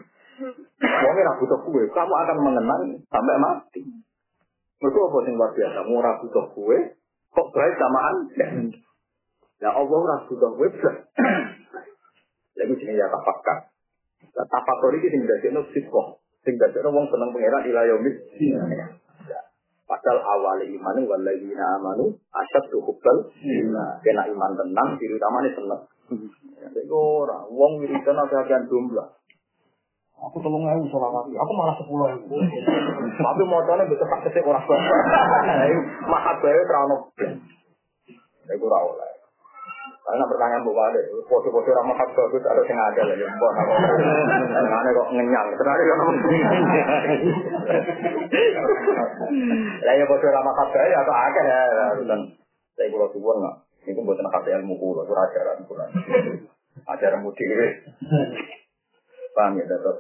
Wongnya 0.78 1.28
rambut 1.32 1.51
aku, 1.51 1.73
kamu 1.73 2.15
akan 2.15 2.36
mengenang 2.44 2.82
sampai 3.11 3.36
mati. 3.43 3.81
Mereka 4.77 4.98
apa 5.01 5.19
yang 5.24 5.35
luar 5.40 5.51
biasa? 5.57 5.78
Mau 5.89 6.05
ra 6.05 6.12
butuh 6.20 6.47
kue, 6.53 6.78
kok 7.32 7.48
baik 7.53 7.74
samaan? 7.81 8.16
Ya 9.57 9.73
Allah 9.73 10.01
ra 10.05 10.16
butuh 10.28 10.51
kue, 10.53 10.69
belas. 10.69 10.97
Lalu 12.57 12.74
sini 12.81 12.97
ya 12.97 13.09
tapakan. 13.09 13.73
Tapakan 14.36 14.97
ini 15.01 15.09
sing 15.09 15.23
dadi 15.24 15.48
no 15.53 15.65
sikoh. 15.73 16.20
Sing 16.44 16.61
dadi 16.61 16.81
no 16.85 16.93
wong 16.93 17.09
seneng 17.09 17.32
pangeran 17.32 17.65
ilayomis. 17.69 18.16
Padahal 19.86 20.19
awal 20.19 20.61
iman 20.66 20.97
waladina 21.07 21.78
amanu 21.78 22.19
asyad 22.35 22.65
hubbal 22.74 23.31
kena 24.03 24.23
iman 24.27 24.53
tenang 24.59 24.89
diri 24.98 25.15
utamanya 25.15 25.51
seneng. 25.55 25.82
Jadi 26.59 26.90
orang 26.90 27.47
wong 27.55 27.73
wiridan 27.81 28.19
ada 28.19 28.36
agian 28.43 28.66
jumlah. 28.66 29.07
Aku 30.17 30.41
tolong 30.41 30.65
ewu 30.65 30.89
solawat, 30.89 31.29
aku 31.29 31.53
malah 31.53 31.77
sepuluh 31.77 32.09
ewu. 32.09 32.41
Tapi 33.21 33.43
motornya 33.45 33.85
bisa 33.85 34.05
tak 34.09 34.21
kesek 34.25 34.49
orang 34.49 34.65
tua. 34.65 34.81
Mahat 36.09 36.41
bayi 36.41 36.65
terlalu 36.65 36.97
Saya 38.49 38.57
kurang 38.57 38.97
oleh. 38.97 39.13
Karena 40.07 40.23
pertanyaan 40.23 40.63
bawa 40.63 40.87
ada, 40.95 41.03
foto-foto 41.27 41.67
ramah 41.67 41.99
hak 41.99 42.15
bagus 42.15 42.47
ada 42.47 42.63
yang 42.63 42.79
ada 42.79 43.03
lah, 43.11 43.17
ya. 43.19 43.27
Karena 43.27 44.91
kok 44.95 45.09
ngenyang, 45.11 45.47
kan 45.51 45.67
Lah 49.83 49.95
ya 49.99 50.05
foto 50.07 50.27
ramah 50.31 50.55
hak 50.55 50.69
bagus 50.71 50.95
atau 50.95 51.11
ada 51.11 51.41
ya, 51.43 51.61
saya 52.79 52.87
kurang 52.93 53.11
suwon 53.11 53.37
nggak. 53.43 53.57
Ini 53.87 54.03
buat 54.03 54.19
anak 54.19 54.47
ilmu 54.47 54.75
kulo, 54.79 55.07
itu 55.07 55.15
ajaran 55.15 55.63
kulo. 55.67 55.83
Ajaran 56.87 57.23
mudi. 57.23 57.45
Paham 59.37 59.61
ya, 59.61 59.69
tetap 59.69 59.97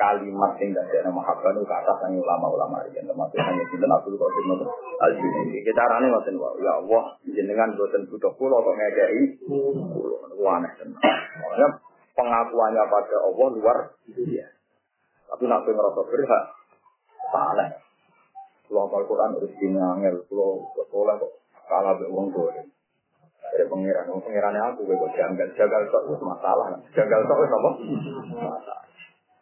kalimat 0.00 0.56
yang 0.56 0.72
tidak 0.72 1.04
ada 1.04 1.12
mahabbah 1.12 1.52
itu 1.52 1.60
ke 1.68 1.74
atas 1.76 1.96
hanya 2.08 2.18
ulama-ulama 2.24 2.80
yang 2.96 3.04
termasuk 3.04 3.36
hanya 3.36 3.62
dalam 3.68 3.96
Abdul 4.00 4.16
Qadir 4.16 4.44
Nur 4.48 4.60
al 5.04 5.12
Junaidi. 5.12 5.58
Kita 5.60 5.82
rane 5.84 6.06
ngoten. 6.08 6.36
Ya 6.64 6.72
Allah, 6.80 7.02
jenengan 7.28 7.76
boten 7.76 8.08
butuh 8.08 8.32
kula 8.40 8.56
kok 8.64 8.74
ngekeki 8.80 9.22
kula. 9.44 10.50
Aneh. 10.56 10.72
Ya 11.60 11.68
pengakuannya 12.16 12.82
pada 12.88 13.16
Allah 13.20 13.46
luar 13.52 13.78
biasa. 14.08 14.58
Tapi 15.30 15.44
nak 15.46 15.62
kowe 15.62 15.72
ngerasa 15.72 16.02
berhak, 16.10 16.44
salah. 17.30 17.70
Kalau 18.66 18.86
apal 18.86 19.02
Quran 19.06 19.34
harus 19.38 19.52
dinangel, 19.62 20.14
sekolah 20.26 21.14
kok 21.22 21.32
kalah 21.70 21.94
be 21.98 22.06
wong 22.10 22.34
tuwa. 22.34 22.50
Dari 23.50 23.66
pengiran, 23.66 24.06
wong 24.14 24.22
pengirannya 24.22 24.62
aku 24.62 24.86
gue 24.86 24.94
kok 24.94 25.12
janggal, 25.18 25.48
janggal 25.58 25.82
kok 25.90 26.02
itu 26.06 26.24
masalah. 26.24 26.66
Janggal 26.94 27.20
kok 27.26 27.38
itu 27.42 27.56
apa? 27.58 27.70
Masalah. 28.38 28.80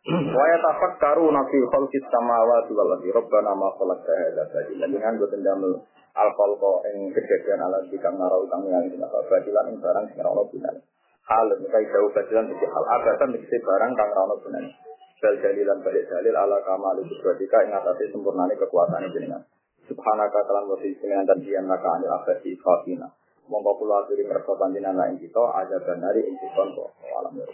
Wa 0.08 0.44
yatafakkaru 0.56 1.28
nafi 1.28 1.58
khalqis 1.68 2.06
samawati 2.08 2.72
wal 2.72 2.96
ardi 2.96 3.12
rabbana 3.12 3.52
ma 3.52 3.68
khalaqta 3.76 4.12
hadza 4.16 4.48
batila. 4.48 4.88
Dengan 4.88 5.20
gue 5.20 5.28
tendamel 5.28 5.72
al 6.16 6.30
khalqa 6.32 6.72
ing 6.88 7.12
kejadian 7.12 7.60
alat 7.60 7.84
dikang 7.92 8.16
narau 8.16 8.48
kang 8.48 8.64
yang 8.64 8.88
dina 8.88 9.04
batilan 9.04 9.68
ing 9.68 9.76
barang 9.76 10.04
sing 10.08 10.24
ora 10.24 10.32
ono 10.32 10.48
gunane. 10.48 10.80
Hal 11.28 11.52
mekai 11.60 11.84
jauh 11.92 12.08
batilan 12.16 12.48
iki 12.48 12.64
hal 12.64 12.84
abatan 12.88 13.36
iki 13.36 13.56
barang 13.60 13.92
kang 13.92 14.08
ora 14.16 14.22
ono 14.32 14.36
gunane. 14.40 14.70
Bal 15.20 15.34
dalilan 15.44 15.78
balik 15.84 16.04
dalil 16.08 16.36
ala 16.40 16.58
kamal 16.64 16.96
kudratika 17.04 17.58
ing 17.68 17.76
atase 17.76 18.08
sempurnane 18.08 18.56
kekuasaan 18.56 19.12
jenengan. 19.12 19.44
Subhanaka 19.92 20.40
kalan 20.48 20.72
wasi 20.72 20.96
sinen 21.04 21.28
dan 21.28 21.36
dian 21.44 21.68
naka 21.68 22.00
anil 22.00 22.16
akhirati 22.16 22.56
khafina. 22.56 23.12
Mongko 23.48 23.80
kula 23.80 24.04
aturi 24.04 24.28
ngersa 24.28 24.52
panjenengan 24.60 25.08
ing 25.08 25.18
kita 25.24 25.40
aja 25.40 25.76
banari 25.80 26.20
ing 26.28 26.36
kita 26.36 26.62
alam 27.16 27.32
ya 27.32 27.46